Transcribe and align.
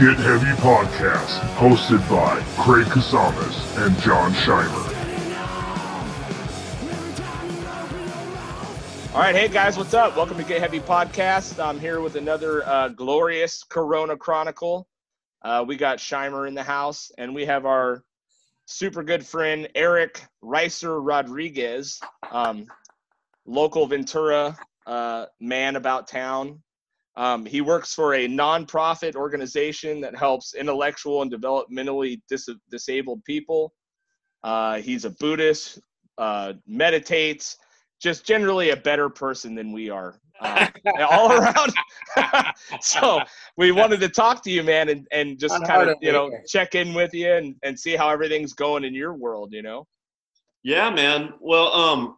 Get 0.00 0.16
Heavy 0.16 0.46
Podcast, 0.62 1.40
hosted 1.56 2.00
by 2.08 2.40
Craig 2.56 2.86
Kasamas 2.86 3.84
and 3.84 3.94
John 4.00 4.32
Scheimer. 4.32 4.86
All 9.14 9.20
right, 9.20 9.34
hey 9.34 9.48
guys, 9.48 9.76
what's 9.76 9.92
up? 9.92 10.16
Welcome 10.16 10.38
to 10.38 10.42
Get 10.42 10.62
Heavy 10.62 10.80
Podcast. 10.80 11.62
I'm 11.62 11.78
here 11.78 12.00
with 12.00 12.16
another 12.16 12.66
uh, 12.66 12.88
glorious 12.88 13.62
Corona 13.62 14.16
Chronicle. 14.16 14.88
Uh, 15.42 15.66
we 15.68 15.76
got 15.76 15.98
Scheimer 15.98 16.48
in 16.48 16.54
the 16.54 16.62
house, 16.62 17.12
and 17.18 17.34
we 17.34 17.44
have 17.44 17.66
our 17.66 18.02
super 18.64 19.02
good 19.02 19.26
friend 19.26 19.68
Eric 19.74 20.24
Reiser 20.42 20.98
Rodriguez, 20.98 22.00
um, 22.30 22.68
local 23.44 23.86
Ventura 23.86 24.56
uh, 24.86 25.26
man 25.40 25.76
about 25.76 26.08
town. 26.08 26.62
Um, 27.16 27.44
he 27.44 27.60
works 27.60 27.94
for 27.94 28.14
a 28.14 28.28
nonprofit 28.28 29.16
organization 29.16 30.00
that 30.00 30.16
helps 30.16 30.54
intellectual 30.54 31.22
and 31.22 31.32
developmentally 31.32 32.20
dis- 32.28 32.48
disabled 32.70 33.24
people. 33.24 33.72
Uh, 34.42 34.78
he's 34.78 35.04
a 35.04 35.10
Buddhist, 35.10 35.80
uh, 36.18 36.54
meditates, 36.66 37.56
just 38.00 38.24
generally 38.24 38.70
a 38.70 38.76
better 38.76 39.08
person 39.08 39.54
than 39.54 39.72
we 39.72 39.90
are 39.90 40.18
uh, 40.40 40.66
all 41.10 41.32
around. 41.32 41.72
so 42.80 43.20
we 43.56 43.72
wanted 43.72 44.00
to 44.00 44.08
talk 44.08 44.42
to 44.44 44.50
you, 44.50 44.62
man, 44.62 44.88
and, 44.88 45.06
and 45.12 45.38
just 45.38 45.62
kind 45.64 45.88
of, 45.88 45.96
you 46.00 46.12
know, 46.12 46.30
check 46.46 46.74
in 46.74 46.94
with 46.94 47.12
you 47.12 47.30
and, 47.30 47.54
and 47.62 47.78
see 47.78 47.96
how 47.96 48.08
everything's 48.08 48.52
going 48.52 48.84
in 48.84 48.94
your 48.94 49.14
world, 49.14 49.52
you 49.52 49.62
know? 49.62 49.86
Yeah, 50.62 50.90
man. 50.90 51.34
Well, 51.40 51.72
um, 51.72 52.16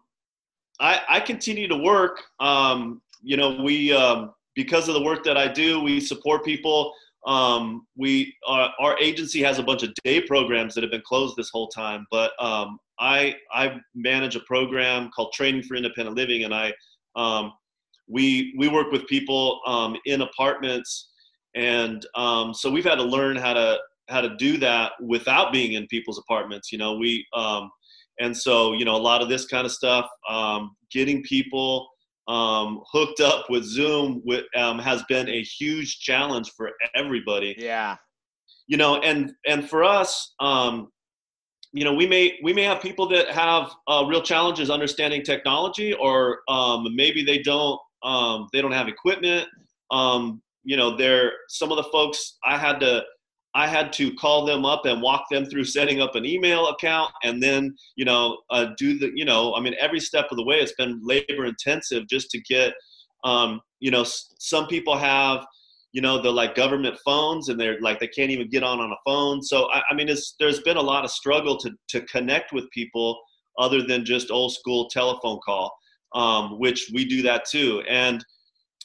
I, 0.81 1.01
I 1.09 1.21
continue 1.21 1.69
to 1.69 1.77
work. 1.77 2.23
Um, 2.41 3.01
you 3.23 3.37
know, 3.37 3.61
we, 3.63 3.93
um, 3.93 4.33
because 4.55 4.89
of 4.89 4.95
the 4.95 5.03
work 5.03 5.25
that 5.25 5.37
I 5.37 5.49
do, 5.49 5.81
we 5.81 6.01
support 6.01 6.45
people. 6.45 6.93
Um, 7.27 7.87
we 7.97 8.35
our, 8.49 8.73
our, 8.81 8.99
agency 8.99 9.43
has 9.43 9.61
a 9.61 9.63
bunch 9.63 9.85
of 9.85 9.95
day 10.03 10.21
programs 10.21 10.75
that 10.75 10.83
have 10.83 10.91
been 10.91 11.03
closed 11.07 11.37
this 11.37 11.51
whole 11.51 11.69
time, 11.69 12.05
but 12.11 12.33
um, 12.43 12.79
I 12.99 13.37
I 13.53 13.77
manage 13.95 14.35
a 14.35 14.41
program 14.41 15.09
called 15.15 15.33
Training 15.33 15.63
for 15.63 15.77
Independent 15.77 16.17
Living, 16.17 16.43
and 16.43 16.53
I 16.53 16.73
um, 17.15 17.53
we 18.09 18.55
we 18.59 18.67
work 18.67 18.91
with 18.91 19.07
people 19.07 19.61
um, 19.67 19.97
in 20.05 20.23
apartments, 20.23 21.11
and 21.55 22.05
um, 22.17 22.53
so 22.53 22.69
we've 22.69 22.85
had 22.85 22.97
to 22.97 23.05
learn 23.05 23.37
how 23.37 23.53
to 23.53 23.79
how 24.09 24.21
to 24.21 24.35
do 24.37 24.59
that 24.59 24.93
without 25.01 25.53
being 25.53 25.75
in 25.75 25.87
people's 25.87 26.19
apartments. 26.19 26.73
You 26.73 26.79
know, 26.79 26.95
we 26.95 27.25
um, 27.35 27.71
and 28.19 28.37
so 28.37 28.73
you 28.73 28.85
know 28.85 28.97
a 28.97 28.99
lot 28.99 29.23
of 29.23 29.29
this 29.29 29.47
kind 29.47 29.65
of 29.65 29.71
stuff, 29.71 30.09
getting 30.91 31.23
people 31.23 31.89
um, 32.29 32.83
hooked 32.91 33.21
up 33.21 33.47
with 33.51 33.65
Zoom 33.65 34.23
with, 34.25 34.45
um, 34.57 34.79
has 34.79 35.03
been 35.09 35.29
a 35.29 35.43
huge 35.43 36.01
challenge 36.01 36.53
for 36.57 36.71
everybody. 36.95 37.55
Yeah. 37.59 37.97
You 38.69 38.77
know, 38.77 39.01
and 39.01 39.33
and 39.47 39.69
for 39.69 39.85
us, 39.85 40.35
um, 40.41 40.89
you 41.73 41.85
know, 41.85 41.95
we 41.95 42.07
may 42.07 42.39
we 42.43 42.53
may 42.53 42.63
have 42.63 42.81
people 42.81 43.09
that 43.09 43.29
have 43.29 43.73
uh, 43.89 44.05
real 44.07 44.23
challenges 44.23 44.71
understanding 44.71 45.23
technology, 45.23 45.95
or 45.95 46.41
um, 46.49 46.87
maybe 46.95 47.25
they 47.25 47.39
don't 47.39 47.81
um, 48.03 48.49
they 48.53 48.61
don't 48.61 48.73
have 48.73 48.89
equipment. 48.89 49.49
Um, 49.91 50.43
you 50.65 50.77
know, 50.77 50.97
they're 50.97 51.33
some 51.49 51.71
of 51.71 51.77
the 51.77 51.85
folks 51.85 52.39
I 52.45 52.57
had 52.57 52.79
to 52.81 53.03
I 53.55 53.67
had 53.67 53.93
to 53.95 54.15
call 54.15 54.47
them 54.47 54.65
up 54.65 54.87
and 54.87 55.03
walk 55.03 55.27
them 55.31 55.45
through 55.45 55.65
setting 55.65 56.01
up 56.01 56.15
an 56.15 56.25
email 56.25 56.69
account 56.69 57.13
and 57.23 57.43
then, 57.43 57.75
you 57.97 58.05
know, 58.05 58.39
uh, 58.51 58.69
do 58.79 58.99
the, 58.99 59.11
you 59.15 59.25
know, 59.27 59.55
I 59.55 59.61
mean, 59.61 59.75
every 59.79 60.01
step 60.01 60.27
of 60.31 60.39
the 60.39 60.45
way, 60.45 60.57
it's 60.57 60.73
been 60.73 61.01
labor 61.03 61.45
intensive 61.45 62.09
just 62.09 62.31
to 62.31 62.41
get, 62.41 62.73
um, 63.25 63.61
you 63.81 63.91
know, 63.91 64.05
some 64.07 64.67
people 64.69 64.97
have, 64.97 65.45
you 65.93 66.01
know, 66.01 66.21
the 66.21 66.31
like 66.31 66.55
government 66.55 66.97
phones 67.05 67.51
and 67.51 67.61
they're 67.61 67.79
like, 67.81 68.01
they 68.01 68.09
can't 68.09 68.31
even 68.31 68.49
get 68.49 68.63
on 68.63 68.81
on 68.81 68.91
a 68.91 68.97
phone. 69.05 69.43
So, 69.43 69.71
I, 69.71 69.83
I 69.91 69.95
mean, 69.95 70.07
there's 70.07 70.61
been 70.61 70.79
a 70.79 70.83
lot 70.83 71.05
of 71.05 71.11
struggle 71.11 71.59
to, 71.59 71.71
to 71.89 72.01
connect 72.07 72.55
with 72.55 72.71
people 72.71 73.21
other 73.59 73.83
than 73.83 74.07
just 74.07 74.31
old 74.31 74.55
school 74.55 74.89
telephone 74.89 75.39
call, 75.45 75.71
um, 76.15 76.59
which 76.59 76.91
we 76.95 77.05
do 77.05 77.21
that 77.23 77.45
too. 77.45 77.83
And, 77.87 78.25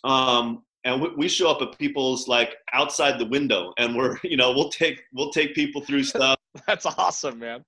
um, 0.03 0.63
and 0.83 1.01
we 1.01 1.09
we 1.15 1.27
show 1.27 1.49
up 1.49 1.61
at 1.61 1.77
people's 1.77 2.27
like 2.27 2.55
outside 2.73 3.19
the 3.19 3.25
window 3.25 3.73
and 3.77 3.95
we're 3.95 4.17
you 4.23 4.37
know 4.37 4.51
we'll 4.51 4.69
take 4.69 5.01
we'll 5.13 5.31
take 5.31 5.55
people 5.55 5.81
through 5.81 6.03
stuff. 6.15 6.37
That's 6.65 6.85
awesome 6.85 7.39
man. 7.39 7.63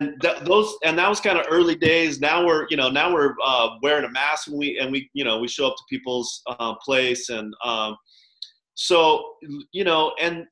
And 0.00 0.20
th- 0.20 0.40
those 0.44 0.74
and 0.84 0.98
that 0.98 1.08
was 1.08 1.20
kind 1.20 1.38
of 1.38 1.46
early 1.48 1.76
days. 1.76 2.20
Now 2.20 2.44
we're 2.44 2.66
you 2.70 2.76
know 2.76 2.90
now 2.90 3.12
we're 3.12 3.34
uh, 3.44 3.70
wearing 3.82 4.04
a 4.04 4.10
mask 4.10 4.48
and 4.48 4.58
we 4.58 4.78
and 4.78 4.90
we 4.90 5.08
you 5.12 5.24
know 5.24 5.38
we 5.38 5.48
show 5.48 5.66
up 5.66 5.76
to 5.76 5.82
people's 5.88 6.42
uh, 6.46 6.74
place 6.76 7.28
and 7.28 7.54
um, 7.64 7.96
so 8.74 9.34
you 9.72 9.84
know 9.84 10.12
and 10.20 10.46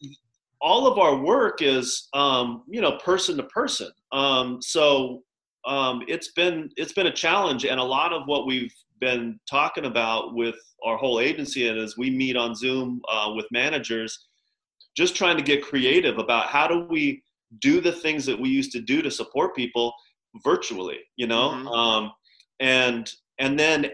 all 0.60 0.86
of 0.86 0.98
our 0.98 1.16
work 1.16 1.62
is 1.62 2.08
um, 2.12 2.62
you 2.68 2.80
know 2.80 2.98
person 2.98 3.36
to 3.36 3.44
person. 3.44 3.90
Um, 4.12 4.60
so 4.60 5.22
um, 5.64 6.02
it's 6.08 6.32
been 6.32 6.70
it's 6.76 6.92
been 6.92 7.06
a 7.06 7.12
challenge 7.12 7.64
and 7.64 7.80
a 7.80 7.84
lot 7.84 8.12
of 8.12 8.22
what 8.26 8.46
we've 8.46 8.74
been 9.00 9.38
talking 9.48 9.86
about 9.86 10.34
with 10.34 10.56
our 10.84 10.96
whole 10.96 11.20
agency 11.20 11.68
and 11.68 11.78
as 11.78 11.96
we 11.96 12.10
meet 12.10 12.36
on 12.36 12.54
zoom 12.54 13.00
uh, 13.10 13.30
with 13.34 13.46
managers 13.50 14.26
just 14.96 15.16
trying 15.16 15.36
to 15.36 15.42
get 15.42 15.62
creative 15.62 16.18
about 16.18 16.46
how 16.46 16.66
do 16.66 16.86
we 16.90 17.22
do 17.60 17.80
the 17.80 17.92
things 17.92 18.24
that 18.26 18.38
we 18.38 18.48
used 18.48 18.72
to 18.72 18.80
do 18.80 19.02
to 19.02 19.10
support 19.10 19.56
people 19.56 19.92
virtually 20.44 20.98
you 21.16 21.26
know? 21.26 21.50
Mm-hmm. 21.50 21.68
um, 21.68 22.12
and 22.60 23.10
and 23.38 23.58
then 23.58 23.90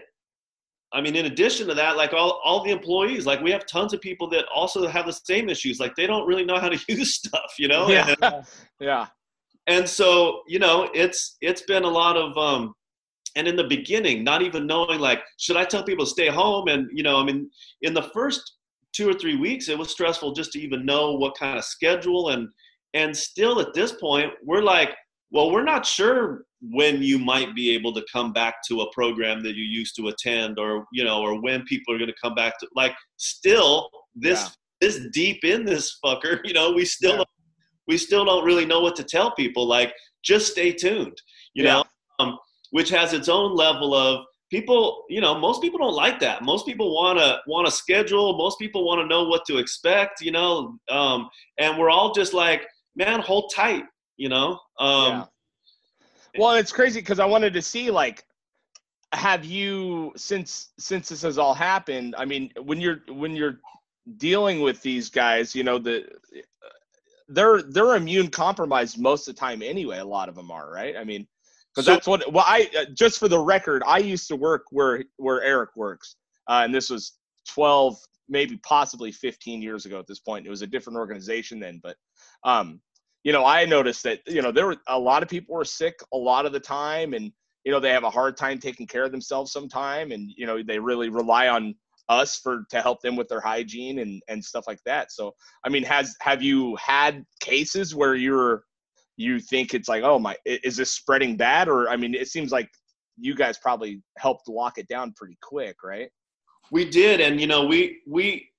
i 0.93 1.01
mean 1.01 1.15
in 1.15 1.25
addition 1.25 1.67
to 1.67 1.73
that 1.73 1.97
like 1.97 2.13
all, 2.13 2.41
all 2.43 2.63
the 2.63 2.71
employees 2.71 3.25
like 3.25 3.41
we 3.41 3.51
have 3.51 3.65
tons 3.65 3.93
of 3.93 4.01
people 4.01 4.29
that 4.29 4.45
also 4.53 4.87
have 4.87 5.05
the 5.05 5.13
same 5.13 5.49
issues 5.49 5.79
like 5.79 5.95
they 5.95 6.07
don't 6.07 6.27
really 6.27 6.45
know 6.45 6.59
how 6.59 6.69
to 6.69 6.79
use 6.87 7.15
stuff 7.15 7.53
you 7.57 7.67
know? 7.67 7.89
Yeah. 7.89 8.13
And, 8.21 8.45
yeah. 8.79 9.07
And 9.67 9.87
so 9.87 10.41
you 10.47 10.59
know 10.59 10.89
it's 10.93 11.37
it's 11.41 11.61
been 11.63 11.83
a 11.83 11.89
lot 11.89 12.15
of 12.15 12.37
um 12.37 12.73
and 13.37 13.47
in 13.47 13.55
the 13.55 13.63
beginning 13.63 14.23
not 14.23 14.41
even 14.41 14.67
knowing 14.67 14.99
like 14.99 15.21
should 15.37 15.55
i 15.55 15.63
tell 15.63 15.83
people 15.83 16.03
to 16.03 16.11
stay 16.11 16.27
home 16.27 16.67
and 16.67 16.87
you 16.91 17.03
know 17.03 17.17
i 17.17 17.23
mean 17.23 17.49
in 17.83 17.93
the 17.93 18.09
first 18.13 18.57
two 18.93 19.09
or 19.09 19.13
three 19.13 19.35
weeks 19.35 19.69
it 19.69 19.77
was 19.77 19.89
stressful 19.89 20.33
just 20.33 20.51
to 20.51 20.59
even 20.59 20.85
know 20.85 21.13
what 21.13 21.37
kind 21.37 21.57
of 21.57 21.63
schedule 21.63 22.29
and 22.29 22.49
and 22.93 23.15
still 23.15 23.59
at 23.59 23.73
this 23.73 23.93
point 23.93 24.31
we're 24.43 24.61
like 24.61 24.95
well 25.31 25.51
we're 25.51 25.63
not 25.63 25.85
sure 25.85 26.45
when 26.61 27.01
you 27.01 27.19
might 27.19 27.53
be 27.53 27.69
able 27.69 27.93
to 27.93 28.03
come 28.11 28.33
back 28.33 28.55
to 28.67 28.81
a 28.81 28.93
program 28.93 29.43
that 29.43 29.55
you 29.55 29.63
used 29.63 29.95
to 29.95 30.07
attend 30.07 30.57
or 30.57 30.85
you 30.91 31.03
know 31.03 31.21
or 31.21 31.39
when 31.41 31.63
people 31.63 31.93
are 31.93 31.97
going 31.97 32.09
to 32.09 32.15
come 32.21 32.33
back 32.33 32.57
to 32.59 32.67
like 32.75 32.95
still 33.17 33.89
this 34.15 34.43
yeah. 34.43 34.49
this 34.81 35.07
deep 35.13 35.43
in 35.43 35.63
this 35.63 35.99
fucker 36.03 36.39
you 36.43 36.53
know 36.53 36.71
we 36.71 36.83
still 36.83 37.17
yeah. 37.17 37.23
we 37.87 37.97
still 37.97 38.25
don't 38.25 38.45
really 38.45 38.65
know 38.65 38.81
what 38.81 38.95
to 38.95 39.03
tell 39.03 39.31
people 39.35 39.67
like 39.67 39.93
just 40.23 40.51
stay 40.51 40.71
tuned 40.71 41.21
you 41.53 41.63
yeah. 41.63 41.73
know 41.73 41.83
which 42.71 42.89
has 42.89 43.13
its 43.13 43.29
own 43.29 43.55
level 43.55 43.93
of 43.93 44.25
people 44.49 45.03
you 45.09 45.19
know 45.19 45.37
most 45.37 45.61
people 45.61 45.79
don't 45.79 45.95
like 45.95 46.19
that. 46.19 46.43
Most 46.43 46.65
people 46.65 46.93
want 46.93 47.19
to 47.19 47.39
want 47.47 47.65
to 47.67 47.71
schedule. 47.71 48.37
Most 48.37 48.59
people 48.59 48.85
want 48.85 49.01
to 49.01 49.07
know 49.07 49.23
what 49.23 49.45
to 49.45 49.57
expect 49.57 50.21
you 50.21 50.31
know? 50.31 50.77
Um, 50.89 51.29
and 51.57 51.77
we're 51.77 51.89
all 51.89 52.13
just 52.13 52.33
like 52.33 52.67
man 52.95 53.19
hold 53.19 53.51
tight 53.55 53.83
you 54.17 54.29
know? 54.29 54.59
Um, 54.79 55.11
yeah. 55.11 55.25
well 56.37 56.55
it's 56.55 56.71
crazy 56.71 56.99
because 56.99 57.19
i 57.19 57.25
wanted 57.25 57.53
to 57.53 57.61
see 57.61 57.89
like 57.89 58.23
have 59.13 59.45
you 59.45 60.11
since 60.15 60.69
since 60.77 61.09
this 61.09 61.21
has 61.21 61.37
all 61.37 61.53
happened 61.53 62.13
i 62.17 62.25
mean 62.25 62.51
when 62.61 62.81
you're 62.81 62.99
when 63.09 63.35
you're 63.35 63.59
dealing 64.17 64.61
with 64.61 64.81
these 64.81 65.09
guys 65.09 65.55
you 65.55 65.63
know 65.63 65.77
the 65.79 66.05
they're 67.29 67.61
they're 67.61 67.95
immune 67.95 68.29
compromised 68.29 68.99
most 68.99 69.27
of 69.27 69.35
the 69.35 69.39
time 69.39 69.61
anyway 69.61 69.97
a 69.99 70.05
lot 70.05 70.29
of 70.29 70.35
them 70.35 70.51
are 70.51 70.71
right? 70.71 70.95
I 70.97 71.03
mean 71.03 71.27
because 71.77 71.85
so, 71.85 71.91
that's 71.91 72.07
what 72.07 72.33
well 72.33 72.45
i 72.47 72.69
uh, 72.77 72.85
just 72.93 73.19
for 73.19 73.27
the 73.27 73.39
record 73.39 73.83
i 73.85 73.97
used 73.97 74.27
to 74.27 74.35
work 74.35 74.63
where 74.71 75.03
where 75.17 75.41
eric 75.43 75.69
works 75.75 76.15
uh, 76.49 76.61
and 76.63 76.73
this 76.73 76.89
was 76.89 77.17
12 77.49 77.97
maybe 78.29 78.57
possibly 78.57 79.11
15 79.11 79.61
years 79.61 79.85
ago 79.85 79.99
at 79.99 80.07
this 80.07 80.19
point. 80.19 80.45
It 80.45 80.49
was 80.49 80.61
a 80.61 80.67
different 80.67 80.97
organization 80.97 81.59
then 81.59 81.79
but 81.81 81.95
um 82.43 82.81
you 83.23 83.31
know 83.31 83.45
i 83.45 83.65
noticed 83.65 84.03
that 84.03 84.19
you 84.27 84.41
know 84.41 84.51
there 84.51 84.67
were 84.67 84.77
a 84.87 84.99
lot 84.99 85.23
of 85.23 85.29
people 85.29 85.55
were 85.55 85.65
sick 85.65 85.99
a 86.13 86.17
lot 86.17 86.45
of 86.45 86.51
the 86.51 86.59
time 86.59 87.13
and 87.13 87.31
you 87.63 87.71
know 87.71 87.79
they 87.79 87.89
have 87.91 88.03
a 88.03 88.09
hard 88.09 88.37
time 88.37 88.59
taking 88.59 88.87
care 88.87 89.03
of 89.03 89.11
themselves 89.11 89.51
sometime 89.51 90.11
and 90.11 90.31
you 90.35 90.45
know 90.45 90.61
they 90.61 90.79
really 90.79 91.09
rely 91.09 91.47
on 91.47 91.75
us 92.09 92.37
for 92.37 92.63
to 92.69 92.81
help 92.81 93.01
them 93.01 93.17
with 93.17 93.27
their 93.27 93.41
hygiene 93.41 93.99
and 93.99 94.21
and 94.29 94.43
stuff 94.43 94.65
like 94.67 94.79
that. 94.85 95.11
So 95.11 95.33
i 95.63 95.69
mean 95.69 95.83
has 95.83 96.15
have 96.21 96.41
you 96.41 96.75
had 96.75 97.25
cases 97.39 97.95
where 97.95 98.15
you're 98.15 98.63
you 99.17 99.39
think 99.39 99.73
it's 99.73 99.89
like, 99.89 100.03
oh 100.03 100.19
my, 100.19 100.35
is 100.45 100.77
this 100.77 100.91
spreading 100.91 101.35
bad? 101.35 101.67
Or 101.67 101.89
I 101.89 101.97
mean, 101.97 102.13
it 102.13 102.27
seems 102.27 102.51
like 102.51 102.69
you 103.17 103.35
guys 103.35 103.57
probably 103.57 104.01
helped 104.17 104.47
lock 104.47 104.77
it 104.77 104.87
down 104.87 105.13
pretty 105.13 105.37
quick, 105.41 105.77
right? 105.83 106.09
We 106.71 106.89
did, 106.89 107.19
and 107.19 107.41
you 107.41 107.47
know, 107.47 107.65
we 107.65 108.01
we 108.07 108.49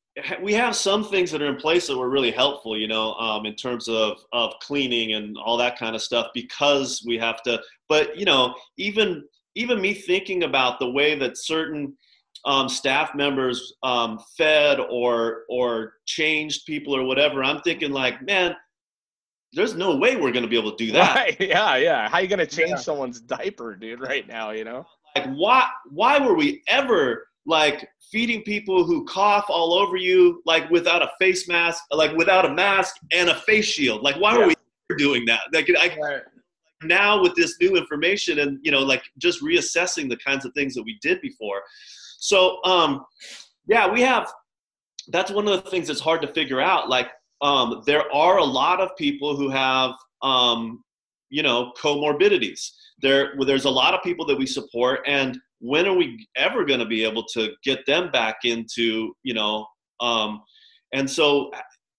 we 0.42 0.52
have 0.54 0.74
some 0.74 1.04
things 1.04 1.30
that 1.30 1.42
are 1.42 1.46
in 1.46 1.56
place 1.56 1.86
that 1.86 1.96
were 1.96 2.10
really 2.10 2.30
helpful, 2.30 2.76
you 2.76 2.88
know, 2.88 3.14
um, 3.14 3.46
in 3.46 3.54
terms 3.54 3.88
of 3.88 4.18
of 4.32 4.52
cleaning 4.60 5.14
and 5.14 5.36
all 5.38 5.56
that 5.56 5.78
kind 5.78 5.94
of 5.94 6.02
stuff, 6.02 6.28
because 6.34 7.04
we 7.06 7.16
have 7.18 7.42
to. 7.44 7.60
But 7.88 8.18
you 8.18 8.24
know, 8.24 8.54
even 8.76 9.24
even 9.54 9.80
me 9.80 9.94
thinking 9.94 10.44
about 10.44 10.78
the 10.78 10.90
way 10.90 11.14
that 11.18 11.36
certain 11.36 11.96
um, 12.44 12.68
staff 12.68 13.14
members 13.14 13.74
um, 13.82 14.18
fed 14.36 14.80
or 14.80 15.44
or 15.48 15.94
changed 16.06 16.66
people 16.66 16.96
or 16.96 17.04
whatever, 17.04 17.44
I'm 17.44 17.60
thinking 17.60 17.92
like, 17.92 18.22
man, 18.22 18.56
there's 19.52 19.74
no 19.74 19.96
way 19.96 20.16
we're 20.16 20.32
gonna 20.32 20.46
be 20.48 20.58
able 20.58 20.72
to 20.76 20.84
do 20.86 20.92
that. 20.92 21.14
Right. 21.14 21.36
Yeah, 21.40 21.76
yeah. 21.76 22.08
How 22.08 22.18
you 22.18 22.28
gonna 22.28 22.46
change 22.46 22.70
Yeah. 22.70 22.76
someone's 22.76 23.20
diaper, 23.20 23.74
dude, 23.74 24.00
right 24.00 24.26
now, 24.26 24.50
you 24.50 24.64
know? 24.64 24.86
Like, 25.16 25.30
why 25.34 25.68
why 25.90 26.18
were 26.18 26.34
we 26.34 26.62
ever 26.68 27.28
like 27.46 27.88
feeding 28.12 28.42
people 28.42 28.84
who 28.84 29.04
cough 29.06 29.46
all 29.48 29.72
over 29.72 29.96
you 29.96 30.42
like 30.44 30.68
without 30.70 31.02
a 31.02 31.10
face 31.18 31.48
mask, 31.48 31.82
like 31.90 32.14
without 32.16 32.44
a 32.44 32.52
mask 32.52 32.96
and 33.12 33.30
a 33.30 33.34
face 33.34 33.64
shield? 33.64 34.02
Like, 34.02 34.16
why 34.16 34.32
Yeah. 34.34 34.38
were 34.40 34.46
we 34.48 34.54
ever 34.90 34.98
doing 34.98 35.24
that? 35.26 35.40
Like, 35.52 35.70
I, 35.78 35.96
Right. 35.98 36.22
now 36.82 37.20
with 37.20 37.34
this 37.34 37.56
new 37.60 37.76
information 37.76 38.38
and 38.40 38.58
you 38.62 38.70
know 38.70 38.80
like 38.80 39.02
just 39.18 39.42
reassessing 39.42 40.08
the 40.08 40.16
kinds 40.18 40.44
of 40.44 40.52
things 40.54 40.74
that 40.74 40.82
we 40.84 40.96
did 41.02 41.20
before 41.20 41.60
so 42.20 42.62
um 42.64 43.04
yeah 43.66 43.90
we 43.90 44.00
have 44.00 44.30
that's 45.08 45.32
one 45.32 45.48
of 45.48 45.64
the 45.64 45.70
things 45.70 45.88
that's 45.88 45.98
hard 45.98 46.22
to 46.22 46.28
figure 46.28 46.60
out 46.60 46.88
like 46.88 47.08
um 47.40 47.82
there 47.86 48.12
are 48.12 48.38
a 48.38 48.44
lot 48.44 48.80
of 48.80 48.90
people 48.96 49.36
who 49.36 49.48
have 49.48 49.92
um 50.22 50.82
you 51.30 51.42
know 51.42 51.72
comorbidities. 51.78 52.70
There 53.00 53.34
there's 53.46 53.66
a 53.66 53.70
lot 53.70 53.94
of 53.94 54.02
people 54.02 54.26
that 54.26 54.38
we 54.38 54.46
support 54.46 55.00
and 55.06 55.38
when 55.60 55.86
are 55.86 55.96
we 55.96 56.26
ever 56.36 56.64
going 56.64 56.78
to 56.78 56.86
be 56.86 57.04
able 57.04 57.24
to 57.34 57.50
get 57.64 57.84
them 57.86 58.10
back 58.10 58.36
into 58.44 59.12
you 59.22 59.34
know 59.34 59.66
um 60.00 60.40
and 60.92 61.08
so 61.10 61.50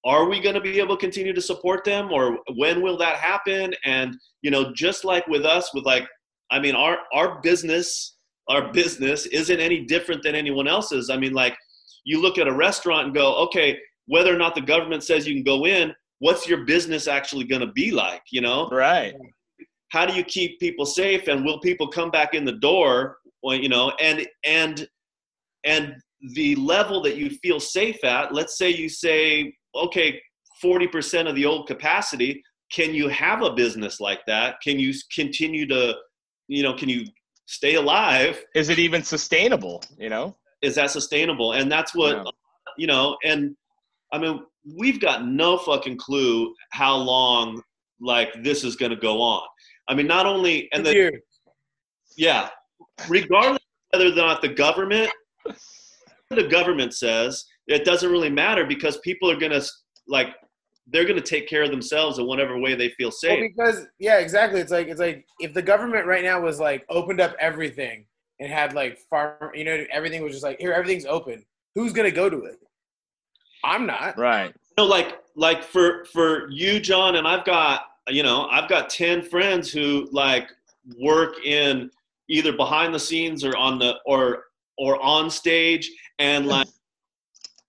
are 0.05 0.29
we 0.29 0.39
going 0.39 0.55
to 0.55 0.61
be 0.61 0.79
able 0.79 0.95
to 0.95 1.01
continue 1.01 1.33
to 1.33 1.41
support 1.41 1.83
them 1.83 2.09
or 2.11 2.39
when 2.55 2.81
will 2.81 2.97
that 2.97 3.17
happen? 3.17 3.73
And 3.83 4.15
you 4.41 4.51
know 4.51 4.73
just 4.73 5.03
like 5.03 5.27
with 5.27 5.45
us 5.45 5.73
with 5.73 5.85
like 5.85 6.07
i 6.51 6.59
mean 6.59 6.75
our 6.75 6.97
our 7.13 7.41
business 7.41 8.15
our 8.49 8.71
business 8.71 9.25
isn't 9.27 9.59
any 9.59 9.85
different 9.85 10.23
than 10.23 10.35
anyone 10.35 10.67
else's. 10.67 11.09
I 11.09 11.17
mean 11.17 11.33
like 11.33 11.55
you 12.03 12.21
look 12.21 12.37
at 12.37 12.47
a 12.47 12.53
restaurant 12.53 13.05
and 13.07 13.15
go 13.15 13.35
okay 13.45 13.77
whether 14.09 14.33
or 14.33 14.37
not 14.37 14.55
the 14.55 14.61
government 14.73 15.03
says 15.03 15.27
you 15.27 15.33
can 15.35 15.43
go 15.43 15.65
in 15.65 15.93
what's 16.19 16.47
your 16.49 16.65
business 16.65 17.07
actually 17.07 17.45
going 17.45 17.61
to 17.67 17.71
be 17.73 17.91
like 17.91 18.23
you 18.31 18.41
know 18.41 18.67
Right. 18.71 19.13
how 19.95 20.05
do 20.05 20.13
you 20.13 20.23
keep 20.23 20.59
people 20.59 20.85
safe 20.85 21.27
and 21.27 21.45
will 21.45 21.59
people 21.59 21.87
come 21.87 22.11
back 22.11 22.33
in 22.33 22.43
the 22.45 22.57
door 22.69 23.17
well, 23.43 23.55
you 23.55 23.69
know 23.69 23.91
and 24.01 24.27
and 24.43 24.87
and 25.63 25.95
the 26.35 26.55
level 26.55 27.01
that 27.03 27.15
you 27.15 27.29
feel 27.43 27.59
safe 27.59 28.03
at 28.03 28.33
let's 28.33 28.57
say 28.57 28.69
you 28.69 28.89
say 28.89 29.53
okay 29.75 30.19
40% 30.63 31.29
of 31.29 31.35
the 31.35 31.45
old 31.45 31.67
capacity 31.67 32.43
can 32.71 32.93
you 32.93 33.07
have 33.07 33.41
a 33.43 33.51
business 33.53 33.99
like 34.01 34.19
that 34.27 34.55
can 34.61 34.77
you 34.77 34.93
continue 35.15 35.65
to 35.67 35.95
you 36.47 36.63
know 36.63 36.73
can 36.73 36.89
you 36.89 37.05
stay 37.45 37.75
alive 37.75 38.43
Is 38.53 38.69
it 38.69 38.77
even 38.79 39.01
sustainable, 39.03 39.81
you 39.97 40.09
know? 40.09 40.35
is 40.61 40.75
that 40.75 40.91
sustainable 40.91 41.53
and 41.53 41.71
that's 41.71 41.95
what 41.95 42.15
Yeah. 42.17 42.23
you 42.77 42.87
know 42.87 43.17
and 43.23 43.55
i 44.11 44.17
mean 44.17 44.41
we've 44.77 44.99
got 44.99 45.25
no 45.25 45.57
fucking 45.57 45.97
clue 45.97 46.53
how 46.71 46.95
long 46.95 47.61
like 48.01 48.29
this 48.43 48.63
is 48.63 48.75
going 48.75 48.91
to 48.91 48.97
go 48.97 49.21
on 49.21 49.45
i 49.87 49.93
mean 49.93 50.07
not 50.07 50.25
only 50.25 50.69
and 50.73 50.85
the, 50.85 51.11
yeah, 52.19 52.49
regardless 53.07 53.61
whether 53.91 54.07
or 54.07 54.15
not 54.15 54.41
the 54.41 54.49
government, 54.49 55.09
the 56.29 56.43
government 56.43 56.93
says 56.93 57.45
it 57.67 57.85
doesn't 57.85 58.11
really 58.11 58.29
matter 58.29 58.65
because 58.65 58.97
people 58.97 59.31
are 59.31 59.39
gonna 59.39 59.61
like 60.07 60.27
they're 60.87 61.05
gonna 61.05 61.21
take 61.21 61.47
care 61.47 61.63
of 61.63 61.71
themselves 61.71 62.19
in 62.19 62.27
whatever 62.27 62.59
way 62.59 62.75
they 62.75 62.89
feel 62.89 63.07
well, 63.07 63.11
safe. 63.11 63.51
because 63.55 63.85
yeah, 63.99 64.19
exactly. 64.19 64.59
It's 64.59 64.71
like 64.71 64.87
it's 64.87 64.99
like 64.99 65.25
if 65.39 65.53
the 65.53 65.61
government 65.61 66.05
right 66.05 66.23
now 66.23 66.41
was 66.41 66.59
like 66.59 66.85
opened 66.89 67.21
up 67.21 67.35
everything 67.39 68.05
and 68.39 68.51
had 68.51 68.73
like 68.73 68.99
farm, 69.09 69.51
you 69.53 69.63
know, 69.63 69.85
everything 69.91 70.21
was 70.21 70.33
just 70.33 70.43
like 70.43 70.59
here, 70.59 70.73
everything's 70.73 71.05
open. 71.05 71.43
Who's 71.75 71.93
gonna 71.93 72.11
go 72.11 72.29
to 72.29 72.43
it? 72.43 72.57
I'm 73.63 73.85
not. 73.85 74.17
Right. 74.17 74.53
No, 74.77 74.85
like 74.85 75.19
like 75.35 75.63
for 75.63 76.05
for 76.05 76.49
you, 76.49 76.79
John, 76.79 77.15
and 77.15 77.27
I've 77.27 77.45
got 77.45 77.81
you 78.07 78.23
know 78.23 78.47
I've 78.49 78.69
got 78.69 78.89
ten 78.89 79.21
friends 79.21 79.71
who 79.71 80.07
like 80.11 80.49
work 80.99 81.35
in 81.45 81.89
either 82.29 82.53
behind 82.53 82.93
the 82.93 82.99
scenes 82.99 83.43
or 83.43 83.55
on 83.57 83.79
the 83.79 83.95
or 84.05 84.45
or 84.77 85.01
on 85.03 85.29
stage 85.29 85.91
and 86.19 86.47
like 86.47 86.67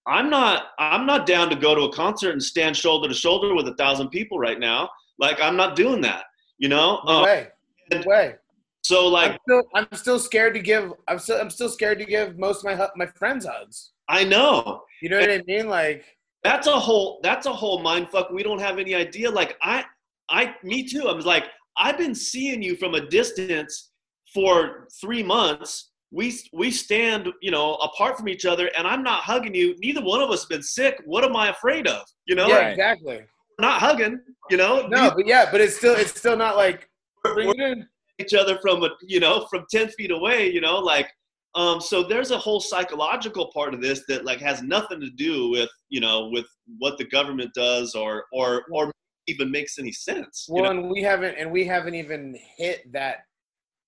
I'm 0.07 0.31
not 0.31 0.69
I'm 0.79 1.07
not 1.07 1.27
down 1.27 1.51
to 1.51 1.57
go 1.57 1.75
to 1.75 1.83
a 1.83 1.93
concert 1.93 2.31
and 2.31 2.43
stand 2.43 2.77
shoulder 2.77 3.09
to 3.09 3.15
shoulder 3.15 3.55
with 3.55 3.69
a 3.69 3.75
thousand 3.75 4.09
people 4.09 4.39
right 4.39 4.59
now. 4.59 4.89
Like 5.19 5.41
I'm 5.41 5.57
not 5.57 5.77
doing 5.77 6.01
that, 6.03 6.25
you 6.59 6.69
know. 6.69 7.01
No 7.07 7.13
Um, 7.19 7.25
way. 7.25 7.49
No 7.93 8.03
way. 8.07 8.35
so 8.83 9.07
like 9.09 9.33
I'm 9.33 9.39
still, 9.47 9.63
I'm 9.75 9.89
still 9.93 10.19
scared 10.19 10.55
to 10.55 10.61
give. 10.61 10.93
I'm 11.09 11.19
still, 11.19 11.41
I'm 11.41 11.51
still 11.51 11.69
scared 11.69 11.99
to 11.99 12.05
give 12.05 12.39
most 12.39 12.65
of 12.65 12.79
my 12.79 12.89
my 12.97 13.07
friends 13.07 13.45
hugs. 13.47 13.91
I 14.11 14.25
know 14.25 14.83
You 15.01 15.09
know 15.09 15.21
what 15.21 15.31
I 15.31 15.43
mean? 15.47 15.69
Like, 15.69 16.05
that's 16.43 16.67
a 16.67 16.79
whole 16.79 17.21
that's 17.23 17.47
a 17.47 17.53
whole 17.53 17.81
mind 17.81 18.09
fuck. 18.09 18.31
We 18.31 18.43
don't 18.43 18.61
have 18.61 18.79
any 18.79 18.95
idea. 18.95 19.31
Like 19.31 19.57
I 19.62 19.85
I 20.29 20.55
me 20.62 20.87
too. 20.87 21.09
I 21.09 21.12
was 21.12 21.27
like 21.27 21.45
I've 21.79 21.97
been 21.99 22.15
seeing 22.15 22.62
you 22.62 22.77
from 22.77 22.95
a 22.95 23.07
distance 23.09 23.91
for 24.35 24.89
three 25.01 25.23
months. 25.23 25.91
We 26.11 26.35
we 26.53 26.71
stand 26.71 27.29
you 27.41 27.51
know 27.51 27.75
apart 27.77 28.17
from 28.19 28.29
each 28.29 28.45
other, 28.47 28.71
and 28.77 28.87
I'm 28.87 29.03
not 29.03 29.23
hugging 29.23 29.55
you. 29.55 29.77
Neither 29.79 30.03
one 30.03 30.21
of 30.21 30.31
us 30.31 30.45
been 30.47 30.62
sick. 30.62 31.01
What 31.05 31.25
am 31.25 31.37
I 31.37 31.51
afraid 31.51 31.87
of? 31.87 32.03
You 32.27 32.35
know, 32.35 32.49
yeah, 32.49 32.69
exactly. 32.71 33.19
We're 33.59 33.67
not 33.67 33.81
hugging. 33.81 34.21
You 34.51 34.57
know, 34.57 34.87
No, 34.89 35.12
but 35.15 35.27
yeah, 35.27 35.49
but 35.53 35.61
it's 35.61 35.77
still, 35.77 35.95
it's 35.95 36.19
still 36.19 36.37
not 36.37 36.57
like 36.57 36.89
We're- 37.25 37.35
bring 37.53 37.61
it 37.61 37.79
each 38.21 38.35
other 38.35 38.59
from 38.61 38.83
a 38.83 38.91
you 39.03 39.21
know 39.21 39.47
from 39.51 39.65
10 39.71 39.89
feet 39.91 40.11
away 40.11 40.51
you 40.51 40.61
know 40.61 40.79
like 40.79 41.09
um 41.55 41.81
so 41.81 42.02
there's 42.02 42.31
a 42.31 42.38
whole 42.38 42.61
psychological 42.61 43.50
part 43.52 43.75
of 43.75 43.81
this 43.81 44.02
that 44.08 44.25
like 44.25 44.41
has 44.41 44.62
nothing 44.62 45.00
to 45.00 45.11
do 45.11 45.50
with 45.50 45.69
you 45.88 46.00
know 46.00 46.29
with 46.29 46.47
what 46.79 46.97
the 46.99 47.05
government 47.05 47.52
does 47.55 47.94
or 47.94 48.25
or 48.32 48.64
or 48.73 48.93
even 49.26 49.50
makes 49.50 49.79
any 49.79 49.93
sense 49.93 50.47
you 50.49 50.55
Well, 50.55 50.73
know? 50.75 50.81
and 50.81 50.91
we 50.91 51.02
haven't, 51.02 51.37
and 51.38 51.50
we 51.50 51.64
haven't 51.67 51.94
even 51.94 52.37
hit 52.56 52.91
that 52.93 53.19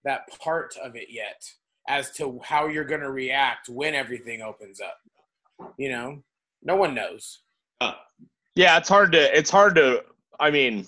that 0.05 0.23
part 0.41 0.75
of 0.83 0.97
it 0.97 1.09
yet, 1.11 1.43
as 1.89 2.11
to 2.13 2.41
how 2.43 2.67
you're 2.67 2.85
gonna 2.85 3.11
react 3.11 3.69
when 3.69 3.95
everything 3.95 4.43
opens 4.43 4.81
up. 4.81 4.97
You 5.79 5.91
know, 5.91 6.23
no 6.63 6.77
one 6.77 6.95
knows. 6.95 7.43
Yeah, 8.55 8.77
it's 8.77 8.89
hard 8.89 9.13
to 9.13 9.39
it's 9.39 9.51
hard 9.51 9.75
to 9.77 10.05
I 10.39 10.51
mean, 10.51 10.87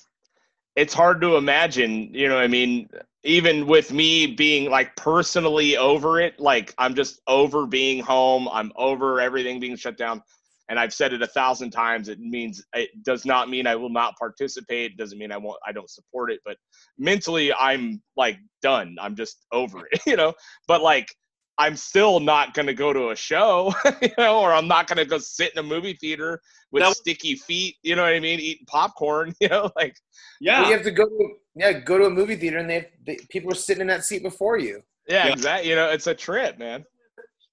it's 0.77 0.95
hard 0.95 1.21
to 1.23 1.37
imagine, 1.37 2.13
you 2.13 2.29
know, 2.29 2.35
what 2.35 2.45
I 2.45 2.49
mean, 2.49 2.89
even 3.25 3.67
with 3.67 3.93
me 3.93 4.27
being 4.27 4.71
like 4.71 4.95
personally 4.97 5.77
over 5.77 6.21
it, 6.21 6.39
like 6.39 6.75
I'm 6.79 6.95
just 6.95 7.21
over 7.27 7.67
being 7.67 8.03
home, 8.03 8.49
I'm 8.53 8.71
over 8.77 9.21
everything 9.21 9.59
being 9.61 9.77
shut 9.77 9.97
down. 9.97 10.23
And 10.71 10.79
I've 10.79 10.95
said 10.95 11.13
it 11.13 11.21
a 11.21 11.27
thousand 11.27 11.73
times. 11.73 12.09
It 12.09 12.21
means 12.21 12.65
it 12.73 12.91
does 13.03 13.27
not 13.27 13.51
mean 13.51 13.67
I 13.67 13.77
will 13.77 13.91
not 13.91 14.17
participate. 14.17 14.93
It 14.93 14.97
doesn't 14.97 15.19
mean 15.19 15.31
I 15.31 15.37
won't 15.37 15.59
I 15.67 15.73
don't 15.73 15.91
support 15.91 16.31
it. 16.31 16.41
But 16.45 16.57
mentally 16.99 17.53
I'm 17.53 18.03
like 18.17 18.39
done. 18.63 18.97
I'm 19.01 19.15
just 19.15 19.45
over 19.53 19.87
it, 19.91 20.01
you 20.07 20.17
know. 20.17 20.33
But 20.67 20.83
like 20.83 21.15
I'm 21.59 21.77
still 21.77 22.19
not 22.21 22.53
gonna 22.55 22.75
go 22.75 22.93
to 22.93 23.11
a 23.11 23.17
show, 23.17 23.73
you 24.03 24.09
know, 24.19 24.41
or 24.41 24.53
I'm 24.53 24.67
not 24.69 24.89
gonna 24.89 25.05
go 25.05 25.19
sit 25.19 25.53
in 25.53 25.59
a 25.59 25.63
movie 25.63 25.95
theater 26.01 26.41
with 26.73 26.83
That- 26.83 26.97
sticky 26.97 27.37
feet, 27.37 27.77
you 27.83 27.95
know 27.97 28.03
what 28.03 28.13
I 28.15 28.21
mean, 28.21 28.41
eating 28.41 28.67
popcorn, 28.67 29.35
you 29.41 29.49
know, 29.49 29.71
like 29.77 29.97
yeah 30.41 30.61
Well, 30.61 30.71
you 30.71 30.77
have 30.77 30.85
to 30.85 30.91
go 30.91 31.05
to 31.07 31.29
yeah, 31.57 31.73
go 31.73 31.99
to 31.99 32.07
a 32.07 32.11
movie 32.11 32.35
theater, 32.35 32.59
and 32.59 32.69
they, 32.69 32.75
have, 32.75 32.87
they 33.07 33.19
people 33.31 33.53
are 33.53 33.55
sitting 33.55 33.83
in 33.83 33.87
that 33.87 34.05
seat 34.05 34.23
before 34.25 34.59
you. 34.59 34.83
yeah, 35.09 35.27
Yeah. 35.27 35.33
exactly. 35.33 35.71
You 35.71 35.77
know, 35.77 35.89
it's 35.91 36.09
a 36.09 36.15
trip, 36.15 36.59
man. 36.59 36.85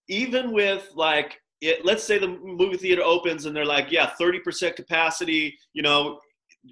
even 0.09 0.51
with 0.51 0.89
like 0.95 1.39
it, 1.61 1.85
let's 1.85 2.03
say 2.03 2.17
the 2.17 2.27
movie 2.27 2.77
theater 2.77 3.03
opens 3.03 3.45
and 3.45 3.55
they're 3.55 3.65
like 3.65 3.91
yeah 3.91 4.11
30% 4.19 4.75
capacity 4.75 5.55
you 5.73 5.83
know 5.83 6.19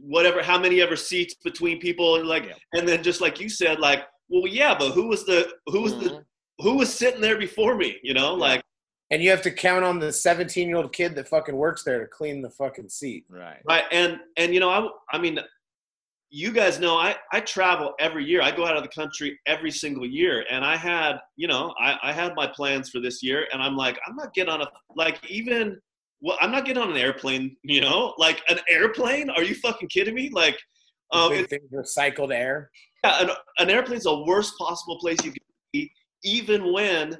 whatever 0.02 0.42
how 0.42 0.58
many 0.60 0.82
ever 0.82 0.96
seats 0.96 1.36
between 1.44 1.80
people 1.80 2.16
and 2.16 2.28
like 2.28 2.46
Yeah. 2.48 2.54
and 2.80 2.88
then 2.88 3.04
just 3.04 3.22
like 3.22 3.40
you 3.40 3.50
said 3.50 3.80
like 3.80 4.02
well 4.30 4.48
yeah 4.48 4.76
but 4.78 4.92
who 4.94 5.08
was 5.08 5.26
the 5.26 5.52
who 5.68 5.82
was 5.82 5.94
the 6.00 6.06
mm-hmm. 6.10 6.18
Who 6.60 6.75
was 6.75 6.94
sitting 6.94 7.22
there 7.22 7.38
before 7.38 7.75
me 7.75 7.98
you 8.04 8.13
know 8.13 8.32
Yeah. 8.36 8.42
like 8.48 8.62
And 9.12 9.24
you 9.24 9.30
have 9.32 9.42
to 9.44 9.51
count 9.51 9.84
on 9.84 10.00
the 10.00 10.12
17 10.12 10.68
year 10.68 10.78
old 10.78 10.94
kid 10.94 11.16
that 11.16 11.28
fucking 11.28 11.56
works 11.56 11.84
there 11.84 12.00
to 12.00 12.08
clean 12.08 12.42
the 12.42 12.50
fucking 12.51 12.89
seat. 12.89 13.25
Right. 13.30 13.62
right 13.68 13.86
and 13.92 14.20
and 14.38 14.54
you 14.54 14.60
know 14.60 14.70
i 14.70 14.88
i 15.16 15.18
mean 15.18 15.39
you 16.32 16.51
guys 16.51 16.80
know 16.80 16.96
i 16.96 17.16
i 17.34 17.39
travel 17.39 17.94
every 18.00 18.24
year 18.24 18.42
i 18.44 18.51
go 18.51 18.63
out 18.66 18.78
of 18.78 18.84
the 18.84 18.89
country 18.89 19.39
every 19.48 19.72
single 19.72 20.06
year 20.06 20.46
and 20.51 20.63
i 20.63 20.75
had 20.78 21.13
you 21.38 21.48
know 21.48 21.74
i 21.80 21.98
i 22.04 22.12
had 22.13 22.36
my 22.36 22.46
plans 22.46 22.89
for 22.92 23.00
this 23.00 23.24
year 23.24 23.48
and 23.51 23.63
i'm 23.63 23.75
like 23.75 23.98
i'm 24.06 24.16
not 24.16 24.32
getting 24.36 24.54
on 24.54 24.62
a 24.62 24.68
like 24.96 25.18
even 25.28 25.75
well 26.22 26.38
i'm 26.39 26.51
not 26.51 26.66
getting 26.66 26.84
on 26.84 26.92
an 26.92 26.98
airplane 26.98 27.56
you 27.63 27.82
know 27.82 28.13
like 28.20 28.44
an 28.50 28.60
airplane 28.70 29.30
are 29.32 29.44
you 29.44 29.56
fucking 29.56 29.88
kidding 29.89 30.13
me 30.13 30.30
like 30.32 30.58
um 31.12 31.30
Big 31.32 31.50
recycled 31.74 32.32
air. 32.32 32.70
yeah, 33.04 33.24
an, 33.24 33.30
an 33.58 33.70
airplane's 33.72 34.04
the 34.04 34.24
worst 34.25 34.54
possible 34.60 35.00
place 35.00 35.18
you 35.24 35.32
can 35.32 35.34
be 35.34 35.38
even 36.24 36.72
when 36.74 37.18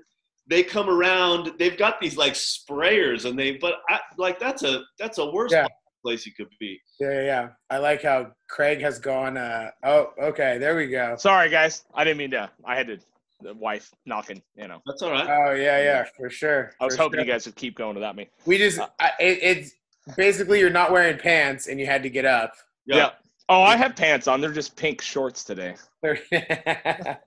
they 0.48 0.63
come 0.63 0.89
around 0.89 1.51
they've 1.60 1.77
got 1.77 2.00
these 2.01 2.18
like 2.18 2.34
sprayers 2.34 3.25
and 3.25 3.38
they 3.38 3.53
but 3.58 3.75
I, 3.89 4.00
like 4.18 4.39
that's 4.39 4.63
a 4.63 4.84
that's 4.98 5.18
a 5.20 5.25
worse 5.29 5.51
Yeah. 5.51 5.68
place 6.03 6.25
you 6.25 6.34
could 6.34 6.48
be 6.60 6.79
Yeah, 7.00 7.12
yeah, 7.12 7.22
yeah. 7.24 7.48
I 7.70 7.77
like 7.77 8.01
how 8.03 8.32
Craig 8.50 8.82
has 8.82 9.00
gone. 9.00 9.38
Uh, 9.38 9.70
oh, 9.84 10.12
okay, 10.22 10.58
there 10.58 10.75
we 10.75 10.88
go. 10.88 11.15
Sorry 11.18 11.50
guys. 11.50 11.84
I 11.94 12.03
didn't 12.03 12.18
mean 12.18 12.32
to 12.32 12.50
I 12.65 12.75
had 12.75 12.88
to 12.88 12.98
the 13.41 13.53
wife 13.53 13.91
knocking. 14.06 14.41
You 14.56 14.68
know, 14.68 14.82
That's 14.86 15.01
all 15.01 15.12
right. 15.12 15.27
Oh 15.29 15.53
yeah, 15.53 15.82
yeah, 15.82 16.06
for 16.18 16.29
sure. 16.29 16.74
I 16.82 16.86
was 16.86 16.96
for 16.96 17.03
hoping 17.03 17.20
sure. 17.20 17.25
you 17.25 17.32
guys 17.32 17.46
would 17.46 17.56
keep 17.56 17.77
going 17.77 17.96
without 17.96 18.15
me. 18.15 18.29
We 18.46 18.58
just, 18.58 18.79
Uh, 18.79 18.88
I, 19.00 19.12
it, 19.20 19.39
it's 19.41 19.72
basically 20.18 20.60
you're 20.60 20.70
not 20.70 20.91
wearing 20.91 21.18
pants 21.18 21.68
and 21.68 21.79
you 21.79 21.86
had 21.86 22.03
to 22.03 22.10
get 22.10 22.25
up. 22.25 22.53
Yeah. 22.86 23.12
Oh, 23.50 23.63
I 23.63 23.75
have 23.77 23.96
pants 23.96 24.27
on. 24.27 24.41
They're 24.41 24.51
just 24.53 24.75
pink 24.75 25.01
shorts 25.01 25.44
today. 25.44 25.75
I 26.06 27.18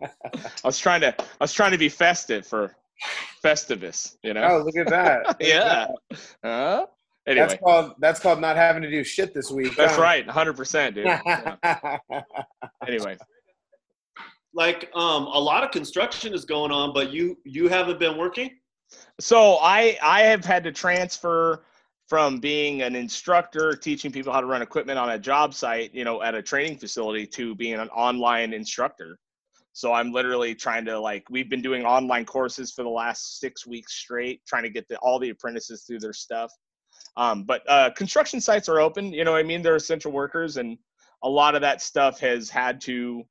was 0.64 0.78
trying 0.78 1.00
to. 1.00 1.14
I 1.18 1.24
was 1.40 1.52
trying 1.52 1.72
to 1.72 1.78
be 1.78 1.88
festive 1.88 2.46
for 2.46 2.76
Festivus. 3.44 4.16
You 4.22 4.34
know. 4.34 4.42
Oh, 4.44 4.62
look 4.64 4.76
at 4.76 4.88
that. 4.88 5.26
Look 5.26 5.36
at 5.42 5.46
yeah. 5.48 5.88
that. 6.10 6.20
Huh? 6.44 6.86
That's 7.26 7.54
called 7.54 7.94
that's 7.98 8.20
called 8.20 8.40
not 8.40 8.56
having 8.56 8.82
to 8.82 8.90
do 8.90 9.02
shit 9.04 9.34
this 9.34 9.50
week. 9.50 9.76
that's 9.76 9.96
huh? 9.96 10.02
right. 10.02 10.24
100, 10.26 10.56
percent 10.56 10.94
dude. 10.94 11.06
Yeah. 11.06 11.98
Anyway, 12.86 13.16
Like 14.54 14.90
um, 14.94 15.24
a 15.26 15.38
lot 15.38 15.64
of 15.64 15.70
construction 15.72 16.34
is 16.34 16.44
going 16.44 16.70
on, 16.70 16.92
but 16.94 17.12
you 17.12 17.36
you 17.44 17.68
haven't 17.68 17.98
been 17.98 18.16
working. 18.16 18.50
so 19.20 19.58
I 19.60 19.98
I 20.02 20.22
have 20.22 20.44
had 20.44 20.62
to 20.64 20.72
transfer 20.72 21.64
from 22.12 22.40
being 22.40 22.82
an 22.82 22.94
instructor 22.94 23.72
teaching 23.72 24.12
people 24.12 24.30
how 24.30 24.40
to 24.42 24.46
run 24.46 24.60
equipment 24.60 24.98
on 24.98 25.12
a 25.12 25.18
job 25.18 25.54
site, 25.54 25.94
you 25.94 26.04
know, 26.04 26.20
at 26.20 26.34
a 26.34 26.42
training 26.42 26.76
facility 26.76 27.26
to 27.26 27.54
being 27.54 27.72
an 27.72 27.88
online 27.88 28.52
instructor. 28.52 29.18
So 29.72 29.94
I'm 29.94 30.12
literally 30.12 30.54
trying 30.54 30.84
to 30.84 31.00
like 31.00 31.24
we've 31.30 31.48
been 31.48 31.62
doing 31.62 31.86
online 31.86 32.26
courses 32.26 32.70
for 32.70 32.82
the 32.82 32.90
last 32.90 33.40
six 33.40 33.66
weeks 33.66 33.94
straight, 33.94 34.42
trying 34.46 34.64
to 34.64 34.68
get 34.68 34.86
the, 34.88 34.98
all 34.98 35.18
the 35.18 35.30
apprentices 35.30 35.84
through 35.84 36.00
their 36.00 36.12
stuff. 36.12 36.52
Um, 37.16 37.44
but 37.44 37.62
uh, 37.66 37.88
construction 37.96 38.42
sites 38.42 38.68
are 38.68 38.78
open. 38.78 39.10
You 39.14 39.24
know, 39.24 39.34
I 39.34 39.42
mean, 39.42 39.62
they're 39.62 39.76
essential 39.76 40.12
workers, 40.12 40.58
and 40.58 40.76
a 41.24 41.28
lot 41.30 41.54
of 41.54 41.62
that 41.62 41.80
stuff 41.80 42.20
has 42.20 42.50
had 42.50 42.78
to 42.82 43.22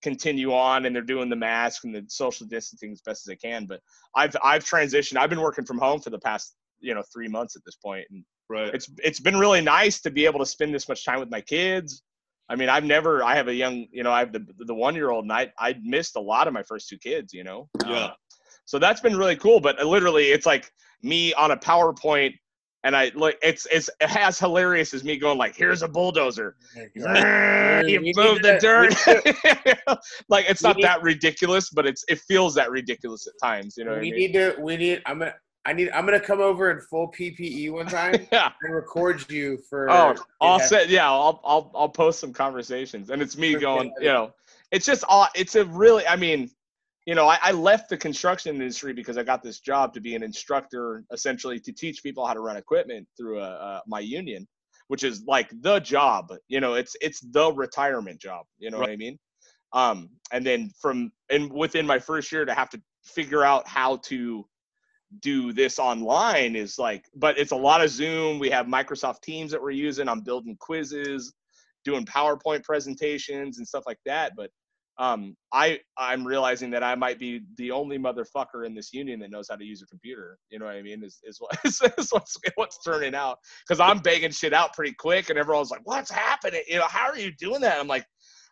continue 0.00 0.54
on, 0.54 0.86
and 0.86 0.94
they're 0.94 1.02
doing 1.02 1.28
the 1.28 1.34
mask 1.34 1.82
and 1.82 1.92
the 1.92 2.04
social 2.06 2.46
distancing 2.46 2.92
as 2.92 3.00
best 3.00 3.22
as 3.22 3.30
they 3.32 3.48
can. 3.48 3.66
But 3.66 3.80
I've 4.14 4.36
I've 4.44 4.64
transitioned. 4.64 5.16
I've 5.16 5.28
been 5.28 5.40
working 5.40 5.64
from 5.64 5.78
home 5.78 6.00
for 6.00 6.10
the 6.10 6.20
past 6.20 6.54
you 6.80 6.94
know 6.94 7.02
three 7.12 7.28
months 7.28 7.56
at 7.56 7.62
this 7.64 7.76
point, 7.76 8.06
and 8.10 8.24
Right. 8.50 8.74
it's 8.74 8.88
it's 9.04 9.20
been 9.20 9.36
really 9.38 9.60
nice 9.60 10.00
to 10.00 10.10
be 10.10 10.24
able 10.24 10.38
to 10.40 10.46
spend 10.46 10.74
this 10.74 10.88
much 10.88 11.04
time 11.04 11.20
with 11.20 11.30
my 11.30 11.40
kids. 11.42 12.02
I 12.48 12.56
mean, 12.56 12.70
I've 12.70 12.84
never 12.84 13.22
I 13.22 13.34
have 13.36 13.48
a 13.48 13.54
young, 13.54 13.86
you 13.92 14.02
know, 14.02 14.10
I 14.10 14.20
have 14.20 14.32
the 14.32 14.46
the 14.60 14.74
one 14.74 14.94
year 14.94 15.10
old, 15.10 15.24
and 15.24 15.32
I 15.32 15.52
I 15.58 15.76
missed 15.82 16.16
a 16.16 16.20
lot 16.20 16.46
of 16.48 16.54
my 16.54 16.62
first 16.62 16.88
two 16.88 16.96
kids, 16.98 17.34
you 17.34 17.44
know. 17.44 17.68
Yeah. 17.86 18.04
Um, 18.06 18.10
so 18.64 18.78
that's 18.78 19.00
been 19.02 19.16
really 19.16 19.36
cool. 19.36 19.60
But 19.60 19.78
literally, 19.84 20.28
it's 20.28 20.46
like 20.46 20.70
me 21.02 21.34
on 21.34 21.50
a 21.50 21.56
PowerPoint, 21.58 22.32
and 22.84 22.96
I 22.96 23.12
like 23.14 23.38
it's 23.42 23.66
it's 23.70 23.90
as 24.00 24.38
hilarious 24.38 24.94
as 24.94 25.04
me 25.04 25.18
going 25.18 25.36
like, 25.36 25.54
"Here's 25.54 25.82
a 25.82 25.88
bulldozer." 25.88 26.56
you 26.74 28.00
need 28.00 28.16
move 28.16 28.40
the 28.42 28.58
to- 28.58 28.60
dirt. 28.60 29.98
like 30.28 30.46
it's 30.48 30.62
not 30.62 30.76
need- 30.76 30.84
that 30.84 31.02
ridiculous, 31.02 31.68
but 31.70 31.86
it's 31.86 32.04
it 32.08 32.18
feels 32.20 32.54
that 32.54 32.70
ridiculous 32.70 33.26
at 33.26 33.34
times. 33.42 33.74
You 33.76 33.84
know 33.84 33.92
I 33.94 33.98
we 34.00 34.10
mean? 34.10 34.14
need 34.14 34.32
to. 34.34 34.56
We 34.58 34.76
need. 34.76 35.02
I'm 35.06 35.18
gonna. 35.18 35.34
I 35.64 35.72
need. 35.72 35.90
I'm 35.90 36.04
gonna 36.04 36.20
come 36.20 36.40
over 36.40 36.70
in 36.70 36.80
full 36.80 37.12
PPE 37.12 37.72
one 37.72 37.86
time 37.86 38.26
yeah. 38.32 38.52
and 38.62 38.74
record 38.74 39.30
you 39.30 39.58
for. 39.68 39.90
Oh, 39.90 40.14
I'll 40.40 40.58
Yeah. 40.58 40.64
say 40.64 40.86
yeah. 40.88 41.10
I'll 41.10 41.40
I'll 41.44 41.70
I'll 41.74 41.88
post 41.88 42.20
some 42.20 42.32
conversations, 42.32 43.10
and 43.10 43.20
it's 43.20 43.36
me 43.36 43.54
going. 43.54 43.92
You 44.00 44.08
know, 44.08 44.32
it's 44.70 44.86
just 44.86 45.04
all. 45.08 45.28
It's 45.34 45.56
a 45.56 45.64
really. 45.64 46.06
I 46.06 46.16
mean, 46.16 46.50
you 47.06 47.14
know, 47.14 47.26
I, 47.26 47.38
I 47.42 47.52
left 47.52 47.88
the 47.88 47.96
construction 47.96 48.54
industry 48.54 48.92
because 48.92 49.18
I 49.18 49.22
got 49.22 49.42
this 49.42 49.60
job 49.60 49.94
to 49.94 50.00
be 50.00 50.14
an 50.14 50.22
instructor, 50.22 51.04
essentially 51.12 51.58
to 51.60 51.72
teach 51.72 52.02
people 52.02 52.26
how 52.26 52.34
to 52.34 52.40
run 52.40 52.56
equipment 52.56 53.06
through 53.16 53.40
a, 53.40 53.48
uh, 53.48 53.80
my 53.86 54.00
union, 54.00 54.46
which 54.88 55.04
is 55.04 55.24
like 55.26 55.50
the 55.60 55.80
job. 55.80 56.32
You 56.48 56.60
know, 56.60 56.74
it's 56.74 56.96
it's 57.00 57.20
the 57.20 57.52
retirement 57.52 58.20
job. 58.20 58.46
You 58.58 58.70
know 58.70 58.78
what 58.78 58.90
I 58.90 58.96
mean? 58.96 59.18
Um, 59.72 60.10
and 60.32 60.46
then 60.46 60.70
from 60.80 61.10
and 61.30 61.52
within 61.52 61.86
my 61.86 61.98
first 61.98 62.32
year 62.32 62.44
to 62.44 62.54
have 62.54 62.70
to 62.70 62.80
figure 63.04 63.44
out 63.44 63.66
how 63.66 63.96
to 63.96 64.46
do 65.20 65.52
this 65.52 65.78
online 65.78 66.54
is 66.54 66.78
like 66.78 67.06
but 67.16 67.38
it's 67.38 67.52
a 67.52 67.56
lot 67.56 67.82
of 67.82 67.90
zoom. 67.90 68.38
We 68.38 68.50
have 68.50 68.66
microsoft 68.66 69.22
teams 69.22 69.50
that 69.52 69.62
we're 69.62 69.70
using. 69.70 70.08
I'm 70.08 70.20
building 70.20 70.56
quizzes 70.60 71.32
doing 71.84 72.04
powerpoint 72.04 72.62
presentations 72.64 73.58
and 73.58 73.66
stuff 73.66 73.84
like 73.86 74.00
that. 74.04 74.32
But 74.36 74.50
um 75.00 75.36
i 75.52 75.78
i'm 75.96 76.26
realizing 76.26 76.70
that 76.70 76.82
i 76.82 76.92
might 76.96 77.20
be 77.20 77.40
the 77.56 77.70
only 77.70 77.96
motherfucker 77.96 78.66
in 78.66 78.74
this 78.74 78.92
union 78.92 79.20
that 79.20 79.30
knows 79.30 79.46
how 79.48 79.54
to 79.54 79.64
use 79.64 79.80
a 79.80 79.86
computer. 79.86 80.38
You 80.50 80.58
know 80.58 80.66
what 80.66 80.74
i 80.74 80.82
mean? 80.82 81.04
Is, 81.04 81.20
is 81.22 81.38
what 81.38 81.56
is, 81.64 81.80
is 81.98 82.10
what's 82.10 82.36
what's 82.56 82.82
turning 82.84 83.14
out. 83.14 83.38
Because 83.66 83.80
i'm 83.80 83.98
banging 83.98 84.32
shit 84.32 84.52
out 84.52 84.74
pretty 84.74 84.94
quick 84.98 85.30
and 85.30 85.38
everyone's 85.38 85.70
like 85.70 85.82
what's 85.84 86.10
happening? 86.10 86.62
You 86.68 86.78
know 86.78 86.88
how 86.88 87.06
are 87.06 87.18
you 87.18 87.32
doing 87.38 87.60
that? 87.62 87.78
I'm 87.78 87.88
like 87.88 88.06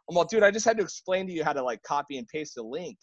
i'm 0.09 0.15
like 0.15 0.29
dude 0.29 0.45
i 0.45 0.51
just 0.53 0.65
had 0.65 0.77
to 0.77 0.85
explain 0.85 1.27
to 1.27 1.33
you 1.33 1.45
how 1.45 1.53
to 1.53 1.63
like 1.63 1.83
copy 1.83 2.17
and 2.17 2.29
paste 2.29 2.57
a 2.59 2.63
link 2.63 2.97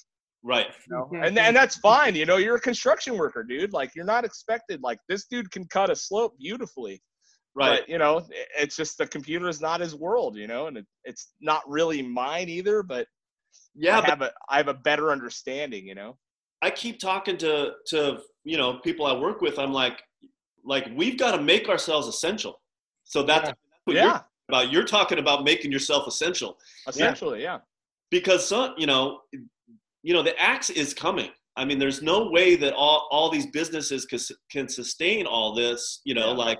Right. 0.43 0.67
you 0.89 0.95
know? 0.95 1.09
and 1.23 1.37
and 1.39 1.55
that's 1.55 1.77
fine. 1.77 2.15
You 2.15 2.25
know, 2.25 2.37
you're 2.37 2.55
a 2.57 2.61
construction 2.61 3.17
worker, 3.17 3.43
dude. 3.43 3.71
Like 3.73 3.91
you're 3.95 4.05
not 4.05 4.25
expected. 4.25 4.81
Like 4.83 4.99
this 5.07 5.25
dude 5.29 5.49
can 5.51 5.65
cut 5.65 5.89
a 5.89 5.95
slope 5.95 6.33
beautifully, 6.37 7.01
Right. 7.55 7.79
but 7.81 7.89
you 7.89 7.97
know, 7.97 8.27
it's 8.59 8.75
just 8.75 8.97
the 8.97 9.07
computer 9.07 9.47
is 9.47 9.61
not 9.61 9.79
his 9.79 9.95
world. 9.95 10.35
You 10.37 10.47
know, 10.47 10.67
and 10.67 10.77
it, 10.77 10.85
it's 11.05 11.31
not 11.41 11.61
really 11.67 12.01
mine 12.01 12.49
either. 12.49 12.83
But 12.83 13.07
Yeah, 13.73 13.97
I 13.97 14.01
but 14.01 14.09
have 14.09 14.21
a 14.21 14.31
I 14.49 14.57
have 14.57 14.67
a 14.67 14.73
better 14.73 15.11
understanding. 15.11 15.87
You 15.87 15.95
know. 15.95 16.17
I 16.61 16.69
keep 16.71 16.99
talking 16.99 17.37
to 17.37 17.71
to 17.87 18.19
you 18.43 18.57
know 18.57 18.79
people 18.79 19.05
I 19.05 19.13
work 19.17 19.39
with. 19.41 19.57
I'm 19.59 19.71
like, 19.73 20.01
like 20.65 20.89
we've 20.95 21.17
got 21.17 21.35
to 21.37 21.41
make 21.41 21.69
ourselves 21.69 22.07
essential. 22.07 22.61
So 23.05 23.23
that's, 23.23 23.49
Yeah. 23.49 23.53
that's 23.53 23.59
what 23.85 23.95
you're 23.95 24.03
talking 24.11 24.25
about. 24.49 24.71
You're 24.71 24.83
talking 24.85 25.19
about 25.19 25.43
making 25.43 25.71
yourself 25.71 26.07
essential 26.07 26.57
essentially, 26.87 27.41
yeah. 27.43 27.59
because 28.11 28.47
some, 28.47 28.73
you 28.77 28.87
know, 28.87 29.19
you 30.03 30.13
know, 30.13 30.21
the 30.21 30.37
axe 30.39 30.69
is 30.69 30.93
coming. 30.93 31.31
I 31.55 31.65
mean, 31.65 31.79
there's 31.79 32.01
no 32.01 32.29
way 32.29 32.55
that 32.57 32.73
all 32.73 33.07
all 33.11 33.29
these 33.29 33.47
businesses 33.47 34.05
can, 34.05 34.19
can 34.51 34.67
sustain 34.69 35.25
all 35.25 35.53
this. 35.55 36.01
You 36.03 36.13
know, 36.15 36.29
Yeah. 36.31 36.45
like 36.45 36.59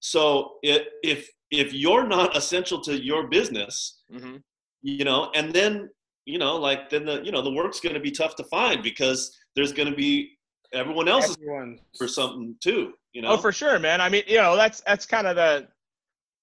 so 0.00 0.54
it, 0.62 0.88
if 1.02 1.28
if 1.50 1.72
you're 1.72 2.06
not 2.06 2.36
essential 2.36 2.80
to 2.82 2.92
your 3.02 3.28
business, 3.28 4.02
hmm 4.10 4.36
you 4.82 5.04
know 5.04 5.30
and 5.34 5.52
then 5.54 5.88
you 6.26 6.38
know 6.38 6.54
like 6.56 6.90
then 6.90 7.04
the 7.06 7.22
you 7.24 7.32
know 7.32 7.40
the 7.42 7.50
work's 7.50 7.80
going 7.80 7.94
to 7.94 8.00
be 8.00 8.10
tough 8.10 8.36
to 8.36 8.44
find 8.44 8.82
because 8.82 9.34
there's 9.56 9.72
going 9.72 9.88
to 9.88 9.96
be 9.96 10.36
everyone 10.74 11.08
else 11.08 11.30
is 11.30 11.36
Everyone. 11.40 11.78
for 11.98 12.06
something 12.06 12.54
too 12.62 12.92
you 13.14 13.22
know 13.22 13.30
Oh, 13.32 13.36
for 13.38 13.52
sure, 13.52 13.78
man. 13.78 14.00
I 14.02 14.08
mean, 14.10 14.22
you 14.28 14.36
know, 14.36 14.54
that's 14.54 14.82
that's 14.82 15.06
kind 15.06 15.26
of 15.26 15.34
the. 15.36 15.66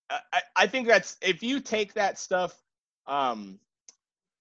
I, 0.10 0.42
I 0.56 0.68
think 0.68 0.88
that's 0.88 1.16
if 1.22 1.42
you 1.44 1.60
take 1.60 1.94
that 1.94 2.18
stuff, 2.20 2.54
um, 3.08 3.60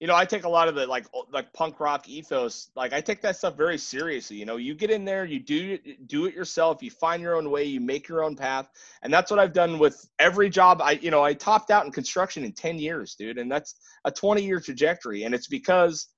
you 0.03 0.09
know, 0.09 0.17
I 0.17 0.25
take 0.25 0.43
a 0.43 0.49
lot 0.49 0.67
of 0.67 0.75
the 0.75 0.85
like 0.85 1.07
like 1.33 1.53
punk 1.53 1.79
rock 1.79 2.09
ethos. 2.09 2.71
Like 2.75 2.93
I 2.93 3.01
take 3.01 3.23
that 3.23 3.37
stuff 3.37 3.57
very 3.57 3.79
seriously. 3.79 4.37
You 4.37 4.45
know, 4.45 4.57
you 4.57 4.75
get 4.75 4.91
in 4.91 5.05
there, 5.05 5.25
you 5.25 5.39
do 5.39 5.79
do 6.07 6.27
it 6.27 6.35
yourself. 6.35 6.83
You 6.83 6.91
find 6.91 7.23
your 7.23 7.37
own 7.37 7.49
way. 7.53 7.63
You 7.63 7.81
make 7.81 8.09
your 8.09 8.25
own 8.25 8.35
path, 8.35 8.69
and 9.03 9.15
that's 9.15 9.31
what 9.31 9.39
I've 9.39 9.53
done 9.53 9.79
with 9.79 10.05
every 10.19 10.51
job. 10.51 10.83
I 10.83 10.99
you 11.01 11.13
know 11.13 11.23
I 11.23 11.35
topped 11.35 11.71
out 11.71 11.87
in 11.87 11.93
construction 11.93 12.43
in 12.45 12.51
ten 12.51 12.81
years, 12.81 13.15
dude, 13.15 13.39
and 13.39 13.49
that's 13.49 13.77
a 14.05 14.11
twenty 14.11 14.43
year 14.43 14.59
trajectory. 14.59 15.23
And 15.23 15.37
it's 15.37 15.47
because 15.47 16.09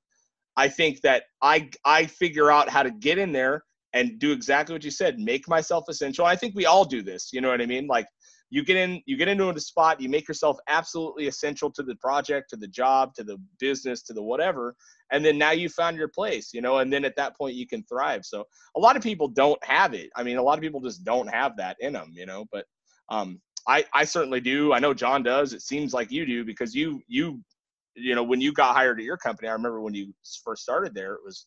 I 0.57 0.69
think 0.69 1.03
that 1.03 1.25
I 1.43 1.69
I 1.85 2.07
figure 2.07 2.50
out 2.50 2.71
how 2.71 2.85
to 2.85 2.91
get 2.91 3.19
in 3.19 3.33
there 3.33 3.64
and 3.93 4.19
do 4.19 4.33
exactly 4.33 4.75
what 4.75 4.83
you 4.83 4.91
said 4.91 5.19
make 5.21 5.49
myself 5.49 5.85
essential 5.88 6.26
i 6.26 6.35
think 6.35 6.53
we 6.57 6.67
all 6.67 6.85
do 6.85 7.00
this 7.00 7.33
you 7.33 7.41
know 7.41 7.49
what 7.49 7.62
i 7.62 7.67
mean 7.67 7.87
like 7.87 8.07
you 8.54 8.62
get 8.62 8.76
in 8.76 9.02
you 9.04 9.16
get 9.16 9.26
into 9.26 9.49
a 9.49 9.58
spot 9.58 10.00
you 10.00 10.08
make 10.08 10.28
yourself 10.28 10.56
absolutely 10.68 11.26
essential 11.26 11.73
to 11.73 11.82
the 11.82 11.96
project 11.96 12.49
to 12.49 12.56
the 12.56 12.68
job 12.68 13.12
to 13.12 13.25
the 13.25 13.37
business 13.58 14.00
to 14.00 14.12
the 14.12 14.23
whatever 14.23 14.76
and 15.11 15.25
then 15.25 15.37
now 15.37 15.50
you 15.50 15.68
found 15.68 15.96
your 15.96 16.06
place 16.06 16.54
you 16.54 16.61
know 16.61 16.78
and 16.78 16.92
then 16.92 17.04
at 17.04 17.16
that 17.16 17.37
point 17.37 17.56
you 17.56 17.66
can 17.66 17.82
thrive. 17.82 18.25
So 18.25 18.44
a 18.76 18.80
lot 18.80 18.96
of 18.96 19.02
people 19.02 19.26
don't 19.26 19.62
have 19.64 19.92
it. 19.92 20.08
I 20.14 20.23
mean 20.23 20.37
a 20.37 20.42
lot 20.42 20.56
of 20.56 20.62
people 20.62 20.80
just 20.80 21.04
don't 21.04 21.26
have 21.26 21.56
that 21.56 21.76
in 21.80 21.94
them 21.94 22.12
you 22.14 22.26
know 22.26 22.44
but 22.52 22.64
um 23.08 23.40
i 23.66 23.84
i 23.92 24.04
certainly 24.04 24.40
do. 24.40 24.73
I 24.73 24.78
know 24.78 24.94
john 24.94 25.25
does. 25.25 25.52
It 25.52 25.62
seems 25.62 25.92
like 25.92 26.12
you 26.12 26.25
do 26.25 26.44
because 26.44 26.76
you 26.76 27.02
you 27.08 27.40
you 27.96 28.14
know 28.14 28.23
when 28.23 28.40
you 28.40 28.52
got 28.52 28.76
hired 28.76 29.00
at 29.00 29.04
your 29.04 29.16
company 29.16 29.49
i 29.49 29.52
remember 29.52 29.80
when 29.80 29.94
you 29.94 30.12
first 30.44 30.62
started 30.62 30.94
there 30.94 31.14
it 31.14 31.20
was 31.25 31.46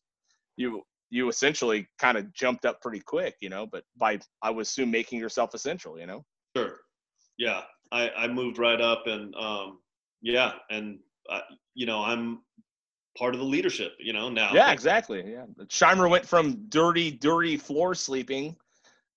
you 0.58 0.82
you 1.10 1.30
essentially 1.30 1.88
kind 2.00 2.18
of 2.18 2.34
jumped 2.34 2.66
up 2.66 2.82
pretty 2.82 3.00
quick, 3.00 3.36
you 3.40 3.48
know, 3.48 3.66
but 3.66 3.86
by 3.96 4.20
I 4.42 4.50
would 4.50 4.64
assume 4.64 4.92
making 4.92 5.20
yourself 5.20 5.54
essential, 5.54 5.98
you 5.98 6.06
know. 6.06 6.26
sure 6.54 6.82
yeah 7.38 7.62
i 7.92 8.10
i 8.12 8.28
moved 8.28 8.58
right 8.58 8.82
up 8.82 9.08
and 9.08 9.34
um 9.36 9.80
yeah 10.22 10.54
and 10.70 11.00
uh, 11.30 11.42
you 11.74 11.86
know 11.86 12.00
i'm 12.04 12.40
part 13.18 13.34
of 13.34 13.40
the 13.40 13.46
leadership 13.46 13.94
you 14.00 14.14
know 14.14 14.30
now 14.30 14.54
Yeah, 14.54 14.72
exactly. 14.72 15.32
Yeah, 15.34 15.46
Scheimer 15.68 16.10
went 16.10 16.26
from 16.26 16.66
dirty, 16.70 17.12
dirty 17.12 17.58
floor 17.58 17.96
sleeping 17.96 18.56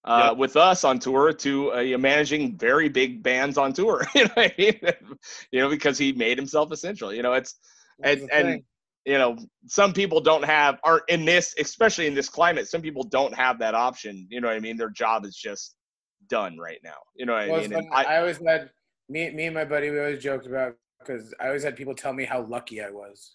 uh, 0.05 0.35
Yep. 0.35 0.39
with 0.39 0.57
us 0.57 0.85
on 0.85 0.99
tour 0.99 1.33
to 1.33 1.73
uh, 1.73 1.99
managing 1.99 2.57
very 2.57 2.89
big 2.89 3.23
bands 3.23 3.57
on 3.59 3.73
tour. 3.73 4.05
you 4.15 4.25
know, 4.25 4.31
I 4.37 4.53
mean? 4.59 4.81
you 5.53 5.61
know, 5.61 5.69
because 5.69 5.99
he 5.99 6.13
made 6.13 6.39
himself 6.39 6.73
essential. 6.73 7.13
You 7.13 7.23
know, 7.23 7.33
it's 7.35 7.55
That's 7.99 8.27
and 8.27 8.31
and 8.33 8.63
you 9.05 9.19
know 9.19 9.37
some 9.67 9.93
people 9.93 10.21
don't 10.21 10.45
have 10.45 10.79
aren't 10.85 11.09
in 11.09 11.25
this 11.25 11.55
especially 11.59 12.07
in 12.07 12.15
this 12.15 12.29
climate 12.29 12.69
some 12.69 12.83
people 12.83 13.03
don't 13.03 13.35
have 13.35 13.59
that 13.59 13.75
option 13.75 14.27
you 14.31 14.41
know 14.41 14.49
what 14.49 14.57
i 14.57 14.61
mean 14.61 14.77
their 14.77 14.91
job 14.91 15.25
is 15.25 15.35
just 15.35 15.77
done 16.29 16.59
right 16.59 16.81
now 16.85 16.99
you 17.17 17.27
know 17.27 17.35
what 17.35 17.49
Well, 17.49 17.61
i 17.65 17.67
mean. 17.67 17.91
I, 17.93 18.05
I 18.05 18.19
always 18.21 18.39
had 18.39 18.71
me, 19.11 19.31
me 19.31 19.47
and 19.47 19.55
my 19.55 19.65
buddy. 19.65 19.91
We 19.91 19.99
always 19.99 20.23
joked 20.23 20.47
about 20.47 20.77
because 21.01 21.35
I 21.41 21.49
always 21.49 21.65
had 21.65 21.77
people 21.77 21.95
tell 21.95 22.13
me 22.13 22.25
how 22.25 22.43
lucky 22.43 22.81
I 22.81 22.91
was. 22.91 23.33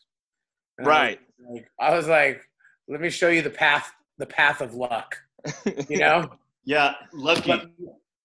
And 0.78 0.88
I 0.88 0.90
was 0.90 0.98
right 0.98 1.20
like, 1.50 1.70
I 1.80 1.96
was 1.96 2.08
like, 2.08 2.42
let 2.88 3.02
me 3.02 3.10
show 3.10 3.30
you 3.30 3.42
the 3.42 3.50
path 3.50 3.92
the 4.18 4.26
path 4.26 4.62
of 4.62 4.74
luck. 4.74 5.18
You 5.90 6.00
know? 6.00 6.32
Yeah, 6.64 6.94
lucky. 7.14 7.52
Let- 7.52 7.68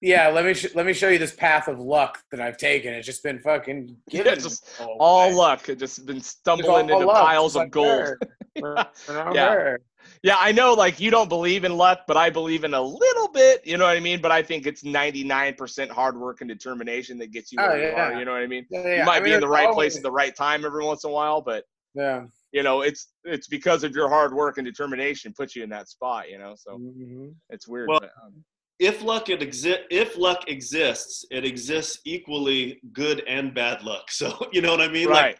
yeah, 0.00 0.28
let 0.28 0.46
me 0.46 0.54
sh- 0.54 0.74
let 0.74 0.86
me 0.86 0.94
show 0.94 1.08
you 1.10 1.18
this 1.18 1.34
path 1.34 1.68
of 1.68 1.78
luck 1.78 2.22
that 2.30 2.40
I've 2.40 2.56
taken. 2.56 2.94
It's 2.94 3.04
just 3.06 3.22
been 3.22 3.38
fucking 3.40 3.94
given. 4.10 4.38
just 4.40 4.66
all 4.80 4.96
all 4.98 5.36
luck. 5.36 5.68
It 5.68 5.78
just 5.78 6.06
been 6.06 6.22
stumbling 6.22 6.70
all 6.70 6.78
into 7.00 7.06
luck, 7.06 7.22
piles 7.22 7.56
of 7.56 7.70
gold. 7.70 8.14
Yeah. 8.56 9.76
Her. 10.22 10.28
Yeah, 10.28 10.36
I 10.38 10.52
know 10.52 10.74
like 10.74 11.00
you 11.00 11.10
don't 11.10 11.28
believe 11.28 11.64
in 11.64 11.76
luck, 11.76 12.00
but 12.06 12.16
I 12.16 12.30
believe 12.30 12.64
in 12.64 12.74
a 12.74 12.80
little 12.82 13.28
bit, 13.28 13.66
you 13.66 13.76
know 13.76 13.84
what 13.86 13.96
I 13.96 14.00
mean? 14.00 14.20
But 14.20 14.32
I 14.32 14.42
think 14.42 14.66
it's 14.66 14.82
99% 14.82 15.90
hard 15.90 16.18
work 16.18 16.40
and 16.40 16.48
determination 16.48 17.18
that 17.18 17.30
gets 17.32 17.52
you 17.52 17.58
Oh, 17.60 17.68
where 17.68 17.78
you 17.78 17.88
yeah. 17.88 18.08
are, 18.08 18.18
you 18.18 18.24
know 18.24 18.32
what 18.32 18.42
I 18.42 18.46
mean? 18.46 18.66
Yeah, 18.70 18.82
yeah. 18.82 18.98
You 19.00 19.04
might 19.04 19.22
I 19.22 19.24
be 19.24 19.32
in 19.32 19.40
the 19.40 19.46
it's 19.46 19.50
right 19.52 19.72
place 19.72 19.96
at 19.96 20.02
the 20.02 20.12
right 20.12 20.34
time 20.34 20.64
every 20.64 20.84
once 20.84 21.04
in 21.04 21.10
a 21.10 21.12
while, 21.12 21.40
but 21.40 21.64
Yeah. 21.94 22.26
you 22.52 22.62
know, 22.62 22.82
it's 22.82 23.12
it's 23.24 23.46
because 23.48 23.84
of 23.84 23.92
your 23.94 24.08
hard 24.08 24.32
work 24.34 24.58
and 24.58 24.64
determination 24.66 25.32
puts 25.36 25.54
you 25.56 25.62
in 25.62 25.70
that 25.70 25.88
spot, 25.88 26.30
you 26.30 26.38
know. 26.38 26.54
So 26.56 26.78
Mhm. 26.78 27.34
it's 27.50 27.66
weird. 27.68 27.88
Well, 27.88 28.00
but, 28.00 28.10
um, 28.24 28.44
if 28.78 29.02
luck 29.02 29.28
it 29.28 29.40
exi- 29.40 29.84
if 29.90 30.16
luck 30.16 30.48
exists, 30.48 31.24
it 31.30 31.44
exists 31.44 32.00
equally 32.04 32.80
good 32.92 33.22
and 33.26 33.52
bad 33.54 33.82
luck. 33.82 34.10
So 34.20 34.48
you 34.52 34.60
know 34.62 34.70
what 34.70 34.80
I 34.80 34.88
mean? 34.88 35.08
Like 35.10 35.22
right. 35.22 35.38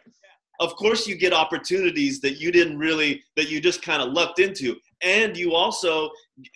Of 0.61 0.75
course 0.75 1.07
you 1.07 1.15
get 1.15 1.33
opportunities 1.33 2.21
that 2.21 2.39
you 2.39 2.51
didn't 2.51 2.77
really 2.77 3.21
that 3.35 3.49
you 3.49 3.59
just 3.59 3.81
kind 3.81 4.01
of 4.01 4.13
lucked 4.13 4.39
into 4.39 4.75
and 5.01 5.35
you 5.35 5.53
also 5.53 6.09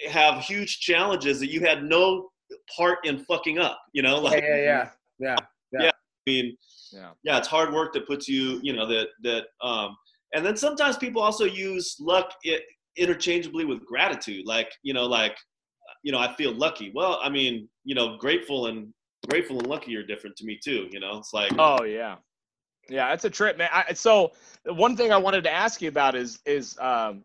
have 0.09 0.43
huge 0.43 0.79
challenges 0.79 1.39
that 1.39 1.51
you 1.51 1.59
had 1.59 1.83
no 1.83 2.29
part 2.75 2.99
in 3.03 3.19
fucking 3.25 3.57
up 3.57 3.79
you 3.91 4.01
know 4.01 4.19
like 4.19 4.41
yeah, 4.43 4.55
yeah, 4.57 4.89
yeah. 5.19 5.35
Yeah. 5.71 5.89
I 5.89 5.91
mean 6.25 6.55
yeah. 6.93 7.09
yeah 7.23 7.37
it's 7.37 7.47
hard 7.47 7.73
work 7.73 7.91
that 7.93 8.07
puts 8.07 8.27
you 8.27 8.59
you 8.63 8.73
know 8.73 8.87
that 8.87 9.07
that 9.23 9.45
um 9.61 9.97
and 10.33 10.45
then 10.45 10.55
sometimes 10.55 10.97
people 10.97 11.21
also 11.21 11.45
use 11.45 11.97
luck 11.99 12.31
interchangeably 12.95 13.65
with 13.65 13.85
gratitude 13.85 14.45
like 14.45 14.71
you 14.83 14.93
know 14.93 15.05
like 15.05 15.35
you 16.03 16.11
know 16.11 16.19
i 16.19 16.33
feel 16.35 16.53
lucky 16.53 16.91
well 16.95 17.19
i 17.23 17.29
mean 17.29 17.67
you 17.83 17.95
know 17.95 18.17
grateful 18.17 18.67
and 18.67 18.93
grateful 19.29 19.57
and 19.59 19.67
lucky 19.67 19.95
are 19.95 20.05
different 20.05 20.35
to 20.35 20.45
me 20.45 20.57
too 20.63 20.87
you 20.91 20.99
know 20.99 21.17
it's 21.17 21.33
like 21.33 21.51
Oh 21.57 21.83
yeah, 21.83 22.15
yeah. 22.89 23.13
It's 23.13 23.25
a 23.25 23.29
trip, 23.29 23.57
man. 23.57 23.69
I, 23.71 23.93
so 23.93 24.31
one 24.65 24.95
thing 24.95 25.11
I 25.11 25.17
wanted 25.17 25.43
to 25.43 25.51
ask 25.51 25.81
you 25.81 25.89
about 25.89 26.15
is 26.15 26.39
is 26.45 26.77
um, 26.79 27.23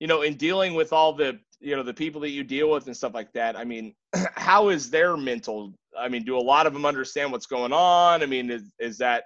you 0.00 0.06
know, 0.06 0.22
in 0.22 0.34
dealing 0.34 0.74
with 0.74 0.92
all 0.92 1.12
the 1.12 1.38
you 1.60 1.74
know 1.76 1.82
the 1.82 1.94
people 1.94 2.20
that 2.22 2.30
you 2.30 2.44
deal 2.44 2.70
with 2.70 2.86
and 2.86 2.96
stuff 2.96 3.14
like 3.14 3.32
that. 3.32 3.56
I 3.56 3.64
mean, 3.64 3.94
how 4.34 4.68
is 4.68 4.90
their 4.90 5.16
mental? 5.16 5.74
I 5.98 6.08
mean, 6.08 6.24
do 6.24 6.36
a 6.36 6.40
lot 6.40 6.66
of 6.66 6.72
them 6.72 6.86
understand 6.86 7.32
what's 7.32 7.46
going 7.46 7.72
on? 7.72 8.22
I 8.22 8.26
mean, 8.26 8.50
is 8.50 8.72
is 8.78 8.98
that 8.98 9.24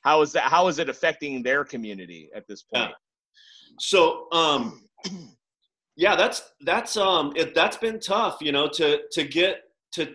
how 0.00 0.22
is 0.22 0.32
that 0.32 0.44
how 0.44 0.68
is 0.68 0.78
it 0.78 0.88
affecting 0.88 1.42
their 1.42 1.64
community 1.64 2.30
at 2.34 2.46
this 2.48 2.62
point? 2.62 2.92
So, 3.78 4.26
um, 4.32 4.88
yeah, 5.96 6.16
that's 6.16 6.52
that's 6.62 6.96
um, 6.96 7.32
it, 7.36 7.54
that's 7.54 7.76
been 7.76 8.00
tough, 8.00 8.38
you 8.40 8.52
know, 8.52 8.68
to 8.68 9.00
to 9.12 9.24
get 9.24 9.62
to 9.92 10.14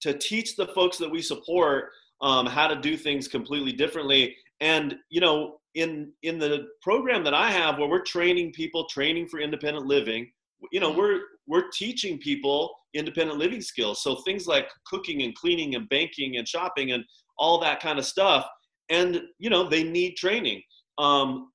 to 0.00 0.14
teach 0.14 0.56
the 0.56 0.66
folks 0.68 0.96
that 0.98 1.10
we 1.10 1.20
support 1.20 1.90
um, 2.22 2.46
how 2.46 2.66
to 2.66 2.76
do 2.76 2.96
things 2.96 3.28
completely 3.28 3.72
differently. 3.72 4.36
And 4.60 4.96
you 5.08 5.20
know, 5.20 5.58
in 5.74 6.12
in 6.22 6.38
the 6.38 6.68
program 6.82 7.24
that 7.24 7.34
I 7.34 7.50
have, 7.50 7.78
where 7.78 7.88
we're 7.88 8.02
training 8.02 8.52
people, 8.52 8.86
training 8.86 9.28
for 9.28 9.40
independent 9.40 9.86
living, 9.86 10.30
you 10.72 10.80
know, 10.80 10.90
we're 10.90 11.20
we're 11.46 11.68
teaching 11.72 12.18
people 12.18 12.74
independent 12.94 13.38
living 13.38 13.60
skills. 13.60 14.02
So 14.02 14.16
things 14.16 14.46
like 14.46 14.68
cooking 14.84 15.22
and 15.22 15.34
cleaning 15.34 15.74
and 15.76 15.88
banking 15.88 16.36
and 16.36 16.46
shopping 16.46 16.92
and 16.92 17.04
all 17.38 17.60
that 17.60 17.80
kind 17.80 17.98
of 17.98 18.04
stuff. 18.04 18.46
And 18.88 19.22
you 19.38 19.50
know, 19.50 19.68
they 19.68 19.84
need 19.84 20.16
training. 20.16 20.62
Um, 20.98 21.50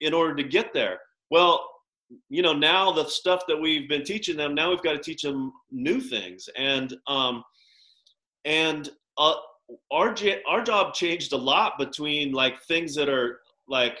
in 0.00 0.14
order 0.14 0.34
to 0.34 0.44
get 0.44 0.72
there. 0.72 0.98
Well, 1.30 1.68
you 2.28 2.42
know, 2.42 2.52
now 2.52 2.92
the 2.92 3.06
stuff 3.06 3.42
that 3.48 3.56
we've 3.56 3.88
been 3.88 4.04
teaching 4.04 4.36
them, 4.36 4.54
now 4.54 4.70
we've 4.70 4.82
got 4.82 4.92
to 4.92 4.98
teach 4.98 5.22
them 5.22 5.52
new 5.70 6.00
things, 6.00 6.48
and 6.56 6.94
um, 7.06 7.42
and 8.44 8.90
uh, 9.18 9.34
our 9.90 10.14
our 10.48 10.62
job 10.62 10.94
changed 10.94 11.32
a 11.32 11.36
lot 11.36 11.78
between 11.78 12.32
like 12.32 12.62
things 12.62 12.94
that 12.94 13.08
are 13.08 13.40
like 13.68 13.98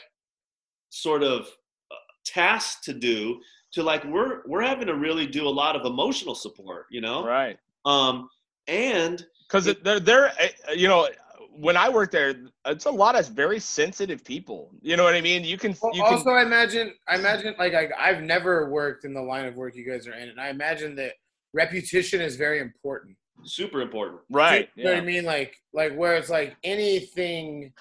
sort 0.90 1.22
of 1.22 1.42
uh, 1.90 1.96
tasks 2.24 2.84
to 2.84 2.92
do 2.92 3.40
to 3.72 3.82
like 3.82 4.04
we're 4.04 4.42
we're 4.46 4.62
having 4.62 4.86
to 4.86 4.94
really 4.94 5.26
do 5.26 5.46
a 5.46 5.50
lot 5.50 5.76
of 5.76 5.84
emotional 5.84 6.34
support, 6.34 6.86
you 6.90 7.00
know, 7.00 7.26
Right. 7.26 7.58
um, 7.84 8.28
and 8.68 9.24
Because 9.48 9.74
they're 9.82 10.00
they're 10.00 10.28
uh, 10.28 10.72
you 10.72 10.88
know 10.88 11.08
when 11.56 11.76
I 11.76 11.88
worked 11.88 12.12
there, 12.12 12.34
it's 12.66 12.86
a 12.86 12.90
lot 12.90 13.18
of 13.18 13.28
very 13.28 13.60
sensitive 13.60 14.24
people. 14.24 14.72
You 14.82 14.96
know 14.96 15.04
what 15.04 15.14
I 15.14 15.20
mean? 15.20 15.44
You 15.44 15.56
can 15.56 15.74
Well, 15.80 15.94
you 15.94 16.02
can 16.02 16.14
also, 16.14 16.30
I 16.30 16.42
imagine, 16.42 16.92
I 17.08 17.16
imagine, 17.16 17.54
like, 17.58 17.74
I, 17.74 17.90
I've 17.98 18.22
never 18.22 18.70
worked 18.70 19.04
in 19.04 19.14
the 19.14 19.20
line 19.20 19.46
of 19.46 19.54
work 19.54 19.76
you 19.76 19.88
guys 19.88 20.06
are 20.08 20.14
in, 20.14 20.30
and 20.30 20.40
I 20.40 20.48
imagine 20.48 20.96
that 20.96 21.12
reputation 21.52 22.20
is 22.20 22.36
very 22.36 22.60
important. 22.60 23.16
Super 23.42 23.80
important. 23.80 24.20
right. 24.30 24.68
You 24.76 24.84
know 24.84 24.90
what 24.92 25.02
I 25.02 25.04
mean? 25.04 25.24
Like, 25.24 25.56
like 25.72 25.94
where 25.94 26.16
it's 26.16 26.30
like 26.30 26.56
anything, 26.64 27.72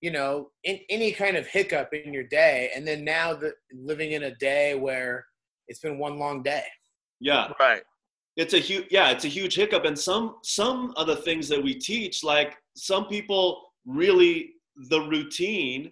you 0.00 0.10
know, 0.10 0.50
in, 0.64 0.78
any 0.90 1.12
kind 1.12 1.36
of 1.36 1.46
hiccup 1.46 1.92
in 1.92 2.12
your 2.12 2.24
day, 2.24 2.70
and 2.74 2.86
then 2.86 3.04
now 3.04 3.34
the 3.34 3.52
living 3.72 4.12
in 4.12 4.24
a 4.24 4.34
day 4.36 4.74
where 4.74 5.24
it's 5.66 5.80
been 5.80 5.98
one 5.98 6.18
long 6.18 6.42
day. 6.42 6.64
Yeah, 7.20 7.52
Right. 7.58 7.82
it's 8.36 8.54
a 8.54 8.58
huge 8.58 8.86
yeah 8.90 9.10
it's 9.10 9.24
a 9.24 9.28
huge 9.28 9.56
hiccup 9.56 9.84
and 9.84 9.98
some 9.98 10.36
some 10.44 10.92
of 10.96 11.08
the 11.08 11.16
things 11.16 11.48
that 11.48 11.60
we 11.60 11.74
teach 11.74 12.22
like 12.22 12.56
some 12.76 13.06
people 13.08 13.72
really 13.84 14.52
the 14.90 15.00
routine 15.00 15.90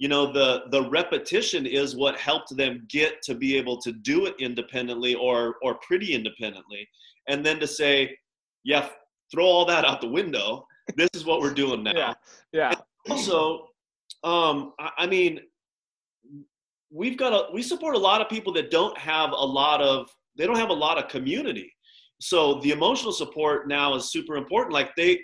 you 0.00 0.08
know 0.08 0.32
the 0.32 0.64
the 0.72 0.90
repetition 0.90 1.64
is 1.66 1.94
what 1.94 2.16
helped 2.18 2.56
them 2.56 2.84
get 2.90 3.22
to 3.22 3.32
be 3.36 3.56
able 3.56 3.76
to 3.80 3.92
do 3.92 4.26
it 4.26 4.34
independently 4.40 5.14
or 5.14 5.54
or 5.62 5.76
pretty 5.76 6.14
independently 6.14 6.88
and 7.28 7.46
then 7.46 7.60
to 7.60 7.66
say 7.68 8.16
yeah 8.64 8.88
throw 9.30 9.44
all 9.44 9.64
that 9.64 9.84
out 9.84 10.00
the 10.00 10.08
window 10.08 10.66
this 10.96 11.08
is 11.14 11.24
what 11.24 11.40
we're 11.40 11.54
doing 11.54 11.82
now 11.88 11.92
Yeah. 11.94 12.14
Yeah. 12.52 12.74
also 13.10 13.68
um 14.22 14.72
I, 14.78 14.90
I 14.98 15.06
mean 15.06 15.40
we've 16.90 17.16
got 17.18 17.32
a 17.32 17.52
we 17.52 17.62
support 17.62 17.94
a 17.94 17.98
lot 17.98 18.20
of 18.20 18.28
people 18.28 18.52
that 18.54 18.70
don't 18.70 18.96
have 18.98 19.30
a 19.30 19.34
lot 19.60 19.80
of 19.80 20.08
they 20.36 20.46
don't 20.46 20.56
have 20.58 20.70
a 20.70 20.80
lot 20.86 20.98
of 20.98 21.08
community 21.08 21.70
so 22.20 22.60
the 22.60 22.70
emotional 22.70 23.12
support 23.12 23.68
now 23.68 23.94
is 23.94 24.10
super 24.12 24.36
important 24.36 24.72
like 24.72 24.94
they 24.96 25.20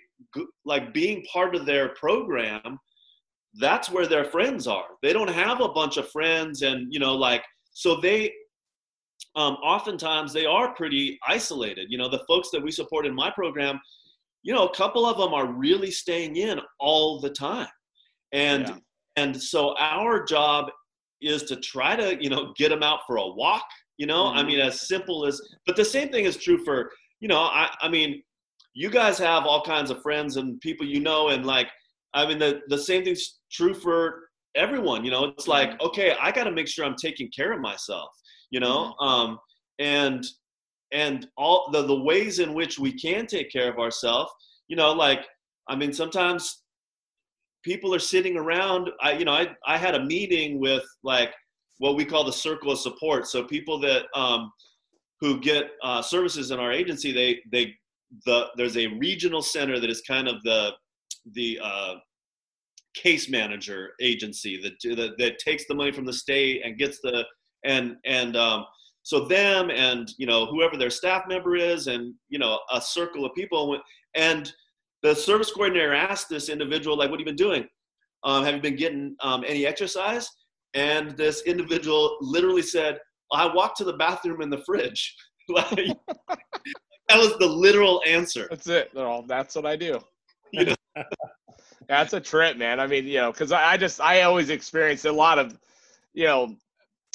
like 0.64 0.92
being 0.92 1.24
part 1.32 1.54
of 1.54 1.64
their 1.66 1.90
program 1.90 2.78
that's 3.60 3.90
where 3.90 4.06
their 4.06 4.24
friends 4.24 4.66
are 4.66 4.84
they 5.02 5.12
don't 5.12 5.30
have 5.30 5.60
a 5.60 5.68
bunch 5.68 5.96
of 5.96 6.08
friends 6.10 6.62
and 6.62 6.92
you 6.92 6.98
know 7.00 7.14
like 7.14 7.42
so 7.72 7.96
they 8.00 8.32
um, 9.36 9.54
oftentimes 9.62 10.32
they 10.32 10.46
are 10.46 10.74
pretty 10.74 11.18
isolated. 11.26 11.86
You 11.90 11.98
know 11.98 12.08
the 12.08 12.24
folks 12.28 12.50
that 12.50 12.62
we 12.62 12.70
support 12.70 13.06
in 13.06 13.14
my 13.14 13.30
program 13.30 13.80
you 14.42 14.54
know 14.54 14.66
a 14.66 14.74
couple 14.74 15.04
of 15.06 15.18
them 15.18 15.34
are 15.34 15.46
really 15.52 15.90
staying 15.90 16.36
in 16.36 16.60
all 16.78 17.20
the 17.20 17.30
time. 17.30 17.68
And 18.32 18.68
Yeah. 18.68 18.76
and 19.16 19.42
so 19.42 19.74
our 19.78 20.24
job 20.24 20.70
is 21.20 21.42
to 21.44 21.56
try 21.56 21.96
to 21.96 22.22
you 22.22 22.30
know 22.30 22.52
get 22.56 22.70
them 22.70 22.82
out 22.82 23.00
for 23.06 23.16
a 23.16 23.26
walk 23.26 23.64
you 23.98 24.06
know? 24.06 24.28
I 24.28 24.42
Mhm. 24.42 24.46
mean 24.46 24.60
as 24.60 24.88
simple 24.88 25.26
as 25.26 25.38
but 25.66 25.76
the 25.76 25.84
same 25.84 26.08
thing 26.08 26.24
is 26.24 26.36
true 26.38 26.64
for 26.64 26.90
you 27.20 27.28
know 27.28 27.40
i 27.40 27.70
i 27.82 27.88
mean 27.88 28.22
you 28.72 28.88
guys 28.88 29.18
have 29.18 29.44
all 29.44 29.62
kinds 29.62 29.90
of 29.90 30.00
friends 30.00 30.36
and 30.38 30.58
people 30.62 30.86
you 30.86 31.00
know 31.00 31.28
and 31.28 31.44
like 31.44 31.68
i 32.14 32.26
mean 32.26 32.38
the 32.38 32.62
the 32.68 32.78
same 32.78 33.04
thing's 33.04 33.40
true 33.52 33.74
for 33.74 34.00
everyone 34.54 35.04
you 35.04 35.10
know? 35.10 35.24
It's 35.26 35.46
like 35.46 35.78
okay 35.82 36.16
i 36.18 36.32
got 36.32 36.44
to 36.44 36.50
make 36.50 36.66
sure 36.66 36.86
i'm 36.86 36.96
taking 36.96 37.28
care 37.30 37.52
of 37.52 37.60
myself 37.60 38.08
you 38.50 38.60
know 38.60 38.94
um 39.00 39.38
and 39.78 40.24
and 40.92 41.28
all 41.36 41.70
the 41.72 41.82
the 41.82 42.00
ways 42.02 42.38
in 42.38 42.54
which 42.54 42.78
we 42.78 42.92
can 42.92 43.26
take 43.26 43.50
care 43.50 43.70
of 43.70 43.78
ourselves 43.78 44.30
you 44.68 44.76
know 44.76 44.92
like 44.92 45.26
i 45.68 45.76
mean 45.76 45.92
sometimes 45.92 46.62
people 47.62 47.94
are 47.94 48.00
sitting 48.00 48.36
around 48.36 48.90
i 49.02 49.12
you 49.12 49.24
know 49.24 49.32
i 49.32 49.48
i 49.66 49.76
had 49.76 49.94
a 49.94 50.04
meeting 50.04 50.58
with 50.60 50.84
like 51.02 51.32
what 51.80 51.96
we 51.96 52.04
call 52.04 52.24
the 52.24 52.32
circle 52.32 52.70
of 52.70 52.78
support. 52.78 53.26
So 53.26 53.42
people 53.42 53.80
that 53.80 54.04
um 54.14 54.52
who 55.20 55.40
get 55.40 55.70
uh, 55.82 56.00
services 56.00 56.50
in 56.50 56.60
our 56.60 56.72
agency 56.72 57.12
they 57.12 57.40
they 57.50 57.74
the 58.26 58.46
there's 58.56 58.76
a 58.76 58.86
regional 58.98 59.42
center 59.42 59.80
that 59.80 59.90
is 59.90 60.02
kind 60.02 60.28
of 60.28 60.42
the 60.44 60.70
the 61.34 61.58
uh, 61.62 61.94
case 62.94 63.28
manager 63.30 63.90
agency 64.00 64.60
that, 64.62 64.96
that 64.96 65.14
that 65.18 65.38
takes 65.38 65.66
the 65.66 65.74
money 65.74 65.92
from 65.92 66.04
the 66.04 66.12
state 66.12 66.62
and 66.64 66.78
gets 66.78 67.00
the 67.02 67.24
and 67.64 67.96
and 68.04 68.36
um, 68.36 68.64
so 69.02 69.26
them 69.26 69.70
and 69.70 70.12
you 70.18 70.26
know 70.26 70.46
whoever 70.46 70.76
their 70.76 70.90
staff 70.90 71.24
member 71.28 71.56
is 71.56 71.86
and 71.86 72.14
you 72.28 72.38
know 72.38 72.58
a 72.72 72.80
circle 72.80 73.24
of 73.24 73.34
people 73.34 73.78
and 74.14 74.52
the 75.02 75.14
service 75.14 75.50
coordinator 75.50 75.94
asked 75.94 76.28
this 76.28 76.48
individual 76.48 76.96
like 76.96 77.10
what 77.10 77.18
have 77.18 77.26
you 77.26 77.32
been 77.32 77.36
doing 77.36 77.66
um, 78.24 78.44
have 78.44 78.54
you 78.54 78.60
been 78.60 78.76
getting 78.76 79.16
um, 79.22 79.44
any 79.46 79.66
exercise 79.66 80.28
and 80.74 81.16
this 81.16 81.42
individual 81.42 82.18
literally 82.20 82.62
said 82.62 82.98
i 83.32 83.46
walked 83.46 83.76
to 83.76 83.84
the 83.84 83.94
bathroom 83.94 84.42
in 84.42 84.50
the 84.50 84.62
fridge 84.64 85.16
like 85.48 85.96
that 87.10 87.18
was 87.18 87.36
the 87.38 87.46
literal 87.46 88.00
answer 88.06 88.46
That's 88.50 88.68
it. 88.68 88.90
Well, 88.94 89.24
that's 89.26 89.54
what 89.56 89.66
I 89.66 89.76
do. 89.76 90.00
You 90.52 90.64
know? 90.64 90.74
that's 91.88 92.12
a 92.12 92.20
trip, 92.20 92.56
man. 92.56 92.80
I 92.80 92.88
mean, 92.88 93.06
you 93.06 93.18
know, 93.18 93.30
because 93.30 93.52
I, 93.52 93.72
I 93.72 93.76
just 93.76 94.00
I 94.00 94.22
always 94.22 94.50
experience 94.50 95.04
a 95.04 95.12
lot 95.12 95.38
of, 95.38 95.56
you 96.12 96.24
know, 96.24 96.56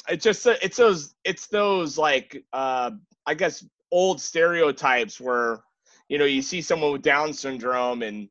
it's 0.08 0.24
just 0.24 0.46
it's 0.46 0.76
those 0.76 1.14
it's 1.24 1.46
those 1.48 1.98
like 1.98 2.42
uh 2.52 2.90
i 3.26 3.34
guess 3.34 3.64
old 3.92 4.20
stereotypes 4.20 5.20
where 5.20 5.60
you 6.08 6.18
know 6.18 6.24
you 6.24 6.42
see 6.42 6.60
someone 6.60 6.92
with 6.92 7.02
down 7.02 7.32
syndrome 7.32 8.02
and 8.02 8.28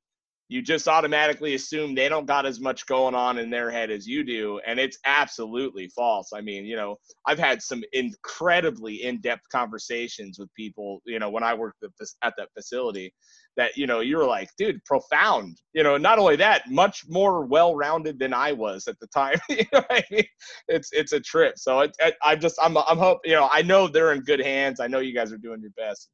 you 0.48 0.62
just 0.62 0.88
automatically 0.88 1.56
assume 1.56 1.96
they 1.96 2.08
don't 2.08 2.28
got 2.28 2.46
as 2.46 2.60
much 2.60 2.86
going 2.86 3.16
on 3.16 3.40
in 3.40 3.50
their 3.50 3.72
head 3.72 3.90
as 3.90 4.06
you 4.06 4.24
do 4.24 4.60
and 4.68 4.80
it's 4.80 5.00
absolutely 5.04 5.88
false. 5.88 6.32
I 6.34 6.42
mean 6.42 6.66
you 6.66 6.76
know 6.76 6.98
i've 7.26 7.40
had 7.40 7.62
some 7.62 7.84
incredibly 7.94 9.04
in-depth 9.04 9.48
conversations 9.52 10.38
with 10.40 10.54
people 10.54 11.02
you 11.06 11.20
know 11.20 11.30
when 11.30 11.44
i 11.44 11.54
worked 11.54 11.84
at, 11.84 12.34
that 12.38 12.50
facility 12.54 13.14
that 13.58 13.78
you 13.78 13.88
know 13.88 14.00
you 14.00 14.18
were 14.18 14.26
like 14.26 14.50
dude 14.58 14.84
profound 14.86 15.62
you 15.74 15.84
know 15.84 15.98
not 15.98 16.20
only 16.20 16.36
that 16.36 16.70
much 16.70 17.06
more 17.08 17.46
well-rounded 17.46 18.20
than 18.20 18.34
i 18.34 18.52
was 18.52 18.88
at 18.88 19.00
the 19.00 19.08
time 19.08 19.38
you 19.50 19.66
know 19.72 19.84
I 19.90 20.04
mean? 20.12 20.26
it's 20.68 20.90
it's 20.92 21.14
a 21.14 21.20
trip 21.20 21.58
so 21.58 21.82
it, 21.82 21.96
I, 22.02 22.14
i'm 22.24 22.40
just 22.40 22.58
i'm 22.62 22.78
i'm 22.78 22.98
hope 22.98 23.20
you 23.24 23.34
know 23.34 23.50
i 23.52 23.62
know 23.62 23.88
they're 23.88 24.14
in 24.14 24.22
good 24.22 24.42
hands 24.42 24.80
i 24.80 24.88
know 24.88 25.00
you 25.00 25.14
guys 25.14 25.32
are 25.32 25.38
doing 25.38 25.62
your 25.62 25.72
best 25.78 26.10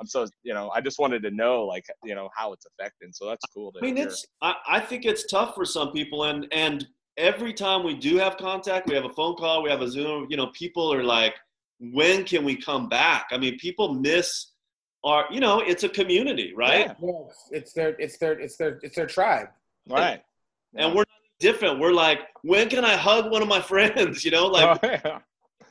i'm 0.00 0.06
so 0.06 0.26
you 0.42 0.54
know 0.54 0.70
i 0.74 0.80
just 0.80 0.98
wanted 0.98 1.22
to 1.22 1.30
know 1.30 1.64
like 1.64 1.84
you 2.04 2.14
know 2.14 2.28
how 2.34 2.52
it's 2.52 2.66
affecting 2.66 3.12
so 3.12 3.26
that's 3.28 3.44
cool 3.54 3.72
I 3.78 3.84
mean, 3.84 3.96
hear. 3.96 4.06
it's 4.06 4.26
I, 4.42 4.54
I 4.68 4.80
think 4.80 5.04
it's 5.04 5.26
tough 5.26 5.54
for 5.54 5.64
some 5.64 5.92
people, 5.92 6.24
and 6.24 6.46
and 6.52 6.86
every 7.16 7.52
time 7.52 7.84
we 7.84 7.94
do 7.94 8.16
have 8.16 8.36
contact, 8.36 8.88
we 8.88 8.94
have 8.94 9.04
a 9.04 9.10
phone 9.10 9.36
call, 9.36 9.62
we 9.62 9.70
have 9.70 9.82
a 9.82 9.88
Zoom. 9.88 10.26
You 10.30 10.36
know, 10.36 10.48
people 10.48 10.92
are 10.92 11.04
like, 11.04 11.34
when 11.80 12.24
can 12.24 12.44
we 12.44 12.56
come 12.56 12.88
back? 12.88 13.28
I 13.30 13.38
mean, 13.38 13.58
people 13.58 13.94
miss 13.94 14.52
our. 15.06 15.24
You 15.30 15.40
know, 15.40 15.60
it's 15.60 15.84
a 15.84 15.88
community, 15.88 16.52
right? 16.54 16.86
Yeah. 16.86 16.94
Yes, 17.02 17.48
it's 17.50 17.72
their 17.72 17.90
it's 18.04 18.16
their 18.18 18.34
it's 18.44 18.56
their 18.56 18.78
it's 18.82 18.96
their 18.96 19.06
tribe. 19.06 19.48
right 19.88 20.20
And 20.74 20.94
we're 20.94 21.04
different. 21.40 21.78
We're 21.78 21.92
like, 21.92 22.20
when 22.42 22.68
can 22.68 22.84
I 22.84 22.96
hug 22.96 23.30
one 23.30 23.42
of 23.42 23.48
my 23.48 23.60
friends? 23.72 24.24
You 24.24 24.30
know, 24.32 24.46
like, 24.46 24.78
Oh, 24.82 24.88
yeah. 24.88 25.18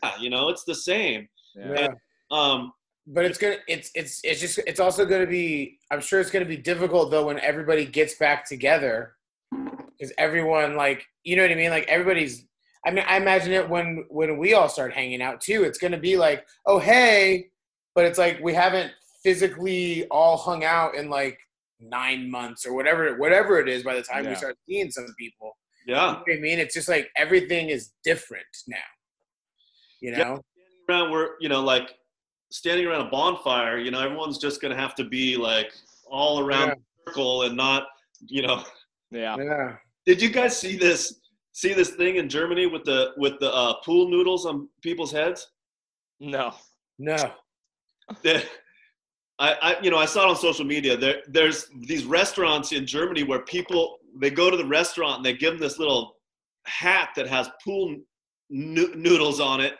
yeah, 0.03 0.11
you 0.19 0.29
know, 0.29 0.49
it's 0.49 0.63
the 0.63 0.75
same. 0.75 1.27
Yeah. 1.55 1.73
Yeah. 1.79 1.87
Um, 2.31 2.73
But 3.07 3.23
it's 3.25 3.37
gonna 3.37 3.57
it's 3.67 3.91
it's 3.93 4.13
it's 4.23 4.39
just 4.41 4.57
it's 4.65 4.79
also 4.79 5.05
gonna 5.05 5.27
be 5.27 5.77
I'm 5.91 6.01
sure 6.01 6.19
it's 6.21 6.31
gonna 6.31 6.45
be 6.57 6.57
difficult 6.71 7.11
though 7.11 7.25
when 7.29 7.39
everybody 7.51 7.85
gets 7.85 8.13
back 8.15 8.39
together 8.53 8.95
because 9.51 10.11
everyone 10.17 10.75
like 10.75 11.05
you 11.23 11.35
know 11.35 11.43
what 11.43 11.51
I 11.51 11.55
mean 11.55 11.69
like 11.77 11.87
everybody's 11.87 12.35
I 12.85 12.89
mean 12.91 13.05
I 13.07 13.17
imagine 13.17 13.53
it 13.53 13.69
when 13.69 14.05
when 14.09 14.37
we 14.41 14.53
all 14.55 14.69
start 14.69 14.91
hanging 14.99 15.21
out 15.21 15.37
too 15.47 15.59
it's 15.67 15.77
gonna 15.77 15.99
be 15.99 16.17
like 16.17 16.39
oh 16.65 16.79
hey 16.79 17.49
but 17.95 18.05
it's 18.05 18.17
like 18.17 18.39
we 18.41 18.53
haven't 18.55 18.91
physically 19.25 20.05
all 20.09 20.37
hung 20.37 20.63
out 20.63 20.93
in 20.93 21.09
like 21.09 21.39
nine 21.79 22.29
months 22.29 22.63
or 22.63 22.75
whatever 22.75 23.17
whatever 23.17 23.59
it 23.59 23.67
is 23.67 23.81
by 23.83 23.95
the 23.95 24.03
time 24.03 24.25
we 24.29 24.35
start 24.35 24.55
seeing 24.69 24.91
some 24.91 25.07
people. 25.17 25.57
You 25.87 25.95
yeah. 25.95 26.01
know 26.01 26.23
what 26.25 26.37
I 26.37 26.39
mean? 26.39 26.59
It's 26.59 26.75
just 26.75 26.87
like 26.87 27.09
everything 27.17 27.69
is 27.69 27.91
different 28.03 28.45
now. 28.67 28.77
You 29.99 30.11
Yeah. 30.11 30.17
know? 30.23 30.41
Around 30.87 31.11
we're 31.11 31.29
you 31.39 31.49
know 31.49 31.61
like 31.61 31.95
standing 32.51 32.85
around 32.85 33.07
a 33.07 33.09
bonfire 33.09 33.79
you 33.79 33.89
know 33.89 33.99
everyone's 33.99 34.37
just 34.37 34.61
gonna 34.61 34.75
have 34.77 34.93
to 34.95 35.03
be 35.03 35.35
like 35.35 35.71
all 36.07 36.39
around 36.39 36.67
Yeah. 36.67 36.75
the 36.75 37.11
circle 37.11 37.41
and 37.41 37.57
not 37.57 37.87
you 38.27 38.43
know. 38.43 38.63
Yeah. 39.09 39.35
Yeah. 39.37 39.75
Did 40.05 40.21
you 40.21 40.29
guys 40.29 40.55
see 40.55 40.77
this 40.77 41.19
see 41.51 41.73
this 41.73 41.91
thing 41.91 42.17
in 42.17 42.29
germany 42.29 42.67
with 42.67 42.83
the 42.83 43.13
with 43.17 43.39
the 43.39 43.51
uh, 43.51 43.73
pool 43.83 44.07
noodles 44.07 44.45
on 44.45 44.69
people's 44.83 45.11
heads? 45.11 45.47
No. 46.19 46.53
No. 46.99 47.17
That- 48.23 48.45
I, 49.37 49.53
I 49.61 49.81
you 49.81 49.91
know 49.91 49.97
i 49.97 50.05
saw 50.05 50.23
it 50.23 50.29
on 50.29 50.35
social 50.35 50.65
media. 50.65 50.95
There 50.95 51.21
there's 51.27 51.67
these 51.81 52.05
restaurants 52.05 52.71
in 52.71 52.85
germany 52.85 53.23
where 53.23 53.41
people 53.41 53.97
they 54.19 54.29
go 54.29 54.49
to 54.49 54.57
the 54.57 54.65
restaurant 54.65 55.17
and 55.17 55.25
they 55.25 55.33
give 55.33 55.53
them 55.53 55.59
this 55.59 55.77
little 55.77 56.15
hat 56.65 57.09
that 57.15 57.27
has 57.27 57.49
pool 57.63 57.95
noo- 58.49 58.93
noodles 58.95 59.39
on 59.39 59.59
it 59.61 59.75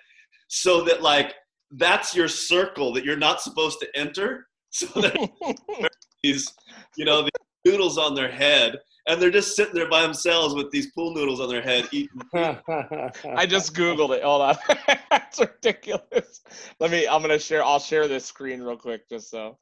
so 0.48 0.82
that 0.82 1.02
like 1.02 1.34
that's 1.72 2.16
your 2.16 2.28
circle 2.28 2.94
that 2.94 3.06
you're 3.06 3.18
not 3.18 3.42
supposed 3.42 3.80
to 3.80 3.88
enter. 3.96 4.48
So 4.72 4.88
that 5.00 5.16
these 6.24 6.54
you 6.98 7.06
know 7.06 7.22
these 7.22 7.32
noodles 7.64 7.98
on 7.98 8.14
their 8.14 8.30
head 8.30 8.78
and 9.08 9.22
they're 9.22 9.30
just 9.32 9.56
sitting 9.56 9.76
there 9.76 9.90
by 9.90 10.02
themselves 10.02 10.56
with 10.56 10.72
these 10.72 10.92
pool 10.92 11.14
noodles 11.14 11.40
on 11.40 11.50
their 11.50 11.62
head 11.62 11.88
eating 11.92 12.22
I 12.34 13.46
just 13.48 13.74
googled 13.76 14.16
it. 14.16 14.24
Hold 14.24 14.42
on, 14.42 14.58
that's 15.12 15.40
ridiculous. 15.40 16.42
Let 16.80 16.92
me. 16.92 17.08
I'm 17.08 17.22
gonna 17.22 17.40
share. 17.40 17.64
I'll 17.64 17.80
share 17.80 18.08
this 18.08 18.26
screen 18.26 18.62
real 18.62 18.78
quick 18.78 19.08
just 19.10 19.30
so 19.30 19.58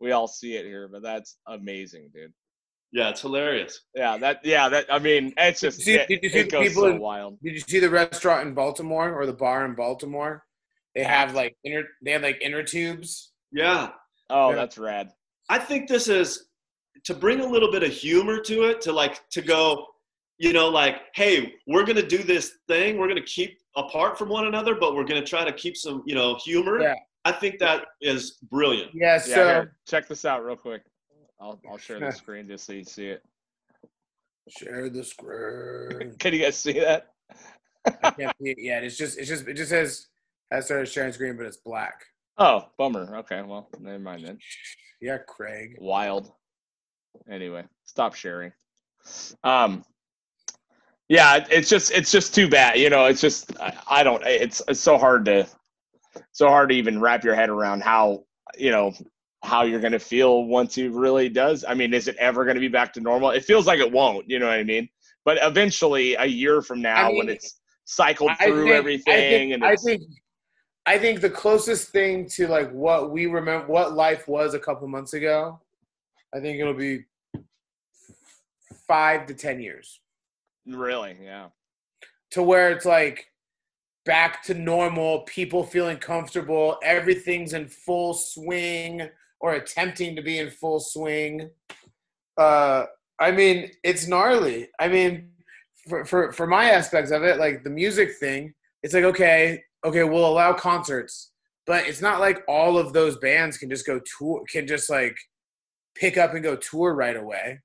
we 0.00 0.12
all 0.12 0.28
see 0.28 0.54
it 0.56 0.64
here. 0.64 0.88
But 0.88 1.02
that's 1.02 1.36
amazing, 1.46 2.10
dude. 2.14 2.32
yeah 2.92 3.10
it's 3.10 3.20
hilarious 3.20 3.80
Yeah, 3.94 4.16
that. 4.18 4.40
Yeah, 4.44 4.68
that. 4.68 4.86
I 4.90 4.98
mean, 4.98 5.32
it's 5.36 5.60
just. 5.60 5.80
See- 5.82 5.94
it, 5.94 6.08
did 6.08 6.20
you 6.22 6.30
see 6.30 6.38
it 6.40 6.44
the 6.44 6.50
goes 6.50 6.68
people 6.68 6.82
so 6.84 6.88
in- 6.88 6.98
wild. 7.00 7.38
Did 7.42 7.54
you 7.54 7.60
see 7.60 7.78
the 7.80 7.90
restaurant 7.90 8.46
in 8.48 8.54
Baltimore 8.54 9.12
or 9.12 9.26
the 9.26 9.32
bar 9.32 9.64
in 9.66 9.74
Baltimore? 9.74 10.44
They 10.94 11.02
have 11.04 11.34
like 11.34 11.56
inner 11.64 11.82
they 12.02 12.12
have 12.12 12.22
like 12.22 12.38
inner 12.40 12.62
tubes. 12.62 13.32
yeah 13.52 13.90
Oh, 14.30 14.50
Yeah. 14.50 14.56
that's 14.56 14.78
rad. 14.78 15.10
I 15.48 15.58
think 15.58 15.88
this 15.88 16.08
is 16.08 16.45
to 17.04 17.14
bring 17.14 17.40
a 17.40 17.46
little 17.46 17.70
bit 17.70 17.82
of 17.82 17.92
humor 17.92 18.40
to 18.40 18.64
it, 18.64 18.80
to 18.82 18.92
like 18.92 19.28
to 19.30 19.42
go, 19.42 19.86
you 20.38 20.52
know, 20.52 20.68
like, 20.68 20.96
hey, 21.14 21.54
we're 21.66 21.84
gonna 21.84 22.06
do 22.06 22.18
this 22.18 22.58
thing, 22.68 22.98
we're 22.98 23.08
gonna 23.08 23.22
keep 23.22 23.58
apart 23.76 24.18
from 24.18 24.28
one 24.28 24.46
another, 24.46 24.74
but 24.74 24.94
we're 24.94 25.04
gonna 25.04 25.24
try 25.24 25.44
to 25.44 25.52
keep 25.52 25.76
some, 25.76 26.02
you 26.06 26.14
know, 26.14 26.34
humor. 26.36 26.80
Yeah. 26.80 26.94
I 27.24 27.32
think 27.32 27.58
that 27.58 27.86
is 28.00 28.38
brilliant. 28.50 28.92
Yeah, 28.94 29.14
Yeah, 29.14 29.18
so 29.18 29.46
here, 29.46 29.76
check 29.86 30.06
this 30.08 30.24
out 30.24 30.44
real 30.44 30.56
quick. 30.56 30.82
I'll 31.40 31.60
I'll 31.68 31.78
share 31.78 31.98
the 32.00 32.10
screen 32.22 32.46
just 32.48 32.64
so 32.66 32.72
you 32.72 32.84
see 32.84 33.06
it. 33.08 33.22
share 34.48 34.88
the 34.88 35.02
screen. 35.04 36.14
Can 36.18 36.32
you 36.34 36.40
guys 36.42 36.56
see 36.56 36.74
that? 36.74 37.08
I 38.02 38.10
can't 38.10 38.36
see 38.42 38.50
it 38.50 38.58
yet. 38.58 38.84
It's 38.84 38.96
just 38.96 39.18
it's 39.18 39.28
just 39.28 39.46
it 39.48 39.54
just 39.54 39.70
says 39.70 40.06
I 40.52 40.60
started 40.60 40.86
sharing 40.86 41.12
screen, 41.12 41.36
but 41.36 41.46
it's 41.46 41.56
black. 41.56 42.04
Oh, 42.38 42.68
bummer. 42.78 43.16
Okay, 43.18 43.42
well, 43.42 43.68
never 43.80 43.98
mind 43.98 44.26
then. 44.26 44.38
Yeah, 45.00 45.18
Craig. 45.18 45.76
Wild. 45.80 46.32
Anyway, 47.30 47.64
stop 47.84 48.14
sharing. 48.14 48.52
Um, 49.44 49.84
yeah, 51.08 51.46
it's 51.50 51.68
just 51.68 51.92
it's 51.92 52.10
just 52.10 52.34
too 52.34 52.48
bad. 52.48 52.78
You 52.78 52.90
know, 52.90 53.06
it's 53.06 53.20
just 53.20 53.58
I, 53.60 53.76
I 53.88 54.02
don't. 54.02 54.22
It's 54.24 54.60
it's 54.68 54.80
so 54.80 54.98
hard 54.98 55.24
to 55.26 55.46
so 56.32 56.48
hard 56.48 56.70
to 56.70 56.74
even 56.74 57.00
wrap 57.00 57.24
your 57.24 57.34
head 57.34 57.48
around 57.48 57.82
how 57.82 58.24
you 58.58 58.70
know 58.70 58.92
how 59.44 59.62
you're 59.62 59.80
going 59.80 59.92
to 59.92 59.98
feel 60.00 60.44
once 60.44 60.76
it 60.78 60.90
really 60.90 61.28
does. 61.28 61.64
I 61.66 61.74
mean, 61.74 61.94
is 61.94 62.08
it 62.08 62.16
ever 62.16 62.44
going 62.44 62.56
to 62.56 62.60
be 62.60 62.68
back 62.68 62.92
to 62.94 63.00
normal? 63.00 63.30
It 63.30 63.44
feels 63.44 63.66
like 63.66 63.78
it 63.78 63.90
won't. 63.90 64.28
You 64.28 64.38
know 64.40 64.46
what 64.46 64.58
I 64.58 64.64
mean? 64.64 64.88
But 65.24 65.38
eventually, 65.42 66.14
a 66.14 66.24
year 66.24 66.62
from 66.62 66.82
now, 66.82 67.06
when 67.06 67.26
mean, 67.26 67.30
it's 67.30 67.60
cycled 67.84 68.32
I 68.40 68.46
through 68.46 68.64
think- 68.64 68.74
everything, 68.74 69.14
I 69.14 69.20
think, 69.20 69.52
and 69.52 69.64
I 69.64 69.76
think 69.76 70.02
I 70.86 70.98
think 70.98 71.20
the 71.20 71.30
closest 71.30 71.90
thing 71.90 72.28
to 72.30 72.46
like 72.48 72.70
what 72.72 73.10
we 73.10 73.26
remember 73.26 73.66
what 73.66 73.94
life 73.94 74.26
was 74.26 74.54
a 74.54 74.58
couple 74.58 74.86
months 74.88 75.14
ago, 75.14 75.60
I 76.34 76.40
think 76.40 76.60
it'll 76.60 76.74
be 76.74 77.04
five 78.86 79.26
to 79.26 79.34
ten 79.34 79.60
years. 79.60 80.00
really, 80.66 81.16
yeah, 81.22 81.48
to 82.32 82.42
where 82.42 82.70
it's 82.70 82.84
like 82.84 83.26
back 84.04 84.42
to 84.44 84.54
normal, 84.54 85.20
people 85.22 85.64
feeling 85.64 85.98
comfortable, 85.98 86.78
everything's 86.82 87.52
in 87.52 87.68
full 87.68 88.14
swing 88.14 89.08
or 89.40 89.54
attempting 89.54 90.16
to 90.16 90.22
be 90.22 90.38
in 90.38 90.50
full 90.50 90.80
swing. 90.80 91.50
Uh, 92.38 92.84
I 93.18 93.32
mean, 93.32 93.70
it's 93.82 94.06
gnarly. 94.06 94.68
I 94.78 94.88
mean, 94.88 95.30
for, 95.88 96.04
for, 96.04 96.32
for 96.32 96.46
my 96.46 96.70
aspects 96.70 97.10
of 97.10 97.22
it, 97.22 97.38
like 97.38 97.64
the 97.64 97.70
music 97.70 98.16
thing, 98.18 98.54
it's 98.82 98.94
like, 98.94 99.04
okay, 99.04 99.62
okay, 99.84 100.04
we'll 100.04 100.26
allow 100.26 100.52
concerts, 100.52 101.32
but 101.66 101.86
it's 101.86 102.00
not 102.00 102.20
like 102.20 102.42
all 102.48 102.78
of 102.78 102.92
those 102.92 103.16
bands 103.18 103.58
can 103.58 103.68
just 103.68 103.86
go 103.86 104.00
tour, 104.18 104.44
can 104.50 104.66
just 104.66 104.88
like 104.88 105.16
pick 105.98 106.16
up 106.16 106.34
and 106.34 106.42
go 106.42 106.56
tour 106.56 106.94
right 106.94 107.16
away. 107.16 107.60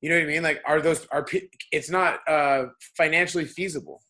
You 0.00 0.10
know 0.10 0.16
what 0.16 0.24
I 0.24 0.28
mean? 0.28 0.42
Like, 0.42 0.62
are 0.66 0.80
those 0.80 1.06
are 1.10 1.26
it's 1.72 1.90
not 1.90 2.20
uh, 2.28 2.66
financially 2.96 3.46
feasible. 3.46 4.02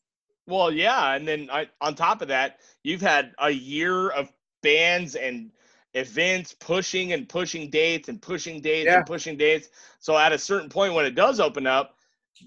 Well, 0.47 0.71
yeah, 0.71 1.15
and 1.15 1.27
then 1.27 1.49
I, 1.51 1.69
on 1.81 1.95
top 1.95 2.21
of 2.21 2.29
that, 2.29 2.59
you've 2.83 3.01
had 3.01 3.33
a 3.39 3.51
year 3.51 4.11
of 4.11 4.31
bands 4.63 5.15
and 5.15 5.51
events 5.95 6.55
pushing 6.59 7.13
and 7.13 7.29
pushing 7.29 7.71
dates 7.71 8.09
and 8.09 8.21
pushing 8.21 8.61
dates 8.61 8.87
Yeah. 8.87 8.99
and 8.99 9.07
pushing 9.07 9.37
dates. 9.37 9.69
So 10.01 10.19
at 10.19 10.33
a 10.33 10.39
certain 10.39 10.69
point, 10.69 10.95
when 10.95 11.07
it 11.07 11.15
does 11.15 11.39
open 11.41 11.67
up, 11.67 11.97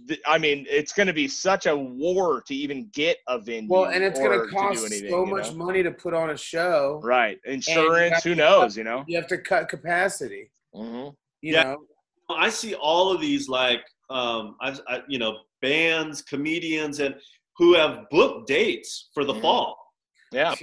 th- 0.08 0.19
I 0.27 0.38
mean, 0.38 0.65
it's 0.69 0.91
going 0.91 1.08
to 1.08 1.13
be 1.13 1.27
such 1.27 1.65
a 1.65 1.75
war 1.75 2.41
to 2.41 2.53
even 2.53 2.89
get 2.93 3.17
a 3.27 3.39
venue. 3.39 3.69
Well, 3.69 3.86
and 3.86 4.03
it's 4.03 4.19
going 4.19 4.38
to 4.38 4.47
cost 4.53 4.86
anything, 4.86 5.10
so 5.10 5.25
you 5.25 5.32
much 5.32 5.51
know? 5.51 5.65
money 5.65 5.82
to 5.84 5.91
put 5.91 6.13
on 6.13 6.32
a 6.32 6.38
show. 6.38 6.99
Right, 7.03 7.39
insurance. 7.45 8.23
Who 8.23 8.36
knows? 8.36 8.75
You 8.77 8.84
know. 8.84 9.06
You 9.08 9.17
have 9.17 9.27
to 9.27 9.38
cut 9.38 9.69
capacity. 9.69 10.51
Hmm 10.73 11.10
You 11.41 11.53
Yeah. 11.53 11.63
know, 11.63 11.77
I 12.30 12.49
see 12.49 12.75
all 12.75 13.12
of 13.12 13.21
these 13.21 13.47
like, 13.47 13.82
um, 14.10 14.56
I, 14.62 14.77
I, 14.88 15.01
you 15.08 15.19
know, 15.19 15.39
bands, 15.62 16.21
comedians, 16.21 16.99
and 16.99 17.15
who 17.58 17.73
have 17.75 18.06
booked 18.10 18.47
dates 18.47 19.10
for 19.13 19.23
the 19.25 19.34
Mhm. 19.34 19.41
fall. 19.41 19.77
Yeah. 20.32 20.53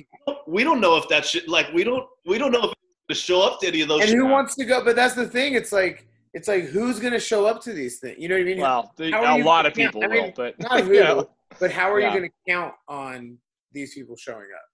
We 0.47 0.63
don't 0.65 0.81
know 0.81 0.97
if 0.97 1.09
that 1.09 1.25
should 1.25 1.49
like 1.49 1.73
we 1.73 1.85
don't 1.85 2.07
we 2.27 2.37
don't 2.39 2.53
know 2.53 2.65
if 2.65 2.75
to 3.09 3.15
show 3.15 3.41
up 3.43 3.61
to 3.61 3.67
any 3.67 3.81
of 3.83 3.89
those. 3.89 4.03
and 4.03 4.11
who 4.11 4.27
wants 4.27 4.55
to 4.57 4.65
go? 4.65 4.85
But 4.85 4.95
that's 4.97 5.15
the 5.15 5.27
thing. 5.29 5.55
It's 5.55 5.73
like 5.73 6.07
it's 6.35 6.49
like 6.49 6.65
who's 6.65 6.99
going 7.01 7.13
to 7.13 7.21
show 7.21 7.47
up 7.47 7.63
to 7.63 7.73
these 7.73 7.99
things? 7.99 8.17
You 8.19 8.29
know 8.29 8.35
what 8.35 8.41
I 8.43 8.45
mean? 8.45 8.59
Well, 8.59 8.93
the, 8.97 9.05
a 9.05 9.39
you- 9.39 9.45
lot 9.45 9.67
of 9.67 9.77
yeah, 9.77 9.87
people 9.87 10.05
I 10.05 10.09
mean, 10.09 10.33
but 10.37 10.59
not 10.59 10.79
you 10.79 10.85
who, 10.85 10.93
know, 10.95 11.31
but 11.61 11.71
how 11.71 11.91
are 11.91 12.01
Yeah. 12.01 12.13
you 12.13 12.19
going 12.21 12.31
to 12.31 12.53
count 12.53 12.75
on 12.89 13.39
these 13.73 13.95
people 13.95 14.17
showing 14.17 14.49
up? 14.55 14.67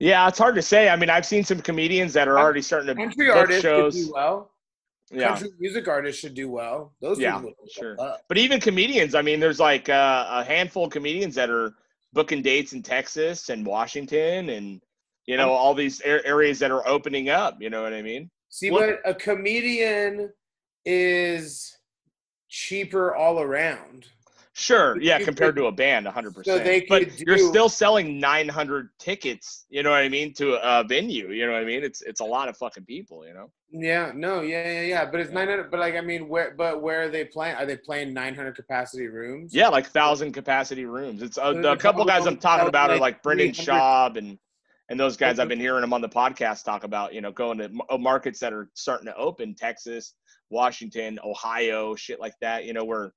Yeah, 0.00 0.28
it's 0.28 0.38
hard 0.38 0.54
to 0.54 0.62
say. 0.62 0.88
I 0.88 0.96
mean, 0.96 1.10
I've 1.10 1.26
seen 1.26 1.42
some 1.44 1.60
comedians 1.60 2.12
that 2.12 2.28
are 2.28 2.38
already 2.38 2.62
starting 2.62 2.86
to 2.88 2.94
Country 2.94 3.30
artists 3.30 3.62
should 3.62 3.68
shows. 3.68 3.94
do 3.94 4.12
well. 4.14 4.50
Yeah, 5.10 5.28
Country 5.30 5.48
music 5.58 5.88
artists 5.88 6.20
should 6.20 6.34
do 6.34 6.48
well. 6.48 6.92
Those 7.00 7.18
Yeah, 7.18 7.38
people 7.40 7.54
sure. 7.70 7.96
up. 8.00 8.20
but 8.28 8.38
even 8.38 8.60
comedians. 8.60 9.14
I 9.14 9.22
mean, 9.22 9.40
there's 9.40 9.58
like 9.58 9.88
uh, 9.88 10.26
a 10.30 10.44
handful 10.44 10.84
of 10.84 10.90
comedians 10.92 11.34
that 11.34 11.50
are 11.50 11.74
booking 12.12 12.42
dates 12.42 12.72
in 12.74 12.82
Texas 12.82 13.48
and 13.48 13.66
Washington, 13.66 14.50
and 14.50 14.80
you 15.26 15.36
know 15.36 15.50
all 15.50 15.74
these 15.74 16.00
areas 16.02 16.58
that 16.60 16.70
are 16.70 16.86
opening 16.86 17.28
up. 17.30 17.60
You 17.60 17.70
know 17.70 17.82
what 17.82 17.92
I 17.92 18.02
mean? 18.02 18.30
See, 18.50 18.70
What- 18.70 19.00
but 19.02 19.10
a 19.10 19.14
comedian 19.14 20.30
is 20.84 21.76
cheaper 22.48 23.14
all 23.16 23.40
around. 23.40 24.06
Sure, 24.58 25.00
yeah, 25.00 25.20
compared 25.20 25.54
to 25.54 25.66
a 25.66 25.72
band, 25.72 26.04
100%. 26.04 26.44
they 26.64 26.84
but 26.88 27.04
could 27.04 27.20
you're 27.20 27.38
still 27.38 27.68
selling 27.68 28.18
900 28.18 28.88
tickets, 28.98 29.66
you 29.70 29.84
know 29.84 29.90
what 29.90 30.00
I 30.00 30.08
mean, 30.08 30.34
to 30.34 30.54
a 30.54 30.82
venue, 30.82 31.30
you 31.30 31.46
know 31.46 31.52
what 31.52 31.62
I 31.62 31.64
mean? 31.64 31.84
It's 31.84 32.02
it's 32.02 32.18
a 32.18 32.24
lot 32.24 32.48
of 32.48 32.56
fucking 32.56 32.84
people, 32.84 33.24
you 33.24 33.34
know. 33.34 33.52
Yeah, 33.70 34.10
no, 34.14 34.40
yeah, 34.40 34.68
yeah, 34.68 34.82
yeah. 34.82 35.04
But 35.04 35.20
it's 35.20 35.30
nine 35.30 35.46
hundred. 35.46 35.70
But 35.70 35.78
like, 35.78 35.94
I 35.94 36.00
mean, 36.00 36.28
where? 36.28 36.54
But 36.56 36.82
where 36.82 37.02
are 37.02 37.08
they 37.08 37.24
playing? 37.24 37.54
Are 37.54 37.66
they 37.66 37.76
playing 37.76 38.12
nine 38.12 38.34
hundred 38.34 38.56
capacity 38.56 39.06
rooms? 39.06 39.54
Yeah, 39.54 39.68
like 39.68 39.84
1000 39.84 40.32
capacity 40.32 40.86
rooms. 40.86 41.22
It's 41.22 41.38
uh, 41.38 41.52
the 41.52 41.72
a 41.72 41.76
couple 41.76 42.04
guys 42.04 42.26
I'm 42.26 42.38
talking 42.38 42.66
about 42.66 42.90
are 42.90 42.94
like, 42.94 43.14
like 43.14 43.22
Brendan 43.22 43.52
300 43.52 43.80
Schaub 43.80 44.16
and 44.16 44.38
and 44.88 44.98
those 44.98 45.16
guys. 45.16 45.38
I've 45.38 45.48
been 45.48 45.60
hearing 45.68 45.82
them 45.82 45.92
on 45.92 46.00
the 46.00 46.08
podcast 46.08 46.64
talk 46.64 46.82
about, 46.82 47.14
you 47.14 47.20
know, 47.20 47.30
going 47.30 47.58
to 47.58 47.70
uh, 47.90 47.98
markets 47.98 48.40
that 48.40 48.52
are 48.52 48.70
starting 48.74 49.06
to 49.06 49.14
open, 49.16 49.54
Texas, 49.54 50.14
Washington, 50.50 51.18
Ohio, 51.22 51.94
shit 51.94 52.18
like 52.18 52.34
that, 52.40 52.64
you 52.64 52.72
know, 52.72 52.84
where 52.84 53.12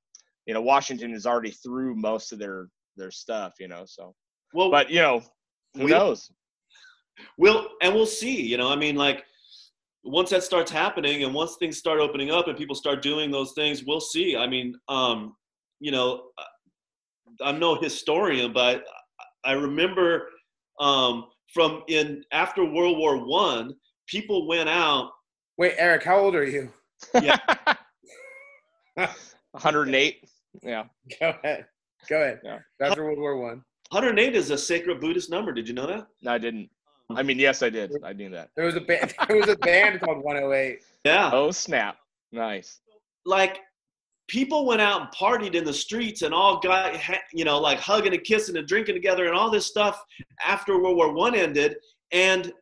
you 0.45 0.53
know, 0.53 0.61
Washington 0.61 1.13
is 1.13 1.25
already 1.25 1.51
through 1.51 1.95
most 1.95 2.31
of 2.31 2.39
their 2.39 2.69
their 2.97 3.11
stuff, 3.11 3.53
you 3.59 3.67
know, 3.67 3.83
so 3.85 4.13
Well, 4.53 4.69
but 4.69 4.89
you 4.89 5.01
know, 5.01 5.23
who 5.75 5.85
We- 5.85 5.91
knows? 5.91 6.29
we'll 7.37 7.67
and 7.81 7.93
we'll 7.93 8.05
see. 8.05 8.41
You 8.41 8.57
know, 8.57 8.69
I 8.69 8.75
mean, 8.75 8.95
like 8.95 9.25
once 10.03 10.29
that 10.31 10.43
starts 10.43 10.71
happening, 10.71 11.23
and 11.23 11.33
once 11.33 11.55
things 11.57 11.77
start 11.77 11.99
opening 11.99 12.31
up, 12.31 12.47
and 12.47 12.57
people 12.57 12.75
start 12.75 13.01
doing 13.01 13.29
those 13.31 13.53
things, 13.53 13.83
we'll 13.83 14.01
see. 14.01 14.35
I 14.35 14.47
mean, 14.47 14.75
um, 14.87 15.35
you 15.79 15.91
know, 15.91 16.29
I'm 17.41 17.59
no 17.59 17.75
historian, 17.75 18.51
but 18.51 18.83
I 19.45 19.53
remember 19.53 20.29
um, 20.79 21.27
from 21.53 21.83
in 21.87 22.23
after 22.31 22.65
World 22.65 22.97
War 22.97 23.23
One, 23.25 23.75
people 24.07 24.47
went 24.47 24.67
out. 24.69 25.11
Wait, 25.57 25.75
Eric, 25.77 26.03
how 26.03 26.17
old 26.19 26.35
are 26.35 26.43
you? 26.45 26.71
Yeah. 27.21 27.37
108. 29.51 30.25
Yeah. 30.63 30.83
Go 31.19 31.29
ahead. 31.43 31.65
Go 32.09 32.15
ahead. 32.21 32.39
Yeah. 32.43 32.59
After 32.81 33.03
World 33.05 33.19
War 33.19 33.37
One, 33.37 33.63
108 33.91 34.35
is 34.35 34.49
a 34.51 34.57
sacred 34.57 34.99
Buddhist 34.99 35.29
number. 35.29 35.51
Did 35.51 35.67
you 35.67 35.73
know 35.73 35.87
that? 35.87 36.07
No, 36.21 36.31
I 36.33 36.37
didn't. 36.37 36.69
I 37.15 37.23
mean, 37.23 37.37
yes, 37.39 37.61
I 37.61 37.69
did. 37.69 37.91
I 38.05 38.13
knew 38.13 38.29
that. 38.29 38.49
there 38.55 38.65
was 38.65 38.75
a 38.75 38.81
band. 38.81 39.13
There 39.27 39.37
was 39.37 39.49
a 39.49 39.57
band 39.57 39.99
called 40.01 40.23
One 40.23 40.35
Hundred 40.37 40.53
Eight. 40.53 40.79
Yeah. 41.03 41.29
Oh 41.33 41.51
snap! 41.51 41.97
Nice. 42.31 42.79
like 43.25 43.59
people 44.29 44.65
went 44.65 44.79
out 44.81 45.01
and 45.01 45.09
partied 45.11 45.55
in 45.55 45.65
the 45.65 45.73
streets 45.73 46.21
and 46.21 46.33
all 46.33 46.59
got 46.59 46.95
you 47.33 47.43
know 47.43 47.59
like 47.59 47.79
hugging 47.79 48.13
and 48.13 48.23
kissing 48.23 48.55
and 48.55 48.65
drinking 48.67 48.95
together 48.95 49.25
and 49.27 49.35
all 49.35 49.49
this 49.51 49.67
stuff 49.67 50.01
after 50.45 50.81
world 50.81 50.95
war 50.95 51.13
one 51.13 51.35
ended 51.35 51.75
and 52.13 52.53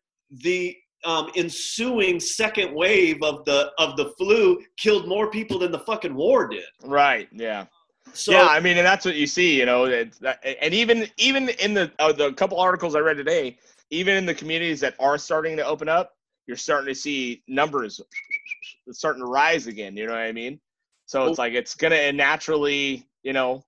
the 0.44 0.76
um, 1.06 1.30
ensuing 1.36 2.20
second 2.20 2.74
wave 2.74 3.22
of 3.22 3.46
the 3.46 3.72
of 3.78 3.96
the 3.98 4.12
flu 4.18 4.60
killed 4.78 5.08
more 5.08 5.30
people 5.30 5.60
than 5.60 5.72
the 5.72 5.80
fucking 5.80 6.16
war 6.16 6.48
did 6.48 6.64
Right. 6.84 7.28
Yeah. 7.32 7.66
So 8.14 8.32
yeah. 8.32 8.48
I 8.48 8.60
mean, 8.60 8.78
and 8.78 8.86
that's 8.86 9.06
what 9.06 9.16
you 9.16 9.28
see. 9.28 9.58
You 9.58 9.66
know, 9.66 9.86
and 9.86 10.74
even 10.74 11.08
even 11.18 11.50
in 11.50 11.74
the 11.74 11.92
uh, 12.00 12.12
the 12.12 12.34
couple 12.34 12.60
articles 12.60 12.96
I 12.96 13.00
read 13.00 13.18
today, 13.18 13.58
even 13.90 14.16
in 14.16 14.26
the 14.26 14.34
communities 14.34 14.80
that 14.82 14.96
are 15.00 15.18
starting 15.18 15.58
to 15.58 15.66
open 15.66 15.90
up, 15.90 16.16
you're 16.48 16.58
starting 16.58 16.88
to 16.88 16.96
see 16.96 17.44
numbers 17.48 18.02
starting 18.92 19.22
to 19.22 19.28
rise 19.28 19.68
again. 19.68 19.96
You 19.96 20.08
know 20.08 20.14
what 20.14 20.22
I 20.22 20.32
mean? 20.32 20.60
So 21.06 21.28
it's 21.28 21.40
like 21.40 21.54
it's 21.54 21.76
gonna 21.76 22.12
naturally, 22.12 23.08
you 23.24 23.34
know, 23.34 23.64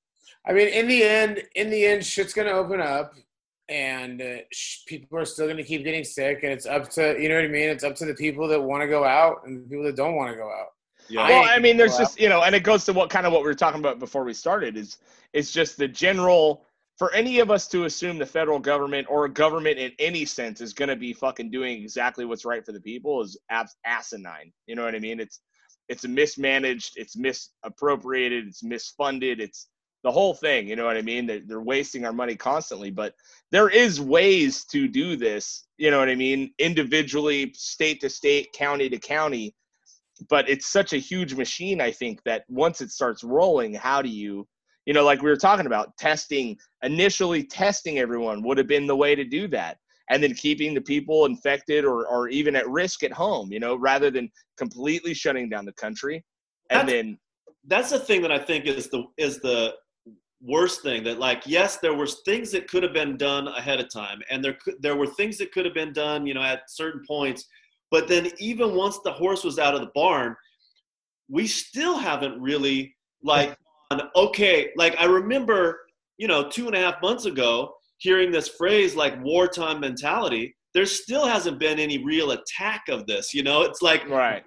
I 0.47 0.53
mean, 0.53 0.67
in 0.69 0.87
the 0.87 1.03
end, 1.03 1.43
in 1.55 1.69
the 1.69 1.85
end, 1.85 2.05
shit's 2.05 2.33
gonna 2.33 2.51
open 2.51 2.81
up, 2.81 3.13
and 3.69 4.21
uh, 4.21 4.37
sh- 4.51 4.85
people 4.87 5.17
are 5.17 5.25
still 5.25 5.47
gonna 5.47 5.63
keep 5.63 5.83
getting 5.83 6.03
sick, 6.03 6.39
and 6.43 6.51
it's 6.51 6.65
up 6.65 6.89
to 6.91 7.19
you 7.19 7.29
know 7.29 7.35
what 7.35 7.45
I 7.45 7.47
mean. 7.47 7.69
It's 7.69 7.83
up 7.83 7.95
to 7.95 8.05
the 8.05 8.13
people 8.13 8.47
that 8.47 8.61
want 8.61 8.81
to 8.81 8.87
go 8.87 9.03
out 9.03 9.41
and 9.45 9.63
the 9.63 9.69
people 9.69 9.85
that 9.85 9.95
don't 9.95 10.15
want 10.15 10.31
to 10.31 10.37
go 10.37 10.49
out. 10.49 10.69
Yeah. 11.11 11.21
I 11.21 11.29
well, 11.29 11.43
I 11.49 11.59
mean, 11.59 11.77
there's 11.77 11.97
just 11.97 12.19
you 12.19 12.29
know, 12.29 12.43
and 12.43 12.55
it 12.55 12.63
goes 12.63 12.85
to 12.85 12.93
what 12.93 13.09
kind 13.09 13.25
of 13.25 13.33
what 13.33 13.41
we 13.41 13.47
were 13.47 13.55
talking 13.55 13.79
about 13.79 13.99
before 13.99 14.23
we 14.23 14.33
started 14.33 14.77
is 14.77 14.97
it's 15.33 15.51
just 15.51 15.77
the 15.77 15.87
general 15.87 16.65
for 16.97 17.11
any 17.13 17.39
of 17.39 17.49
us 17.49 17.67
to 17.67 17.85
assume 17.85 18.17
the 18.17 18.25
federal 18.25 18.59
government 18.59 19.07
or 19.09 19.25
a 19.25 19.29
government 19.29 19.79
in 19.79 19.91
any 19.97 20.23
sense 20.23 20.61
is 20.61 20.73
going 20.73 20.89
to 20.89 20.95
be 20.95 21.13
fucking 21.13 21.49
doing 21.49 21.81
exactly 21.81 22.25
what's 22.25 22.45
right 22.45 22.63
for 22.65 22.73
the 22.73 22.81
people 22.81 23.21
is 23.21 23.39
abs- 23.49 23.75
asinine. 23.85 24.53
You 24.67 24.75
know 24.75 24.83
what 24.83 24.95
I 24.95 24.99
mean? 24.99 25.19
It's 25.19 25.39
it's 25.89 26.07
mismanaged, 26.07 26.93
it's 26.95 27.17
misappropriated, 27.17 28.47
it's 28.47 28.63
misfunded, 28.63 29.39
it's 29.39 29.67
the 30.03 30.11
whole 30.11 30.33
thing. 30.33 30.67
You 30.67 30.75
know 30.75 30.85
what 30.85 30.97
I 30.97 31.01
mean? 31.01 31.25
They're, 31.25 31.41
they're 31.45 31.61
wasting 31.61 32.05
our 32.05 32.13
money 32.13 32.35
constantly, 32.35 32.91
but 32.91 33.13
there 33.51 33.69
is 33.69 33.99
ways 33.99 34.65
to 34.65 34.87
do 34.87 35.15
this. 35.15 35.65
You 35.77 35.91
know 35.91 35.99
what 35.99 36.09
I 36.09 36.15
mean? 36.15 36.53
Individually, 36.59 37.51
state 37.55 37.99
to 38.01 38.09
state, 38.09 38.53
county 38.53 38.89
to 38.89 38.97
county 38.97 39.53
but 40.29 40.49
it's 40.49 40.67
such 40.67 40.93
a 40.93 40.97
huge 40.97 41.33
machine 41.33 41.81
i 41.81 41.91
think 41.91 42.21
that 42.23 42.43
once 42.47 42.81
it 42.81 42.91
starts 42.91 43.23
rolling 43.23 43.73
how 43.73 44.01
do 44.01 44.09
you 44.09 44.47
you 44.85 44.93
know 44.93 45.03
like 45.03 45.21
we 45.21 45.29
were 45.29 45.37
talking 45.37 45.65
about 45.65 45.95
testing 45.97 46.57
initially 46.83 47.43
testing 47.43 47.99
everyone 47.99 48.41
would 48.43 48.57
have 48.57 48.67
been 48.67 48.87
the 48.87 48.95
way 48.95 49.15
to 49.15 49.23
do 49.23 49.47
that. 49.47 49.77
And 50.09 50.21
then 50.21 50.33
keeping 50.33 50.73
the 50.73 50.81
people 50.81 51.25
infected 51.25 51.85
or, 51.85 52.05
or 52.05 52.27
even 52.27 52.53
at 52.55 52.67
risk 52.69 53.03
at 53.03 53.13
home 53.13 53.51
you 53.51 53.59
know 53.59 53.75
rather 53.75 54.11
than 54.11 54.29
completely 54.57 55.13
shutting 55.13 55.49
down 55.49 55.65
the 55.65 55.73
country. 55.73 56.23
And 56.69 56.87
That's- 56.87 57.03
then 57.03 57.17
that's 57.67 57.91
the 57.91 57.99
thing 57.99 58.21
that 58.23 58.31
I 58.31 58.39
think 58.39 58.65
is 58.65 58.89
the 58.89 59.05
is 59.17 59.39
the 59.39 59.75
worst 60.43 60.81
thing 60.81 61.03
that 61.03 61.19
like 61.19 61.43
yes 61.45 61.77
there 61.77 61.93
was 61.93 62.21
things 62.25 62.51
that 62.51 62.67
could 62.67 62.81
have 62.81 62.93
been 62.93 63.15
done 63.15 63.47
ahead 63.49 63.79
of 63.79 63.93
time 63.93 64.19
and 64.31 64.43
there 64.43 64.53
could 64.53 64.73
there 64.81 64.95
were 64.95 65.05
things 65.05 65.37
that 65.37 65.51
could 65.51 65.65
have 65.65 65.75
been 65.75 65.93
done 65.93 66.25
you 66.25 66.33
know 66.33 66.41
at 66.41 66.61
certain 66.67 67.03
points 67.07 67.45
but 67.91 68.07
then 68.07 68.31
even 68.39 68.75
once 68.75 68.99
the 68.99 69.11
horse 69.11 69.43
was 69.43 69.59
out 69.59 69.75
of 69.75 69.81
the 69.81 69.91
barn 69.93 70.35
we 71.29 71.45
still 71.45 71.97
haven't 71.97 72.41
really 72.41 72.95
like 73.23 73.55
gone, 73.91 74.09
okay 74.15 74.71
like 74.75 74.95
I 74.99 75.05
remember 75.05 75.79
you 76.17 76.27
know 76.27 76.49
two 76.49 76.67
and 76.67 76.75
a 76.75 76.79
half 76.79 77.01
months 77.01 77.25
ago 77.25 77.73
hearing 77.97 78.31
this 78.31 78.47
phrase 78.47 78.95
like 78.95 79.21
wartime 79.23 79.79
mentality 79.79 80.55
there 80.73 80.85
still 80.85 81.25
hasn't 81.25 81.59
been 81.59 81.79
any 81.79 82.03
real 82.03 82.31
attack 82.31 82.83
of 82.89 83.05
this 83.05 83.33
you 83.33 83.43
know? 83.43 83.61
It's 83.63 83.81
like 83.81 84.07
right. 84.09 84.43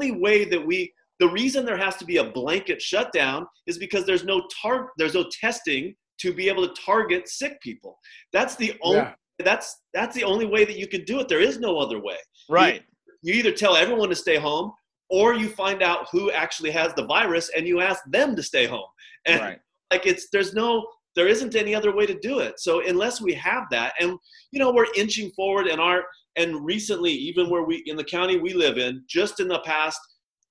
only 0.00 0.20
way 0.20 0.44
that 0.46 0.64
we 0.64 0.92
the 1.20 1.28
reason 1.28 1.64
there 1.64 1.76
has 1.76 1.96
to 1.96 2.04
be 2.04 2.16
a 2.16 2.24
blanket 2.24 2.82
shutdown 2.82 3.46
is 3.66 3.78
because 3.78 4.04
there's 4.04 4.24
no 4.24 4.46
tar- 4.60 4.90
there's 4.98 5.14
no 5.14 5.26
testing 5.40 5.94
to 6.18 6.32
be 6.32 6.48
able 6.48 6.66
to 6.66 6.74
target 6.80 7.28
sick 7.28 7.60
people. 7.60 7.98
That's 8.32 8.56
the 8.56 8.74
only 8.82 8.98
Yeah. 8.98 9.14
That's 9.38 9.82
that's 9.92 10.14
the 10.14 10.24
only 10.24 10.46
way 10.46 10.64
that 10.64 10.78
you 10.78 10.86
can 10.86 11.04
do 11.04 11.20
it. 11.20 11.28
There 11.28 11.40
is 11.40 11.58
no 11.58 11.78
other 11.78 12.00
way. 12.00 12.16
Right. 12.48 12.82
you 13.22 13.34
either 13.34 13.52
tell 13.52 13.74
everyone 13.74 14.10
to 14.10 14.14
stay 14.14 14.36
home 14.36 14.72
or 15.10 15.34
you 15.34 15.48
find 15.48 15.82
out 15.82 16.08
who 16.12 16.30
actually 16.30 16.70
has 16.70 16.92
the 16.94 17.06
virus 17.06 17.50
and 17.56 17.66
you 17.66 17.80
ask 17.80 18.02
them 18.06 18.36
to 18.36 18.42
stay 18.42 18.66
home. 18.66 18.86
And 19.26 19.40
right. 19.40 19.58
like 19.90 20.04
it's 20.04 20.28
there's 20.30 20.52
no 20.52 20.86
there 21.16 21.26
isn't 21.26 21.56
any 21.56 21.74
other 21.74 21.96
way 21.96 22.04
to 22.04 22.18
do 22.18 22.40
it. 22.40 22.60
So 22.60 22.86
unless 22.86 23.22
we 23.22 23.32
have 23.32 23.64
that 23.70 23.94
and 23.98 24.18
you 24.52 24.58
know 24.58 24.70
we're 24.70 24.92
inching 24.94 25.30
forward 25.30 25.66
and 25.66 25.80
our 25.80 26.04
and 26.36 26.62
recently 26.62 27.10
even 27.10 27.48
where 27.48 27.62
we 27.62 27.82
in 27.86 27.96
the 27.96 28.04
county 28.04 28.36
we 28.36 28.52
live 28.52 28.76
in 28.76 29.02
just 29.08 29.40
in 29.40 29.48
the 29.48 29.60
past 29.60 29.98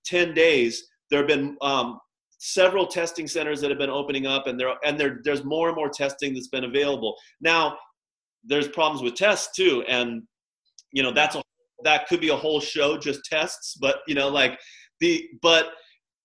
10 0.06 0.34
days 0.34 0.88
there 1.12 1.20
have 1.20 1.28
been 1.28 1.56
um, 1.62 2.00
several 2.40 2.88
testing 2.88 3.28
centers 3.28 3.62
that 3.62 3.70
have 3.70 3.78
been 3.78 3.92
opening 3.92 4.26
up 4.26 4.48
and 4.48 4.60
there 4.60 4.74
and 4.84 5.00
there 5.00 5.22
there's 5.24 5.44
more 5.44 5.68
and 5.68 5.76
more 5.76 5.90
testing 5.90 6.34
that's 6.34 6.48
been 6.48 6.64
available. 6.64 7.16
Now 7.42 7.78
there's 8.44 8.68
problems 8.68 9.02
with 9.04 9.16
tests 9.16 9.56
too 9.56 9.84
and 9.88 10.22
you 10.92 11.02
know 11.04 11.12
that's 11.12 11.36
a 11.36 11.42
that 11.84 12.08
could 12.08 12.22
be 12.22 12.30
a 12.30 12.36
whole 12.36 12.60
show 12.60 12.98
just 12.98 13.24
tests 13.26 13.76
but 13.82 13.98
you 14.08 14.16
know 14.16 14.30
like 14.30 14.58
the 15.00 15.28
but 15.42 15.72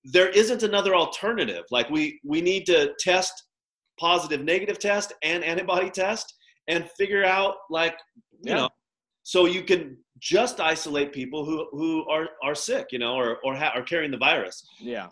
there 0.05 0.29
isn't 0.31 0.63
another 0.63 0.95
alternative 0.95 1.65
like 1.71 1.89
we 1.91 2.19
we 2.25 2.41
need 2.41 2.65
to 2.67 2.93
test 3.01 3.33
positive 3.99 4.45
negative 4.45 4.79
test 4.79 5.13
and 5.23 5.43
antibody 5.45 5.91
test 5.91 6.33
and 6.69 6.89
figure 6.99 7.25
out 7.25 7.55
like 7.71 7.97
you 8.45 8.51
Yeah. 8.53 8.55
know 8.57 8.69
so 9.25 9.47
you 9.47 9.63
can 9.63 9.97
just 10.21 10.61
isolate 10.61 11.13
people 11.13 11.45
who 11.45 11.67
who 11.73 12.09
are 12.09 12.29
are 12.43 12.55
sick 12.55 12.87
you 12.93 12.99
know 12.99 13.15
or 13.15 13.39
or 13.45 13.55
ha- 13.57 13.73
are 13.75 13.83
carrying 13.83 14.11
the 14.11 14.19
virus 14.19 14.65
Yeah. 14.81 15.09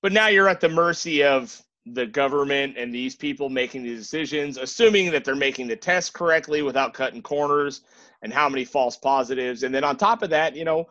But 0.00 0.12
now 0.12 0.28
you're 0.28 0.48
at 0.48 0.60
the 0.60 0.68
mercy 0.68 1.24
of 1.24 1.60
the 1.94 2.06
government 2.06 2.76
and 2.76 2.94
these 2.94 3.14
people 3.14 3.48
making 3.48 3.82
the 3.82 3.94
decisions, 3.94 4.56
assuming 4.56 5.10
that 5.10 5.24
they're 5.24 5.34
making 5.34 5.68
the 5.68 5.76
test 5.76 6.12
correctly 6.12 6.62
without 6.62 6.94
cutting 6.94 7.22
corners 7.22 7.82
and 8.22 8.32
how 8.32 8.48
many 8.48 8.64
false 8.64 8.96
positives. 8.96 9.62
And 9.62 9.74
then 9.74 9.84
on 9.84 9.96
top 9.96 10.22
of 10.22 10.30
that, 10.30 10.56
you 10.56 10.64
know, 10.64 10.86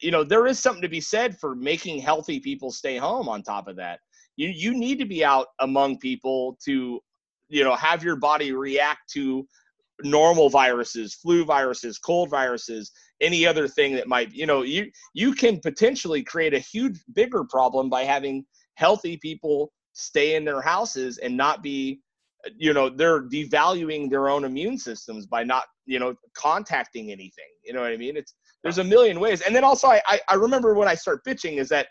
you 0.00 0.10
know, 0.10 0.24
there 0.24 0.46
is 0.46 0.58
something 0.58 0.82
to 0.82 0.88
be 0.88 1.00
said 1.00 1.38
for 1.38 1.54
making 1.54 2.00
healthy 2.00 2.40
people 2.40 2.70
stay 2.70 2.96
home 2.96 3.28
on 3.28 3.42
top 3.42 3.68
of 3.68 3.76
that. 3.76 4.00
You 4.36 4.48
you 4.48 4.74
need 4.74 4.98
to 4.98 5.04
be 5.04 5.24
out 5.24 5.48
among 5.60 5.98
people 5.98 6.58
to 6.64 7.00
you 7.48 7.64
know 7.64 7.74
have 7.74 8.02
your 8.02 8.16
body 8.16 8.52
react 8.52 9.10
to 9.12 9.46
normal 10.02 10.48
viruses 10.48 11.14
flu 11.14 11.44
viruses 11.44 11.98
cold 11.98 12.30
viruses 12.30 12.90
any 13.20 13.46
other 13.46 13.68
thing 13.68 13.94
that 13.94 14.08
might 14.08 14.32
you 14.32 14.46
know 14.46 14.62
you 14.62 14.90
you 15.12 15.34
can 15.34 15.60
potentially 15.60 16.22
create 16.22 16.54
a 16.54 16.58
huge 16.58 16.98
bigger 17.14 17.44
problem 17.44 17.90
by 17.90 18.02
having 18.02 18.44
healthy 18.76 19.18
people 19.18 19.70
stay 20.00 20.34
in 20.34 20.44
their 20.44 20.60
houses 20.60 21.18
and 21.18 21.36
not 21.36 21.62
be 21.62 22.00
you 22.56 22.72
know 22.72 22.88
they're 22.88 23.22
devaluing 23.22 24.08
their 24.08 24.28
own 24.28 24.44
immune 24.44 24.78
systems 24.78 25.26
by 25.26 25.44
not 25.44 25.64
you 25.86 25.98
know 25.98 26.14
contacting 26.34 27.10
anything. 27.10 27.44
You 27.64 27.72
know 27.72 27.80
what 27.80 27.92
i 27.92 27.96
mean? 27.96 28.16
It's 28.16 28.34
there's 28.62 28.78
a 28.78 28.84
million 28.84 29.20
ways. 29.20 29.42
And 29.42 29.54
then 29.54 29.64
also 29.64 29.88
i 29.88 30.00
i, 30.06 30.20
I 30.28 30.34
remember 30.34 30.74
when 30.74 30.88
i 30.88 30.94
start 30.94 31.24
bitching 31.26 31.58
is 31.58 31.68
that 31.68 31.88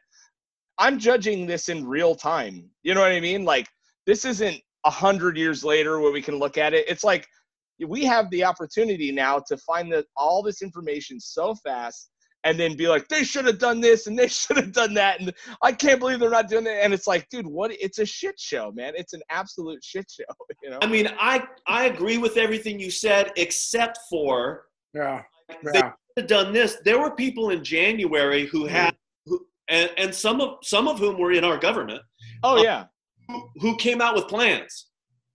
i'm 0.78 0.98
judging 0.98 1.45
this 1.45 1.69
in 1.69 1.86
real 1.86 2.15
time. 2.15 2.69
You 2.84 2.93
know 2.93 3.02
what 3.02 3.12
i 3.12 3.19
mean? 3.19 3.45
Like 3.45 3.67
this 4.06 4.26
isn't 4.26 4.60
a 4.86 4.89
hundred 4.89 5.38
years 5.38 5.63
later 5.63 6.00
where 6.00 6.12
we 6.12 6.22
can 6.22 6.39
look 6.39 6.58
at 6.58 6.74
it. 6.74 6.86
It's 6.88 7.04
like 7.04 7.28
we 7.88 8.04
have 8.06 8.30
the 8.30 8.43
opportunity 8.43 9.12
now 9.12 9.39
to 9.48 9.58
find 9.58 9.91
that 9.93 10.06
all 10.15 10.41
this 10.41 10.62
information 10.62 11.19
so 11.19 11.56
fast 11.56 12.10
and 12.43 12.60
then 12.60 12.75
be 12.75 12.88
like 12.88 13.08
they 13.08 13.23
should 13.23 13.45
have 13.45 13.60
done 13.60 13.80
this 13.82 14.08
and 14.08 14.17
they 14.17 14.28
should 14.39 14.58
have 14.58 14.71
done 14.71 14.93
that 14.93 15.19
and 15.19 15.34
i 15.62 15.71
can't 15.71 15.99
believe 15.99 16.19
they're 16.19 16.30
not 16.30 16.47
doing 16.47 16.65
it 16.65 16.80
and 16.82 16.93
it's 16.93 17.08
like 17.08 17.28
dude 17.30 17.45
what 17.45 17.71
it's 17.80 17.99
a 17.99 18.06
shit 18.06 18.39
show 18.39 18.71
man 18.73 18.93
it's 18.95 19.13
an 19.13 19.21
absolute 19.30 19.84
shit 19.84 20.06
show 20.17 20.23
you 20.63 20.69
know 20.69 20.80
I 20.82 20.88
mean, 20.88 21.10
I 21.19 21.47
I 21.67 21.86
agree 21.86 22.17
with 22.17 22.38
everything 22.38 22.80
you 22.80 22.91
said, 22.91 23.32
except 23.38 23.99
for 24.10 24.65
Yeah. 24.93 25.23
they 25.63 25.80
Yeah. 25.80 25.91
have 26.17 26.28
done 26.28 26.54
this. 26.54 26.78
There 26.84 26.99
were 26.99 27.15
people 27.15 27.49
in 27.52 27.63
January 27.63 28.45
who 28.45 28.65
mm. 28.65 28.69
had, 28.69 28.95
who, 29.25 29.45
and, 29.67 29.91
and 29.97 30.13
some 30.13 30.41
of 30.41 30.60
some 30.63 30.88
of 30.88 30.99
whom 30.99 31.17
were 31.19 31.32
in 31.32 31.43
our 31.43 31.58
government, 31.58 32.02
oh 32.43 32.58
uh, 32.58 32.63
yeah 32.63 32.86
who, 33.28 33.49
who 33.62 33.75
came 33.78 34.02
out 34.02 34.15
with 34.15 34.28
plans. 34.28 34.88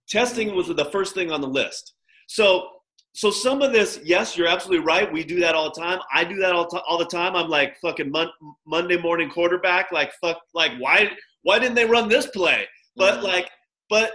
Testing 0.09 0.49
mm. 0.49 0.55
was 0.55 0.67
the 0.67 0.91
first 0.91 1.13
thing 1.13 1.31
on 1.31 1.41
the 1.41 1.47
list. 1.47 1.93
So 2.27 2.69
so 3.15 3.31
some 3.31 3.61
of 3.61 3.71
this, 3.71 3.99
yes, 4.03 4.37
you're 4.37 4.47
absolutely 4.47 4.85
right. 4.85 5.11
We 5.11 5.23
do 5.23 5.39
that 5.39 5.55
all 5.55 5.71
the 5.73 5.79
time. 5.79 5.99
I 6.13 6.25
do 6.25 6.35
that 6.35 6.51
all, 6.51 6.67
t- 6.67 6.81
all 6.85 6.97
the 6.97 7.05
time. 7.05 7.33
I'm 7.35 7.47
like 7.49 7.77
fucking 7.81 8.11
mon- 8.11 8.31
Monday 8.67 8.97
morning 8.97 9.29
quarterback. 9.29 9.91
Like 9.91 10.11
fuck, 10.21 10.41
like 10.53 10.73
why 10.79 11.11
why 11.43 11.59
didn't 11.59 11.75
they 11.75 11.85
run 11.85 12.09
this 12.09 12.27
play? 12.27 12.67
But 12.97 13.23
like, 13.23 13.49
but 13.89 14.13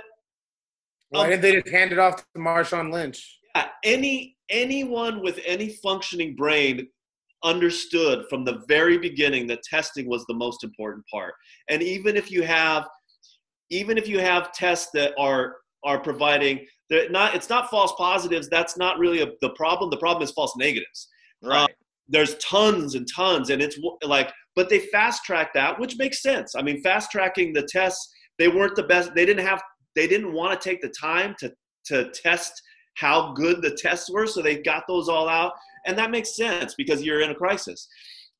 Why 1.10 1.24
Um, 1.24 1.30
did 1.30 1.42
they 1.42 1.52
just 1.60 1.68
hand 1.68 1.92
it 1.92 1.98
off 1.98 2.16
to 2.16 2.24
Marshawn 2.38 2.92
Lynch? 2.92 3.38
Yeah, 3.56 3.68
any 3.84 4.36
anyone 4.50 5.22
with 5.22 5.40
any 5.46 5.70
functioning 5.82 6.36
brain 6.36 6.86
understood 7.42 8.26
from 8.28 8.44
the 8.44 8.62
very 8.68 8.98
beginning 8.98 9.46
that 9.46 9.62
testing 9.62 10.06
was 10.08 10.26
the 10.26 10.34
most 10.34 10.62
important 10.62 11.04
part. 11.10 11.32
And 11.70 11.82
even 11.82 12.16
if 12.16 12.30
you 12.30 12.42
have 12.42 12.86
even 13.70 13.96
if 13.96 14.06
you 14.08 14.18
have 14.20 14.52
tests 14.52 14.90
that 14.92 15.14
are 15.18 15.56
are 15.84 16.00
providing 16.00 16.66
they're 16.90 17.08
not 17.08 17.34
it's 17.34 17.48
not 17.48 17.70
false 17.70 17.92
positives, 17.96 18.48
that's 18.48 18.76
not 18.76 18.98
really 18.98 19.22
a, 19.22 19.28
the 19.40 19.50
problem. 19.50 19.90
The 19.90 19.96
problem 19.96 20.22
is 20.22 20.32
false 20.32 20.54
negatives. 20.56 21.08
Uh, 21.44 21.48
right 21.48 21.74
There's 22.08 22.36
tons 22.36 22.94
and 22.94 23.08
tons 23.14 23.50
and 23.50 23.62
it's 23.62 23.78
like 24.04 24.30
but 24.56 24.68
they 24.68 24.80
fast 24.80 25.24
tracked 25.24 25.54
that, 25.54 25.78
which 25.78 25.96
makes 25.96 26.22
sense. 26.22 26.54
I 26.54 26.62
mean, 26.62 26.82
fast 26.82 27.10
tracking 27.10 27.52
the 27.52 27.62
tests, 27.62 28.12
they 28.38 28.48
weren't 28.48 28.76
the 28.76 28.82
best. 28.82 29.14
They 29.14 29.24
didn't 29.24 29.46
have 29.46 29.62
they 29.94 30.06
didn't 30.06 30.32
want 30.32 30.60
to 30.60 30.68
take 30.68 30.80
the 30.80 30.92
time 31.00 31.34
to 31.38 31.52
to 31.86 32.10
test 32.10 32.60
how 32.94 33.32
good 33.32 33.62
the 33.62 33.76
tests 33.80 34.10
were, 34.10 34.26
so 34.26 34.42
they 34.42 34.58
got 34.58 34.84
those 34.86 35.08
all 35.08 35.28
out, 35.28 35.52
and 35.86 35.96
that 35.96 36.10
makes 36.10 36.36
sense 36.36 36.74
because 36.76 37.02
you're 37.02 37.20
in 37.20 37.30
a 37.30 37.34
crisis. 37.34 37.88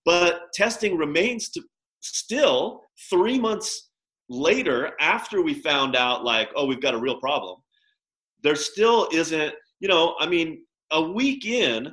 But 0.05 0.53
testing 0.53 0.97
remains 0.97 1.51
to 1.51 1.63
still 2.01 2.83
three 3.09 3.39
months 3.39 3.91
later 4.29 4.93
after 5.01 5.43
we 5.43 5.55
found 5.55 5.97
out 5.97 6.25
like 6.25 6.49
oh 6.55 6.65
we've 6.65 6.81
got 6.81 6.95
a 6.95 6.99
real 6.99 7.19
problem 7.19 7.57
there 8.43 8.57
still 8.57 9.09
isn't 9.13 9.55
you 9.81 9.89
know 9.89 10.15
i 10.21 10.27
mean 10.27 10.63
a 10.93 11.01
week 11.03 11.45
in 11.45 11.93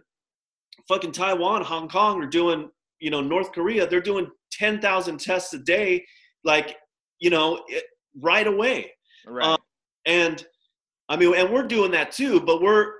fucking 0.88 1.12
taiwan 1.12 1.64
hong 1.64 1.88
kong 1.88 2.22
are 2.22 2.28
doing 2.28 2.70
you 3.00 3.10
know 3.10 3.22
north 3.22 3.52
korea 3.52 3.88
they're 3.88 4.02
doing 4.02 4.28
10,000 4.52 5.20
tests 5.20 5.54
a 5.54 5.60
day 5.60 6.04
like 6.44 6.78
you 7.20 7.30
know 7.30 7.62
it, 7.68 7.84
right 8.20 8.48
away. 8.48 8.92
Right. 9.26 9.46
Um, 9.46 9.58
and 10.06 10.46
i 11.10 11.18
mean 11.18 11.36
and 11.36 11.52
we're 11.52 11.68
doing 11.68 11.92
that 11.92 12.12
too 12.12 12.40
but 12.40 12.62
we're 12.62 12.94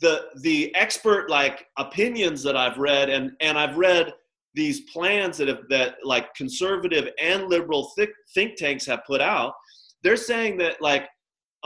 the 0.00 0.26
the 0.40 0.74
expert 0.74 1.30
like 1.30 1.66
opinions 1.78 2.42
that 2.42 2.56
i've 2.56 2.78
read 2.78 3.08
and 3.08 3.30
and 3.40 3.56
i've 3.56 3.76
read 3.76 4.12
these 4.54 4.80
plans 4.92 5.38
that 5.38 5.48
have 5.48 5.62
that 5.68 5.96
like 6.02 6.34
conservative 6.34 7.10
and 7.20 7.48
liberal 7.48 7.92
think, 7.96 8.10
think 8.34 8.56
tanks 8.56 8.86
have 8.86 9.00
put 9.06 9.20
out 9.20 9.52
they're 10.02 10.16
saying 10.16 10.58
that 10.58 10.82
like 10.82 11.08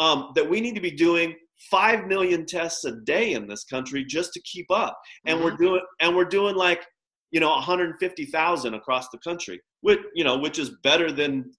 um, 0.00 0.32
that 0.34 0.48
we 0.48 0.60
need 0.60 0.74
to 0.74 0.80
be 0.80 0.90
doing 0.90 1.36
5 1.70 2.06
million 2.06 2.46
tests 2.46 2.84
a 2.86 2.92
day 2.92 3.34
in 3.34 3.46
this 3.46 3.64
country 3.64 4.02
just 4.04 4.32
to 4.32 4.40
keep 4.42 4.70
up. 4.70 4.98
And 5.26 5.44
we're 5.44 5.56
doing 5.56 5.82
and 6.00 6.16
we're 6.16 6.24
doing 6.24 6.56
like 6.56 6.84
you 7.30 7.38
know 7.38 7.50
150,000 7.50 8.74
across 8.74 9.08
the 9.10 9.18
country 9.18 9.60
which 9.82 10.00
you 10.14 10.24
know 10.24 10.36
which 10.38 10.58
is 10.58 10.70
better 10.82 11.12
than 11.12 11.52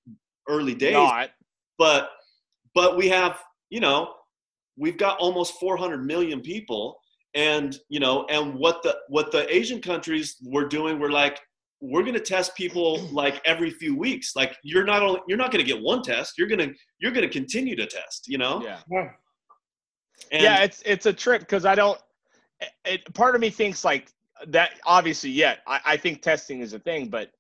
early 0.50 0.74
days. 0.74 0.94
Not. 0.94 1.30
But 1.78 2.10
but 2.74 2.98
we 2.98 3.08
have 3.10 3.40
you 3.70 3.80
know 3.80 4.14
we've 4.76 4.98
got 4.98 5.20
almost 5.20 5.60
400 5.60 6.04
million 6.04 6.42
people. 6.42 6.98
And 7.34 7.78
you 7.88 8.02
know 8.02 8.26
and 8.26 8.56
what 8.56 8.84
the 8.84 8.98
what 9.08 9.32
the 9.32 9.50
asian 9.56 9.80
countries 9.80 10.36
were 10.44 10.68
doing 10.68 11.00
were 11.00 11.12
like 11.12 11.40
we're 11.82 12.04
going 12.04 12.14
to 12.14 12.20
test 12.20 12.56
people 12.56 13.00
like 13.12 13.42
every 13.44 13.72
few 13.72 13.98
weeks. 13.98 14.36
Like 14.36 14.56
you're 14.64 14.86
not 14.86 15.02
only 15.02 15.22
you're 15.28 15.38
not 15.38 15.52
going 15.52 15.66
to 15.66 15.72
get 15.72 15.82
one 15.82 16.02
test 16.04 16.38
you're 16.38 16.48
going 16.48 16.60
to 16.60 16.74
you're 17.00 17.12
going 17.12 17.28
to 17.28 17.34
continue 17.34 17.76
to 17.76 17.86
test 17.86 18.28
you 18.28 18.38
know? 18.38 18.62
Yeah. 18.64 18.80
Yeah. 18.90 19.10
and 20.32 20.44
yeah 20.44 20.64
it's 20.64 20.82
it's 20.86 21.06
a 21.08 21.14
trip 21.14 21.42
because 21.42 21.66
i 21.66 21.74
don't 21.76 22.00
it, 22.86 23.12
part 23.14 23.34
of 23.34 23.42
me 23.42 23.50
thinks 23.50 23.84
like 23.84 24.12
that 24.48 24.72
obviously 24.86 25.32
yet 25.32 25.60
I, 25.66 25.80
I 25.86 25.98
think 25.98 26.22
testing 26.22 26.62
is 26.62 26.74
a 26.74 26.80
thing 26.80 27.08
but 27.08 27.32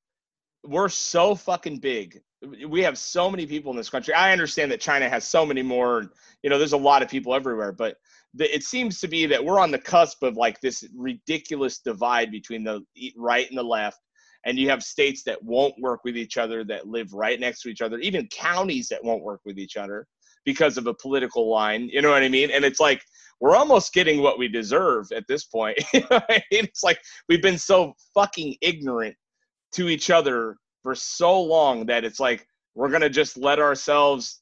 we're 0.63 0.89
so 0.89 1.34
fucking 1.34 1.80
big. 1.80 2.21
We 2.67 2.84
have 2.84 2.95
so 2.95 3.32
many 3.32 3.47
people 3.47 3.71
in 3.71 3.77
this 3.77 3.89
country. 3.89 4.13
I 4.13 4.32
understand 4.32 4.71
that 4.71 4.80
china 4.80 5.08
has 5.10 5.23
so 5.23 5.45
many 5.45 5.62
more 5.62 6.12
you 6.41 6.49
know 6.49 6.58
there's 6.58 6.73
a 6.73 6.77
lot 6.77 7.04
of 7.04 7.10
people 7.10 7.36
everywhere 7.36 7.71
but 7.71 7.97
the, 8.34 8.54
it 8.54 8.63
seems 8.63 8.99
to 9.01 9.08
be 9.08 9.25
that 9.25 9.43
we're 9.43 9.60
on 9.60 9.71
the 9.71 9.77
cusp 9.77 10.23
of 10.23 10.38
like 10.38 10.60
this 10.62 10.88
ridiculous 10.95 11.80
divide 11.80 12.32
between 12.32 12.63
the 12.63 12.82
e- 12.95 13.13
right 13.17 13.47
and 13.49 13.58
the 13.58 13.63
left 13.63 13.99
and 14.45 14.58
you 14.58 14.69
have 14.69 14.84
states 14.84 15.23
that 15.23 15.41
won't 15.43 15.73
work 15.80 16.01
with 16.04 16.17
each 16.17 16.38
other 16.38 16.63
that 16.63 16.88
live 16.88 17.13
right 17.13 17.39
next 17.39 17.62
to 17.62 17.69
each 17.69 17.82
other 17.82 17.99
even 17.99 18.27
counties 18.27 18.88
that 18.88 19.04
won't 19.04 19.23
work 19.23 19.41
with 19.45 19.58
each 19.58 19.77
other 19.77 20.08
because 20.45 20.77
of 20.77 20.88
a 20.88 20.93
political 20.93 21.49
line 21.49 21.89
you 21.91 22.01
know 22.01 22.12
what 22.12 22.23
i 22.23 22.30
mean? 22.30 22.51
And 22.51 22.65
it's 22.65 22.80
like 22.80 23.01
we're 23.39 23.56
almost 23.56 23.93
getting 23.93 24.21
what 24.21 24.38
we 24.38 24.47
deserve 24.47 25.12
at 25.12 25.27
this 25.27 25.45
point 25.45 25.77
it's 25.93 26.84
like 26.84 26.99
we've 27.27 27.41
been 27.41 27.58
so 27.58 27.93
fucking 28.13 28.56
ignorant 28.62 29.15
to 29.73 29.89
each 29.89 30.10
other 30.10 30.58
for 30.84 30.95
so 30.95 31.41
long 31.41 31.86
that 31.86 32.04
it's 32.04 32.19
like 32.19 32.45
we're 32.75 32.89
gonna 32.89 33.10
just 33.10 33.38
let 33.38 33.60
ourselves 33.60 34.41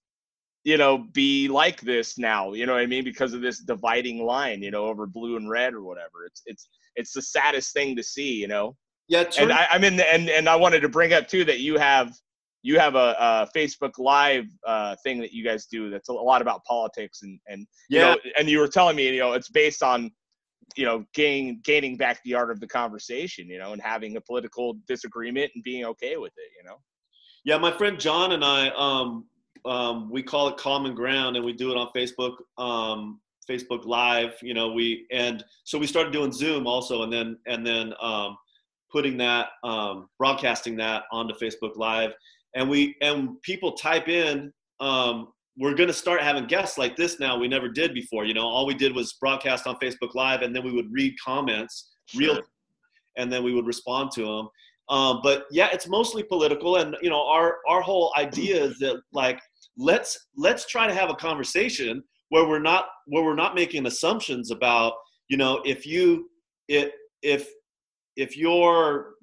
you 0.64 0.78
know 0.78 1.06
be 1.14 1.48
like 1.48 1.82
this 1.82 2.18
now 2.18 2.54
you 2.54 2.66
know 2.66 2.74
what 2.74 2.82
i 2.82 2.86
mean? 2.86 3.04
Because 3.04 3.34
of 3.34 3.42
this 3.42 3.60
dividing 3.60 4.24
line 4.24 4.62
you 4.62 4.72
know 4.72 4.86
over 4.86 5.06
blue 5.06 5.38
and 5.38 5.50
red 5.50 5.74
or 5.74 5.84
whatever. 5.84 6.26
It's 6.26 6.42
it's 6.46 6.70
it's 6.96 7.14
the 7.14 7.22
saddest 7.22 7.74
thing 7.74 7.96
to 7.96 8.04
see 8.04 8.34
you 8.34 8.48
know 8.48 8.76
yeah 9.10 9.26
and 9.38 9.52
I, 9.52 9.68
I'm 9.70 9.84
in 9.84 9.98
the, 9.98 10.14
and 10.14 10.30
and 10.30 10.48
I 10.48 10.56
wanted 10.56 10.80
to 10.82 10.90
bring 10.90 11.12
up 11.14 11.28
too 11.28 11.44
that 11.46 11.60
you 11.60 11.78
have 11.78 12.14
you 12.62 12.80
have 12.80 12.96
a, 12.96 13.16
a 13.20 13.50
Facebook 13.58 13.98
Live 13.98 14.46
uh, 14.66 14.96
thing 15.04 15.20
that 15.20 15.34
you 15.34 15.44
guys 15.44 15.66
do 15.66 15.90
that's 15.90 16.10
a 16.10 16.14
lot 16.14 16.42
about 16.42 16.64
politics 16.64 17.20
and 17.24 17.40
and 17.48 17.68
you 17.90 18.00
yeah 18.00 18.14
know, 18.14 18.18
and 18.38 18.50
you 18.50 18.60
were 18.60 18.68
telling 18.68 18.96
me 18.96 19.14
you 19.14 19.20
know 19.20 19.34
it's 19.34 19.50
based 19.50 19.84
on 19.84 20.12
you 20.78 20.86
know 20.86 21.04
gaining 21.14 21.60
gaining 21.64 21.98
back 21.98 22.22
the 22.24 22.34
art 22.36 22.52
of 22.52 22.60
the 22.60 22.68
conversation 22.68 23.48
you 23.50 23.58
know 23.58 23.74
and 23.74 23.82
having 23.82 24.16
a 24.18 24.22
political 24.22 24.78
disagreement 24.88 25.52
and 25.56 25.64
being 25.64 25.84
okay 25.86 26.18
with 26.18 26.34
it 26.38 26.52
you 26.58 26.64
know 26.68 26.78
Yeah, 27.46 27.58
my 27.58 27.72
friend 27.72 28.00
John 28.00 28.34
and 28.34 28.44
I, 28.44 28.70
um, 28.70 29.26
um, 29.66 30.10
we 30.12 30.22
call 30.24 30.50
it 30.50 30.58
Common 30.58 30.94
Ground, 30.94 31.36
and 31.36 31.46
we 31.46 31.54
do 31.54 31.72
it 31.72 31.78
on 31.78 31.90
Facebook, 31.96 32.36
um, 32.58 33.20
Facebook 33.50 33.86
Live. 33.86 34.34
You 34.42 34.54
know, 34.54 34.72
we 34.72 35.06
and 35.12 35.44
so 35.64 35.78
we 35.78 35.88
started 35.88 36.14
doing 36.14 36.32
Zoom 36.32 36.68
also, 36.68 37.04
and 37.04 37.12
then 37.12 37.38
and 37.48 37.66
then 37.66 37.94
um, 38.02 38.38
putting 38.92 39.18
that, 39.18 39.48
um, 39.64 40.08
broadcasting 40.18 40.76
that 40.78 41.04
onto 41.12 41.34
Facebook 41.36 41.76
Live, 41.76 42.12
and 42.56 42.70
we 42.70 42.96
and 43.02 43.42
people 43.42 43.74
type 43.74 44.08
in. 44.08 44.52
Um, 44.80 45.30
we're 45.58 45.74
going 45.74 45.88
to 45.88 45.94
start 45.94 46.22
having 46.22 46.46
guests 46.46 46.78
like 46.78 46.96
this 46.96 47.20
now. 47.20 47.38
We 47.38 47.50
never 47.50 47.68
did 47.68 47.94
before. 47.94 48.24
You 48.24 48.34
know, 48.34 48.48
all 48.48 48.66
we 48.66 48.74
did 48.74 48.96
was 48.96 49.14
broadcast 49.14 49.68
on 49.68 49.76
Facebook 49.76 50.16
Live, 50.16 50.42
and 50.42 50.56
then 50.56 50.64
we 50.64 50.72
would 50.72 50.88
read 50.92 51.14
comments 51.24 51.90
real 52.16 52.40
and 53.18 53.32
then 53.32 53.44
we 53.44 53.54
would 53.54 53.68
respond 53.68 54.12
to 54.12 54.22
them. 54.22 54.50
Um, 54.90 55.20
but 55.22 55.46
yeah, 55.52 55.70
it's 55.72 55.88
mostly 55.88 56.24
political, 56.24 56.78
and 56.78 56.96
you 57.02 57.12
know, 57.12 57.24
our 57.28 57.58
our 57.68 57.82
whole 57.82 58.12
idea 58.18 58.64
is 58.64 58.80
that 58.80 59.00
like 59.14 59.40
let's 59.78 60.28
let's 60.36 60.66
try 60.66 60.88
to 60.88 60.94
have 60.94 61.12
a 61.12 61.16
conversation 61.16 62.04
where 62.30 62.48
we're 62.48 62.58
not 62.58 62.88
where 63.06 63.24
we're 63.24 63.36
not 63.36 63.54
making 63.54 63.86
assumptions 63.86 64.50
about 64.50 64.94
you 65.28 65.38
know 65.38 65.62
if 65.64 65.86
you 65.86 66.28
if 66.68 66.92
if 67.22 67.52
if 68.20 68.36
you're 68.38 69.14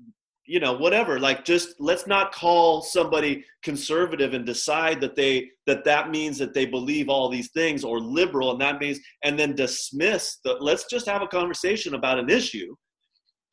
you 0.47 0.61
know 0.61 0.73
whatever 0.73 1.19
like 1.19 1.45
just 1.45 1.75
let's 1.81 2.07
not 2.07 2.33
call 2.33 2.81
somebody 2.81 3.45
conservative 3.63 4.33
and 4.33 4.47
decide 4.47 5.01
that 5.01 5.17
they 5.17 5.51
that 5.67 5.85
that 5.85 6.11
means 6.11 6.39
that 6.39 6.55
they 6.55 6.65
believe 6.65 7.09
all 7.09 7.29
these 7.29 7.51
things 7.51 7.85
or 7.85 8.01
liberal 8.01 8.53
and 8.53 8.61
that 8.61 8.81
means 8.81 8.99
and 9.25 9.39
then 9.39 9.55
dismiss 9.55 10.39
the 10.45 10.55
let's 10.61 10.85
just 10.85 11.07
have 11.07 11.23
a 11.23 11.27
conversation 11.27 11.95
about 11.95 12.19
an 12.19 12.31
issue. 12.31 12.75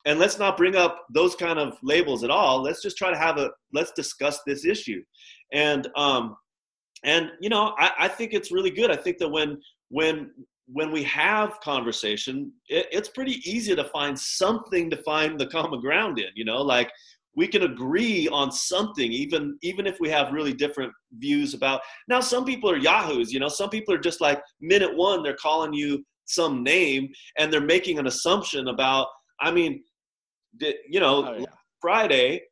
And 0.06 0.18
let's 0.18 0.38
not 0.38 0.58
bring 0.58 0.76
up 0.76 1.06
those 1.14 1.34
kind 1.34 1.58
of 1.58 1.78
labels 1.82 2.24
at 2.24 2.30
all. 2.30 2.60
Let's 2.60 2.82
just 2.82 2.98
try 2.98 3.10
to 3.10 3.16
have 3.18 3.38
a 3.38 3.50
let's 3.72 3.92
discuss 3.92 4.40
this 4.46 4.64
issue. 4.64 5.02
And 5.52 5.88
um 5.96 6.36
and 7.04 7.30
you 7.40 7.48
know 7.48 7.74
i, 7.78 7.90
I 8.00 8.08
think 8.08 8.32
it's 8.32 8.52
really 8.52 8.70
good. 8.70 8.90
I 8.90 8.96
think 8.96 9.18
that 9.18 9.28
when 9.28 9.60
when 9.88 10.30
when 10.66 10.90
we 10.90 11.02
have 11.04 11.60
conversation, 11.60 12.52
it, 12.68 12.86
it's 12.90 13.08
pretty 13.08 13.40
easy 13.48 13.74
to 13.76 13.84
find 13.84 14.18
something 14.18 14.90
to 14.90 14.96
find 15.02 15.38
the 15.38 15.46
common 15.46 15.80
ground 15.80 16.18
in. 16.18 16.30
You 16.34 16.44
know, 16.44 16.62
like 16.62 16.90
we 17.36 17.46
can 17.46 17.62
agree 17.62 18.28
on 18.28 18.50
something, 18.52 19.12
even 19.12 19.58
even 19.62 19.86
if 19.86 19.98
we 20.00 20.08
have 20.10 20.32
really 20.32 20.52
different 20.52 20.92
views 21.18 21.54
about. 21.54 21.80
Now, 22.08 22.20
some 22.20 22.44
people 22.44 22.70
are 22.70 22.76
yahoos. 22.76 23.32
You 23.32 23.40
know, 23.40 23.48
some 23.48 23.70
people 23.70 23.94
are 23.94 23.98
just 23.98 24.20
like 24.20 24.40
minute 24.60 24.94
one, 24.96 25.22
they're 25.22 25.36
calling 25.36 25.72
you 25.72 26.04
some 26.26 26.62
name 26.62 27.08
and 27.38 27.52
they're 27.52 27.60
making 27.60 27.98
an 27.98 28.06
assumption 28.06 28.68
about. 28.68 29.08
I 29.40 29.50
mean, 29.50 29.82
you 30.60 31.00
know, 31.00 31.26
oh, 31.26 31.36
yeah. 31.38 31.46
Friday, 31.80 32.42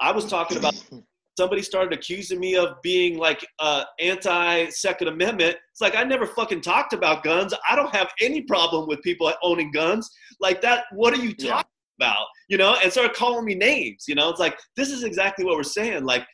I 0.00 0.10
was 0.12 0.26
talking 0.26 0.56
about 0.56 0.74
somebody 1.40 1.62
started 1.62 1.98
accusing 1.98 2.38
me 2.38 2.54
of 2.54 2.74
being 2.82 3.16
like 3.16 3.42
uh, 3.60 3.84
anti 3.98 4.68
Second 4.68 5.08
Amendment. 5.08 5.56
It's 5.72 5.80
like 5.80 5.96
I 5.96 6.04
never 6.04 6.26
fucking 6.26 6.60
talked 6.60 6.92
about 6.92 7.24
guns. 7.24 7.54
I 7.66 7.74
don't 7.74 7.94
have 7.94 8.10
any 8.20 8.42
problem 8.42 8.86
with 8.86 9.00
people 9.00 9.32
owning 9.42 9.70
guns. 9.70 10.10
Like 10.38 10.60
that. 10.60 10.84
What 10.92 11.14
are 11.14 11.22
you 11.22 11.34
talking 11.34 11.70
yeah. 11.98 12.06
about? 12.06 12.26
You 12.50 12.58
know, 12.58 12.76
and 12.82 12.92
started 12.92 13.14
calling 13.16 13.46
me 13.46 13.54
names. 13.54 14.04
You 14.06 14.16
know, 14.16 14.28
it's 14.28 14.38
like 14.38 14.58
this 14.76 14.90
is 14.90 15.02
exactly 15.02 15.46
what 15.46 15.56
we're 15.56 15.62
saying. 15.62 16.04
Like, 16.04 16.26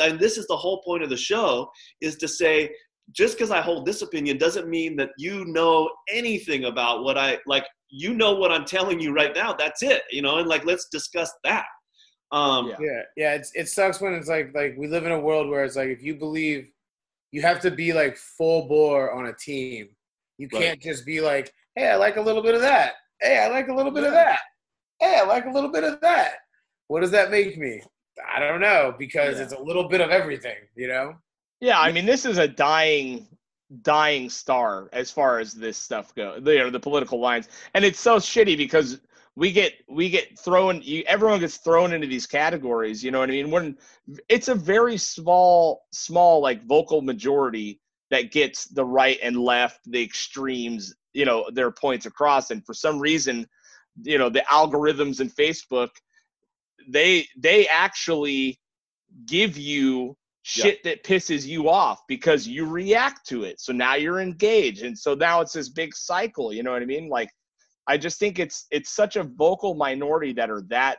and 0.00 0.18
this 0.18 0.38
is 0.38 0.46
the 0.46 0.56
whole 0.56 0.80
point 0.82 1.02
of 1.02 1.10
the 1.10 1.16
show 1.18 1.68
is 2.00 2.16
to 2.16 2.28
say. 2.28 2.70
Just 3.12 3.36
because 3.38 3.52
I 3.52 3.60
hold 3.60 3.86
this 3.86 4.02
opinion 4.02 4.36
doesn't 4.36 4.68
mean 4.68 4.96
that 4.96 5.10
you 5.16 5.44
know 5.44 5.88
anything 6.10 6.64
about 6.64 7.04
what 7.04 7.16
I 7.16 7.38
like. 7.46 7.64
You 7.88 8.14
know 8.14 8.34
what 8.34 8.50
I'm 8.50 8.64
telling 8.64 8.98
you 8.98 9.12
right 9.12 9.32
now. 9.32 9.52
That's 9.52 9.80
it, 9.84 10.02
you 10.10 10.22
know. 10.22 10.38
And 10.38 10.48
like, 10.48 10.64
let's 10.64 10.88
discuss 10.90 11.30
that 11.44 11.66
um, 12.32 12.68
yeah, 12.68 12.76
yeah, 12.80 13.02
yeah 13.16 13.34
it's, 13.34 13.52
it 13.54 13.68
sucks 13.68 14.00
when 14.00 14.14
it's 14.14 14.28
like 14.28 14.54
like 14.54 14.74
we 14.76 14.88
live 14.88 15.06
in 15.06 15.12
a 15.12 15.20
world 15.20 15.48
where 15.48 15.64
it's 15.64 15.76
like 15.76 15.88
if 15.88 16.02
you 16.02 16.14
believe, 16.14 16.68
you 17.32 17.42
have 17.42 17.60
to 17.60 17.70
be 17.70 17.92
like 17.92 18.16
full 18.16 18.66
bore 18.68 19.12
on 19.12 19.26
a 19.26 19.32
team. 19.32 19.88
You 20.38 20.48
can't 20.48 20.64
right. 20.64 20.80
just 20.80 21.06
be 21.06 21.20
like, 21.20 21.52
hey, 21.74 21.88
I 21.88 21.96
like 21.96 22.16
a 22.16 22.20
little 22.20 22.42
bit 22.42 22.54
of 22.54 22.60
that. 22.60 22.94
Hey, 23.20 23.38
I 23.38 23.48
like 23.48 23.68
a 23.68 23.74
little 23.74 23.92
bit 23.92 24.02
yeah. 24.02 24.08
of 24.08 24.14
that. 24.14 24.40
Hey, 25.00 25.18
I 25.20 25.24
like 25.24 25.46
a 25.46 25.50
little 25.50 25.70
bit 25.70 25.84
of 25.84 26.00
that. 26.00 26.34
What 26.88 27.00
does 27.00 27.10
that 27.12 27.30
make 27.30 27.56
me? 27.56 27.82
I 28.34 28.38
don't 28.40 28.60
know 28.60 28.94
because 28.98 29.36
yeah. 29.36 29.44
it's 29.44 29.52
a 29.52 29.60
little 29.60 29.88
bit 29.88 30.00
of 30.00 30.10
everything, 30.10 30.56
you 30.74 30.88
know. 30.88 31.14
Yeah, 31.60 31.80
I 31.80 31.92
mean, 31.92 32.06
this 32.06 32.24
is 32.24 32.38
a 32.38 32.48
dying 32.48 33.26
dying 33.82 34.30
star 34.30 34.88
as 34.92 35.10
far 35.10 35.38
as 35.38 35.52
this 35.52 35.76
stuff 35.76 36.14
goes. 36.14 36.42
You 36.44 36.58
know, 36.58 36.70
the 36.70 36.80
political 36.80 37.20
lines, 37.20 37.48
and 37.74 37.84
it's 37.84 38.00
so 38.00 38.16
shitty 38.16 38.56
because 38.56 39.00
we 39.36 39.52
get 39.52 39.74
we 39.88 40.08
get 40.08 40.38
thrown 40.38 40.80
you, 40.82 41.04
everyone 41.06 41.38
gets 41.38 41.58
thrown 41.58 41.92
into 41.92 42.06
these 42.06 42.26
categories 42.26 43.04
you 43.04 43.10
know 43.10 43.20
what 43.20 43.28
i 43.28 43.32
mean? 43.32 43.50
When 43.50 43.76
it's 44.28 44.48
a 44.48 44.54
very 44.54 44.96
small 44.96 45.84
small 45.92 46.40
like 46.40 46.64
vocal 46.64 47.02
majority 47.02 47.80
that 48.10 48.32
gets 48.32 48.66
the 48.66 48.84
right 48.84 49.18
and 49.22 49.36
left 49.36 49.80
the 49.86 50.02
extremes 50.02 50.94
you 51.12 51.24
know 51.24 51.48
their 51.52 51.70
points 51.70 52.06
across. 52.06 52.50
And 52.50 52.64
for 52.64 52.74
some 52.74 52.98
reason 52.98 53.46
you 54.02 54.18
know 54.18 54.28
the 54.28 54.44
algorithms 54.50 55.20
in 55.20 55.30
facebook 55.30 55.88
they 56.88 57.26
they 57.36 57.66
actually 57.68 58.60
give 59.26 59.56
you 59.56 60.16
shit 60.42 60.82
that 60.84 61.02
pisses 61.02 61.44
you 61.46 61.68
off 61.68 62.02
because 62.06 62.46
you 62.46 62.66
react 62.66 63.26
to 63.26 63.42
it. 63.42 63.58
So 63.60 63.72
now 63.72 63.96
you're 63.96 64.20
engaged. 64.20 64.84
And 64.84 64.96
so 64.96 65.14
now 65.14 65.40
it's 65.40 65.54
this 65.54 65.68
big 65.68 65.94
cycle 65.94 66.52
you 66.52 66.62
know 66.62 66.72
what 66.72 66.82
i 66.82 66.86
mean? 66.86 67.08
Like 67.08 67.30
I 67.86 67.96
just 67.96 68.18
think 68.18 68.38
it's 68.38 68.66
it's 68.70 68.90
such 68.90 69.16
a 69.16 69.22
vocal 69.22 69.74
minority 69.74 70.32
that 70.34 70.50
are 70.50 70.62
that 70.68 70.98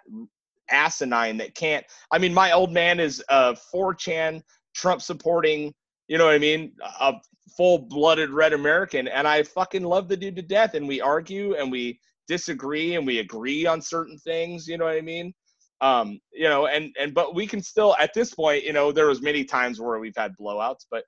asinine 0.69 1.38
that 1.38 1.55
can't. 1.55 1.85
I 2.11 2.17
mean, 2.17 2.33
my 2.33 2.51
old 2.51 2.71
man 2.71 2.99
is 2.99 3.23
a 3.29 3.57
4chan 3.73 4.41
Trump 4.75 5.01
supporting. 5.01 5.73
You 6.07 6.17
know 6.17 6.25
what 6.25 6.35
I 6.35 6.39
mean? 6.39 6.73
A 7.01 7.15
full-blooded 7.55 8.29
red 8.29 8.53
American, 8.53 9.07
and 9.07 9.27
I 9.27 9.43
fucking 9.43 9.83
love 9.83 10.07
the 10.07 10.17
dude 10.17 10.35
to 10.38 10.41
death. 10.41 10.73
And 10.73 10.88
we 10.88 11.01
argue 11.01 11.55
and 11.55 11.71
we 11.71 11.99
disagree 12.27 12.95
and 12.95 13.05
we 13.05 13.19
agree 13.19 13.65
on 13.65 13.81
certain 13.81 14.17
things. 14.19 14.67
You 14.67 14.77
know 14.77 14.85
what 14.85 14.95
I 14.95 15.01
mean? 15.01 15.33
Um, 15.81 16.19
you 16.31 16.49
know, 16.49 16.67
and 16.67 16.95
and 16.99 17.13
but 17.13 17.35
we 17.35 17.45
can 17.45 17.61
still 17.61 17.95
at 17.99 18.13
this 18.13 18.33
point, 18.33 18.63
you 18.63 18.73
know, 18.73 18.91
there 18.91 19.07
was 19.07 19.21
many 19.21 19.43
times 19.43 19.79
where 19.79 19.99
we've 19.99 20.17
had 20.17 20.33
blowouts, 20.39 20.85
but 20.89 21.03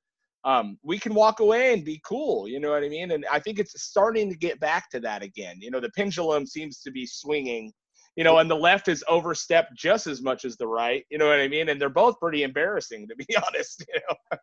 um, 0.46 0.78
we 0.84 0.98
can 0.98 1.14
walk 1.14 1.40
away 1.40 1.74
and 1.74 1.84
be 1.84 2.02
cool. 2.06 2.48
You 2.48 2.60
know 2.60 2.72
what 2.72 2.84
I 2.84 2.90
mean? 2.90 3.12
And 3.12 3.26
I 3.32 3.40
think 3.40 3.60
it's 3.60 3.82
starting 3.82 4.30
to 4.30 4.38
get 4.38 4.60
back 4.60 4.90
to 4.92 5.00
that 5.02 5.22
again. 5.22 5.58
You 5.60 5.72
know, 5.72 5.80
the 5.80 5.92
pendulum 5.92 6.46
seems 6.46 6.80
to 6.82 6.92
be 6.92 7.06
swinging. 7.06 7.72
You 8.16 8.24
know, 8.24 8.40
and 8.40 8.50
the 8.50 8.56
left 8.56 8.88
has 8.88 9.04
overstepped 9.08 9.76
just 9.78 10.08
as 10.08 10.22
much 10.22 10.44
as 10.44 10.58
the 10.58 10.68
right. 10.68 11.06
You 11.10 11.18
know 11.18 11.28
what 11.28 11.40
I 11.40 11.48
mean? 11.48 11.70
And 11.70 11.80
they're 11.80 11.90
both 11.90 12.20
pretty 12.20 12.44
embarrassing, 12.44 13.08
to 13.08 13.16
be 13.16 13.28
honest. 13.48 13.86
You 13.88 14.02
know. 14.10 14.38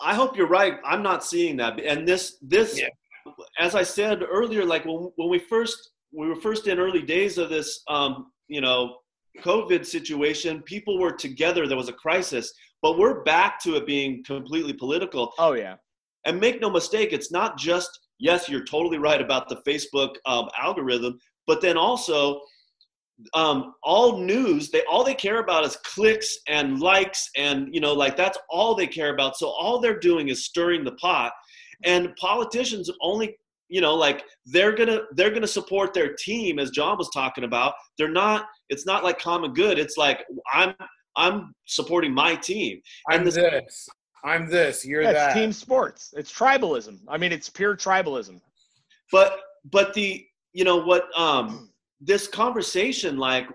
I 0.00 0.14
hope 0.14 0.36
you're 0.36 0.48
right. 0.48 0.78
I'm 0.84 1.02
not 1.02 1.24
seeing 1.24 1.56
that. 1.58 1.80
And 1.80 2.06
this, 2.06 2.36
this, 2.42 2.78
yeah. 2.78 2.88
as 3.58 3.74
I 3.74 3.82
said 3.82 4.22
earlier, 4.22 4.64
like 4.64 4.84
when 4.84 5.10
when 5.16 5.28
we 5.28 5.38
first 5.38 5.90
we 6.12 6.28
were 6.28 6.36
first 6.36 6.66
in 6.66 6.78
early 6.78 7.02
days 7.02 7.38
of 7.38 7.50
this, 7.50 7.82
um, 7.88 8.32
you 8.48 8.60
know, 8.60 8.96
COVID 9.38 9.86
situation, 9.86 10.62
people 10.62 10.98
were 10.98 11.12
together. 11.12 11.66
There 11.66 11.76
was 11.76 11.88
a 11.88 11.94
crisis 11.94 12.52
but 12.82 12.98
we're 12.98 13.22
back 13.22 13.60
to 13.60 13.76
it 13.76 13.86
being 13.86 14.24
completely 14.24 14.72
political. 14.72 15.32
Oh 15.38 15.52
yeah. 15.52 15.76
And 16.26 16.40
make 16.40 16.60
no 16.60 16.70
mistake, 16.70 17.12
it's 17.12 17.32
not 17.32 17.58
just 17.58 17.90
yes, 18.18 18.48
you're 18.48 18.64
totally 18.64 18.98
right 18.98 19.20
about 19.20 19.48
the 19.48 19.56
Facebook 19.66 20.14
um, 20.26 20.48
algorithm, 20.58 21.18
but 21.46 21.60
then 21.60 21.76
also 21.76 22.40
um, 23.34 23.74
all 23.82 24.18
news 24.18 24.70
they 24.70 24.82
all 24.90 25.04
they 25.04 25.14
care 25.14 25.40
about 25.40 25.64
is 25.64 25.76
clicks 25.84 26.38
and 26.48 26.80
likes 26.80 27.28
and 27.36 27.68
you 27.70 27.78
know 27.78 27.92
like 27.92 28.16
that's 28.16 28.38
all 28.48 28.74
they 28.74 28.86
care 28.86 29.12
about 29.12 29.36
so 29.36 29.48
all 29.48 29.78
they're 29.78 29.98
doing 29.98 30.28
is 30.28 30.46
stirring 30.46 30.84
the 30.84 30.92
pot 30.92 31.30
and 31.84 32.16
politicians 32.16 32.90
only 33.02 33.36
you 33.70 33.80
know 33.80 33.94
like 33.94 34.24
they're 34.44 34.74
gonna 34.74 35.00
they're 35.12 35.30
gonna 35.30 35.46
support 35.46 35.94
their 35.94 36.14
team 36.14 36.58
as 36.58 36.70
john 36.70 36.98
was 36.98 37.08
talking 37.14 37.44
about 37.44 37.72
they're 37.96 38.10
not 38.10 38.46
it's 38.68 38.84
not 38.84 39.02
like 39.02 39.18
common 39.18 39.54
good 39.54 39.78
it's 39.78 39.96
like 39.96 40.24
i'm 40.52 40.74
I'm 41.16 41.54
supporting 41.66 42.14
my 42.14 42.34
team. 42.34 42.80
I'm 43.08 43.24
this. 43.24 43.34
this. 43.34 43.88
I'm 44.24 44.48
this. 44.48 44.84
You're 44.84 45.02
yeah, 45.02 45.12
that. 45.12 45.34
team 45.34 45.52
sports. 45.52 46.12
It's 46.16 46.32
tribalism. 46.32 46.98
I 47.08 47.16
mean, 47.18 47.32
it's 47.32 47.48
pure 47.48 47.76
tribalism. 47.76 48.40
But 49.10 49.38
but 49.70 49.94
the 49.94 50.24
you 50.52 50.64
know 50.64 50.76
what 50.76 51.06
um 51.18 51.70
this 52.00 52.26
conversation 52.26 53.18
like 53.18 53.48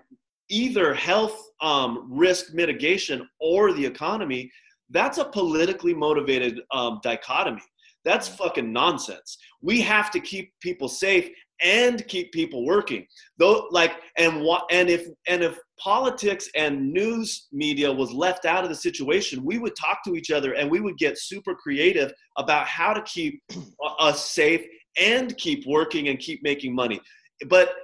either 0.48 0.94
health 0.94 1.42
um, 1.60 2.06
risk 2.08 2.54
mitigation 2.54 3.28
or 3.40 3.72
the 3.72 3.84
economy 3.84 4.50
that's 4.90 5.18
a 5.18 5.24
politically 5.24 5.92
motivated 5.92 6.60
um, 6.72 7.00
dichotomy 7.02 7.62
that's 8.06 8.28
fucking 8.28 8.72
nonsense. 8.72 9.36
We 9.60 9.80
have 9.82 10.10
to 10.12 10.20
keep 10.20 10.52
people 10.60 10.88
safe 10.88 11.28
and 11.60 12.06
keep 12.06 12.32
people 12.32 12.64
working. 12.64 13.04
Though 13.38 13.66
like 13.70 13.94
and 14.16 14.42
what 14.42 14.64
and 14.70 14.88
if 14.88 15.08
and 15.26 15.42
if 15.42 15.58
politics 15.78 16.48
and 16.54 16.92
news 16.92 17.48
media 17.52 17.92
was 17.92 18.12
left 18.12 18.46
out 18.46 18.62
of 18.62 18.70
the 18.70 18.76
situation 18.76 19.44
we 19.44 19.58
would 19.58 19.74
talk 19.76 19.98
to 20.04 20.14
each 20.14 20.30
other 20.30 20.54
and 20.54 20.70
we 20.70 20.80
would 20.80 20.96
get 20.96 21.18
super 21.18 21.54
creative 21.54 22.12
about 22.38 22.66
how 22.66 22.94
to 22.94 23.02
keep 23.02 23.42
us 23.98 24.30
safe 24.30 24.64
and 25.00 25.36
keep 25.36 25.66
working 25.66 26.08
and 26.08 26.18
keep 26.18 26.42
making 26.42 26.74
money. 26.74 27.00
But 27.48 27.74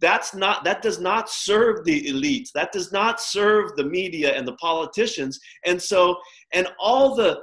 that's 0.00 0.34
not 0.34 0.64
that 0.64 0.82
does 0.82 1.00
not 1.00 1.28
serve 1.28 1.84
the 1.84 2.04
elites. 2.04 2.50
That 2.54 2.72
does 2.72 2.92
not 2.92 3.20
serve 3.20 3.74
the 3.76 3.84
media 3.84 4.34
and 4.36 4.46
the 4.46 4.56
politicians. 4.56 5.40
And 5.66 5.80
so 5.80 6.16
and 6.52 6.68
all 6.78 7.14
the 7.14 7.40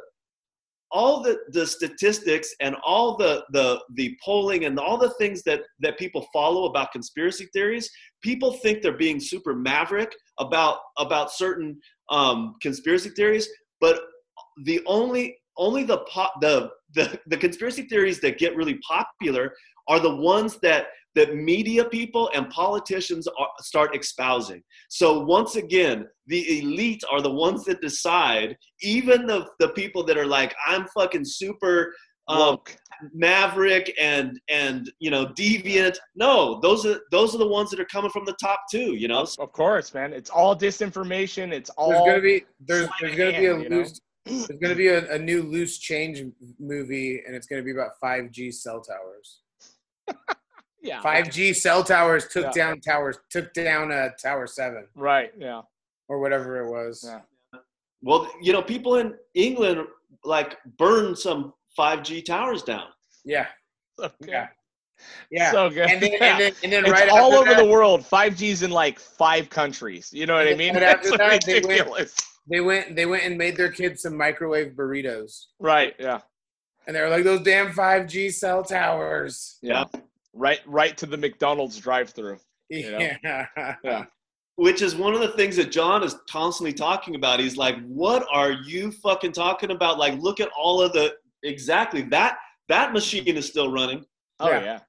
all 0.91 1.21
the, 1.21 1.39
the 1.49 1.65
statistics 1.65 2.53
and 2.59 2.75
all 2.83 3.15
the, 3.15 3.43
the, 3.51 3.79
the 3.95 4.17
polling 4.23 4.65
and 4.65 4.77
all 4.79 4.97
the 4.97 5.11
things 5.11 5.41
that, 5.43 5.61
that 5.79 5.97
people 5.97 6.27
follow 6.33 6.65
about 6.65 6.91
conspiracy 6.91 7.47
theories, 7.53 7.89
people 8.21 8.53
think 8.53 8.81
they're 8.81 8.97
being 8.97 9.19
super 9.19 9.55
maverick 9.55 10.13
about, 10.39 10.79
about 10.97 11.31
certain 11.31 11.79
um, 12.09 12.55
conspiracy 12.61 13.09
theories, 13.09 13.47
but 13.79 14.01
the 14.65 14.81
only, 14.85 15.37
only 15.57 15.83
the, 15.83 15.99
the, 16.41 16.69
the, 16.93 17.19
the 17.27 17.37
conspiracy 17.37 17.83
theories 17.83 18.19
that 18.19 18.37
get 18.37 18.55
really 18.55 18.79
popular 18.87 19.53
are 19.87 19.99
the 19.99 20.15
ones 20.15 20.57
that 20.61 20.87
that 21.15 21.35
media 21.35 21.85
people 21.85 22.29
and 22.33 22.49
politicians 22.49 23.27
are, 23.27 23.49
start 23.59 23.95
espousing. 23.95 24.61
So 24.89 25.19
once 25.19 25.55
again, 25.55 26.07
the 26.27 26.59
elite 26.59 27.03
are 27.11 27.21
the 27.21 27.31
ones 27.31 27.65
that 27.65 27.81
decide. 27.81 28.55
Even 28.81 29.25
the 29.25 29.47
the 29.59 29.69
people 29.69 30.03
that 30.05 30.17
are 30.17 30.25
like, 30.25 30.55
I'm 30.65 30.85
fucking 30.95 31.25
super 31.25 31.93
um, 32.27 32.59
Maverick 33.13 33.93
and 33.99 34.39
and 34.49 34.91
you 34.99 35.11
know 35.11 35.27
Deviant. 35.27 35.97
No, 36.15 36.59
those 36.61 36.85
are 36.85 36.99
those 37.11 37.35
are 37.35 37.39
the 37.39 37.47
ones 37.47 37.69
that 37.71 37.79
are 37.79 37.85
coming 37.85 38.11
from 38.11 38.25
the 38.25 38.35
top 38.41 38.61
too 38.71 38.93
You 38.95 39.07
know, 39.07 39.25
Of 39.39 39.51
course, 39.51 39.93
man. 39.93 40.13
It's 40.13 40.29
all 40.29 40.55
disinformation. 40.55 41.51
It's 41.51 41.69
all 41.71 41.89
There's 41.89 42.05
gonna 42.05 42.21
be 42.21 42.43
there's 42.65 42.89
there's 42.99 43.15
gonna 43.15 43.31
be 43.31 43.45
a 43.47 43.53
hand, 43.53 43.63
you 43.63 43.69
know? 43.69 43.77
loose 43.77 43.99
there's 44.25 44.59
gonna 44.61 44.75
be 44.75 44.89
a, 44.89 45.13
a 45.13 45.17
new 45.17 45.41
loose 45.43 45.79
change 45.79 46.23
movie, 46.59 47.21
and 47.25 47.35
it's 47.35 47.47
gonna 47.47 47.63
be 47.63 47.71
about 47.71 47.91
5G 48.03 48.53
cell 48.53 48.81
towers. 48.81 49.41
yeah. 50.81 51.01
5G 51.01 51.55
cell 51.55 51.83
towers 51.83 52.27
took 52.27 52.45
Yeah. 52.45 52.51
down 52.51 52.79
towers 52.81 53.17
took 53.29 53.53
down 53.53 53.91
uh, 53.91 54.09
Tower 54.21 54.47
Seven 54.47 54.87
Right. 54.95 55.31
Yeah. 55.37 55.61
or 56.07 56.19
whatever 56.19 56.61
it 56.65 56.69
was. 56.69 57.03
Yeah. 57.07 57.59
well, 58.01 58.29
you 58.41 58.51
know, 58.53 58.61
people 58.61 58.95
in 58.97 59.15
England 59.33 59.87
like 60.23 60.57
burned 60.77 61.17
some 61.17 61.53
5G 61.77 62.25
towers 62.25 62.63
down. 62.63 62.87
Yeah, 63.23 63.47
So 63.99 64.09
good. 64.19 64.29
yeah, 64.29 64.47
yeah. 65.29 65.51
So 65.51 65.69
good. 65.69 65.89
and 65.89 66.01
then 66.01 66.11
Yeah. 66.13 66.25
and 66.31 66.39
then 66.41 66.53
and 66.63 66.71
then 66.73 66.83
it's 66.85 66.91
right 66.91 67.09
all 67.09 67.27
after 67.33 67.37
over 67.37 67.49
that, 67.51 67.57
the 67.63 67.65
world. 67.69 68.01
5G's 68.01 68.63
in 68.63 68.71
like 68.71 68.99
five 68.99 69.49
countries. 69.49 70.11
You 70.11 70.25
know 70.25 70.33
what 70.35 70.47
I 70.47 70.55
mean? 70.55 70.73
then 70.73 70.83
after 70.83 71.09
It's 71.09 71.17
that, 71.17 71.45
they 71.45 71.53
went- 71.55 71.65
ridiculous. 71.69 72.15
they 72.49 72.59
went 72.61 72.95
they 72.95 73.05
went 73.05 73.23
and 73.23 73.37
made 73.37 73.55
their 73.55 73.71
kids 73.71 74.01
some 74.01 74.17
microwave 74.17 74.73
burritos, 74.73 75.45
Right. 75.59 75.95
Yeah. 75.99 76.21
and 76.87 76.95
they 76.95 77.01
were 77.01 77.09
like 77.09 77.23
those 77.23 77.41
damn 77.43 77.71
5G 77.71 78.31
cell 78.33 78.63
towers. 78.63 79.59
Yeah. 79.61 79.85
Right. 80.33 80.59
Right 80.65 80.97
to 80.97 81.05
the 81.05 81.17
McDonald's 81.17 81.77
drive-through. 81.77 82.37
You 82.69 82.91
know? 82.91 82.99
Yeah, 83.23 83.45
Yeah. 83.83 84.05
which 84.55 84.81
is 84.81 84.95
one 84.95 85.13
of 85.13 85.19
the 85.19 85.29
things 85.33 85.55
that 85.57 85.71
John 85.71 86.03
is 86.03 86.15
constantly 86.29 86.71
talking 86.73 87.15
about. 87.15 87.39
He's 87.41 87.57
like, 87.57 87.75
"What 87.85 88.25
are 88.31 88.51
you 88.51 88.91
fucking 88.91 89.33
talking 89.33 89.71
about? 89.71 89.97
Like, 89.99 90.19
look 90.21 90.39
at 90.39 90.49
all 90.57 90.81
of 90.81 90.93
the 90.93 91.15
exactly 91.43 92.01
that 92.03 92.37
that 92.69 92.93
machine 92.93 93.35
is 93.35 93.45
still 93.47 93.71
running. 93.71 94.05
Oh 94.39 94.49
Yeah. 94.49 94.63
yeah. 94.63 94.79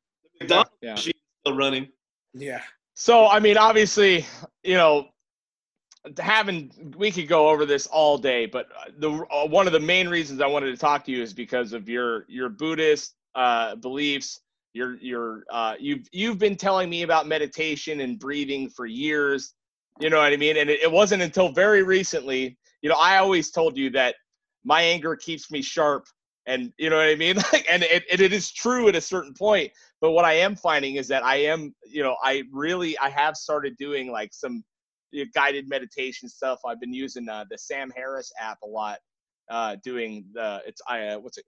McDonald's 0.40 0.70
Yeah. 0.80 0.90
machine 0.92 1.12
is 1.16 1.22
still 1.44 1.56
running. 1.56 1.88
yeah. 2.34 2.62
So 2.94 3.26
I 3.26 3.40
mean, 3.40 3.56
obviously, 3.56 4.24
you 4.62 4.74
know, 4.74 5.08
having 6.18 6.94
we 6.96 7.10
could 7.10 7.26
go 7.28 7.48
over 7.48 7.64
this 7.66 7.86
all 7.86 8.18
day, 8.18 8.46
but 8.46 8.68
the 8.98 9.10
uh, 9.10 9.46
one 9.46 9.66
of 9.66 9.72
the 9.72 9.80
main 9.80 10.08
reasons 10.08 10.40
I 10.40 10.46
wanted 10.46 10.70
to 10.72 10.76
talk 10.76 11.04
to 11.06 11.10
you 11.12 11.22
is 11.22 11.32
because 11.32 11.72
of 11.72 11.88
your 11.88 12.26
your 12.28 12.48
Buddhist 12.48 13.14
uh, 13.34 13.74
beliefs. 13.76 14.40
Your 14.72 14.96
your 14.96 15.44
uh, 15.50 15.74
you've 15.78 16.08
you've 16.12 16.38
been 16.38 16.56
telling 16.56 16.88
me 16.88 17.02
about 17.02 17.26
meditation 17.26 18.00
and 18.00 18.18
breathing 18.18 18.70
for 18.70 18.86
years. 18.86 19.54
You 20.00 20.08
know 20.08 20.18
what 20.18 20.32
I 20.32 20.36
mean? 20.36 20.56
And 20.56 20.70
it, 20.70 20.80
it 20.80 20.90
wasn't 20.90 21.22
until 21.22 21.52
very 21.52 21.82
recently. 21.82 22.56
You 22.80 22.88
know, 22.88 22.96
I 22.96 23.18
always 23.18 23.50
told 23.50 23.76
you 23.76 23.90
that 23.90 24.14
my 24.64 24.80
anger 24.82 25.14
keeps 25.16 25.50
me 25.50 25.60
sharp, 25.60 26.04
and 26.46 26.72
you 26.78 26.88
know 26.90 26.96
what 26.96 27.08
I 27.08 27.16
mean. 27.16 27.36
Like, 27.52 27.66
and 27.70 27.82
it, 27.82 28.04
it, 28.10 28.20
it 28.20 28.32
is 28.32 28.50
true 28.50 28.88
at 28.88 28.96
a 28.96 29.00
certain 29.00 29.34
point 29.34 29.70
but 30.02 30.10
what 30.10 30.26
i 30.26 30.34
am 30.34 30.54
finding 30.54 30.96
is 30.96 31.08
that 31.08 31.24
i 31.24 31.36
am 31.36 31.74
you 31.86 32.02
know 32.02 32.16
i 32.22 32.42
really 32.52 32.98
i 32.98 33.08
have 33.08 33.36
started 33.36 33.74
doing 33.78 34.10
like 34.10 34.34
some 34.34 34.62
guided 35.34 35.66
meditation 35.68 36.28
stuff 36.28 36.58
i've 36.66 36.80
been 36.80 36.92
using 36.92 37.26
uh, 37.30 37.44
the 37.50 37.56
sam 37.56 37.90
harris 37.96 38.30
app 38.38 38.58
a 38.62 38.66
lot 38.66 38.98
uh 39.50 39.76
doing 39.82 40.26
the 40.34 40.60
it's 40.66 40.82
i 40.88 41.06
uh, 41.08 41.18
what's 41.18 41.38
it 41.38 41.44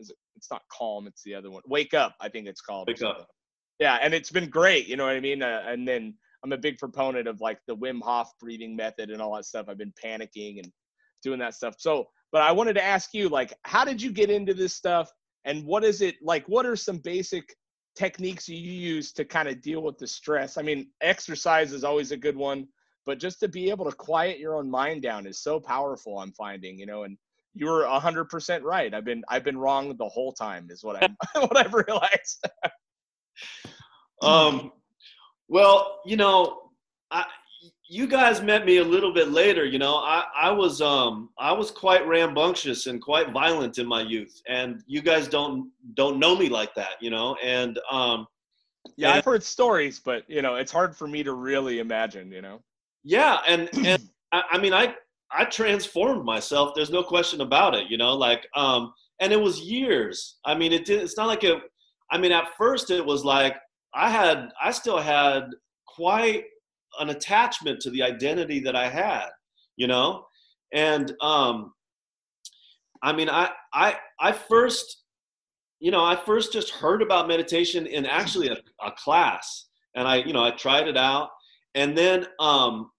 is 0.00 0.10
it 0.10 0.16
it's 0.36 0.50
not 0.50 0.62
calm 0.72 1.06
it's 1.06 1.22
the 1.22 1.34
other 1.34 1.50
one. 1.50 1.62
Wake 1.66 1.94
up 1.94 2.14
i 2.20 2.28
think 2.28 2.46
it's 2.46 2.60
called 2.60 2.88
Wake 2.88 3.02
Up. 3.02 3.28
yeah 3.78 3.98
and 4.02 4.14
it's 4.14 4.30
been 4.30 4.48
great 4.48 4.88
you 4.88 4.96
know 4.96 5.04
what 5.04 5.14
i 5.14 5.20
mean? 5.20 5.42
Uh, 5.42 5.62
and 5.66 5.86
then 5.86 6.14
i'm 6.42 6.52
a 6.52 6.58
big 6.58 6.78
proponent 6.78 7.28
of 7.28 7.40
like 7.40 7.58
the 7.66 7.76
wim 7.76 8.00
hof 8.02 8.30
breathing 8.40 8.74
method 8.74 9.10
and 9.10 9.20
all 9.20 9.34
that 9.36 9.44
stuff. 9.44 9.66
I've 9.68 9.78
been 9.78 9.94
panicking 10.02 10.58
and 10.58 10.72
doing 11.22 11.38
that 11.40 11.54
stuff. 11.54 11.74
So 11.78 12.06
but 12.32 12.42
i 12.42 12.52
wanted 12.52 12.74
to 12.74 12.84
ask 12.84 13.10
you 13.12 13.28
like 13.28 13.52
how 13.64 13.84
did 13.84 14.00
you 14.00 14.10
get 14.10 14.30
into 14.30 14.54
this 14.54 14.74
stuff? 14.74 15.10
And 15.44 15.64
what 15.64 15.84
is 15.84 16.02
it 16.02 16.16
like 16.22 16.44
what 16.48 16.66
are 16.66 16.76
some 16.76 16.98
basic 16.98 17.54
techniques 17.96 18.48
you 18.48 18.56
use 18.56 19.12
to 19.12 19.24
kind 19.24 19.48
of 19.48 19.60
deal 19.60 19.82
with 19.82 19.98
the 19.98 20.06
stress? 20.06 20.56
I 20.56 20.62
mean 20.62 20.88
exercise 21.00 21.72
is 21.72 21.84
always 21.84 22.12
a 22.12 22.16
good 22.16 22.36
one 22.36 22.66
but 23.06 23.18
just 23.18 23.40
to 23.40 23.48
be 23.48 23.70
able 23.70 23.90
to 23.90 23.96
quiet 23.96 24.38
your 24.38 24.56
own 24.56 24.70
mind 24.70 25.02
down 25.02 25.26
is 25.26 25.42
so 25.42 25.58
powerful 25.58 26.18
i'm 26.18 26.32
finding 26.32 26.78
you 26.78 26.86
know 26.86 27.04
and 27.04 27.16
you 27.54 27.66
were 27.66 27.82
100% 27.82 28.62
right 28.62 28.94
i've 28.94 29.04
been 29.04 29.22
i've 29.28 29.44
been 29.44 29.58
wrong 29.58 29.96
the 29.96 30.08
whole 30.08 30.32
time 30.32 30.68
is 30.70 30.84
what 30.84 31.02
i 31.02 31.08
what 31.40 31.56
i've 31.56 31.74
realized 31.74 32.46
Um, 34.22 34.72
well, 35.48 36.00
you 36.04 36.16
know, 36.16 36.58
I, 37.10 37.24
you 37.88 38.06
guys 38.06 38.42
met 38.42 38.66
me 38.66 38.76
a 38.76 38.84
little 38.84 39.12
bit 39.12 39.30
later. 39.30 39.64
You 39.64 39.78
know, 39.78 39.96
I, 39.96 40.24
I 40.38 40.50
was 40.50 40.80
um 40.80 41.30
I 41.38 41.52
was 41.52 41.70
quite 41.70 42.06
rambunctious 42.06 42.86
and 42.86 43.00
quite 43.00 43.30
violent 43.32 43.78
in 43.78 43.86
my 43.86 44.02
youth, 44.02 44.40
and 44.48 44.82
you 44.86 45.00
guys 45.02 45.26
don't 45.26 45.70
don't 45.94 46.18
know 46.18 46.36
me 46.36 46.48
like 46.48 46.74
that. 46.74 47.00
You 47.00 47.10
know, 47.10 47.34
and 47.42 47.78
um 47.90 48.26
yeah 48.96 49.08
And- 49.08 49.18
i've 49.18 49.24
heard 49.26 49.42
stories 49.42 50.00
but 50.02 50.22
you 50.26 50.40
know 50.40 50.54
it's 50.54 50.72
hard 50.72 50.96
for 50.96 51.06
me 51.06 51.22
to 51.22 51.34
really 51.34 51.80
imagine 51.80 52.32
you 52.32 52.40
know 52.40 52.60
yeah, 53.04 53.38
and 53.46 53.68
and 53.84 54.02
I, 54.32 54.42
I 54.52 54.58
mean 54.58 54.72
I 54.72 54.94
I 55.32 55.44
transformed 55.44 56.24
myself. 56.24 56.72
There's 56.74 56.90
no 56.90 57.02
question 57.02 57.40
about 57.40 57.74
it. 57.74 57.90
You 57.90 57.98
know, 57.98 58.14
like 58.14 58.46
um 58.54 58.92
and 59.20 59.32
it 59.32 59.40
was 59.40 59.60
years. 59.60 60.38
I 60.44 60.54
mean, 60.54 60.72
it 60.72 60.84
did. 60.84 61.02
It's 61.02 61.16
not 61.16 61.26
like 61.26 61.44
it. 61.44 61.58
I 62.10 62.18
mean, 62.18 62.32
at 62.32 62.56
first 62.56 62.90
it 62.90 63.04
was 63.04 63.24
like 63.24 63.56
I 63.94 64.10
had 64.10 64.50
I 64.62 64.70
still 64.70 64.98
had 64.98 65.44
quite 65.86 66.44
an 66.98 67.10
attachment 67.10 67.80
to 67.80 67.90
the 67.90 68.02
identity 68.02 68.60
that 68.60 68.74
I 68.74 68.88
had, 68.88 69.28
you 69.76 69.86
know, 69.86 70.24
and 70.72 71.14
um, 71.20 71.72
I 73.02 73.12
mean, 73.12 73.28
I 73.28 73.50
I 73.72 73.96
I 74.18 74.32
first, 74.32 75.04
you 75.78 75.90
know, 75.90 76.04
I 76.04 76.16
first 76.16 76.52
just 76.52 76.70
heard 76.70 77.02
about 77.02 77.28
meditation 77.28 77.86
in 77.86 78.06
actually 78.06 78.48
a, 78.48 78.56
a 78.84 78.92
class, 78.92 79.66
and 79.94 80.06
I 80.06 80.16
you 80.16 80.32
know 80.32 80.44
I 80.44 80.50
tried 80.52 80.88
it 80.88 80.96
out, 80.96 81.30
and 81.74 81.96
then 81.96 82.26
um, 82.38 82.90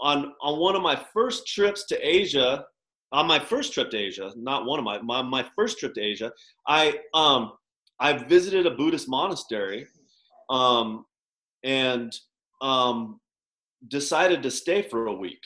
on 0.00 0.32
on 0.40 0.58
one 0.58 0.76
of 0.76 0.82
my 0.82 1.00
first 1.12 1.46
trips 1.46 1.84
to 1.86 1.96
Asia, 2.06 2.64
on 3.12 3.26
my 3.26 3.38
first 3.38 3.72
trip 3.72 3.90
to 3.90 3.98
Asia, 3.98 4.32
not 4.36 4.66
one 4.66 4.78
of 4.78 4.84
my 4.84 5.00
my, 5.00 5.22
my 5.22 5.44
first 5.56 5.78
trip 5.78 5.94
to 5.94 6.00
Asia, 6.00 6.32
I 6.66 6.98
um 7.14 7.52
I 8.00 8.14
visited 8.14 8.66
a 8.66 8.70
Buddhist 8.70 9.08
monastery, 9.08 9.86
um, 10.48 11.04
and 11.62 12.12
um, 12.62 13.20
decided 13.88 14.42
to 14.42 14.50
stay 14.50 14.82
for 14.82 15.06
a 15.06 15.12
week, 15.14 15.42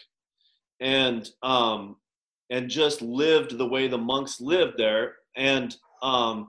and 0.81 1.29
um, 1.43 1.97
and 2.51 2.71
just 2.71 3.03
lived 3.03 3.59
the 3.59 3.67
way 3.67 3.89
the 3.89 3.99
monks 3.99 4.41
lived 4.41 4.75
there, 4.79 5.15
and 5.37 5.77
um, 6.03 6.49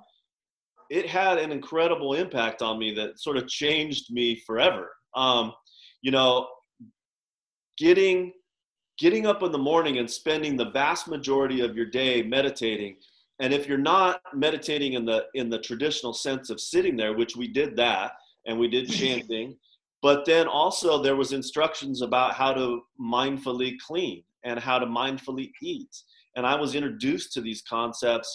it 0.91 1.07
had 1.07 1.39
an 1.39 1.51
incredible 1.51 2.13
impact 2.13 2.61
on 2.61 2.77
me 2.77 2.93
that 2.93 3.19
sort 3.19 3.37
of 3.37 3.47
changed 3.47 4.13
me 4.13 4.35
forever. 4.45 4.91
Um, 5.15 5.53
you 6.03 6.11
know, 6.11 6.47
getting 7.77 8.33
getting 8.97 9.25
up 9.25 9.43
in 9.43 9.51
the 9.51 9.57
morning 9.57 9.97
and 9.97 10.09
spending 10.09 10.55
the 10.55 10.71
vast 10.71 11.07
majority 11.07 11.61
of 11.61 11.75
your 11.75 11.85
day 11.85 12.23
meditating. 12.23 12.95
And 13.41 13.53
if 13.53 13.67
you're 13.67 13.77
not 13.77 14.21
meditating 14.33 14.93
in 14.93 15.05
the 15.05 15.25
in 15.33 15.49
the 15.49 15.59
traditional 15.59 16.13
sense 16.13 16.49
of 16.49 16.59
sitting 16.59 16.95
there 16.95 17.13
which 17.13 17.35
we 17.35 17.47
did 17.47 17.75
that 17.77 18.13
and 18.45 18.57
we 18.57 18.67
did 18.67 18.89
chanting 19.01 19.57
but 20.01 20.23
then 20.23 20.47
also 20.47 21.01
there 21.01 21.15
was 21.15 21.33
instructions 21.33 22.03
about 22.03 22.35
how 22.35 22.53
to 22.53 22.81
mindfully 23.01 23.75
clean 23.79 24.23
and 24.43 24.59
how 24.59 24.77
to 24.77 24.85
mindfully 24.85 25.51
eat. 25.61 25.89
And 26.35 26.45
i 26.45 26.55
was 26.55 26.75
introduced 26.75 27.33
to 27.33 27.41
these 27.41 27.61
concepts 27.61 28.29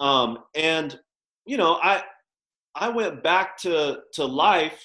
um, 0.00 0.38
and 0.54 0.98
you 1.46 1.56
know 1.56 1.78
i 1.82 2.02
i 2.74 2.88
went 2.88 3.22
back 3.22 3.56
to 3.58 4.00
to 4.14 4.24
life 4.24 4.84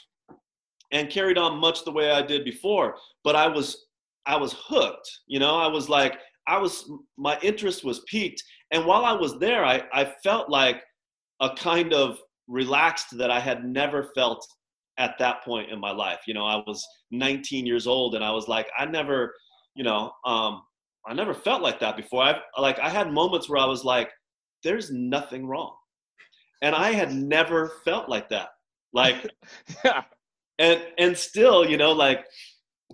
and 0.93 1.09
carried 1.09 1.37
on 1.37 1.59
much 1.59 1.83
the 1.83 1.91
way 1.91 2.11
i 2.11 2.21
did 2.21 2.45
before 2.45 2.95
but 3.23 3.35
i 3.35 3.47
was 3.47 3.87
i 4.25 4.35
was 4.37 4.55
hooked 4.57 5.09
you 5.27 5.39
know? 5.39 5.57
I 5.57 5.67
was 5.67 5.89
like 5.89 6.17
i 6.47 6.57
was 6.57 6.89
my 7.17 7.37
interest 7.41 7.83
was 7.83 8.01
peaked 8.07 8.41
and 8.71 8.85
while 8.85 9.03
i 9.03 9.13
was 9.13 9.37
there 9.39 9.65
i 9.65 9.83
i 9.91 10.05
felt 10.23 10.49
like 10.49 10.81
a 11.41 11.49
kind 11.55 11.93
of 11.93 12.19
relaxed 12.47 13.17
that 13.17 13.31
i 13.31 13.39
had 13.39 13.65
never 13.65 14.09
felt 14.15 14.45
at 14.97 15.17
that 15.17 15.43
point 15.43 15.71
in 15.71 15.79
my 15.79 15.91
life. 15.91 16.19
You 16.27 16.33
know 16.33 16.45
i 16.45 16.61
was 16.67 16.85
19 17.11 17.65
years 17.65 17.87
old 17.87 18.15
and 18.15 18.23
i 18.23 18.31
was 18.31 18.47
like 18.47 18.67
i 18.77 18.85
never 18.85 19.33
you 19.75 19.83
know 19.83 20.11
um 20.25 20.61
i 21.07 21.13
never 21.13 21.33
felt 21.33 21.61
like 21.61 21.79
that 21.79 21.97
before. 21.97 22.23
I 22.23 22.39
like 22.59 22.79
i 22.79 22.89
had 22.89 23.11
moments 23.11 23.49
where 23.49 23.61
i 23.61 23.65
was 23.65 23.83
like 23.83 24.09
there's 24.63 24.91
nothing 24.91 25.47
wrong. 25.47 25.75
And 26.61 26.75
i 26.75 26.91
had 26.91 27.13
never 27.13 27.73
felt 27.83 28.07
like 28.07 28.29
that. 28.29 28.49
Like 28.93 29.27
yeah 29.85 30.03
and 30.59 30.81
and 30.97 31.17
still 31.17 31.67
you 31.67 31.77
know 31.77 31.91
like 31.91 32.25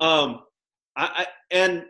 um 0.01 0.41
I, 0.95 1.23
I 1.23 1.27
and 1.51 1.85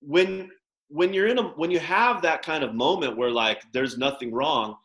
when 0.00 0.50
when 0.88 1.12
you're 1.12 1.28
in 1.28 1.38
a 1.38 1.42
when 1.42 1.70
you 1.70 1.78
have 1.80 2.22
that 2.22 2.42
kind 2.42 2.62
of 2.62 2.74
moment 2.74 3.16
where 3.16 3.30
like 3.30 3.62
there's 3.72 3.98
nothing 3.98 4.32
wrong 4.32 4.76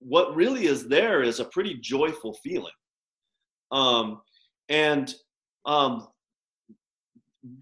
what 0.00 0.34
really 0.34 0.66
is 0.66 0.88
there 0.88 1.22
is 1.22 1.40
a 1.40 1.44
pretty 1.44 1.74
joyful 1.74 2.32
feeling. 2.42 2.72
Um 3.70 4.22
and 4.68 5.14
um 5.66 6.08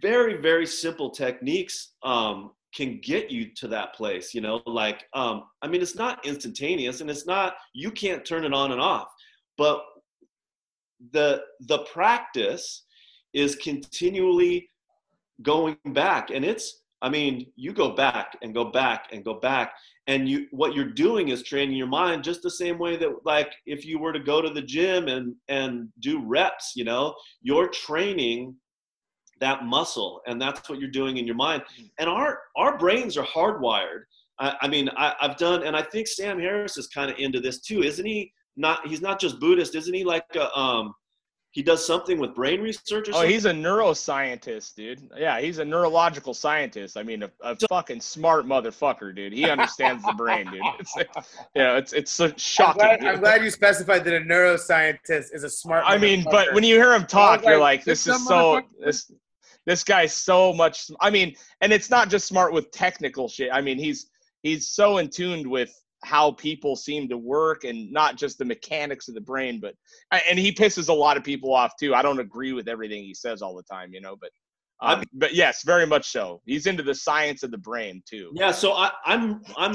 very 0.01 0.37
very 0.37 0.67
simple 0.67 1.11
techniques 1.11 1.95
um 2.03 2.53
can 2.75 3.01
get 3.01 3.31
you 3.31 3.53
to 3.55 3.69
that 3.69 3.95
place 3.95 4.35
you 4.35 4.41
know 4.41 4.61
like 4.67 5.05
um 5.15 5.45
i 5.63 5.69
mean 5.69 5.81
it's 5.81 5.95
not 5.95 6.25
instantaneous 6.27 7.01
and 7.01 7.09
it's 7.09 7.27
not 7.27 7.55
you 7.75 7.91
can't 7.91 8.25
turn 8.25 8.45
it 8.45 8.53
on 8.53 8.73
and 8.73 8.81
off 8.81 9.09
but 9.57 9.83
the 11.13 11.43
the 11.61 11.79
practice 11.81 12.85
is 13.33 13.57
continually 13.57 14.71
going 15.43 15.77
back. 15.87 16.31
And 16.31 16.45
it's 16.45 16.83
i 17.01 17.09
mean 17.09 17.47
you 17.55 17.73
go 17.73 17.91
back 17.91 18.37
and 18.43 18.53
go 18.53 18.67
back 18.67 19.09
and 19.13 19.25
go 19.25 19.35
back. 19.35 19.73
And 20.07 20.29
you 20.29 20.47
what 20.51 20.75
you're 20.75 20.93
doing 20.93 21.29
is 21.29 21.43
training 21.43 21.77
your 21.77 21.87
mind 21.87 22.25
just 22.25 22.43
the 22.43 22.51
same 22.51 22.79
way 22.79 22.97
that 22.97 23.11
like 23.25 23.53
if 23.67 23.85
you 23.85 23.99
were 23.99 24.13
to 24.13 24.21
go 24.21 24.41
to 24.43 24.51
the 24.51 24.63
gym 24.63 25.09
and 25.09 25.35
and 25.49 25.89
do 26.01 26.23
reps 26.25 26.73
you 26.75 26.85
know 26.85 27.15
you're 27.43 27.69
training 27.69 28.57
that 29.41 29.65
muscle 29.65 30.21
and 30.27 30.43
that's 30.43 30.69
what 30.69 30.81
you're 30.81 30.91
doing 30.91 31.19
in 31.19 31.27
your 31.27 31.37
mind. 31.37 31.63
Mm-hmm. 31.63 31.87
And 31.99 32.09
our 32.09 32.41
our 32.57 32.77
brains 32.77 33.17
are 33.17 33.25
hardwired. 33.25 34.03
I, 34.41 34.57
I 34.63 34.69
mean 34.69 34.89
I, 34.97 35.15
i've 35.21 35.37
done 35.37 35.65
and 35.65 35.77
i 35.77 35.83
think 35.83 36.07
sam 36.07 36.39
harris 36.39 36.79
is 36.79 36.87
kind 36.89 37.11
of 37.11 37.19
into 37.19 37.41
this 37.41 37.61
too 37.61 37.83
isn't 37.83 38.07
he 38.07 38.33
not 38.59 38.87
he's 38.87 39.01
not 39.01 39.19
just 39.21 39.41
buddhist 39.41 39.75
isn't 39.75 39.95
he 39.95 40.05
like 40.05 40.25
a 40.35 40.55
um 40.59 40.95
he 41.53 41.63
does 41.63 41.85
something 41.85 42.19
with 42.21 42.35
brain 42.35 42.61
research 42.61 43.09
or 43.09 43.13
Oh, 43.13 43.15
something 43.15 43.31
he's 43.31 43.47
a 43.47 43.53
neuroscientist, 43.53 44.75
dude. 44.75 45.09
Yeah, 45.17 45.41
he's 45.41 45.59
a 45.59 45.65
neurological 45.65 46.35
scientist. 46.35 46.97
I 46.99 47.03
mean, 47.03 47.23
a, 47.23 47.31
a 47.41 47.57
fucking 47.71 48.03
smart 48.03 48.45
motherfucker, 48.47 49.15
dude. 49.17 49.33
He 49.33 49.49
understands 49.49 50.05
the 50.05 50.13
brain, 50.13 50.47
dude. 50.51 50.61
It's 50.79 50.95
like, 50.95 51.09
yeah, 51.55 51.79
it's 51.79 51.95
it's 51.95 52.11
so 52.13 52.27
I'm 52.27 52.37
shocking. 52.37 52.81
glad. 52.81 53.05
I'm 53.05 53.21
glad 53.21 53.43
you 53.43 53.51
specified 53.51 54.05
that 54.05 54.15
a 54.15 54.21
neuroscientist 54.21 55.35
is 55.35 55.43
a 55.43 55.49
smart. 55.49 55.85
I 55.87 55.97
mean, 55.97 56.23
but 56.31 56.53
when 56.53 56.65
you 56.65 56.75
hear 56.75 56.93
him 56.93 57.07
talk, 57.07 57.43
you're 57.43 57.53
like, 57.59 57.79
like, 57.81 57.85
this 57.85 58.05
"This 58.05 58.17
is 58.17 58.29
so 58.29 58.61
this 58.85 59.11
this 59.67 59.83
guy's 59.85 60.13
so 60.13 60.53
much. 60.53 60.91
I 61.01 61.09
mean, 61.11 61.35
and 61.63 61.73
it's 61.73 61.89
not 61.91 62.11
just 62.11 62.27
smart 62.27 62.53
with 62.53 62.71
technical 62.73 63.27
shit. 63.27 63.49
I 63.53 63.63
mean, 63.63 63.79
he's 63.79 64.11
he's 64.43 64.69
so 64.69 64.99
in 64.99 65.09
tuned 65.09 65.47
with 65.47 65.73
how 66.05 66.33
people 66.33 66.77
seem 66.77 67.09
to 67.09 67.19
work 67.19 67.65
and 67.65 67.91
not 67.93 68.17
just 68.17 68.39
the 68.39 68.45
mechanics 68.45 69.09
of 69.09 69.15
the 69.15 69.21
brain, 69.21 69.61
but 69.61 69.75
and 70.29 70.39
he 70.39 70.53
pisses 70.53 70.89
a 70.89 70.93
lot 70.93 71.17
of 71.17 71.25
people 71.25 71.53
off 71.53 71.73
too. 71.79 71.95
I 71.95 72.03
don't 72.03 72.21
agree 72.21 72.53
with 72.53 72.69
everything 72.69 73.03
he 73.03 73.15
says 73.15 73.43
all 73.43 73.57
the 73.57 73.63
time, 73.63 73.93
you 73.93 74.01
know, 74.01 74.17
but. 74.21 74.31
Um, 74.81 75.03
but 75.13 75.35
yes, 75.35 75.65
very 75.65 75.87
much 75.87 76.09
so. 76.09 76.41
He's 76.47 76.67
into 76.67 76.85
the 76.85 76.95
science 76.95 77.43
of 77.43 77.51
the 77.51 77.59
brain 77.59 78.01
too. 78.09 78.31
Yeah, 78.33 78.53
so 78.53 78.75
I, 78.75 78.93
I'm 79.05 79.43
I'm 79.57 79.75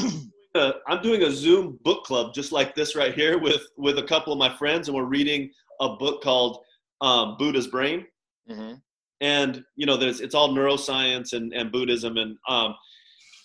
uh, 0.56 0.72
I'm 0.88 1.02
doing 1.02 1.24
a 1.24 1.30
Zoom 1.30 1.78
book 1.84 2.06
club 2.06 2.34
just 2.34 2.54
like 2.54 2.74
this 2.74 2.96
right 2.96 3.14
here 3.14 3.38
with 3.38 3.64
with 3.76 4.00
a 4.00 4.04
couple 4.04 4.32
of 4.32 4.40
my 4.40 4.56
friends, 4.56 4.88
and 4.88 4.96
we're 4.96 5.04
reading 5.04 5.52
a 5.82 5.98
book 5.98 6.24
called 6.24 6.64
um, 7.02 7.36
Buddha's 7.38 7.68
Brain, 7.68 8.06
hmm 8.48 8.76
and 9.24 9.64
you 9.78 9.86
know, 9.86 9.96
there's 9.96 10.20
it's 10.20 10.36
all 10.36 10.50
neuroscience 10.50 11.32
and 11.32 11.54
and 11.54 11.72
Buddhism, 11.72 12.18
and 12.18 12.38
um, 12.50 12.76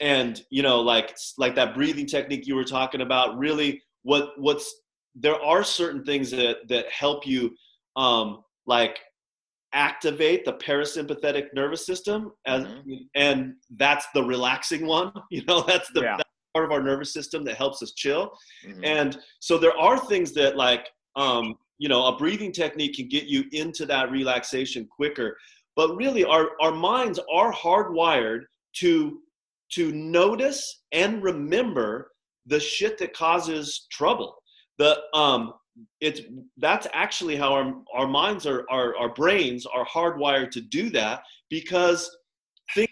and 0.01 0.42
you 0.51 0.62
know, 0.62 0.80
like 0.80 1.16
like 1.38 1.55
that 1.57 1.74
breathing 1.74 2.07
technique 2.07 2.46
you 2.46 2.55
were 2.55 2.64
talking 2.64 3.01
about. 3.01 3.38
Really, 3.38 3.82
what 4.03 4.30
what's 4.38 4.82
there 5.14 5.40
are 5.42 5.64
certain 5.64 6.05
things 6.05 6.30
that 6.30 6.68
that 6.68 6.90
help 6.90 7.26
you, 7.26 7.55
um, 7.96 8.42
like 8.66 8.99
activate 9.74 10.44
the 10.44 10.55
parasympathetic 10.55 11.53
nervous 11.53 11.84
system 11.84 12.32
as 12.46 12.66
and 13.14 13.53
that's 13.76 14.07
the 14.14 14.22
relaxing 14.22 14.86
one 14.86 15.12
you 15.30 15.44
know 15.44 15.61
that's 15.62 15.90
the 15.92 16.01
Yeah. 16.01 16.16
that's 16.16 16.28
part 16.55 16.64
of 16.64 16.72
our 16.72 16.82
nervous 16.82 17.12
system 17.12 17.44
that 17.44 17.57
helps 17.57 17.82
us 17.82 17.92
chill 17.92 18.32
Mhm. 18.66 18.80
and 18.82 19.18
so 19.40 19.59
there 19.59 19.76
are 19.76 19.99
things 19.99 20.32
that 20.32 20.57
like 20.57 20.88
um 21.16 21.55
you 21.76 21.88
know 21.90 22.07
a 22.07 22.16
breathing 22.16 22.51
technique 22.51 22.94
can 22.96 23.09
get 23.09 23.24
you 23.24 23.44
into 23.53 23.84
that 23.84 24.11
relaxation 24.11 24.86
quicker 24.86 25.36
but 25.76 25.94
really 25.96 26.24
our 26.24 26.53
our 26.62 26.72
minds 26.72 27.20
are 27.30 27.53
hardwired 27.53 28.44
to 28.76 29.20
to 29.72 29.92
notice 29.92 30.82
and 30.92 31.22
remember 31.22 32.12
the 32.46 32.60
shit 32.60 32.98
that 32.98 33.14
causes 33.14 33.86
trouble. 33.90 34.34
The 34.78 34.98
um 35.14 35.54
it's 36.00 36.22
that's 36.56 36.88
actually 36.92 37.36
how 37.36 37.52
our, 37.52 37.72
our 37.94 38.08
minds 38.08 38.46
are 38.46 38.64
our, 38.70 38.96
our 38.96 39.14
brains 39.14 39.64
are 39.66 39.86
hardwired 39.86 40.50
to 40.50 40.60
do 40.60 40.90
that 40.90 41.22
because 41.50 42.16
things, 42.74 42.88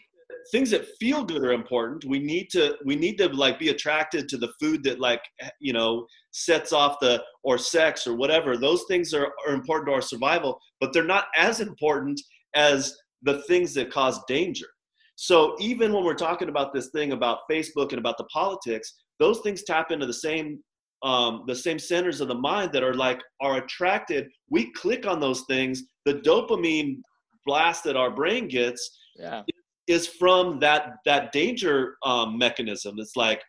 things 0.52 0.70
that 0.70 0.86
feel 1.00 1.24
good 1.24 1.42
are 1.42 1.52
important. 1.52 2.04
We 2.04 2.20
need 2.20 2.48
to 2.50 2.76
we 2.84 2.94
need 2.94 3.18
to 3.18 3.28
like 3.28 3.58
be 3.58 3.70
attracted 3.70 4.28
to 4.28 4.36
the 4.36 4.52
food 4.60 4.84
that 4.84 5.00
like 5.00 5.22
you 5.60 5.72
know 5.72 6.06
sets 6.30 6.72
off 6.72 7.00
the 7.00 7.22
or 7.42 7.58
sex 7.58 8.06
or 8.06 8.14
whatever. 8.14 8.56
Those 8.56 8.84
things 8.86 9.12
are, 9.14 9.32
are 9.48 9.54
important 9.54 9.88
to 9.88 9.94
our 9.94 10.02
survival 10.02 10.60
but 10.80 10.92
they're 10.92 11.04
not 11.04 11.26
as 11.36 11.60
important 11.60 12.20
as 12.54 12.96
the 13.22 13.42
things 13.42 13.74
that 13.74 13.90
cause 13.90 14.20
danger 14.28 14.66
so 15.16 15.56
even 15.58 15.92
when 15.92 16.04
we're 16.04 16.14
talking 16.14 16.48
about 16.48 16.72
this 16.72 16.88
thing 16.90 17.12
about 17.12 17.40
facebook 17.50 17.90
and 17.90 17.98
about 17.98 18.16
the 18.18 18.24
politics 18.24 18.94
those 19.18 19.40
things 19.40 19.62
tap 19.64 19.90
into 19.90 20.06
the 20.06 20.12
same 20.12 20.58
um, 21.02 21.44
the 21.46 21.54
same 21.54 21.78
centers 21.78 22.20
of 22.20 22.28
the 22.28 22.34
mind 22.34 22.72
that 22.72 22.82
are 22.82 22.94
like 22.94 23.20
are 23.40 23.58
attracted. 23.58 24.28
We 24.50 24.72
click 24.72 25.06
on 25.06 25.20
those 25.20 25.42
things. 25.42 25.84
The 26.04 26.14
dopamine 26.14 27.00
blast 27.44 27.84
that 27.84 27.96
our 27.96 28.10
brain 28.10 28.48
gets 28.48 28.98
Yeah. 29.16 29.42
is 29.86 30.06
from 30.06 30.58
that 30.60 30.96
that 31.04 31.32
danger 31.32 31.96
um, 32.04 32.38
mechanism. 32.38 32.96
It's 32.98 33.16
like 33.16 33.42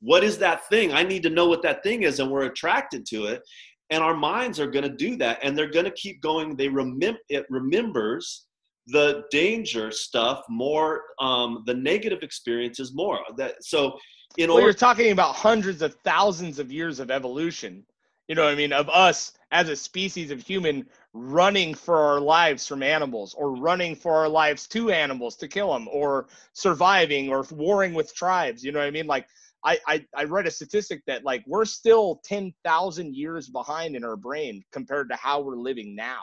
what 0.00 0.22
is 0.22 0.38
that 0.38 0.68
thing? 0.68 0.92
I 0.92 1.02
need 1.02 1.22
to 1.24 1.30
know 1.30 1.48
what 1.48 1.62
that 1.62 1.82
thing 1.82 2.02
is 2.02 2.20
and 2.20 2.30
we're 2.30 2.44
attracted 2.44 3.06
to 3.06 3.26
it 3.26 3.42
and 3.90 4.02
our 4.02 4.14
minds 4.14 4.60
are 4.60 4.70
going 4.70 4.84
to 4.84 4.94
do 4.94 5.16
that 5.16 5.38
and 5.42 5.56
they're 5.56 5.70
going 5.70 5.84
to 5.86 5.90
keep 5.92 6.20
going. 6.20 6.54
They 6.56 6.68
remember 6.68 7.18
it 7.28 7.46
remembers 7.50 8.45
the 8.88 9.24
danger 9.30 9.90
stuff 9.90 10.44
more 10.48 11.02
um, 11.18 11.62
the 11.66 11.74
negative 11.74 12.22
experiences 12.22 12.94
more 12.94 13.18
that 13.36 13.62
so 13.64 13.98
in 14.36 14.48
Well, 14.48 14.56
order 14.56 14.66
you're 14.66 14.74
talking 14.74 15.12
about 15.12 15.34
hundreds 15.34 15.82
of 15.82 15.94
thousands 16.04 16.58
of 16.58 16.70
years 16.70 17.00
of 17.00 17.10
evolution. 17.10 17.84
You 18.28 18.34
know 18.34 18.44
what 18.44 18.52
I 18.52 18.56
mean? 18.56 18.72
Of 18.72 18.88
us 18.90 19.32
as 19.52 19.68
a 19.68 19.76
species 19.76 20.30
of 20.30 20.40
human 20.40 20.86
running 21.12 21.74
for 21.74 21.96
our 21.96 22.20
lives 22.20 22.66
from 22.66 22.82
animals 22.82 23.34
or 23.34 23.56
running 23.56 23.94
for 23.94 24.14
our 24.14 24.28
lives 24.28 24.66
to 24.68 24.90
animals 24.90 25.36
to 25.36 25.48
kill 25.48 25.72
them 25.72 25.88
or 25.90 26.26
surviving 26.52 27.30
or 27.30 27.46
warring 27.52 27.94
with 27.94 28.14
tribes. 28.14 28.64
You 28.64 28.72
know 28.72 28.80
what 28.80 28.88
I 28.88 28.90
mean? 28.90 29.06
Like, 29.06 29.26
I, 29.64 29.78
I, 29.86 30.04
I 30.14 30.24
read 30.24 30.46
a 30.46 30.50
statistic 30.50 31.02
that 31.06 31.24
like 31.24 31.42
we're 31.46 31.64
still 31.64 32.20
10,000 32.24 33.14
years 33.14 33.48
behind 33.48 33.96
in 33.96 34.04
our 34.04 34.16
brain 34.16 34.62
compared 34.72 35.08
to 35.10 35.16
how 35.16 35.40
we're 35.40 35.56
living 35.56 35.94
now. 35.94 36.22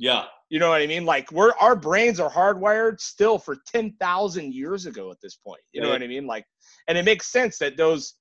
Yeah 0.00 0.24
You 0.48 0.58
know 0.58 0.70
what 0.70 0.82
I 0.82 0.86
mean? 0.88 1.04
Like 1.04 1.30
we're 1.30 1.52
our 1.60 1.76
brains 1.76 2.18
are 2.18 2.30
hardwired 2.30 2.98
still 3.00 3.38
for 3.38 3.56
ten 3.72 3.92
thousand 4.00 4.52
years 4.52 4.86
ago 4.86 5.12
at 5.12 5.18
this 5.22 5.36
point. 5.36 5.60
You 5.72 5.80
know 5.80 5.90
what 5.90 6.02
I 6.02 6.08
mean? 6.08 6.26
Like, 6.26 6.44
and 6.88 6.98
it 6.98 7.04
makes 7.04 7.30
sense 7.30 7.58
that 7.58 7.76
those 7.76 8.14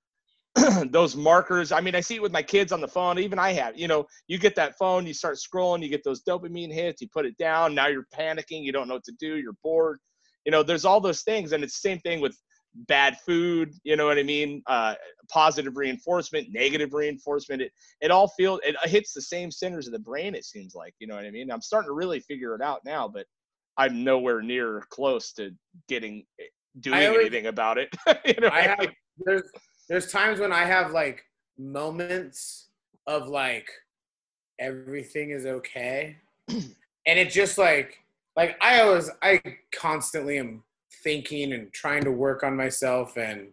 those 0.91 1.15
markers. 1.15 1.71
I 1.71 1.81
mean, 1.81 1.95
I 1.95 2.01
see 2.01 2.15
it 2.15 2.21
with 2.21 2.31
my 2.31 2.43
kids 2.43 2.71
on 2.71 2.81
the 2.81 2.87
phone. 2.87 3.17
Even 3.17 3.39
I 3.39 3.53
have. 3.53 3.79
You 3.79 3.87
know, 3.87 4.05
you 4.27 4.37
get 4.37 4.55
that 4.55 4.77
phone, 4.77 5.07
you 5.07 5.13
start 5.13 5.37
scrolling, 5.37 5.81
you 5.81 5.89
get 5.89 6.03
those 6.03 6.21
dopamine 6.23 6.71
hits, 6.71 7.01
you 7.01 7.07
put 7.11 7.25
it 7.25 7.37
down. 7.37 7.73
Now 7.73 7.87
you're 7.87 8.07
panicking. 8.13 8.63
You 8.63 8.71
don't 8.71 8.87
know 8.87 8.95
what 8.95 9.05
to 9.05 9.15
do. 9.19 9.37
You're 9.37 9.57
bored. 9.63 9.99
You 10.45 10.51
know, 10.51 10.63
there's 10.63 10.85
all 10.85 11.01
those 11.01 11.21
things, 11.21 11.51
and 11.51 11.63
it's 11.63 11.79
the 11.79 11.89
same 11.89 11.99
thing 11.99 12.21
with 12.21 12.37
bad 12.75 13.17
food. 13.25 13.73
You 13.83 13.95
know 13.95 14.05
what 14.05 14.17
I 14.17 14.23
mean? 14.23 14.61
Uh, 14.67 14.95
positive 15.29 15.77
reinforcement, 15.77 16.47
negative 16.51 16.93
reinforcement. 16.93 17.61
It 17.61 17.71
it 18.01 18.11
all 18.11 18.27
feels 18.29 18.59
it 18.63 18.75
hits 18.89 19.13
the 19.13 19.21
same 19.21 19.51
centers 19.51 19.87
of 19.87 19.93
the 19.93 19.99
brain. 19.99 20.35
It 20.35 20.45
seems 20.45 20.75
like 20.75 20.93
you 20.99 21.07
know 21.07 21.15
what 21.15 21.25
I 21.25 21.31
mean. 21.31 21.51
I'm 21.51 21.61
starting 21.61 21.89
to 21.89 21.93
really 21.93 22.19
figure 22.19 22.55
it 22.55 22.61
out 22.61 22.81
now, 22.85 23.07
but 23.07 23.25
I'm 23.77 24.03
nowhere 24.03 24.41
near 24.41 24.83
close 24.89 25.33
to 25.33 25.51
getting 25.87 26.25
doing 26.79 27.05
always- 27.05 27.21
anything 27.21 27.47
about 27.47 27.77
it. 27.77 27.89
you 28.25 28.35
know, 28.41 28.49
I 28.49 28.61
have 28.61 28.79
mean? 28.79 28.91
there's 29.25 29.43
there's 29.87 30.11
times 30.11 30.39
when 30.39 30.51
I 30.51 30.65
have 30.65 30.91
like 30.91 31.23
moments 31.57 32.69
of 33.07 33.27
like 33.27 33.69
everything 34.59 35.31
is 35.31 35.45
okay, 35.45 36.17
and 36.47 36.65
it 37.05 37.29
just 37.31 37.57
like 37.57 37.99
like 38.35 38.57
I 38.61 38.81
always 38.81 39.09
I 39.21 39.41
constantly 39.73 40.37
am 40.37 40.63
thinking 41.03 41.53
and 41.53 41.71
trying 41.73 42.03
to 42.03 42.11
work 42.11 42.43
on 42.43 42.55
myself 42.55 43.17
and 43.17 43.49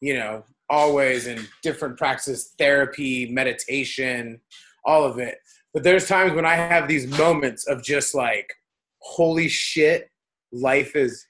you 0.00 0.14
know 0.14 0.44
always 0.68 1.26
in 1.26 1.46
different 1.62 1.96
practices 1.96 2.54
therapy 2.58 3.30
meditation 3.30 4.40
all 4.84 5.04
of 5.04 5.18
it 5.18 5.38
but 5.72 5.82
there's 5.82 6.08
times 6.08 6.32
when 6.32 6.46
i 6.46 6.54
have 6.54 6.88
these 6.88 7.06
moments 7.18 7.66
of 7.66 7.82
just 7.82 8.14
like 8.14 8.52
holy 8.98 9.48
shit 9.48 10.10
life 10.52 10.96
is 10.96 11.26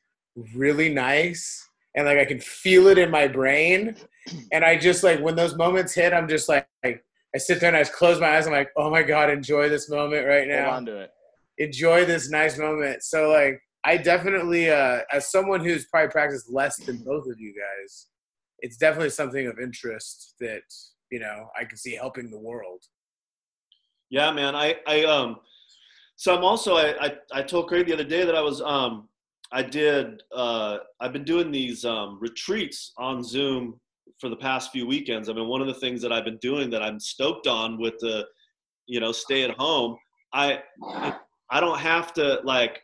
really 0.55 0.93
nice 0.93 1.69
and 1.95 2.07
like 2.07 2.19
i 2.19 2.25
can 2.25 2.41
feel 2.41 2.87
it 2.87 2.99
in 2.99 3.11
my 3.11 3.27
brain 3.27 3.97
and 4.53 4.65
i 4.65 4.77
just 4.77 5.03
like 5.03 5.21
when 5.21 5.37
those 5.37 5.57
moments 5.57 5.95
hit 5.95 6.13
i'm 6.13 6.29
just 6.29 6.49
like 6.49 6.67
i 6.85 7.39
sit 7.39 7.61
there 7.61 7.69
and 7.69 7.77
i 7.77 7.81
just 7.81 7.93
close 7.93 8.21
my 8.21 8.37
eyes 8.37 8.47
i'm 8.47 8.53
like 8.53 8.71
oh 8.77 8.91
my 8.91 9.03
god 9.03 9.31
enjoy 9.31 9.69
this 9.69 9.89
moment 9.91 10.27
right 10.27 10.49
now 10.49 10.65
hold 10.65 10.77
on 10.77 10.87
to 10.87 10.97
it. 11.03 11.11
enjoy 11.59 12.05
this 12.05 12.31
nice 12.31 12.59
moment. 12.59 13.03
So 13.03 13.31
like 13.31 13.61
I 13.87 13.97
definitely 13.97 14.69
uh 14.71 15.01
as 15.13 15.31
someone 15.31 15.65
who's 15.65 15.87
probably 15.87 16.11
practiced 16.11 16.51
less 16.51 16.77
than 16.77 16.99
both 16.99 17.27
of 17.27 17.41
you 17.41 17.55
guys, 17.55 18.09
it's 18.59 18.77
definitely 18.77 19.11
something 19.11 19.47
of 19.47 19.59
interest 19.59 20.35
that, 20.41 20.65
you 21.11 21.21
know, 21.21 21.49
I 21.59 21.65
can 21.65 21.79
see 21.79 21.95
helping 21.95 22.31
the 22.31 22.39
world. 22.39 22.83
Yeah, 24.11 24.31
man. 24.33 24.55
I, 24.55 24.77
I 24.87 25.05
um 25.05 25.37
so 26.17 26.37
I'm 26.37 26.45
also 26.45 26.77
I, 26.77 27.07
I, 27.07 27.09
I 27.33 27.43
told 27.43 27.69
Craig 27.69 27.87
the 27.87 27.95
other 27.95 28.05
day 28.17 28.25
that 28.25 28.35
I 28.35 28.43
was 28.43 28.61
um 28.61 29.09
I 29.53 29.63
did. 29.63 30.23
Uh, 30.35 30.79
I've 31.01 31.13
been 31.13 31.25
doing 31.25 31.51
these 31.51 31.85
um, 31.85 32.19
retreats 32.21 32.93
on 32.99 33.23
Zoom 33.23 33.81
for 34.21 34.29
the 34.29 34.37
past 34.37 34.73
few 34.73 34.87
weekends. 34.87 35.29
I 35.29 35.35
mean, 35.35 35.47
one 35.47 35.61
of 35.61 35.67
the 35.69 35.75
things 35.75 36.03
that 36.03 36.13
I've 36.13 36.25
been 36.25 36.39
doing 36.39 36.69
that 36.71 36.83
I'm 36.83 36.99
stoked 36.99 37.47
on 37.47 37.79
with 37.79 37.95
the, 38.01 38.27
you 38.87 38.99
know, 38.99 39.13
stay 39.13 39.45
at 39.45 39.57
home. 39.57 39.97
I 40.33 40.63
I 41.51 41.61
don't 41.61 41.79
have 41.79 42.13
to 42.15 42.41
like. 42.45 42.83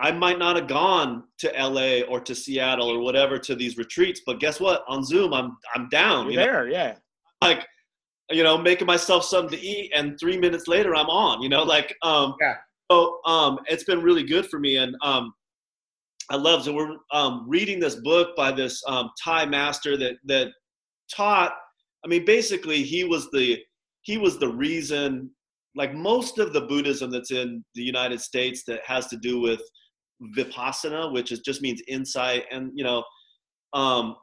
I 0.00 0.12
might 0.12 0.38
not 0.38 0.56
have 0.56 0.68
gone 0.68 1.24
to 1.38 1.52
LA 1.58 2.02
or 2.02 2.20
to 2.20 2.34
Seattle 2.34 2.88
or 2.88 3.00
whatever 3.00 3.38
to 3.38 3.56
these 3.56 3.76
retreats, 3.76 4.22
but 4.24 4.38
guess 4.38 4.60
what? 4.60 4.84
On 4.86 5.02
Zoom, 5.04 5.34
I'm 5.34 5.56
I'm 5.74 5.88
down. 5.88 6.24
You're 6.24 6.32
you 6.32 6.38
know? 6.38 6.44
there, 6.44 6.68
yeah. 6.68 6.94
Like, 7.42 7.66
you 8.30 8.44
know, 8.44 8.58
making 8.58 8.86
myself 8.86 9.24
something 9.24 9.58
to 9.58 9.64
eat, 9.64 9.90
and 9.94 10.18
three 10.20 10.38
minutes 10.38 10.68
later, 10.68 10.94
I'm 10.94 11.08
on. 11.08 11.42
You 11.42 11.48
know, 11.48 11.62
like, 11.62 11.96
um, 12.02 12.34
Yeah. 12.40 12.56
So, 12.90 13.20
um, 13.26 13.58
it's 13.66 13.84
been 13.84 14.00
really 14.02 14.22
good 14.22 14.46
for 14.46 14.58
me, 14.58 14.76
and 14.76 14.96
um, 15.02 15.34
I 16.30 16.36
love. 16.36 16.64
So 16.64 16.72
we're 16.72 16.96
um, 17.12 17.44
reading 17.48 17.80
this 17.80 17.96
book 17.96 18.36
by 18.36 18.52
this 18.52 18.82
um, 18.86 19.10
Thai 19.22 19.46
master 19.46 19.96
that 19.96 20.14
that 20.26 20.48
taught. 21.14 21.52
I 22.04 22.08
mean, 22.08 22.24
basically, 22.24 22.82
he 22.82 23.04
was 23.04 23.30
the 23.30 23.58
he 24.02 24.16
was 24.16 24.38
the 24.38 24.48
reason. 24.48 25.30
Like 25.74 25.94
most 25.94 26.38
of 26.38 26.52
the 26.52 26.62
Buddhism 26.62 27.10
that's 27.10 27.30
in 27.30 27.64
the 27.74 27.82
United 27.82 28.20
States 28.20 28.64
that 28.66 28.80
has 28.86 29.06
to 29.08 29.16
do 29.16 29.40
with 29.40 29.60
vipassana, 30.36 31.12
which 31.12 31.32
is 31.32 31.40
just 31.40 31.62
means 31.62 31.82
insight, 31.88 32.44
and 32.50 32.70
you 32.74 32.84
know, 32.84 33.04
um, 33.72 34.16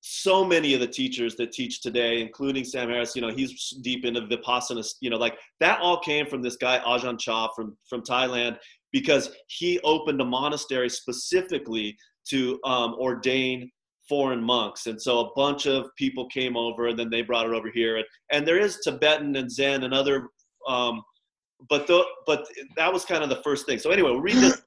so 0.00 0.44
many 0.44 0.74
of 0.74 0.80
the 0.80 0.86
teachers 0.86 1.36
that 1.36 1.52
teach 1.52 1.82
today, 1.82 2.20
including 2.22 2.64
Sam 2.64 2.88
Harris, 2.88 3.16
you 3.16 3.22
know, 3.22 3.30
he's 3.30 3.70
deep 3.82 4.04
into 4.04 4.22
vipassana. 4.22 4.86
You 5.00 5.10
know, 5.10 5.16
like 5.16 5.38
that 5.60 5.80
all 5.80 6.00
came 6.00 6.26
from 6.26 6.42
this 6.42 6.56
guy 6.56 6.80
Ajahn 6.80 7.18
Chah 7.18 7.48
from 7.54 7.76
from 7.88 8.02
Thailand 8.02 8.58
because 8.92 9.30
he 9.48 9.78
opened 9.80 10.20
a 10.20 10.24
monastery 10.24 10.88
specifically 10.88 11.96
to 12.28 12.58
um, 12.64 12.94
ordain 12.94 13.70
foreign 14.08 14.42
monks 14.42 14.86
and 14.86 15.00
so 15.00 15.20
a 15.20 15.30
bunch 15.36 15.66
of 15.66 15.86
people 15.96 16.26
came 16.28 16.56
over 16.56 16.88
and 16.88 16.98
then 16.98 17.10
they 17.10 17.20
brought 17.20 17.46
it 17.46 17.52
over 17.52 17.70
here 17.70 17.96
and, 17.96 18.06
and 18.32 18.48
there 18.48 18.58
is 18.58 18.78
tibetan 18.78 19.36
and 19.36 19.50
zen 19.50 19.84
and 19.84 19.92
other 19.92 20.28
um, 20.66 21.02
but 21.68 21.86
the, 21.86 22.02
but 22.26 22.46
that 22.76 22.90
was 22.90 23.04
kind 23.04 23.22
of 23.22 23.28
the 23.28 23.42
first 23.42 23.66
thing 23.66 23.78
so 23.78 23.90
anyway 23.90 24.10
we'll 24.10 24.20
read 24.20 24.36
this 24.36 24.62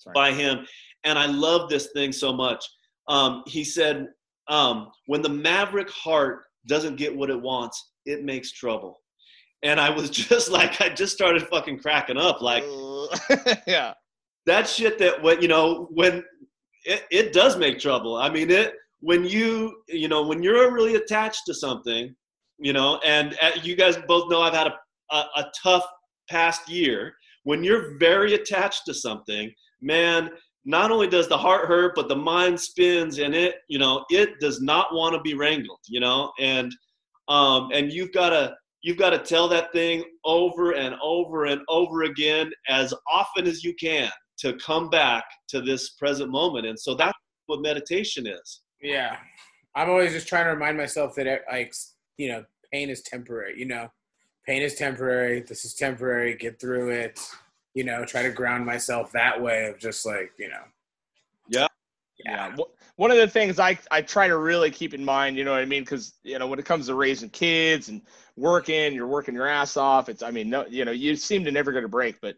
Sorry. 0.00 0.14
by 0.14 0.32
him. 0.32 0.66
And 1.04 1.18
i 1.18 1.26
love 1.26 1.68
this 1.68 1.90
thing 1.94 2.12
so 2.12 2.32
much. 2.32 2.64
Um, 3.08 3.42
he 3.46 3.64
said 3.64 4.08
um, 4.48 4.90
when 5.06 5.22
the 5.22 5.28
maverick 5.28 5.90
heart 5.90 6.42
doesn't 6.66 6.96
get 6.96 7.14
what 7.14 7.30
it 7.30 7.40
wants 7.40 7.92
it 8.06 8.24
makes 8.24 8.52
trouble. 8.52 9.00
And 9.62 9.80
i 9.80 9.90
was 9.90 10.10
just 10.28 10.50
like 10.50 10.80
i 10.80 10.88
just 10.88 11.14
started 11.14 11.46
fucking 11.48 11.78
cracking 11.78 12.18
up. 12.18 12.40
Like 12.40 12.64
yeah. 13.66 13.94
that 14.46 14.68
shit 14.68 14.98
that 14.98 15.22
when 15.22 15.40
you 15.40 15.48
know 15.48 15.88
when 15.90 16.24
it, 16.84 17.04
it 17.10 17.32
does 17.32 17.56
make 17.56 17.78
trouble. 17.78 18.16
I 18.16 18.30
mean 18.30 18.50
it 18.50 18.74
when 19.00 19.24
you 19.24 19.82
you 19.88 20.08
know 20.08 20.26
when 20.26 20.42
you're 20.42 20.72
really 20.72 20.96
attached 20.96 21.42
to 21.46 21.54
something 21.54 22.14
you 22.58 22.74
know 22.74 23.00
and 23.04 23.34
uh, 23.40 23.52
you 23.62 23.74
guys 23.74 23.96
both 24.06 24.30
know 24.30 24.42
i've 24.42 24.52
had 24.52 24.66
a, 24.66 24.74
a, 25.10 25.16
a 25.36 25.52
tough 25.62 25.86
past 26.30 26.68
year. 26.68 27.14
When 27.44 27.64
you're 27.64 27.98
very 27.98 28.34
attached 28.34 28.82
to 28.86 28.94
something 28.94 29.52
man 29.80 30.30
not 30.64 30.90
only 30.90 31.08
does 31.08 31.28
the 31.28 31.36
heart 31.36 31.66
hurt 31.66 31.94
but 31.94 32.08
the 32.08 32.16
mind 32.16 32.58
spins 32.60 33.18
and 33.18 33.34
it 33.34 33.56
you 33.68 33.78
know 33.78 34.04
it 34.10 34.38
does 34.40 34.60
not 34.60 34.92
want 34.92 35.14
to 35.14 35.20
be 35.22 35.34
wrangled 35.34 35.78
you 35.88 36.00
know 36.00 36.30
and 36.38 36.74
um 37.28 37.70
and 37.72 37.92
you've 37.92 38.12
got 38.12 38.30
to 38.30 38.54
you've 38.82 38.98
got 38.98 39.10
to 39.10 39.18
tell 39.18 39.48
that 39.48 39.72
thing 39.72 40.02
over 40.24 40.72
and 40.72 40.94
over 41.02 41.46
and 41.46 41.60
over 41.68 42.02
again 42.04 42.50
as 42.68 42.92
often 43.10 43.46
as 43.46 43.64
you 43.64 43.74
can 43.74 44.10
to 44.38 44.54
come 44.54 44.88
back 44.90 45.24
to 45.48 45.60
this 45.60 45.90
present 45.90 46.30
moment 46.30 46.66
and 46.66 46.78
so 46.78 46.94
that's 46.94 47.16
what 47.46 47.60
meditation 47.62 48.26
is 48.26 48.60
Yeah. 48.82 49.16
I'm 49.74 49.90
always 49.90 50.12
just 50.12 50.28
trying 50.28 50.46
to 50.46 50.50
remind 50.50 50.76
myself 50.76 51.14
that 51.16 51.26
it, 51.26 51.42
like 51.50 51.74
you 52.16 52.28
know, 52.28 52.44
pain 52.72 52.90
is 52.90 53.02
temporary, 53.02 53.58
you 53.58 53.66
know. 53.66 53.88
Pain 54.46 54.62
is 54.62 54.74
temporary. 54.74 55.42
This 55.42 55.64
is 55.64 55.74
temporary. 55.74 56.34
Get 56.34 56.60
through 56.60 56.90
it. 56.90 57.20
You 57.74 57.84
know, 57.84 58.04
try 58.04 58.22
to 58.22 58.30
ground 58.30 58.66
myself 58.66 59.12
that 59.12 59.40
way 59.40 59.66
of 59.66 59.78
just 59.78 60.04
like, 60.04 60.32
you 60.38 60.48
know. 60.48 60.62
Yeah. 61.48 61.68
yeah. 62.24 62.56
Wh- 62.56 62.98
One 62.98 63.10
of 63.10 63.16
the 63.16 63.28
things 63.28 63.58
I, 63.58 63.78
I 63.90 64.02
try 64.02 64.28
to 64.28 64.36
really 64.38 64.70
keep 64.70 64.92
in 64.92 65.04
mind, 65.04 65.36
you 65.36 65.44
know 65.44 65.52
what 65.52 65.60
I 65.60 65.66
mean? 65.66 65.82
Because, 65.82 66.14
you 66.22 66.38
know, 66.38 66.46
when 66.46 66.58
it 66.58 66.64
comes 66.64 66.86
to 66.86 66.94
raising 66.94 67.30
kids 67.30 67.88
and 67.88 68.02
working, 68.36 68.92
you're 68.92 69.06
working 69.06 69.34
your 69.34 69.46
ass 69.46 69.76
off. 69.76 70.08
It's, 70.08 70.22
I 70.22 70.30
mean, 70.30 70.50
no, 70.50 70.66
you 70.66 70.84
know, 70.84 70.90
you 70.92 71.14
seem 71.16 71.44
to 71.44 71.50
never 71.52 71.72
get 71.72 71.84
a 71.84 71.88
break, 71.88 72.20
but, 72.20 72.36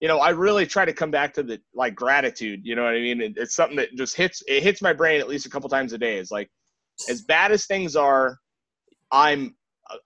you 0.00 0.08
know, 0.08 0.18
I 0.18 0.30
really 0.30 0.66
try 0.66 0.86
to 0.86 0.92
come 0.94 1.10
back 1.10 1.34
to 1.34 1.42
the, 1.42 1.60
like, 1.74 1.94
gratitude, 1.94 2.62
you 2.64 2.74
know 2.74 2.84
what 2.84 2.94
I 2.94 3.00
mean? 3.00 3.20
It, 3.20 3.34
it's 3.36 3.54
something 3.54 3.76
that 3.76 3.94
just 3.96 4.16
hits, 4.16 4.42
it 4.48 4.62
hits 4.62 4.80
my 4.80 4.94
brain 4.94 5.20
at 5.20 5.28
least 5.28 5.44
a 5.46 5.50
couple 5.50 5.68
times 5.68 5.92
a 5.92 5.98
day. 5.98 6.16
It's 6.16 6.30
like, 6.30 6.50
as 7.08 7.22
bad 7.22 7.52
as 7.52 7.66
things 7.66 7.96
are, 7.96 8.38
I'm, 9.12 9.54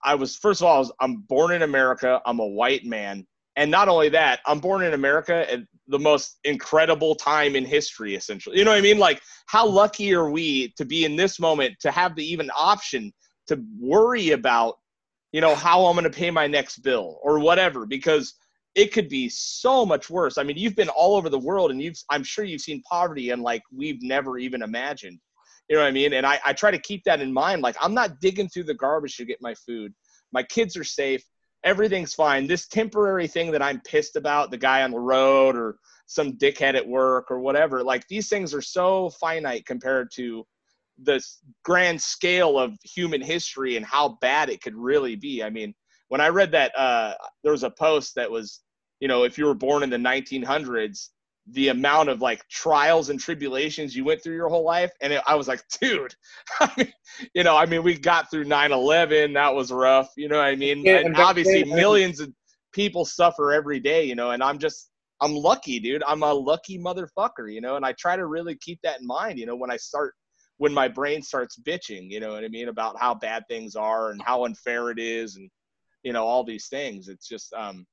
I 0.02 0.14
was, 0.16 0.36
first 0.36 0.62
of 0.62 0.66
all, 0.66 0.76
I 0.76 0.78
was, 0.78 0.92
I'm 1.00 1.16
born 1.28 1.52
in 1.52 1.62
America. 1.62 2.20
I'm 2.26 2.40
a 2.40 2.46
white 2.46 2.84
man. 2.84 3.26
And 3.56 3.70
not 3.70 3.88
only 3.88 4.08
that, 4.10 4.40
I'm 4.46 4.58
born 4.58 4.82
in 4.82 4.94
America 4.94 5.50
at 5.50 5.60
the 5.86 5.98
most 5.98 6.38
incredible 6.44 7.14
time 7.14 7.54
in 7.54 7.64
history, 7.64 8.16
essentially. 8.16 8.58
You 8.58 8.64
know 8.64 8.72
what 8.72 8.78
I 8.78 8.82
mean? 8.82 8.98
Like, 8.98 9.22
how 9.46 9.66
lucky 9.66 10.12
are 10.14 10.30
we 10.30 10.72
to 10.76 10.84
be 10.84 11.04
in 11.04 11.14
this 11.14 11.38
moment 11.38 11.76
to 11.80 11.90
have 11.90 12.16
the 12.16 12.24
even 12.24 12.50
option 12.56 13.12
to 13.46 13.62
worry 13.78 14.30
about, 14.30 14.78
you 15.32 15.40
know, 15.40 15.54
how 15.54 15.84
I'm 15.86 15.94
going 15.94 16.10
to 16.10 16.10
pay 16.10 16.30
my 16.30 16.46
next 16.46 16.78
bill 16.78 17.20
or 17.22 17.38
whatever? 17.38 17.86
Because 17.86 18.34
it 18.74 18.92
could 18.92 19.08
be 19.08 19.28
so 19.28 19.86
much 19.86 20.10
worse. 20.10 20.36
I 20.36 20.42
mean, 20.42 20.56
you've 20.56 20.74
been 20.74 20.88
all 20.88 21.16
over 21.16 21.28
the 21.28 21.38
world, 21.38 21.70
and 21.70 21.80
you've 21.80 21.96
I'm 22.10 22.24
sure 22.24 22.44
you've 22.44 22.60
seen 22.60 22.82
poverty 22.82 23.30
and 23.30 23.42
like 23.42 23.62
we've 23.72 24.02
never 24.02 24.36
even 24.36 24.62
imagined. 24.62 25.20
You 25.68 25.76
know 25.76 25.82
what 25.82 25.88
I 25.88 25.92
mean? 25.92 26.12
And 26.14 26.26
I, 26.26 26.40
I 26.44 26.52
try 26.52 26.70
to 26.72 26.78
keep 26.78 27.04
that 27.04 27.20
in 27.20 27.32
mind. 27.32 27.62
Like, 27.62 27.76
I'm 27.80 27.94
not 27.94 28.20
digging 28.20 28.48
through 28.48 28.64
the 28.64 28.74
garbage 28.74 29.16
to 29.16 29.24
get 29.24 29.38
my 29.40 29.54
food. 29.54 29.94
My 30.32 30.42
kids 30.42 30.76
are 30.76 30.84
safe 30.84 31.22
everything's 31.64 32.14
fine. 32.14 32.46
This 32.46 32.68
temporary 32.68 33.26
thing 33.26 33.50
that 33.50 33.62
I'm 33.62 33.80
pissed 33.80 34.16
about, 34.16 34.50
the 34.50 34.58
guy 34.58 34.82
on 34.82 34.90
the 34.90 35.00
road 35.00 35.56
or 35.56 35.76
some 36.06 36.34
dickhead 36.34 36.74
at 36.74 36.86
work 36.86 37.30
or 37.30 37.40
whatever, 37.40 37.82
like 37.82 38.06
these 38.08 38.28
things 38.28 38.54
are 38.54 38.62
so 38.62 39.10
finite 39.10 39.66
compared 39.66 40.10
to 40.14 40.44
the 41.02 41.20
grand 41.64 42.00
scale 42.00 42.58
of 42.58 42.76
human 42.84 43.20
history 43.20 43.76
and 43.76 43.84
how 43.84 44.18
bad 44.20 44.48
it 44.50 44.62
could 44.62 44.76
really 44.76 45.16
be. 45.16 45.42
I 45.42 45.50
mean, 45.50 45.74
when 46.08 46.20
I 46.20 46.28
read 46.28 46.52
that, 46.52 46.76
uh, 46.78 47.14
there 47.42 47.52
was 47.52 47.64
a 47.64 47.70
post 47.70 48.14
that 48.14 48.30
was, 48.30 48.60
you 49.00 49.08
know, 49.08 49.24
if 49.24 49.38
you 49.38 49.46
were 49.46 49.54
born 49.54 49.82
in 49.82 49.90
the 49.90 49.96
1900s, 49.96 51.08
the 51.48 51.68
amount 51.68 52.08
of 52.08 52.22
like 52.22 52.46
trials 52.48 53.10
and 53.10 53.20
tribulations 53.20 53.94
you 53.94 54.04
went 54.04 54.22
through 54.22 54.34
your 54.34 54.48
whole 54.48 54.64
life. 54.64 54.92
And 55.02 55.12
it, 55.12 55.22
I 55.26 55.34
was 55.34 55.46
like, 55.46 55.62
dude, 55.80 56.14
I 56.60 56.70
mean, 56.76 56.92
you 57.34 57.44
know, 57.44 57.56
I 57.56 57.66
mean, 57.66 57.82
we 57.82 57.98
got 57.98 58.30
through 58.30 58.44
9 58.44 58.72
11. 58.72 59.34
That 59.34 59.54
was 59.54 59.70
rough. 59.70 60.10
You 60.16 60.28
know 60.28 60.38
what 60.38 60.46
I 60.46 60.56
mean? 60.56 60.82
Yeah, 60.82 60.98
and 60.98 61.16
obviously, 61.16 61.64
millions 61.64 62.20
of 62.20 62.32
people 62.72 63.04
suffer 63.04 63.52
every 63.52 63.78
day, 63.78 64.04
you 64.04 64.14
know, 64.14 64.30
and 64.30 64.42
I'm 64.42 64.58
just, 64.58 64.90
I'm 65.20 65.34
lucky, 65.34 65.78
dude. 65.78 66.02
I'm 66.06 66.22
a 66.22 66.32
lucky 66.32 66.78
motherfucker, 66.78 67.52
you 67.52 67.60
know, 67.60 67.76
and 67.76 67.84
I 67.84 67.92
try 67.92 68.16
to 68.16 68.26
really 68.26 68.56
keep 68.56 68.80
that 68.82 69.00
in 69.00 69.06
mind, 69.06 69.38
you 69.38 69.46
know, 69.46 69.56
when 69.56 69.70
I 69.70 69.76
start, 69.76 70.14
when 70.56 70.72
my 70.72 70.88
brain 70.88 71.22
starts 71.22 71.58
bitching, 71.58 72.10
you 72.10 72.20
know 72.20 72.32
what 72.32 72.44
I 72.44 72.48
mean, 72.48 72.68
about 72.68 72.98
how 72.98 73.14
bad 73.14 73.44
things 73.48 73.76
are 73.76 74.10
and 74.10 74.20
how 74.22 74.44
unfair 74.44 74.90
it 74.90 74.98
is 74.98 75.36
and, 75.36 75.48
you 76.02 76.12
know, 76.12 76.24
all 76.24 76.44
these 76.44 76.68
things. 76.68 77.08
It's 77.08 77.28
just, 77.28 77.52
um, 77.54 77.86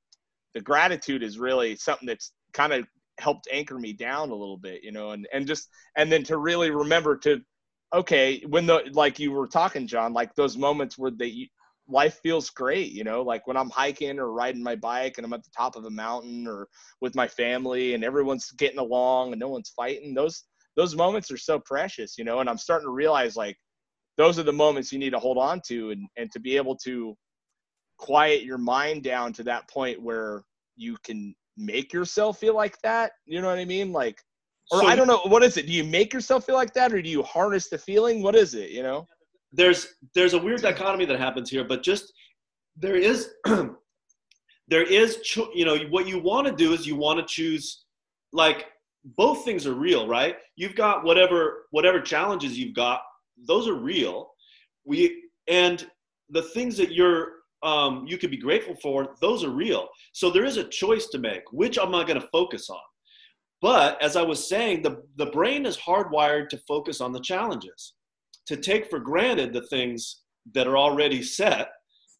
the 0.54 0.60
gratitude 0.60 1.22
is 1.22 1.38
really 1.38 1.76
something 1.76 2.06
that's 2.06 2.32
kind 2.52 2.72
of 2.72 2.86
helped 3.22 3.48
anchor 3.50 3.78
me 3.78 3.92
down 3.92 4.30
a 4.30 4.34
little 4.34 4.58
bit, 4.58 4.82
you 4.82 4.92
know, 4.92 5.12
and, 5.12 5.26
and 5.32 5.46
just, 5.46 5.68
and 5.96 6.10
then 6.10 6.22
to 6.24 6.36
really 6.36 6.70
remember 6.70 7.16
to, 7.16 7.40
okay, 7.94 8.42
when 8.48 8.66
the, 8.66 8.90
like 8.92 9.18
you 9.18 9.32
were 9.32 9.46
talking, 9.46 9.86
John, 9.86 10.12
like 10.12 10.34
those 10.34 10.56
moments 10.56 10.98
where 10.98 11.10
they, 11.10 11.48
life 11.88 12.20
feels 12.22 12.50
great, 12.50 12.92
you 12.92 13.04
know, 13.04 13.22
like 13.22 13.46
when 13.46 13.56
I'm 13.56 13.70
hiking 13.70 14.18
or 14.18 14.32
riding 14.32 14.62
my 14.62 14.76
bike 14.76 15.18
and 15.18 15.26
I'm 15.26 15.32
at 15.32 15.44
the 15.44 15.50
top 15.56 15.76
of 15.76 15.84
a 15.84 15.90
mountain 15.90 16.46
or 16.46 16.68
with 17.00 17.14
my 17.14 17.28
family 17.28 17.94
and 17.94 18.04
everyone's 18.04 18.50
getting 18.52 18.78
along 18.78 19.32
and 19.32 19.40
no 19.40 19.48
one's 19.48 19.70
fighting. 19.70 20.14
Those 20.14 20.44
those 20.74 20.96
moments 20.96 21.30
are 21.30 21.36
so 21.36 21.58
precious, 21.58 22.16
you 22.16 22.24
know, 22.24 22.40
and 22.40 22.48
I'm 22.48 22.56
starting 22.56 22.86
to 22.86 22.92
realize 22.92 23.36
like 23.36 23.56
those 24.16 24.38
are 24.38 24.42
the 24.42 24.52
moments 24.52 24.90
you 24.90 24.98
need 24.98 25.10
to 25.10 25.18
hold 25.18 25.38
on 25.38 25.60
to 25.68 25.90
and 25.90 26.08
and 26.16 26.30
to 26.32 26.40
be 26.40 26.56
able 26.56 26.76
to 26.84 27.16
quiet 27.98 28.42
your 28.42 28.58
mind 28.58 29.02
down 29.02 29.32
to 29.34 29.44
that 29.44 29.68
point 29.68 30.00
where 30.00 30.42
you 30.76 30.96
can 31.04 31.34
make 31.56 31.92
yourself 31.92 32.38
feel 32.38 32.54
like 32.54 32.80
that. 32.82 33.12
You 33.26 33.40
know 33.40 33.48
what 33.48 33.58
I 33.58 33.64
mean? 33.64 33.92
Like 33.92 34.22
or 34.70 34.80
So 34.80 34.86
I 34.86 34.96
don't 34.96 35.06
know, 35.06 35.20
what 35.26 35.42
is 35.42 35.56
it? 35.56 35.66
Do 35.66 35.72
you 35.72 35.84
make 35.84 36.12
yourself 36.12 36.46
feel 36.46 36.54
like 36.54 36.72
that 36.74 36.92
or 36.92 37.02
do 37.02 37.08
you 37.08 37.22
harness 37.22 37.68
the 37.68 37.78
feeling? 37.78 38.22
What 38.22 38.34
is 38.34 38.54
it, 38.54 38.70
you 38.70 38.82
know? 38.82 39.06
there's 39.52 39.94
there's 40.14 40.34
a 40.34 40.38
weird 40.38 40.62
dichotomy 40.62 41.04
that 41.04 41.18
happens 41.18 41.50
here 41.50 41.64
but 41.64 41.82
just 41.82 42.12
there 42.76 42.96
is 42.96 43.30
there 44.68 44.82
is 44.82 45.20
cho- 45.20 45.50
you 45.54 45.64
know 45.64 45.76
what 45.90 46.08
you 46.08 46.18
want 46.18 46.46
to 46.46 46.52
do 46.52 46.72
is 46.72 46.86
you 46.86 46.96
want 46.96 47.18
to 47.18 47.26
choose 47.26 47.84
like 48.32 48.66
both 49.16 49.44
things 49.44 49.66
are 49.66 49.74
real 49.74 50.08
right 50.08 50.36
you've 50.56 50.74
got 50.74 51.04
whatever 51.04 51.66
whatever 51.70 52.00
challenges 52.00 52.58
you've 52.58 52.74
got 52.74 53.00
those 53.46 53.68
are 53.68 53.74
real 53.74 54.30
we 54.84 55.22
and 55.48 55.86
the 56.30 56.42
things 56.42 56.76
that 56.76 56.92
you're 56.92 57.41
um, 57.62 58.04
you 58.06 58.18
could 58.18 58.30
be 58.30 58.36
grateful 58.36 58.74
for 58.82 59.14
those 59.20 59.44
are 59.44 59.50
real 59.50 59.88
so 60.12 60.30
there 60.30 60.44
is 60.44 60.56
a 60.56 60.64
choice 60.64 61.06
to 61.06 61.18
make 61.18 61.42
which 61.52 61.78
am 61.78 61.94
i 61.94 62.02
going 62.04 62.20
to 62.20 62.28
focus 62.28 62.68
on 62.70 62.80
but 63.62 64.02
as 64.02 64.16
I 64.16 64.22
was 64.22 64.48
saying, 64.48 64.82
the, 64.82 65.04
the 65.16 65.26
brain 65.26 65.64
is 65.64 65.78
hardwired 65.78 66.48
to 66.48 66.58
focus 66.66 67.00
on 67.00 67.12
the 67.12 67.20
challenges, 67.20 67.94
to 68.46 68.56
take 68.56 68.90
for 68.90 68.98
granted 68.98 69.52
the 69.52 69.62
things 69.68 70.22
that 70.52 70.66
are 70.66 70.76
already 70.76 71.22
set. 71.22 71.70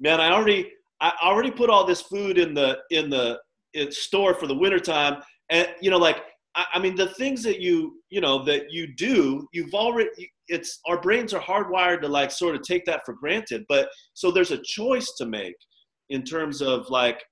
Man, 0.00 0.20
I 0.20 0.30
already 0.30 0.70
I 1.00 1.12
already 1.20 1.50
put 1.50 1.68
all 1.68 1.84
this 1.84 2.00
food 2.00 2.38
in 2.38 2.54
the 2.54 2.78
in 2.90 3.10
the 3.10 3.40
in 3.74 3.90
store 3.90 4.34
for 4.34 4.46
the 4.46 4.54
wintertime. 4.54 5.20
And 5.50 5.66
you 5.80 5.90
know, 5.90 5.98
like 5.98 6.22
I, 6.54 6.64
I 6.74 6.78
mean 6.78 6.94
the 6.94 7.08
things 7.14 7.42
that 7.42 7.60
you 7.60 8.00
you 8.08 8.20
know 8.20 8.44
that 8.44 8.70
you 8.70 8.94
do, 8.94 9.48
you've 9.52 9.74
already 9.74 10.10
it's 10.52 10.80
our 10.86 11.00
brains 11.00 11.32
are 11.32 11.40
hardwired 11.40 12.02
to 12.02 12.08
like 12.08 12.30
sort 12.30 12.54
of 12.54 12.62
take 12.62 12.84
that 12.84 13.02
for 13.06 13.14
granted. 13.14 13.64
But 13.68 13.88
so 14.12 14.30
there's 14.30 14.50
a 14.50 14.62
choice 14.62 15.12
to 15.18 15.26
make 15.26 15.56
in 16.10 16.22
terms 16.22 16.60
of 16.60 16.88
like 16.90 17.22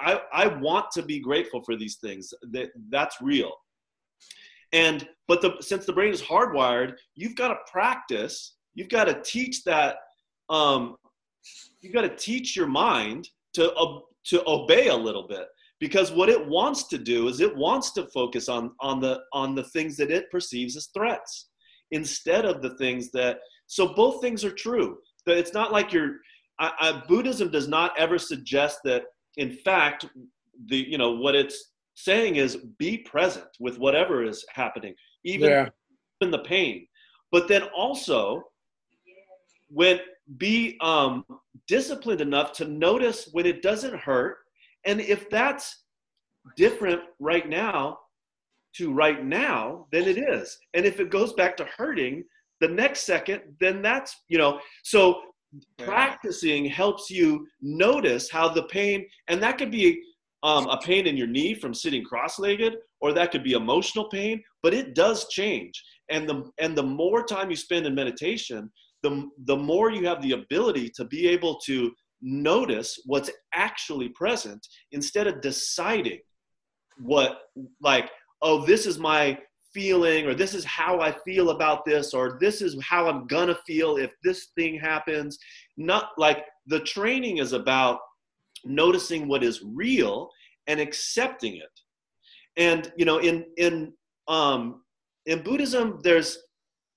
I, 0.00 0.20
I 0.32 0.46
want 0.46 0.86
to 0.92 1.02
be 1.02 1.20
grateful 1.20 1.62
for 1.64 1.76
these 1.76 1.96
things. 1.96 2.32
That 2.52 2.68
that's 2.90 3.16
real. 3.22 3.52
And 4.72 5.08
but 5.26 5.40
the 5.40 5.56
since 5.60 5.86
the 5.86 5.92
brain 5.92 6.12
is 6.12 6.22
hardwired, 6.22 6.94
you've 7.16 7.34
got 7.34 7.48
to 7.48 7.56
practice. 7.70 8.56
You've 8.74 8.88
got 8.88 9.04
to 9.04 9.20
teach 9.22 9.64
that. 9.64 9.96
Um, 10.50 10.96
you've 11.80 11.94
got 11.94 12.02
to 12.02 12.14
teach 12.16 12.54
your 12.54 12.68
mind 12.68 13.28
to 13.54 13.72
uh, 13.72 14.00
to 14.26 14.42
obey 14.46 14.88
a 14.88 14.96
little 14.96 15.26
bit 15.26 15.46
because 15.80 16.12
what 16.12 16.28
it 16.28 16.46
wants 16.46 16.88
to 16.88 16.98
do 16.98 17.28
is 17.28 17.40
it 17.40 17.56
wants 17.56 17.92
to 17.92 18.06
focus 18.08 18.48
on 18.48 18.72
on 18.80 19.00
the 19.00 19.20
on 19.32 19.54
the 19.54 19.64
things 19.64 19.96
that 19.96 20.10
it 20.10 20.30
perceives 20.30 20.76
as 20.76 20.88
threats 20.88 21.49
instead 21.90 22.44
of 22.44 22.62
the 22.62 22.76
things 22.76 23.10
that. 23.12 23.40
So 23.66 23.94
both 23.94 24.20
things 24.20 24.44
are 24.44 24.52
true. 24.52 24.98
That 25.26 25.38
it's 25.38 25.54
not 25.54 25.72
like 25.72 25.92
you're. 25.92 26.16
I, 26.58 26.72
I, 26.80 27.02
Buddhism 27.08 27.50
does 27.50 27.68
not 27.68 27.92
ever 27.98 28.18
suggest 28.18 28.80
that 28.84 29.04
in 29.36 29.50
fact, 29.50 30.06
the 30.66 30.76
you 30.76 30.98
know 30.98 31.12
what 31.12 31.34
it's 31.34 31.72
saying 31.94 32.36
is 32.36 32.56
be 32.78 32.98
present 32.98 33.46
with 33.58 33.78
whatever 33.78 34.24
is 34.24 34.44
happening, 34.52 34.94
even 35.24 35.50
yeah. 35.50 35.68
in 36.20 36.30
the 36.30 36.38
pain. 36.40 36.86
But 37.30 37.48
then 37.48 37.62
also, 37.76 38.42
when 39.68 40.00
be 40.36 40.76
um, 40.80 41.24
disciplined 41.66 42.20
enough 42.20 42.52
to 42.52 42.64
notice 42.66 43.28
when 43.32 43.46
it 43.46 43.62
doesn't 43.62 43.96
hurt, 43.96 44.38
and 44.84 45.00
if 45.00 45.28
that's 45.30 45.84
different 46.56 47.00
right 47.18 47.48
now 47.48 47.98
to 48.76 48.92
right 48.92 49.24
now, 49.24 49.86
then 49.92 50.04
it 50.04 50.18
is. 50.18 50.58
And 50.74 50.84
if 50.84 51.00
it 51.00 51.10
goes 51.10 51.32
back 51.34 51.56
to 51.56 51.68
hurting 51.76 52.24
the 52.60 52.68
next 52.68 53.00
second, 53.00 53.42
then 53.60 53.82
that's 53.82 54.14
you 54.28 54.38
know. 54.38 54.60
So 54.84 55.22
practicing 55.78 56.64
helps 56.64 57.10
you 57.10 57.46
notice 57.60 58.30
how 58.30 58.48
the 58.48 58.62
pain 58.64 59.06
and 59.28 59.42
that 59.42 59.58
could 59.58 59.70
be 59.70 60.00
um, 60.42 60.68
a 60.68 60.78
pain 60.78 61.06
in 61.06 61.16
your 61.16 61.26
knee 61.26 61.54
from 61.54 61.74
sitting 61.74 62.04
cross-legged 62.04 62.76
or 63.00 63.12
that 63.12 63.30
could 63.32 63.42
be 63.42 63.52
emotional 63.52 64.08
pain 64.08 64.42
but 64.62 64.72
it 64.72 64.94
does 64.94 65.28
change 65.28 65.82
and 66.08 66.28
the 66.28 66.48
and 66.58 66.76
the 66.76 66.82
more 66.82 67.24
time 67.24 67.50
you 67.50 67.56
spend 67.56 67.84
in 67.84 67.94
meditation 67.94 68.70
the 69.02 69.28
the 69.46 69.56
more 69.56 69.90
you 69.90 70.06
have 70.06 70.22
the 70.22 70.32
ability 70.32 70.88
to 70.88 71.04
be 71.04 71.26
able 71.26 71.58
to 71.58 71.90
notice 72.22 73.00
what's 73.06 73.30
actually 73.54 74.08
present 74.10 74.64
instead 74.92 75.26
of 75.26 75.40
deciding 75.40 76.20
what 77.02 77.40
like 77.80 78.10
oh 78.42 78.64
this 78.64 78.86
is 78.86 78.98
my 78.98 79.38
feeling 79.72 80.26
or 80.26 80.34
this 80.34 80.54
is 80.54 80.64
how 80.64 81.00
I 81.00 81.12
feel 81.24 81.50
about 81.50 81.84
this 81.84 82.12
or 82.12 82.38
this 82.40 82.60
is 82.60 82.76
how 82.82 83.08
I'm 83.08 83.26
gonna 83.26 83.56
feel 83.66 83.96
if 83.96 84.12
this 84.24 84.48
thing 84.56 84.78
happens. 84.78 85.38
Not 85.76 86.10
like 86.18 86.44
the 86.66 86.80
training 86.80 87.38
is 87.38 87.52
about 87.52 88.00
noticing 88.64 89.28
what 89.28 89.42
is 89.42 89.62
real 89.64 90.30
and 90.66 90.80
accepting 90.80 91.56
it. 91.56 91.80
And 92.56 92.92
you 92.96 93.04
know, 93.04 93.18
in 93.18 93.46
in 93.56 93.92
um, 94.28 94.82
in 95.26 95.42
Buddhism, 95.42 96.00
there's 96.02 96.38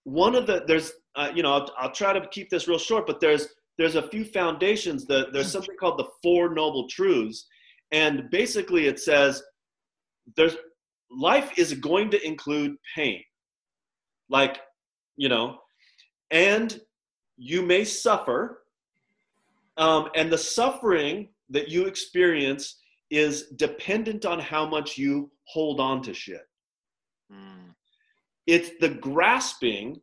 one 0.03 0.35
of 0.35 0.47
the 0.47 0.63
there's 0.67 0.91
uh, 1.15 1.31
you 1.33 1.43
know 1.43 1.53
I'll, 1.53 1.71
I'll 1.77 1.91
try 1.91 2.13
to 2.13 2.27
keep 2.27 2.49
this 2.49 2.67
real 2.67 2.79
short, 2.79 3.05
but 3.07 3.19
there's 3.19 3.47
there's 3.77 3.95
a 3.95 4.07
few 4.09 4.25
foundations. 4.25 5.05
That 5.05 5.33
there's 5.33 5.51
something 5.51 5.75
called 5.79 5.99
the 5.99 6.07
Four 6.21 6.53
Noble 6.53 6.87
Truths, 6.89 7.47
and 7.91 8.29
basically 8.31 8.87
it 8.87 8.99
says 8.99 9.41
there's 10.35 10.55
life 11.17 11.57
is 11.57 11.73
going 11.73 12.09
to 12.11 12.25
include 12.25 12.75
pain. 12.95 13.21
Like, 14.29 14.59
you 15.15 15.29
know, 15.29 15.59
and 16.31 16.79
you 17.37 17.61
may 17.61 17.83
suffer. 17.83 18.63
Um, 19.77 20.09
and 20.15 20.31
the 20.31 20.37
suffering 20.37 21.29
that 21.49 21.69
you 21.69 21.85
experience 21.85 22.79
is 23.09 23.47
dependent 23.55 24.25
on 24.25 24.39
how 24.39 24.67
much 24.67 24.97
you 24.97 25.31
hold 25.45 25.79
on 25.79 26.01
to 26.03 26.13
shit. 26.13 26.47
Mm. 27.31 27.73
It's 28.47 28.71
the 28.79 28.89
grasping, 28.89 30.01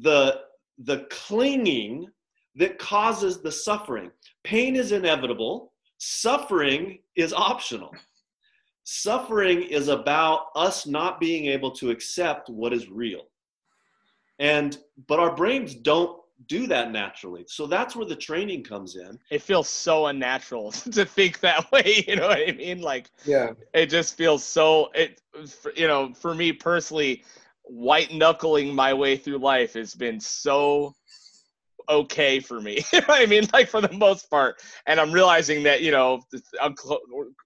the 0.00 0.40
the 0.84 1.06
clinging 1.10 2.06
that 2.54 2.78
causes 2.78 3.40
the 3.40 3.50
suffering. 3.50 4.10
Pain 4.44 4.76
is 4.76 4.92
inevitable, 4.92 5.72
suffering 5.98 6.98
is 7.16 7.32
optional. 7.32 7.90
Suffering 8.90 9.64
is 9.64 9.88
about 9.88 10.46
us 10.56 10.86
not 10.86 11.20
being 11.20 11.44
able 11.44 11.70
to 11.72 11.90
accept 11.90 12.48
what 12.48 12.72
is 12.72 12.88
real. 12.88 13.26
And 14.38 14.78
but 15.06 15.20
our 15.20 15.36
brains 15.36 15.74
don't 15.74 16.18
do 16.46 16.66
that 16.68 16.90
naturally. 16.90 17.44
So 17.48 17.66
that's 17.66 17.94
where 17.94 18.06
the 18.06 18.16
training 18.16 18.64
comes 18.64 18.96
in. 18.96 19.18
It 19.30 19.42
feels 19.42 19.68
so 19.68 20.06
unnatural 20.06 20.72
to 20.92 21.04
think 21.04 21.40
that 21.40 21.70
way, 21.72 22.02
you 22.08 22.16
know 22.16 22.28
what 22.28 22.48
I 22.48 22.52
mean? 22.52 22.80
Like 22.80 23.10
yeah. 23.26 23.50
It 23.74 23.90
just 23.90 24.16
feels 24.16 24.42
so 24.42 24.88
it 24.94 25.20
you 25.76 25.86
know, 25.86 26.14
for 26.14 26.34
me 26.34 26.50
personally, 26.54 27.24
white 27.64 28.10
knuckling 28.14 28.74
my 28.74 28.94
way 28.94 29.18
through 29.18 29.36
life 29.36 29.74
has 29.74 29.94
been 29.94 30.18
so 30.18 30.94
okay 31.88 32.40
for 32.40 32.60
me. 32.60 32.84
you 32.92 33.00
know 33.00 33.06
I 33.08 33.26
mean? 33.26 33.44
Like 33.52 33.68
for 33.68 33.80
the 33.80 33.92
most 33.92 34.30
part. 34.30 34.56
And 34.86 35.00
I'm 35.00 35.12
realizing 35.12 35.62
that, 35.64 35.82
you 35.82 35.90
know, 35.90 36.20
I'm 36.60 36.74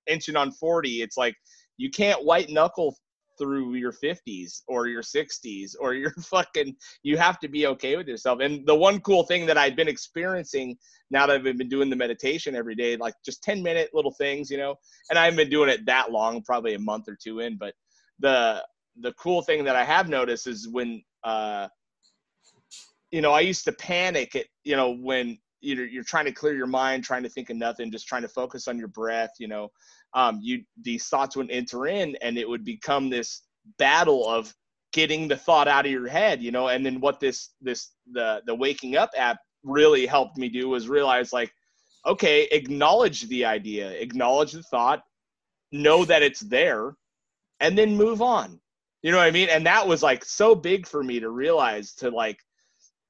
inching 0.06 0.36
on 0.36 0.52
40. 0.52 1.02
It's 1.02 1.16
like 1.16 1.34
you 1.76 1.90
can't 1.90 2.24
white 2.24 2.50
knuckle 2.50 2.96
through 3.38 3.74
your 3.74 3.92
50s 3.92 4.62
or 4.68 4.86
your 4.86 5.02
60s 5.02 5.74
or 5.80 5.94
your 5.94 6.10
fucking 6.20 6.76
you 7.02 7.16
have 7.16 7.38
to 7.40 7.48
be 7.48 7.66
okay 7.66 7.96
with 7.96 8.06
yourself 8.06 8.40
and 8.40 8.66
the 8.66 8.74
one 8.74 9.00
cool 9.00 9.22
thing 9.24 9.46
that 9.46 9.56
i've 9.56 9.74
been 9.74 9.88
experiencing 9.88 10.76
now 11.10 11.26
that 11.26 11.36
i've 11.36 11.58
been 11.58 11.68
doing 11.68 11.88
the 11.88 11.96
meditation 11.96 12.54
every 12.54 12.74
day 12.74 12.96
like 12.96 13.14
just 13.24 13.42
10 13.42 13.62
minute 13.62 13.90
little 13.94 14.12
things 14.12 14.50
you 14.50 14.58
know 14.58 14.74
and 15.10 15.18
i 15.18 15.24
haven't 15.24 15.38
been 15.38 15.50
doing 15.50 15.70
it 15.70 15.84
that 15.86 16.12
long 16.12 16.42
probably 16.42 16.74
a 16.74 16.78
month 16.78 17.08
or 17.08 17.16
two 17.20 17.40
in 17.40 17.56
but 17.56 17.74
the 18.20 18.62
the 19.00 19.12
cool 19.14 19.42
thing 19.42 19.64
that 19.64 19.76
i 19.76 19.84
have 19.84 20.08
noticed 20.08 20.46
is 20.46 20.68
when 20.68 21.02
uh 21.24 21.66
you 23.12 23.20
know, 23.20 23.32
I 23.32 23.40
used 23.40 23.64
to 23.66 23.72
panic 23.72 24.34
at, 24.34 24.46
you 24.64 24.74
know, 24.74 24.96
when 24.96 25.38
you're, 25.60 25.86
you're 25.86 26.02
trying 26.02 26.24
to 26.24 26.32
clear 26.32 26.54
your 26.54 26.66
mind, 26.66 27.04
trying 27.04 27.22
to 27.22 27.28
think 27.28 27.50
of 27.50 27.56
nothing, 27.56 27.92
just 27.92 28.08
trying 28.08 28.22
to 28.22 28.28
focus 28.28 28.66
on 28.66 28.78
your 28.78 28.88
breath, 28.88 29.30
you 29.38 29.46
know, 29.46 29.68
um, 30.14 30.40
you, 30.42 30.62
these 30.82 31.06
thoughts 31.06 31.36
would 31.36 31.50
enter 31.50 31.86
in 31.86 32.16
and 32.22 32.36
it 32.36 32.48
would 32.48 32.64
become 32.64 33.10
this 33.10 33.42
battle 33.78 34.28
of 34.28 34.52
getting 34.92 35.28
the 35.28 35.36
thought 35.36 35.68
out 35.68 35.86
of 35.86 35.92
your 35.92 36.08
head, 36.08 36.42
you 36.42 36.50
know, 36.50 36.68
and 36.68 36.84
then 36.84 37.00
what 37.00 37.20
this, 37.20 37.50
this, 37.60 37.92
the, 38.10 38.42
the 38.46 38.54
waking 38.54 38.96
up 38.96 39.10
app 39.16 39.38
really 39.62 40.06
helped 40.06 40.36
me 40.36 40.48
do 40.48 40.68
was 40.68 40.88
realize 40.88 41.32
like, 41.32 41.52
okay, 42.06 42.48
acknowledge 42.50 43.28
the 43.28 43.44
idea, 43.44 43.90
acknowledge 43.90 44.52
the 44.52 44.62
thought, 44.64 45.02
know 45.70 46.04
that 46.04 46.22
it's 46.22 46.40
there, 46.40 46.94
and 47.60 47.78
then 47.78 47.96
move 47.96 48.20
on. 48.20 48.58
You 49.02 49.12
know 49.12 49.18
what 49.18 49.26
I 49.26 49.30
mean? 49.30 49.48
And 49.48 49.66
that 49.66 49.86
was 49.86 50.02
like 50.02 50.24
so 50.24 50.54
big 50.54 50.86
for 50.86 51.02
me 51.02 51.20
to 51.20 51.30
realize 51.30 51.92
to 51.94 52.10
like 52.10 52.38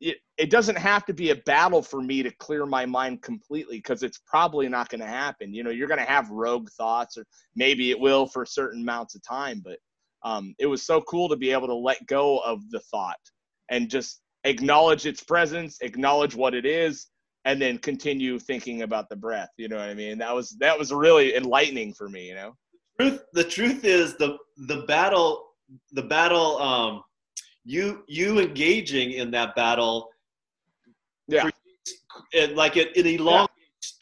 it, 0.03 0.19
it 0.37 0.51
doesn't 0.51 0.77
have 0.77 1.07
to 1.07 1.15
be 1.15 1.31
a 1.31 1.37
battle 1.37 1.81
for 1.81 2.03
me 2.03 2.25
to 2.25 2.31
clear 2.33 2.67
my 2.67 2.85
mind 2.85 3.23
completely 3.23 3.77
because 3.77 4.03
it's 4.03 4.19
probably 4.27 4.69
not 4.69 4.89
going 4.89 5.01
to 5.01 5.07
happen. 5.07 5.55
You 5.55 5.63
know, 5.63 5.71
you're 5.71 5.89
going 5.89 6.01
to 6.01 6.11
have 6.11 6.29
rogue 6.31 6.69
thoughts, 6.71 7.17
or 7.17 7.25
maybe 7.55 7.91
it 7.91 8.01
will 8.01 8.27
for 8.27 8.45
certain 8.45 8.83
amounts 8.83 9.15
of 9.15 9.23
time. 9.23 9.63
But 9.65 9.79
um, 10.25 10.55
it 10.59 10.67
was 10.67 10.83
so 10.83 11.01
cool 11.03 11.29
to 11.29 11.37
be 11.37 11.53
able 11.53 11.69
to 11.69 11.75
let 11.75 12.05
go 12.07 12.39
of 12.39 12.69
the 12.71 12.81
thought 12.81 13.21
and 13.71 13.89
just 13.89 14.21
acknowledge 14.43 15.07
its 15.07 15.23
presence, 15.23 15.79
acknowledge 15.83 16.35
what 16.35 16.55
it 16.55 16.67
is, 16.67 17.07
and 17.45 17.63
then 17.63 17.79
continue 17.79 18.41
thinking 18.41 18.83
about 18.83 19.09
the 19.09 19.17
breath. 19.17 19.51
You 19.57 19.69
know 19.69 19.77
what 19.77 19.89
I 19.89 19.95
mean? 19.95 20.19
That 20.19 20.35
was 20.35 20.57
that 20.59 20.77
was 20.77 20.93
really 20.93 21.37
enlightening 21.37 21.95
for 21.95 22.09
me. 22.09 22.27
You 22.27 22.35
know, 22.35 22.57
truth. 22.99 23.23
The 23.35 23.45
truth 23.45 23.85
is 23.85 24.17
the 24.17 24.37
the 24.67 24.83
battle. 24.89 25.45
The 25.93 26.03
battle. 26.03 26.59
Um, 26.59 27.03
you 27.65 28.03
you 28.07 28.41
engaging 28.41 29.13
in 29.13 29.31
that 29.31 29.55
battle 29.55 30.11
yeah. 31.29 31.49
it, 32.33 32.57
like 32.57 32.77
it, 32.77 32.97
it 32.97 33.07
elongates 33.07 33.53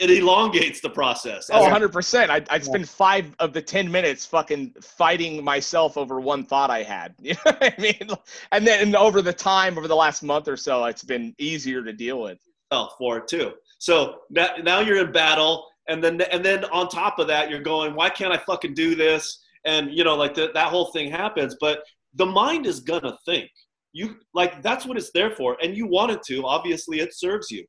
yeah. 0.00 0.06
it 0.06 0.10
elongates 0.10 0.80
the 0.80 0.90
process. 0.90 1.50
Oh 1.52 1.62
100% 1.62 2.30
I 2.30 2.44
I 2.48 2.58
spend 2.58 2.88
five 2.88 3.34
of 3.38 3.52
the 3.52 3.62
10 3.62 3.90
minutes 3.90 4.24
fucking 4.26 4.74
fighting 4.80 5.44
myself 5.44 5.96
over 5.96 6.20
one 6.20 6.44
thought 6.44 6.70
i 6.70 6.82
had. 6.82 7.14
You 7.20 7.34
know 7.34 7.40
what 7.44 7.62
i 7.62 7.74
mean? 7.80 8.08
And 8.52 8.66
then 8.66 8.82
and 8.82 8.96
over 8.96 9.22
the 9.22 9.32
time 9.32 9.76
over 9.76 9.88
the 9.88 9.96
last 9.96 10.22
month 10.22 10.48
or 10.48 10.56
so 10.56 10.84
it's 10.84 11.04
been 11.04 11.34
easier 11.38 11.82
to 11.82 11.92
deal 11.92 12.20
with. 12.20 12.38
Oh 12.70 12.90
for 12.98 13.18
it 13.18 13.28
too. 13.28 13.52
So 13.78 14.20
now, 14.30 14.54
now 14.62 14.80
you're 14.80 15.04
in 15.04 15.12
battle 15.12 15.66
and 15.88 16.02
then 16.02 16.20
and 16.20 16.44
then 16.44 16.64
on 16.66 16.88
top 16.88 17.18
of 17.18 17.26
that 17.26 17.50
you're 17.50 17.62
going 17.62 17.94
why 17.94 18.08
can't 18.08 18.32
i 18.32 18.38
fucking 18.38 18.74
do 18.74 18.94
this? 18.94 19.44
And 19.66 19.90
you 19.92 20.04
know 20.04 20.16
like 20.16 20.34
the, 20.34 20.50
that 20.54 20.68
whole 20.68 20.86
thing 20.86 21.10
happens. 21.10 21.56
But 21.60 21.82
the 22.14 22.26
mind 22.26 22.66
is 22.66 22.80
gonna 22.80 23.16
think. 23.24 23.50
You 23.92 24.16
like 24.34 24.62
that's 24.62 24.86
what 24.86 24.96
it's 24.96 25.10
there 25.12 25.30
for 25.30 25.56
and 25.62 25.76
you 25.76 25.86
want 25.86 26.12
it 26.12 26.22
to 26.28 26.44
obviously 26.44 27.00
it 27.00 27.14
serves 27.14 27.50
you. 27.50 27.64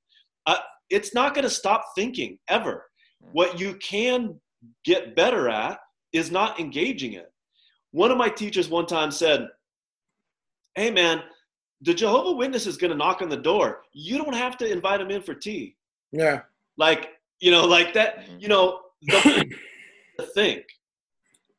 Uh, 0.46 0.58
it's 0.90 1.14
not 1.14 1.34
gonna 1.34 1.50
stop 1.50 1.84
thinking 1.96 2.38
ever. 2.48 2.86
What 3.32 3.60
you 3.60 3.76
can 3.76 4.40
get 4.84 5.16
better 5.16 5.50
at 5.50 5.78
is 6.14 6.32
not 6.32 6.60
engaging 6.60 7.14
it. 7.14 7.32
One 7.92 8.12
of 8.12 8.18
my 8.18 8.30
teachers 8.30 8.70
one 8.70 8.86
time 8.86 9.12
said 9.12 9.48
hey 10.76 10.90
man 10.90 11.22
the 11.82 11.94
jehovah 11.94 12.32
witness 12.32 12.66
is 12.68 12.78
gonna 12.78 12.96
knock 12.96 13.22
on 13.22 13.30
the 13.30 13.38
door. 13.38 13.82
You 13.94 14.18
don't 14.18 14.36
have 14.36 14.58
to 14.60 14.72
invite 14.72 15.02
him 15.02 15.12
in 15.12 15.22
for 15.22 15.34
tea. 15.34 15.76
Yeah. 16.12 16.42
like 16.78 17.10
you 17.40 17.52
know 17.52 17.66
like 17.66 17.94
that 17.94 18.26
you 18.40 18.48
know 18.48 18.82
the 19.02 19.50
to 20.20 20.26
think. 20.36 20.64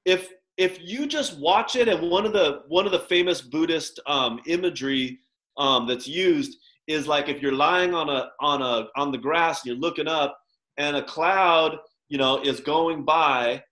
If 0.05 0.31
if 0.57 0.79
you 0.81 1.07
just 1.07 1.39
watch 1.39 1.77
it 1.77 1.89
and 1.89 2.11
one 2.11 2.27
of 2.27 2.33
the 2.33 2.63
one 2.69 2.87
of 2.87 2.93
the 2.93 2.99
famous 3.01 3.41
buddhist 3.41 4.01
um, 4.07 4.41
imagery 4.47 5.19
um, 5.57 5.87
that's 5.87 6.09
used 6.09 6.59
is 6.87 7.07
like 7.07 7.29
if 7.29 7.41
you're 7.41 7.53
lying 7.53 7.95
on 7.95 8.09
a 8.09 8.31
on 8.41 8.63
a 8.63 8.87
on 8.97 9.13
the 9.13 9.19
grass 9.19 9.61
and 9.61 9.73
you're 9.73 9.81
looking 9.81 10.09
up 10.09 10.39
and 10.77 10.97
a 10.97 11.03
cloud 11.03 11.79
you 12.09 12.19
know 12.19 12.43
is 12.43 12.61
going 12.61 13.05
by 13.05 13.63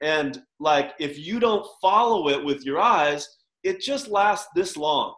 and 0.00 0.42
like 0.60 0.92
if 0.98 1.18
you 1.18 1.40
don't 1.40 1.66
follow 1.80 2.28
it 2.28 2.44
with 2.44 2.64
your 2.64 2.78
eyes 2.78 3.28
it 3.64 3.80
just 3.80 4.08
lasts 4.08 4.48
this 4.54 4.76
long. 4.76 5.14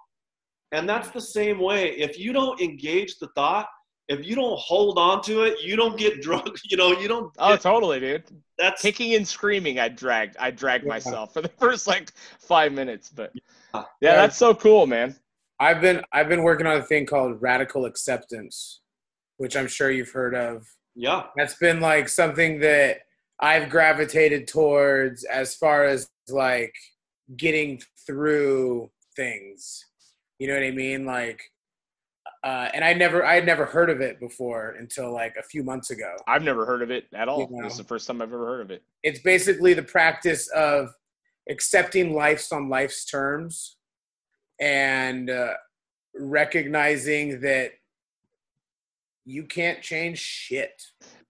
And 0.72 0.88
that's 0.88 1.10
the 1.10 1.20
same 1.20 1.58
way. 1.58 1.90
If 1.90 2.18
you 2.18 2.32
don't 2.32 2.60
engage 2.60 3.18
the 3.18 3.28
thought 3.34 3.68
if 4.10 4.26
you 4.26 4.34
don't 4.34 4.58
hold 4.58 4.98
on 4.98 5.22
to 5.22 5.44
it 5.44 5.54
you 5.62 5.76
don't 5.76 5.96
get 5.96 6.20
drunk 6.26 6.58
you 6.68 6.76
know 6.76 6.90
you 7.00 7.08
don't 7.08 7.32
Oh, 7.38 7.56
totally, 7.56 8.00
dude. 8.00 8.24
that's 8.58 8.82
Kicking 8.82 9.14
and 9.14 9.26
screaming, 9.26 9.78
I 9.78 9.88
dragged, 9.88 10.36
I 10.38 10.50
dragged 10.50 10.84
Yeah. 10.84 10.90
myself 10.96 11.32
for 11.32 11.40
the 11.40 11.48
first 11.64 11.86
like 11.86 12.12
five 12.40 12.72
minutes. 12.72 13.08
But 13.08 13.30
Yeah. 13.34 13.40
yeah, 13.74 13.84
Yeah. 14.02 14.16
that's 14.16 14.36
so 14.36 14.54
cool, 14.54 14.86
man. 14.86 15.16
I've 15.60 15.80
been 15.80 16.02
I've 16.12 16.28
been 16.28 16.42
working 16.42 16.66
on 16.66 16.76
a 16.76 16.82
thing 16.82 17.06
called 17.06 17.40
radical 17.40 17.84
acceptance, 17.84 18.80
which 19.38 19.54
I'm 19.56 19.68
sure 19.68 19.90
you've 19.90 20.10
heard 20.20 20.34
of. 20.34 20.66
yeah 20.96 21.26
That's 21.36 21.54
been 21.66 21.80
like 21.80 22.08
something 22.08 22.60
that 22.60 22.98
I've 23.40 23.70
gravitated 23.70 24.48
towards 24.48 25.24
as 25.24 25.54
far 25.54 25.84
as 25.84 26.08
like 26.28 26.74
getting 27.36 27.80
through 28.06 28.90
things. 29.16 29.84
You 30.38 30.48
know 30.48 30.54
what 30.54 30.64
I 30.64 30.70
mean? 30.72 31.04
Like 31.06 31.40
uh, 32.42 32.68
and 32.72 32.84
I 32.84 32.94
never 32.94 33.24
I 33.24 33.34
had 33.34 33.44
never 33.44 33.66
heard 33.66 33.90
of 33.90 34.00
it 34.00 34.18
before 34.18 34.76
until 34.78 35.12
like 35.12 35.34
a 35.38 35.42
few 35.42 35.62
months 35.62 35.90
ago. 35.90 36.16
I've 36.26 36.42
never 36.42 36.64
heard 36.64 36.82
of 36.82 36.90
it 36.90 37.06
at 37.14 37.28
all. 37.28 37.40
You 37.40 37.56
know. 37.56 37.64
This 37.64 37.72
is 37.72 37.78
the 37.78 37.84
first 37.84 38.06
time 38.06 38.22
I've 38.22 38.32
ever 38.32 38.46
heard 38.46 38.62
of 38.62 38.70
it. 38.70 38.82
It's 39.02 39.20
basically 39.20 39.74
the 39.74 39.82
practice 39.82 40.48
of 40.48 40.88
accepting 41.50 42.14
life's 42.14 42.50
on 42.52 42.68
life's 42.68 43.04
terms 43.04 43.76
and 44.60 45.28
uh, 45.28 45.54
recognizing 46.14 47.40
that 47.40 47.72
you 49.24 49.44
can't 49.44 49.82
change 49.82 50.18
shit. 50.18 50.82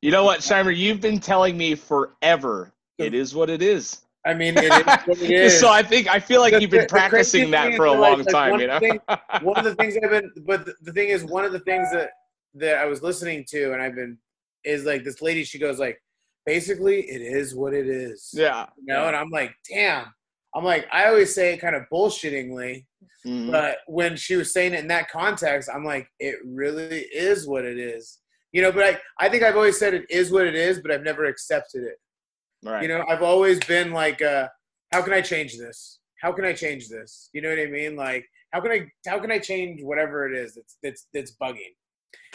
You 0.02 0.10
know 0.10 0.24
what, 0.24 0.40
Scheimer? 0.40 0.74
You've 0.74 1.00
been 1.00 1.18
telling 1.18 1.56
me 1.56 1.74
forever. 1.74 2.72
It 2.98 3.14
is 3.14 3.34
what 3.34 3.50
it 3.50 3.62
is. 3.62 4.02
I 4.26 4.34
mean, 4.34 4.54
it 4.58 4.64
is 4.64 4.70
what 5.06 5.08
it 5.22 5.30
is. 5.30 5.58
so 5.58 5.70
I 5.70 5.82
think 5.82 6.08
I 6.08 6.20
feel 6.20 6.40
like 6.40 6.52
The- 6.52 6.60
you've 6.60 6.70
been 6.70 6.80
the- 6.80 6.86
the 6.86 6.88
crazy 6.88 7.08
practicing 7.10 7.50
that 7.52 7.74
for 7.74 7.86
a 7.86 7.92
long 7.92 8.18
like, 8.18 8.28
time. 8.28 8.50
one 8.52 8.60
You 8.60 8.66
know. 8.66 8.78
thing- 8.78 9.00
one 9.42 9.56
of 9.58 9.64
the 9.64 9.74
things 9.76 9.96
I've 10.02 10.10
been, 10.10 10.30
but 10.46 10.66
the, 10.82 10.92
thing 10.92 11.08
is, 11.08 11.24
one 11.24 11.44
of 11.44 11.52
the 11.52 11.60
things 11.60 11.88
that 11.92 12.10
that 12.54 12.76
I 12.78 12.84
was 12.86 13.02
listening 13.02 13.44
to, 13.50 13.72
and 13.72 13.80
I've 13.80 13.94
been, 13.94 14.18
is 14.64 14.84
like 14.84 15.04
this 15.04 15.22
lady. 15.22 15.44
She 15.44 15.58
goes 15.58 15.78
like, 15.78 16.02
basically, 16.44 17.02
it 17.02 17.22
is 17.22 17.54
what 17.54 17.72
it 17.72 17.86
is. 17.86 18.30
yeah. 18.34 18.66
You 18.76 18.92
know, 18.92 19.06
and 19.06 19.16
I'm 19.16 19.30
like, 19.30 19.52
damn. 19.70 20.06
I'm 20.54 20.64
like, 20.64 20.86
I 20.92 21.06
always 21.06 21.32
say 21.34 21.54
it 21.54 21.58
kind 21.58 21.76
of 21.76 21.84
bullshittingly, 21.92 22.84
Mhm. 23.24 23.52
but 23.52 23.78
when 23.86 24.16
she 24.16 24.34
was 24.34 24.52
saying 24.52 24.74
it 24.74 24.80
in 24.80 24.88
that 24.88 25.08
context, 25.10 25.70
I'm 25.72 25.84
like, 25.84 26.08
it 26.18 26.36
really 26.44 27.02
is 27.14 27.46
what 27.46 27.64
it 27.64 27.78
is. 27.78 28.18
You 28.52 28.62
know, 28.62 28.72
but 28.72 28.82
I, 28.84 28.98
I 29.24 29.28
think 29.28 29.44
I've 29.44 29.54
always 29.54 29.78
said 29.78 29.94
it 29.94 30.10
is 30.10 30.32
what 30.32 30.44
it 30.46 30.56
is, 30.56 30.80
but 30.80 30.90
I've 30.90 31.04
never 31.04 31.26
accepted 31.26 31.84
it. 31.84 31.94
Right. 32.62 32.82
You 32.82 32.88
know, 32.88 33.04
I've 33.08 33.22
always 33.22 33.58
been 33.60 33.92
like, 33.92 34.20
uh, 34.20 34.48
how 34.92 35.02
can 35.02 35.12
I 35.12 35.20
change 35.20 35.56
this? 35.56 36.00
How 36.20 36.32
can 36.32 36.44
I 36.44 36.52
change 36.52 36.88
this? 36.88 37.30
You 37.32 37.40
know 37.40 37.48
what 37.48 37.58
I 37.58 37.66
mean? 37.66 37.96
Like, 37.96 38.26
how 38.52 38.60
can 38.60 38.72
I 38.72 38.90
how 39.06 39.18
can 39.18 39.30
I 39.30 39.38
change 39.38 39.82
whatever 39.82 40.26
it 40.26 40.36
is 40.36 40.54
that's 40.54 40.76
that's 40.82 41.06
that's 41.14 41.36
bugging? 41.40 41.74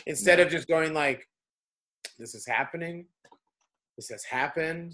Instead 0.07 0.39
of 0.39 0.49
just 0.49 0.67
going 0.67 0.93
like, 0.93 1.27
this 2.17 2.33
is 2.33 2.47
happening, 2.47 3.05
this 3.97 4.09
has 4.09 4.23
happened, 4.23 4.93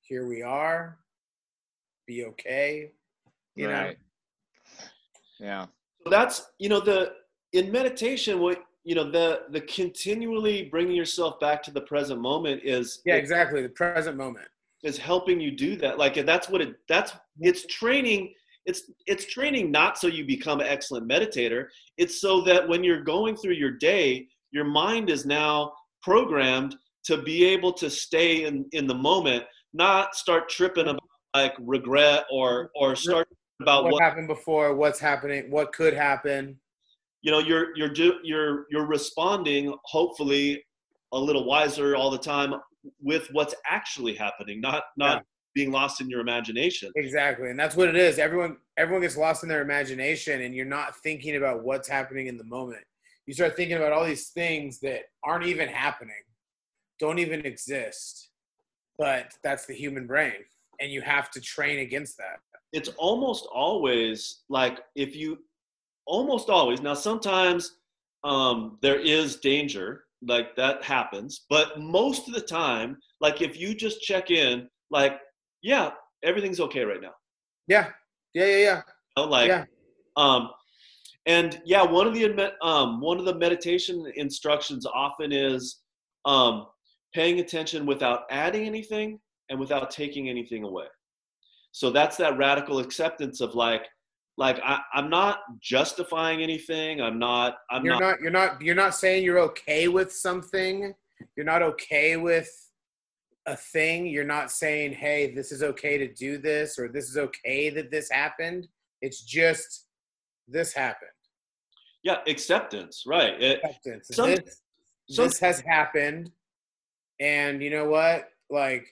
here 0.00 0.26
we 0.26 0.42
are, 0.42 0.98
be 2.06 2.24
okay. 2.24 2.92
You 3.54 3.68
know. 3.68 3.92
Yeah. 5.38 5.66
So 6.02 6.10
that's 6.10 6.50
you 6.58 6.68
know 6.68 6.80
the 6.80 7.12
in 7.52 7.70
meditation 7.70 8.40
what 8.40 8.62
you 8.84 8.94
know 8.94 9.10
the 9.10 9.42
the 9.50 9.60
continually 9.62 10.68
bringing 10.70 10.94
yourself 10.94 11.40
back 11.40 11.62
to 11.62 11.70
the 11.70 11.80
present 11.80 12.20
moment 12.20 12.60
is 12.64 13.00
yeah, 13.04 13.14
exactly. 13.14 13.62
The 13.62 13.68
present 13.70 14.16
moment. 14.16 14.46
is 14.82 14.98
helping 14.98 15.40
you 15.40 15.50
do 15.50 15.76
that 15.76 15.98
like 15.98 16.14
that's 16.26 16.48
what 16.48 16.60
it 16.60 16.76
that's 16.88 17.12
it's 17.40 17.66
training 17.66 18.32
it's 18.66 18.90
it's 19.06 19.26
training 19.26 19.70
not 19.70 19.98
so 19.98 20.06
you 20.06 20.24
become 20.24 20.60
an 20.60 20.66
excellent 20.66 21.08
meditator 21.08 21.66
it's 21.96 22.20
so 22.20 22.42
that 22.42 22.66
when 22.68 22.84
you're 22.84 23.02
going 23.02 23.34
through 23.36 23.54
your 23.54 23.70
day 23.70 24.26
your 24.52 24.64
mind 24.64 25.10
is 25.10 25.24
now 25.24 25.72
programmed 26.02 26.76
to 27.04 27.22
be 27.22 27.44
able 27.44 27.72
to 27.72 27.88
stay 27.88 28.44
in 28.44 28.66
in 28.72 28.86
the 28.86 28.94
moment 28.94 29.44
not 29.72 30.14
start 30.14 30.48
tripping 30.48 30.88
about 30.88 31.02
like 31.34 31.54
regret 31.58 32.24
or 32.30 32.70
or 32.74 32.94
start 32.94 33.26
about 33.60 33.84
What, 33.84 33.94
what 33.94 34.02
happened 34.02 34.28
before? 34.28 34.74
What's 34.74 35.00
happening? 35.00 35.50
What 35.50 35.72
could 35.72 35.94
happen? 35.94 36.58
You 37.24 37.30
know 37.32 37.40
you're 37.48 37.66
you're 37.78 37.92
you're 38.30 38.66
you're 38.72 38.86
responding 38.98 39.62
hopefully 39.96 40.46
a 41.12 41.18
little 41.28 41.44
wiser 41.52 41.96
all 41.96 42.10
the 42.16 42.24
time 42.34 42.50
with 43.10 43.24
what's 43.36 43.54
actually 43.78 44.14
happening 44.24 44.60
not 44.60 44.82
not 44.96 45.16
Yeah. 45.18 45.22
being 45.58 45.70
lost 45.80 46.00
in 46.02 46.06
your 46.12 46.20
imagination 46.28 46.88
Exactly, 46.96 47.48
and 47.50 47.58
that's 47.62 47.76
what 47.76 47.88
it 47.88 47.96
is. 48.08 48.18
Everyone 48.18 48.52
everyone 48.76 49.02
gets 49.06 49.16
lost 49.16 49.42
in 49.44 49.48
their 49.48 49.62
imagination, 49.62 50.42
and 50.44 50.50
you're 50.56 50.72
not 50.78 50.88
thinking 51.06 51.34
about 51.40 51.56
what's 51.68 51.88
happening 51.98 52.26
in 52.32 52.36
the 52.42 52.48
moment. 52.58 52.84
You 53.26 53.32
start 53.34 53.52
thinking 53.56 53.76
about 53.80 53.92
all 53.92 54.04
these 54.04 54.28
things 54.40 54.80
that 54.86 55.02
aren't 55.28 55.46
even 55.46 55.68
happening, 55.68 56.22
don't 56.98 57.18
even 57.24 57.40
exist. 57.46 58.30
But 58.98 59.32
that's 59.46 59.64
the 59.70 59.74
human 59.74 60.06
brain, 60.06 60.40
and 60.80 60.90
you 60.92 61.00
have 61.14 61.30
to 61.34 61.40
train 61.40 61.78
against 61.88 62.14
that. 62.18 62.38
it's 62.78 62.90
almost 63.08 63.46
always 63.64 64.16
like 64.58 64.76
if 65.04 65.10
you 65.20 65.38
almost 66.06 66.48
always 66.50 66.80
now 66.80 66.94
sometimes 66.94 67.76
um, 68.24 68.78
there 68.82 69.00
is 69.00 69.36
danger 69.36 70.04
like 70.26 70.56
that 70.56 70.82
happens 70.82 71.44
but 71.50 71.78
most 71.78 72.28
of 72.28 72.34
the 72.34 72.40
time 72.40 72.96
like 73.20 73.42
if 73.42 73.58
you 73.58 73.74
just 73.74 74.00
check 74.00 74.30
in 74.30 74.68
like 74.90 75.18
yeah 75.62 75.90
everything's 76.22 76.60
okay 76.60 76.84
right 76.84 77.02
now 77.02 77.12
Yeah, 77.68 77.90
yeah, 78.32 78.46
yeah, 78.46 78.56
yeah. 78.56 78.82
You 79.16 79.24
know, 79.24 79.28
like 79.30 79.48
Yeah. 79.48 79.64
um 80.16 80.50
and 81.26 81.60
yeah 81.64 81.82
one 81.82 82.06
of 82.06 82.14
the 82.14 82.52
um 82.62 83.00
one 83.00 83.18
of 83.18 83.24
the 83.24 83.34
meditation 83.34 84.10
instructions 84.16 84.86
often 84.86 85.32
is 85.32 85.80
um 86.24 86.66
paying 87.14 87.40
attention 87.40 87.86
without 87.86 88.22
adding 88.30 88.66
anything 88.66 89.18
and 89.50 89.60
without 89.60 89.90
taking 89.90 90.28
anything 90.28 90.64
away 90.64 90.86
so 91.72 91.90
that's 91.90 92.16
that 92.16 92.38
radical 92.38 92.78
acceptance 92.78 93.40
of 93.40 93.54
like 93.54 93.86
like 94.36 94.58
I, 94.64 94.80
i'm 94.92 95.08
not 95.08 95.40
justifying 95.60 96.42
anything 96.42 97.00
i'm 97.00 97.18
not 97.18 97.58
i'm 97.70 97.84
You're 97.84 97.94
not, 97.94 98.00
not 98.00 98.20
you're 98.20 98.30
not 98.30 98.62
you're 98.62 98.74
not 98.74 98.94
saying 98.94 99.24
you're 99.24 99.38
okay 99.40 99.88
with 99.88 100.12
something. 100.12 100.94
You're 101.36 101.46
not 101.46 101.62
okay 101.62 102.16
with 102.16 102.50
a 103.46 103.56
thing. 103.56 104.06
You're 104.06 104.24
not 104.24 104.50
saying, 104.50 104.94
"Hey, 104.94 105.32
this 105.32 105.52
is 105.52 105.62
okay 105.62 105.96
to 105.98 106.12
do 106.12 106.38
this," 106.38 106.78
or 106.78 106.88
"This 106.88 107.08
is 107.08 107.16
okay 107.16 107.70
that 107.70 107.90
this 107.90 108.10
happened." 108.10 108.66
It's 109.00 109.22
just 109.22 109.86
this 110.48 110.72
happened. 110.74 111.10
yeah 112.02 112.18
acceptance 112.26 113.04
right 113.06 113.40
it, 113.40 113.60
acceptance. 113.64 114.08
Some- 114.12 114.30
this, 114.30 114.60
some- 115.10 115.24
this 115.26 115.38
has 115.38 115.60
happened, 115.60 116.30
and 117.20 117.62
you 117.62 117.70
know 117.70 117.86
what? 117.88 118.28
Like, 118.50 118.86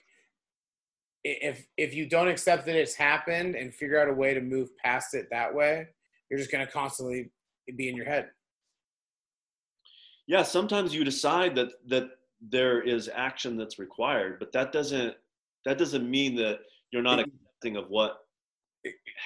if 1.23 1.65
if 1.77 1.93
you 1.93 2.05
don't 2.07 2.27
accept 2.27 2.65
that 2.65 2.75
it's 2.75 2.95
happened 2.95 3.55
and 3.55 3.73
figure 3.73 3.99
out 4.01 4.09
a 4.09 4.13
way 4.13 4.33
to 4.33 4.41
move 4.41 4.69
past 4.77 5.13
it 5.13 5.27
that 5.31 5.53
way, 5.53 5.87
you're 6.29 6.39
just 6.39 6.51
gonna 6.51 6.67
constantly 6.67 7.31
be 7.77 7.87
in 7.89 7.95
your 7.95 8.05
head. 8.05 8.29
yeah 10.27 10.43
sometimes 10.43 10.93
you 10.93 11.03
decide 11.03 11.55
that 11.55 11.69
that 11.87 12.09
there 12.49 12.81
is 12.81 13.09
action 13.13 13.55
that's 13.57 13.79
required 13.79 14.37
but 14.39 14.51
that 14.51 14.71
doesn't 14.71 15.15
that 15.65 15.77
doesn't 15.77 16.09
mean 16.09 16.35
that 16.35 16.59
you're 16.91 17.01
not 17.01 17.19
accepting 17.19 17.77
of 17.77 17.89
what 17.89 18.17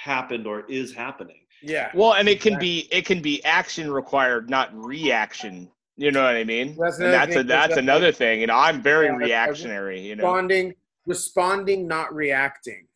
happened 0.04 0.46
or 0.46 0.64
is 0.68 0.94
happening 0.94 1.40
Yeah, 1.62 1.90
Well, 1.94 2.14
and 2.14 2.28
it 2.28 2.40
can 2.40 2.58
be 2.58 2.86
it 2.92 3.04
can 3.04 3.20
be 3.20 3.42
action 3.44 3.90
required, 3.90 4.48
not 4.48 4.72
reaction. 4.74 5.68
You 5.96 6.12
know 6.12 6.22
what 6.22 6.36
I 6.36 6.44
mean? 6.44 6.76
That's 6.78 6.98
and 6.98 7.06
another 7.08 7.18
that's 7.18 7.30
a 7.30 7.38
thing, 7.38 7.46
that's 7.48 7.68
that's 7.68 7.78
another 7.78 8.12
thing. 8.12 8.40
You 8.40 8.46
know, 8.46 8.54
I'm 8.56 8.80
very 8.80 9.06
Yeah, 9.06 9.16
reactionary. 9.16 10.00
You 10.00 10.14
know. 10.14 10.22
responding 10.22 10.74
responding, 11.08 11.88
not 11.88 12.14
reacting. 12.14 12.86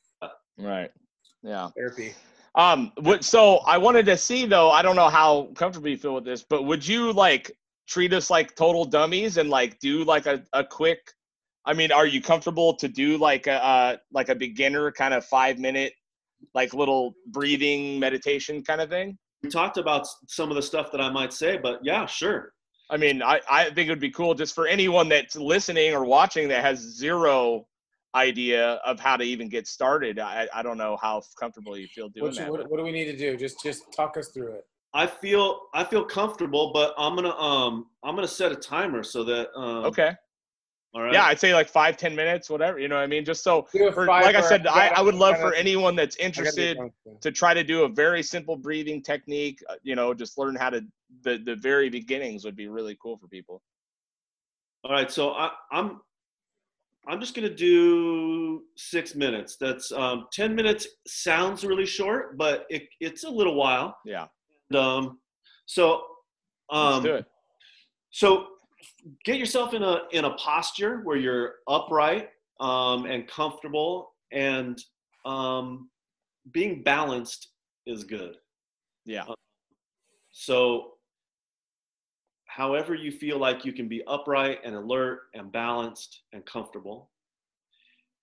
Right. 0.59 0.91
Yeah. 1.43 1.71
Therapy. 1.77 2.15
Um. 2.55 2.93
What? 3.01 3.25
So 3.25 3.57
I 3.59 3.79
wanted 3.79 4.07
to 4.07 4.17
see 4.17 4.47
though. 4.47 4.71
I 4.71 4.83
don't 4.83 4.97
know 4.97 5.09
how 5.09 5.49
comfortable 5.55 5.89
you 5.89 5.97
feel 5.97 6.15
with 6.15 6.25
this, 6.25 6.45
but 6.49 6.65
would 6.65 6.87
you 6.87 7.13
like 7.13 7.51
treat 7.89 8.13
us 8.13 8.31
like 8.31 8.55
total 8.55 8.85
dummies 8.85 9.39
and 9.39 9.51
like 9.51 9.79
do 9.81 10.05
like 10.05 10.27
a, 10.27 10.43
a 10.53 10.63
quick? 10.63 10.99
I 11.65 11.73
mean, 11.73 11.93
are 11.93 12.07
you 12.07 12.21
comfortable 12.21 12.75
to 12.77 12.89
do 12.89 13.17
like 13.17 13.47
a 13.47 13.65
uh, 13.65 13.97
like 14.13 14.29
a 14.29 14.35
beginner 14.35 14.93
kind 14.93 15.15
of 15.15 15.25
five 15.25 15.59
minute 15.59 15.95
like 16.55 16.75
little 16.75 17.15
breathing 17.29 17.99
meditation 17.99 18.63
kind 18.63 18.81
of 18.81 18.91
thing? 18.91 19.17
We 19.43 19.49
talked 19.49 19.79
about 19.79 20.07
some 20.29 20.51
of 20.51 20.57
the 20.57 20.63
stuff 20.63 20.93
that 20.93 21.01
I 21.01 21.11
might 21.11 21.33
say, 21.33 21.57
but 21.57 21.81
yeah, 21.83 22.07
sure. 22.07 22.53
I 22.91 22.97
mean, 22.99 23.23
I, 23.23 23.41
I 23.51 23.65
think 23.71 23.89
it 23.89 23.91
would 23.91 24.01
be 24.01 24.11
cool 24.11 24.35
just 24.35 24.55
for 24.55 24.67
anyone 24.67 25.09
that's 25.09 25.35
listening 25.35 25.95
or 25.95 26.05
watching 26.05 26.47
that 26.49 26.63
has 26.63 26.79
zero 26.79 27.67
idea 28.15 28.75
of 28.85 29.01
how 29.01 29.17
to 29.17 29.25
even 29.25 29.49
get 29.49 29.67
started. 29.67 30.19
I, 30.19 30.49
I 30.55 30.63
don't 30.63 30.79
know 30.79 30.99
how 31.01 31.23
comfortable 31.39 31.77
you 31.77 31.87
feel 31.89 32.09
doing 32.09 32.27
What, 32.27 32.37
that. 32.37 32.51
what, 32.51 32.71
what 32.71 32.77
do 32.77 32.85
we 32.85 32.93
need 32.93 33.07
to 33.07 33.17
do? 33.17 33.37
Just 33.37 33.63
just 33.63 33.93
talk 33.93 34.17
us 34.17 34.29
through 34.29 34.53
it. 34.53 34.67
I 34.95 35.07
feel 35.07 35.63
I 35.73 35.85
feel 35.85 36.05
comfortable, 36.05 36.73
but 36.73 36.95
I'm 36.99 37.15
gonna 37.15 37.35
um 37.37 37.87
I'm 38.03 38.15
gonna 38.15 38.29
set 38.29 38.53
a 38.53 38.57
timer 38.57 39.03
so 39.03 39.25
that 39.25 39.49
um, 39.57 39.87
okay. 39.87 40.13
All 40.95 41.01
right. 41.01 41.15
Yeah, 41.15 41.25
I'd 41.25 41.41
say 41.41 41.55
like 41.55 41.71
five, 41.71 41.97
ten 41.97 42.15
minutes, 42.15 42.51
whatever. 42.51 42.79
You 42.79 42.87
know 42.87 42.97
what 42.97 43.03
I 43.03 43.07
mean? 43.07 43.25
Just 43.25 43.43
so, 43.43 43.67
for, 43.95 44.05
like 44.07 44.37
I 44.37 44.43
said, 44.43 44.67
I, 44.67 44.89
I 44.89 45.01
would 45.01 45.15
love 45.15 45.39
for 45.41 45.55
anyone 45.55 45.97
that's 45.97 46.17
I 46.21 46.29
gotta 46.29 46.55
be 46.55 46.69
interested 46.69 46.79
to 47.23 47.33
try 47.33 47.55
to 47.55 47.65
do 47.65 47.85
a 47.85 47.89
very 47.89 48.23
simple 48.23 48.57
breathing 48.57 49.03
technique. 49.03 49.63
uh, 49.71 49.77
You 49.83 49.97
know, 49.97 50.13
just 50.13 50.37
learn 50.37 50.55
how 50.55 50.69
to 50.69 50.85
the 51.23 51.39
the 51.39 51.57
very 51.57 51.89
beginnings 51.89 52.45
would 52.45 52.57
be 52.57 52.69
really 52.69 52.95
cool 53.03 53.17
for 53.17 53.27
people. 53.27 53.63
All 54.85 54.93
right. 54.93 55.11
So 55.11 55.31
I, 55.31 55.53
I'm 55.71 56.03
I'm 57.09 57.21
just 57.21 57.35
gonna 57.35 57.55
do 57.55 58.63
six 58.77 59.15
minutes. 59.15 59.57
That's 59.61 59.91
um, 59.93 60.27
ten 60.33 60.55
minutes 60.55 60.87
sounds 61.07 61.65
really 61.65 61.87
short, 61.87 62.39
but 62.39 62.67
it, 62.71 62.85
it's 63.01 63.25
a 63.25 63.31
little 63.31 63.55
while. 63.55 63.97
Yeah, 64.05 64.27
Um, 64.75 65.19
so 65.67 66.03
let's 66.71 66.97
um, 66.97 67.03
do 67.03 67.15
it. 67.15 67.27
So 68.11 68.47
get 69.25 69.39
yourself 69.39 69.75
in 69.75 69.83
a 69.83 70.03
in 70.13 70.25
a 70.25 70.35
posture 70.35 71.01
where 71.05 71.17
you're 71.17 71.57
upright 71.69 72.29
um, 72.61 73.07
and 73.07 73.27
comfortable, 73.27 74.13
and 74.31 74.79
um, 75.25 75.91
being 76.53 76.83
balanced 76.83 77.49
is 77.87 78.05
good. 78.05 78.37
Yeah, 79.05 79.25
So, 80.31 80.93
however 82.55 82.95
you 82.95 83.11
feel 83.11 83.39
like 83.39 83.65
you 83.65 83.73
can 83.73 83.89
be 83.89 84.03
upright 84.07 84.59
and 84.63 84.75
alert 84.75 85.23
and 85.35 85.51
balanced 85.51 86.23
and 86.35 86.45
comfortable, 86.45 87.11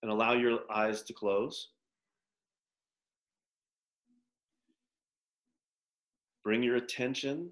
and 0.04 0.12
allow 0.12 0.34
your 0.34 0.60
eyes 0.72 1.02
to 1.02 1.14
close. 1.14 1.70
Bring 6.44 6.62
your 6.62 6.76
attention 6.76 7.50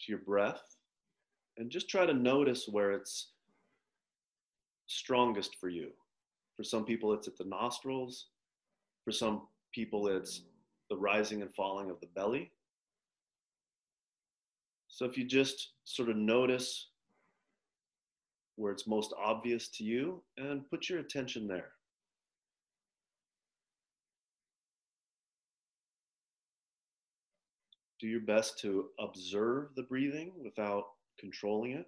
to 0.00 0.12
your 0.12 0.20
breath 0.20 0.62
and 1.58 1.70
just 1.70 1.90
try 1.90 2.06
to 2.06 2.14
notice 2.14 2.66
where 2.66 2.92
it's 2.92 3.32
strongest 4.86 5.56
for 5.60 5.68
you. 5.68 5.90
For 6.56 6.64
some 6.64 6.84
people, 6.86 7.12
it's 7.12 7.28
at 7.28 7.36
the 7.36 7.44
nostrils. 7.44 8.28
For 9.04 9.12
some 9.12 9.42
people, 9.72 10.08
it's 10.08 10.42
the 10.88 10.96
rising 10.96 11.42
and 11.42 11.54
falling 11.54 11.90
of 11.90 12.00
the 12.00 12.08
belly. 12.14 12.50
So 14.90 15.04
if 15.06 15.16
you 15.16 15.24
just 15.24 15.70
sort 15.84 16.10
of 16.10 16.16
notice 16.16 16.88
where 18.56 18.72
it's 18.72 18.86
most 18.86 19.14
obvious 19.18 19.68
to 19.68 19.84
you 19.84 20.22
and 20.36 20.68
put 20.68 20.88
your 20.88 20.98
attention 20.98 21.48
there. 21.48 21.70
Do 28.00 28.06
your 28.06 28.20
best 28.20 28.58
to 28.60 28.88
observe 28.98 29.68
the 29.76 29.82
breathing 29.84 30.32
without 30.42 30.84
controlling 31.18 31.72
it. 31.72 31.86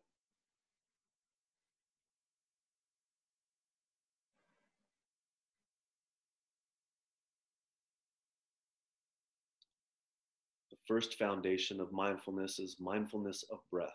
First 10.93 11.14
foundation 11.14 11.80
of 11.80 11.90
mindfulness 11.90 12.59
is 12.59 12.76
mindfulness 12.78 13.47
of 13.51 13.61
breath. 13.70 13.88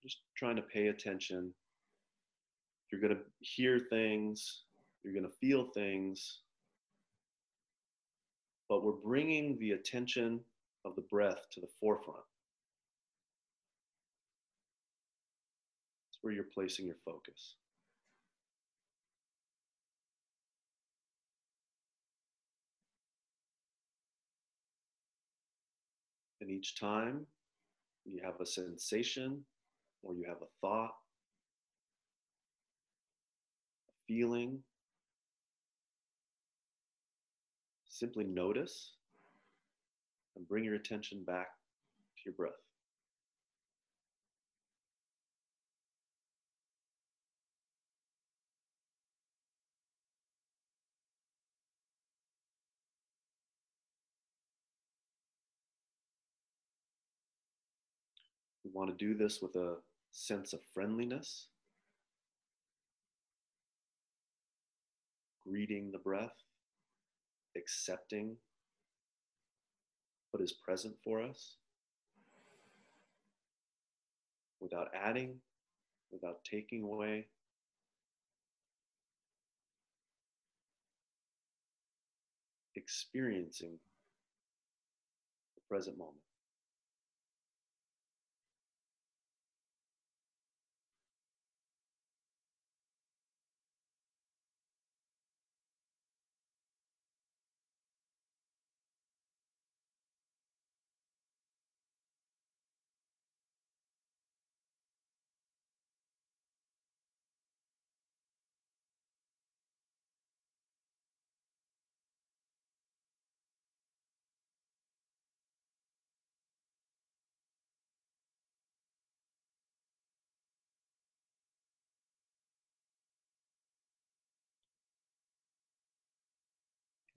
Just 0.00 0.18
trying 0.36 0.54
to 0.54 0.62
pay 0.62 0.86
attention. 0.86 1.52
You're 2.92 3.00
going 3.00 3.16
to 3.16 3.22
hear 3.40 3.80
things, 3.80 4.62
you're 5.02 5.12
going 5.12 5.24
to 5.24 5.36
feel 5.40 5.64
things, 5.74 6.42
but 8.68 8.84
we're 8.84 8.92
bringing 8.92 9.58
the 9.58 9.72
attention 9.72 10.38
of 10.84 10.94
the 10.94 11.02
breath 11.02 11.48
to 11.50 11.60
the 11.60 11.68
forefront. 11.80 12.20
It's 16.12 16.18
where 16.22 16.32
you're 16.32 16.44
placing 16.44 16.86
your 16.86 16.98
focus. 17.04 17.56
And 26.40 26.50
each 26.50 26.78
time 26.78 27.26
you 28.04 28.20
have 28.24 28.40
a 28.40 28.46
sensation 28.46 29.44
or 30.02 30.14
you 30.14 30.24
have 30.26 30.42
a 30.42 30.50
thought, 30.60 30.94
a 33.88 33.92
feeling, 34.06 34.62
simply 37.88 38.24
notice 38.24 38.94
and 40.36 40.48
bring 40.48 40.64
your 40.64 40.76
attention 40.76 41.22
back 41.24 41.48
to 42.16 42.22
your 42.24 42.34
breath. 42.34 42.52
Want 58.72 58.96
to 58.96 59.04
do 59.04 59.14
this 59.14 59.40
with 59.42 59.56
a 59.56 59.76
sense 60.12 60.52
of 60.52 60.60
friendliness, 60.72 61.48
greeting 65.46 65.90
the 65.90 65.98
breath, 65.98 66.36
accepting 67.56 68.36
what 70.30 70.42
is 70.42 70.52
present 70.52 70.94
for 71.02 71.20
us 71.20 71.56
without 74.60 74.88
adding, 74.94 75.40
without 76.12 76.44
taking 76.44 76.84
away. 76.84 77.26
Experiencing 82.76 83.78
the 85.56 85.62
present 85.68 85.98
moment. 85.98 86.29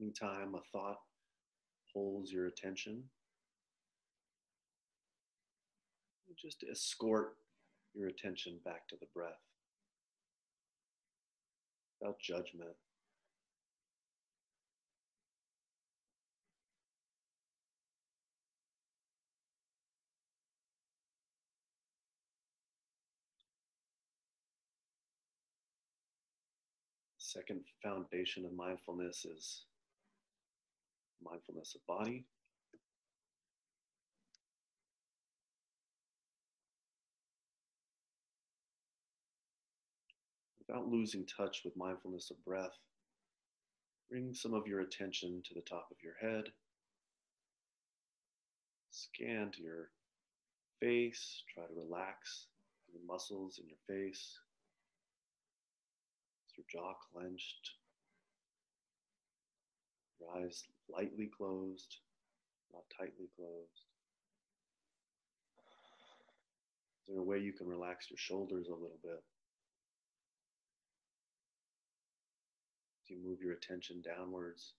Anytime 0.04 0.54
a 0.54 0.60
thought 0.74 0.98
holds 1.94 2.30
your 2.30 2.48
attention, 2.48 3.04
just 6.38 6.66
escort 6.70 7.38
your 7.94 8.10
attention 8.10 8.60
back 8.66 8.86
to 8.90 8.98
the 9.00 9.06
breath 9.14 9.40
without 12.02 12.20
judgment. 12.20 12.76
second 27.18 27.62
foundation 27.82 28.46
of 28.46 28.54
mindfulness 28.54 29.26
is 29.26 29.64
mindfulness 31.24 31.76
of 31.76 31.86
body. 31.88 32.26
Without 40.68 40.88
losing 40.88 41.26
touch 41.26 41.62
with 41.64 41.76
mindfulness 41.78 42.32
of 42.32 42.44
breath, 42.46 42.78
bring 44.10 44.34
some 44.34 44.54
of 44.54 44.66
your 44.66 44.82
attention 44.82 45.42
to 45.46 45.54
the 45.54 45.62
top 45.62 45.88
of 45.92 45.98
your 46.04 46.16
head. 46.22 46.46
Scan 48.92 49.52
to 49.52 49.62
your 49.62 49.90
face, 50.80 51.44
try 51.54 51.64
to 51.64 51.74
relax 51.74 52.48
the 52.94 53.00
muscles 53.08 53.60
in 53.60 53.68
your 53.68 53.78
face. 53.88 54.40
Is 56.48 56.54
your 56.58 56.66
jaw 56.72 56.94
clenched? 57.12 57.72
Your 60.20 60.30
eyes 60.44 60.64
lightly 60.90 61.30
closed, 61.36 61.98
not 62.74 62.84
tightly 62.98 63.28
closed. 63.36 63.86
Is 67.02 67.10
there 67.10 67.20
a 67.20 67.24
way 67.24 67.40
you 67.40 67.54
can 67.54 67.68
relax 67.68 68.10
your 68.10 68.18
shoulders 68.18 68.68
a 68.68 68.74
little 68.74 69.00
bit? 69.04 69.22
As 73.02 73.10
you 73.10 73.18
move 73.24 73.40
your 73.42 73.54
attention 73.54 74.02
downwards, 74.02 74.74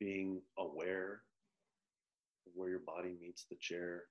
being 0.00 0.40
aware 0.58 1.22
of 2.46 2.52
where 2.54 2.70
your 2.70 2.80
body 2.80 3.14
meets 3.20 3.44
the 3.44 3.56
chair. 3.60 4.04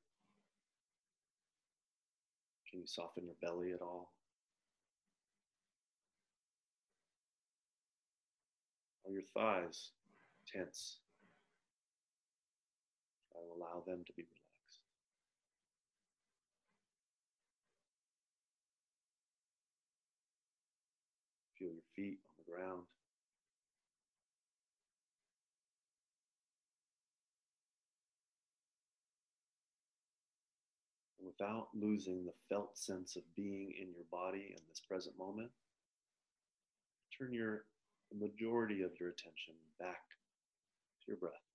Can 2.70 2.80
you 2.82 2.88
soften 2.88 3.26
your 3.26 3.36
belly 3.42 3.74
at 3.74 3.82
all? 3.82 4.14
Are 9.06 9.12
your 9.12 9.24
thighs 9.34 9.90
tense? 10.48 11.00
Allow 13.62 13.84
them 13.86 14.04
to 14.06 14.14
be 14.14 14.24
relaxed. 14.24 14.80
Feel 21.60 21.70
your 21.70 21.84
feet 21.96 22.18
on 22.26 22.36
the 22.40 22.52
ground. 22.52 22.82
Without 31.24 31.68
losing 31.76 32.26
the 32.26 32.34
felt 32.50 32.76
sense 32.78 33.16
of 33.16 33.22
being 33.36 33.74
in 33.80 33.94
your 33.94 34.06
body 34.12 34.56
in 34.56 34.62
this 34.70 34.82
present 34.88 35.18
moment, 35.20 35.52
turn 37.16 37.32
your 37.32 37.66
the 38.12 38.18
majority 38.18 38.82
of 38.82 38.92
your 39.00 39.10
attention 39.10 39.54
back 39.80 40.02
to 41.06 41.12
your 41.12 41.18
breath. 41.18 41.51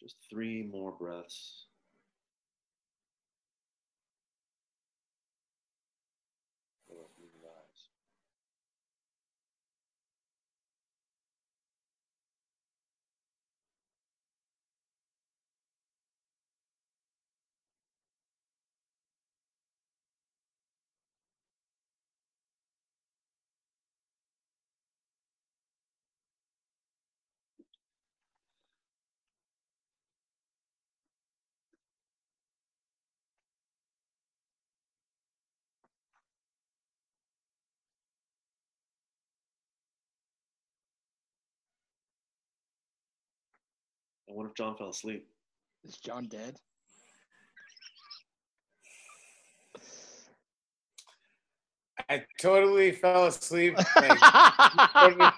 Just 0.00 0.16
three 0.30 0.62
more 0.62 0.92
breaths? 0.92 1.66
before 6.88 7.04
opening 7.04 7.30
your 7.40 7.50
eyes. 7.50 7.88
I 44.28 44.32
wonder 44.32 44.50
if 44.50 44.56
Jon 44.56 44.76
fell 44.76 44.90
asleep. 44.90 45.26
Is 45.84 45.96
Jon 45.96 46.24
dead? 46.24 46.58
I 52.10 52.24
totally 52.40 52.92
fell 52.92 53.26
asleep 53.26 53.76
like, 53.96 55.34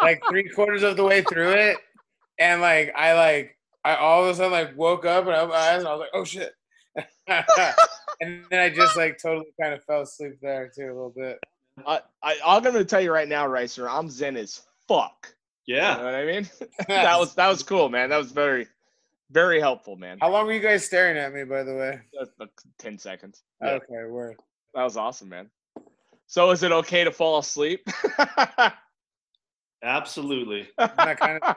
like 0.00 0.22
three 0.28 0.48
quarters 0.48 0.82
of 0.82 0.96
the 0.96 1.04
way 1.04 1.22
through 1.22 1.50
it, 1.50 1.78
and 2.38 2.60
like 2.60 2.92
I 2.96 3.14
like 3.14 3.56
I 3.84 3.96
all 3.96 4.24
of 4.24 4.30
a 4.30 4.34
sudden 4.34 4.52
like 4.52 4.76
woke 4.76 5.04
up 5.04 5.26
and 5.26 5.34
I 5.34 5.38
opened 5.38 5.52
my 5.52 5.58
eyes 5.58 5.78
and 5.80 5.88
I 5.88 5.92
was 5.92 6.00
like, 6.00 6.10
oh 6.14 6.24
shit. 6.24 6.52
and 8.20 8.44
then 8.50 8.60
I 8.60 8.70
just 8.70 8.96
like 8.96 9.18
totally 9.20 9.46
kind 9.60 9.74
of 9.74 9.82
fell 9.84 10.02
asleep 10.02 10.38
there 10.40 10.70
too 10.74 10.84
a 10.84 10.94
little 10.94 11.14
bit. 11.16 11.38
I, 11.86 12.00
I, 12.22 12.38
I'm 12.44 12.62
gonna 12.62 12.84
tell 12.84 13.00
you 13.00 13.12
right 13.12 13.28
now, 13.28 13.46
Ricer. 13.46 13.88
I'm 13.88 14.08
zen 14.08 14.36
as 14.36 14.62
fuck. 14.86 15.33
You 15.66 15.76
know 15.76 15.80
Yeah. 15.82 16.04
what 16.04 16.14
I 16.14 16.24
mean? 16.26 16.48
that 16.88 17.18
was 17.18 17.34
that 17.34 17.48
was 17.48 17.62
cool, 17.62 17.88
man. 17.88 18.10
That 18.10 18.18
was 18.18 18.32
very, 18.32 18.66
very 19.30 19.60
helpful, 19.60 19.96
man. 19.96 20.18
How 20.20 20.30
long 20.30 20.46
were 20.46 20.52
you 20.52 20.60
guys 20.60 20.84
staring 20.84 21.16
at 21.16 21.32
me, 21.32 21.44
by 21.44 21.62
the 21.62 21.74
way? 21.74 22.00
That's 22.18 22.30
uh, 22.30 22.44
like 22.44 22.50
Ten 22.78 22.98
seconds. 22.98 23.42
Yeah, 23.62 23.70
Okay, 23.72 24.04
word. 24.08 24.36
that 24.74 24.82
was 24.84 24.96
awesome, 24.96 25.28
man. 25.28 25.50
So, 26.26 26.50
is 26.50 26.62
it 26.62 26.72
okay 26.72 27.04
to 27.04 27.12
fall 27.12 27.38
asleep? 27.38 27.86
Absolutely. 29.82 30.68
That 30.78 31.18
kind 31.20 31.38
of 31.42 31.56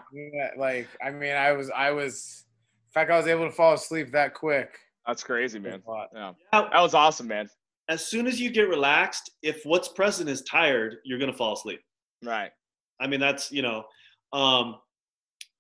like 0.58 0.88
I 1.04 1.12
mean 1.12 1.34
I 1.34 1.54
was 1.54 1.70
I 1.70 1.92
was 1.92 2.46
in 2.88 2.92
fact 2.92 3.10
I 3.12 3.18
was 3.18 3.28
able 3.28 3.46
to 3.46 3.52
fall 3.52 3.74
asleep 3.74 4.12
that 4.12 4.34
quick. 4.34 4.78
That's 5.06 5.24
crazy, 5.24 5.60
man. 5.60 5.82
A 5.88 5.90
lot. 5.90 6.10
Yeah, 6.14 6.34
Yeah, 6.54 6.68
that 6.74 6.82
was 6.82 6.94
awesome, 6.94 7.28
man. 7.28 7.48
As 7.88 8.06
soon 8.06 8.28
as 8.28 8.42
you 8.42 8.50
get 8.52 8.68
relaxed, 8.68 9.32
if 9.42 9.62
what's 9.64 9.88
present 9.88 10.30
is 10.30 10.42
tired, 10.42 10.98
you're 11.06 11.20
gonna 11.20 11.32
fall 11.32 11.54
asleep. 11.54 11.80
Right. 12.22 12.52
I 13.00 13.08
mean, 13.08 13.22
that's 13.22 13.50
you 13.52 13.62
know, 13.62 13.86
um, 14.34 14.78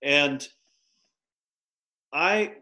and 0.02 0.48
I 2.14 2.56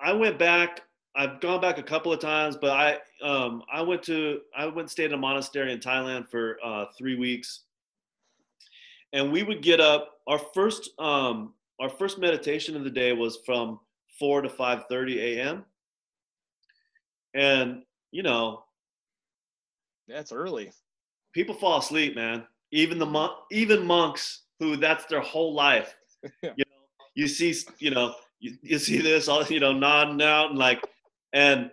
I 0.00 0.12
went 0.12 0.38
back. 0.38 0.82
I've 1.14 1.40
gone 1.40 1.60
back 1.62 1.78
a 1.78 1.82
couple 1.82 2.12
of 2.12 2.20
times, 2.20 2.56
but 2.56 2.70
I 2.70 2.98
um, 3.26 3.62
I 3.72 3.82
went 3.82 4.02
to 4.04 4.40
I 4.56 4.66
went 4.66 4.80
and 4.80 4.90
stayed 4.90 5.06
in 5.06 5.14
a 5.14 5.18
monastery 5.18 5.72
in 5.72 5.78
Thailand 5.78 6.28
for 6.28 6.58
uh, 6.64 6.86
three 6.98 7.16
weeks, 7.16 7.62
and 9.12 9.32
we 9.32 9.42
would 9.42 9.62
get 9.62 9.80
up. 9.80 10.12
Our 10.26 10.38
first 10.38 10.90
um, 10.98 11.54
our 11.80 11.88
first 11.88 12.18
meditation 12.18 12.76
of 12.76 12.84
the 12.84 12.90
day 12.90 13.12
was 13.12 13.38
from 13.46 13.80
four 14.18 14.42
to 14.42 14.48
five 14.48 14.84
thirty 14.88 15.38
a.m. 15.38 15.64
And 17.34 17.82
you 18.12 18.22
know, 18.22 18.64
That's 20.08 20.32
early. 20.32 20.72
people 21.32 21.54
fall 21.54 21.78
asleep, 21.78 22.14
man. 22.14 22.46
even 22.72 22.98
the 22.98 23.06
monk, 23.06 23.32
even 23.50 23.86
monks 23.86 24.42
who 24.58 24.76
that's 24.76 25.04
their 25.06 25.20
whole 25.20 25.54
life. 25.54 25.96
Yeah. 26.42 26.50
You 26.56 26.64
know, 26.66 26.82
you 27.14 27.28
see, 27.28 27.54
you 27.78 27.90
know, 27.90 28.14
you, 28.40 28.56
you 28.62 28.78
see 28.80 28.98
this 28.98 29.28
all, 29.28 29.44
you 29.44 29.60
know, 29.60 29.72
nodding 29.72 30.20
out 30.22 30.50
and 30.50 30.58
like, 30.58 30.82
and 31.32 31.70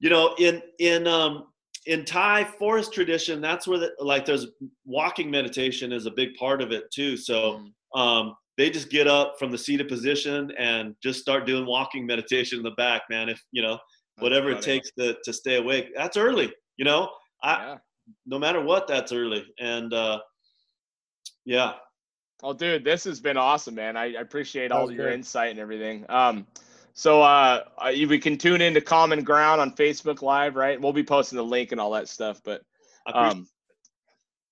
you 0.00 0.10
know, 0.10 0.34
in 0.38 0.60
in 0.78 1.06
um 1.06 1.46
in 1.86 2.04
Thai 2.04 2.44
forest 2.44 2.92
tradition, 2.92 3.40
that's 3.40 3.66
where 3.66 3.78
the, 3.78 3.92
like 3.98 4.26
there's 4.26 4.48
walking 4.84 5.30
meditation 5.30 5.92
is 5.92 6.04
a 6.04 6.10
big 6.10 6.34
part 6.34 6.60
of 6.60 6.72
it 6.72 6.90
too. 6.92 7.16
So 7.16 7.62
um, 7.94 8.34
they 8.58 8.68
just 8.70 8.90
get 8.90 9.06
up 9.06 9.38
from 9.38 9.50
the 9.50 9.56
seated 9.58 9.88
position 9.88 10.52
and 10.58 10.94
just 11.02 11.20
start 11.20 11.46
doing 11.46 11.64
walking 11.64 12.04
meditation 12.04 12.58
in 12.58 12.64
the 12.64 12.72
back, 12.72 13.02
man. 13.08 13.28
If 13.30 13.42
you 13.52 13.62
know 13.62 13.78
whatever 14.18 14.50
it 14.50 14.62
takes 14.62 14.90
to 14.98 15.16
to 15.24 15.32
stay 15.32 15.56
awake, 15.56 15.92
that's 15.96 16.16
early. 16.18 16.52
You 16.76 16.84
know, 16.84 17.08
I 17.42 17.52
Yeah. 17.68 17.76
no 18.26 18.38
matter 18.38 18.60
what, 18.60 18.86
that's 18.88 19.12
early. 19.12 19.46
And 19.58 19.94
uh, 19.94 20.20
yeah, 21.46 21.74
Oh, 22.42 22.52
dude, 22.52 22.84
this 22.84 23.04
has 23.04 23.20
been 23.20 23.36
awesome, 23.36 23.74
man. 23.74 23.96
I, 23.96 24.14
I 24.14 24.20
appreciate 24.20 24.70
all 24.70 24.90
your 24.90 25.06
great. 25.06 25.14
insight 25.14 25.50
and 25.50 25.58
everything. 25.58 26.04
Um, 26.08 26.46
so 26.92 27.22
uh, 27.22 27.64
uh, 27.78 27.92
we 27.92 28.18
can 28.18 28.38
tune 28.38 28.60
into 28.60 28.80
Common 28.80 29.22
Ground 29.24 29.60
on 29.60 29.72
Facebook 29.72 30.22
Live, 30.22 30.56
right? 30.56 30.80
We'll 30.80 30.92
be 30.92 31.04
posting 31.04 31.36
the 31.36 31.44
link 31.44 31.72
and 31.72 31.80
all 31.80 31.90
that 31.92 32.08
stuff. 32.08 32.40
But 32.44 32.62
um, 33.12 33.46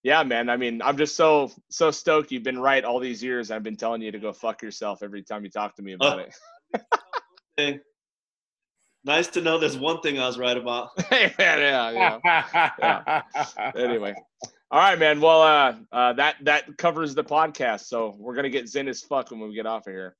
yeah, 0.02 0.23
man. 0.23 0.51
I 0.51 0.59
mean, 0.59 0.82
I'm 0.82 0.98
just 0.98 1.16
so 1.16 1.51
so 1.70 1.90
stoked. 1.90 2.31
You've 2.31 2.43
been 2.43 2.59
right 2.59 2.85
all 2.85 3.01
these 3.01 3.23
years. 3.23 3.51
I've 3.51 3.62
been 3.62 3.77
telling 3.77 4.02
you 4.02 4.12
to 4.12 4.19
go 4.19 4.32
fuck 4.32 4.62
yourself 4.62 5.02
every 5.02 5.23
time 5.23 5.44
you 5.44 5.51
talk 5.51 5.74
to 5.77 5.82
me 5.82 5.93
about 5.93 6.19
it. 6.19 6.35
it. 7.56 7.82
Nice 9.05 9.28
to 9.28 9.40
know 9.40 9.59
there's 9.59 9.77
one 9.77 10.01
thing 10.01 10.19
I 10.19 10.27
was 10.27 10.39
right 10.39 10.56
about. 10.56 10.90
yeah, 11.12 11.32
yeah, 11.39 12.19
yeah. 12.78 13.73
Anyway, 13.74 14.15
all 14.74 14.80
right, 14.80 14.98
man. 14.98 15.20
Well, 15.20 15.40
uh, 15.40 15.76
uh, 15.92 16.12
that 16.14 16.34
that 16.42 16.76
covers 16.78 17.14
the 17.14 17.22
podcast. 17.22 17.82
So 17.82 18.16
we're 18.18 18.34
gonna 18.34 18.51
get 18.51 18.68
zen 18.68 18.88
as 18.88 19.02
fuck 19.02 19.30
when 19.30 19.38
we 19.38 19.55
get 19.55 19.66
off 19.66 19.86
of 19.86 19.92
here. 19.92 20.16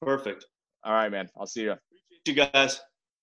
Perfect. 0.00 0.46
All 0.84 0.92
right, 0.92 1.10
man. 1.10 1.28
I'll 1.36 1.48
see 1.48 1.62
you. 1.62 1.74
You 2.24 2.34
guys. 2.34 2.80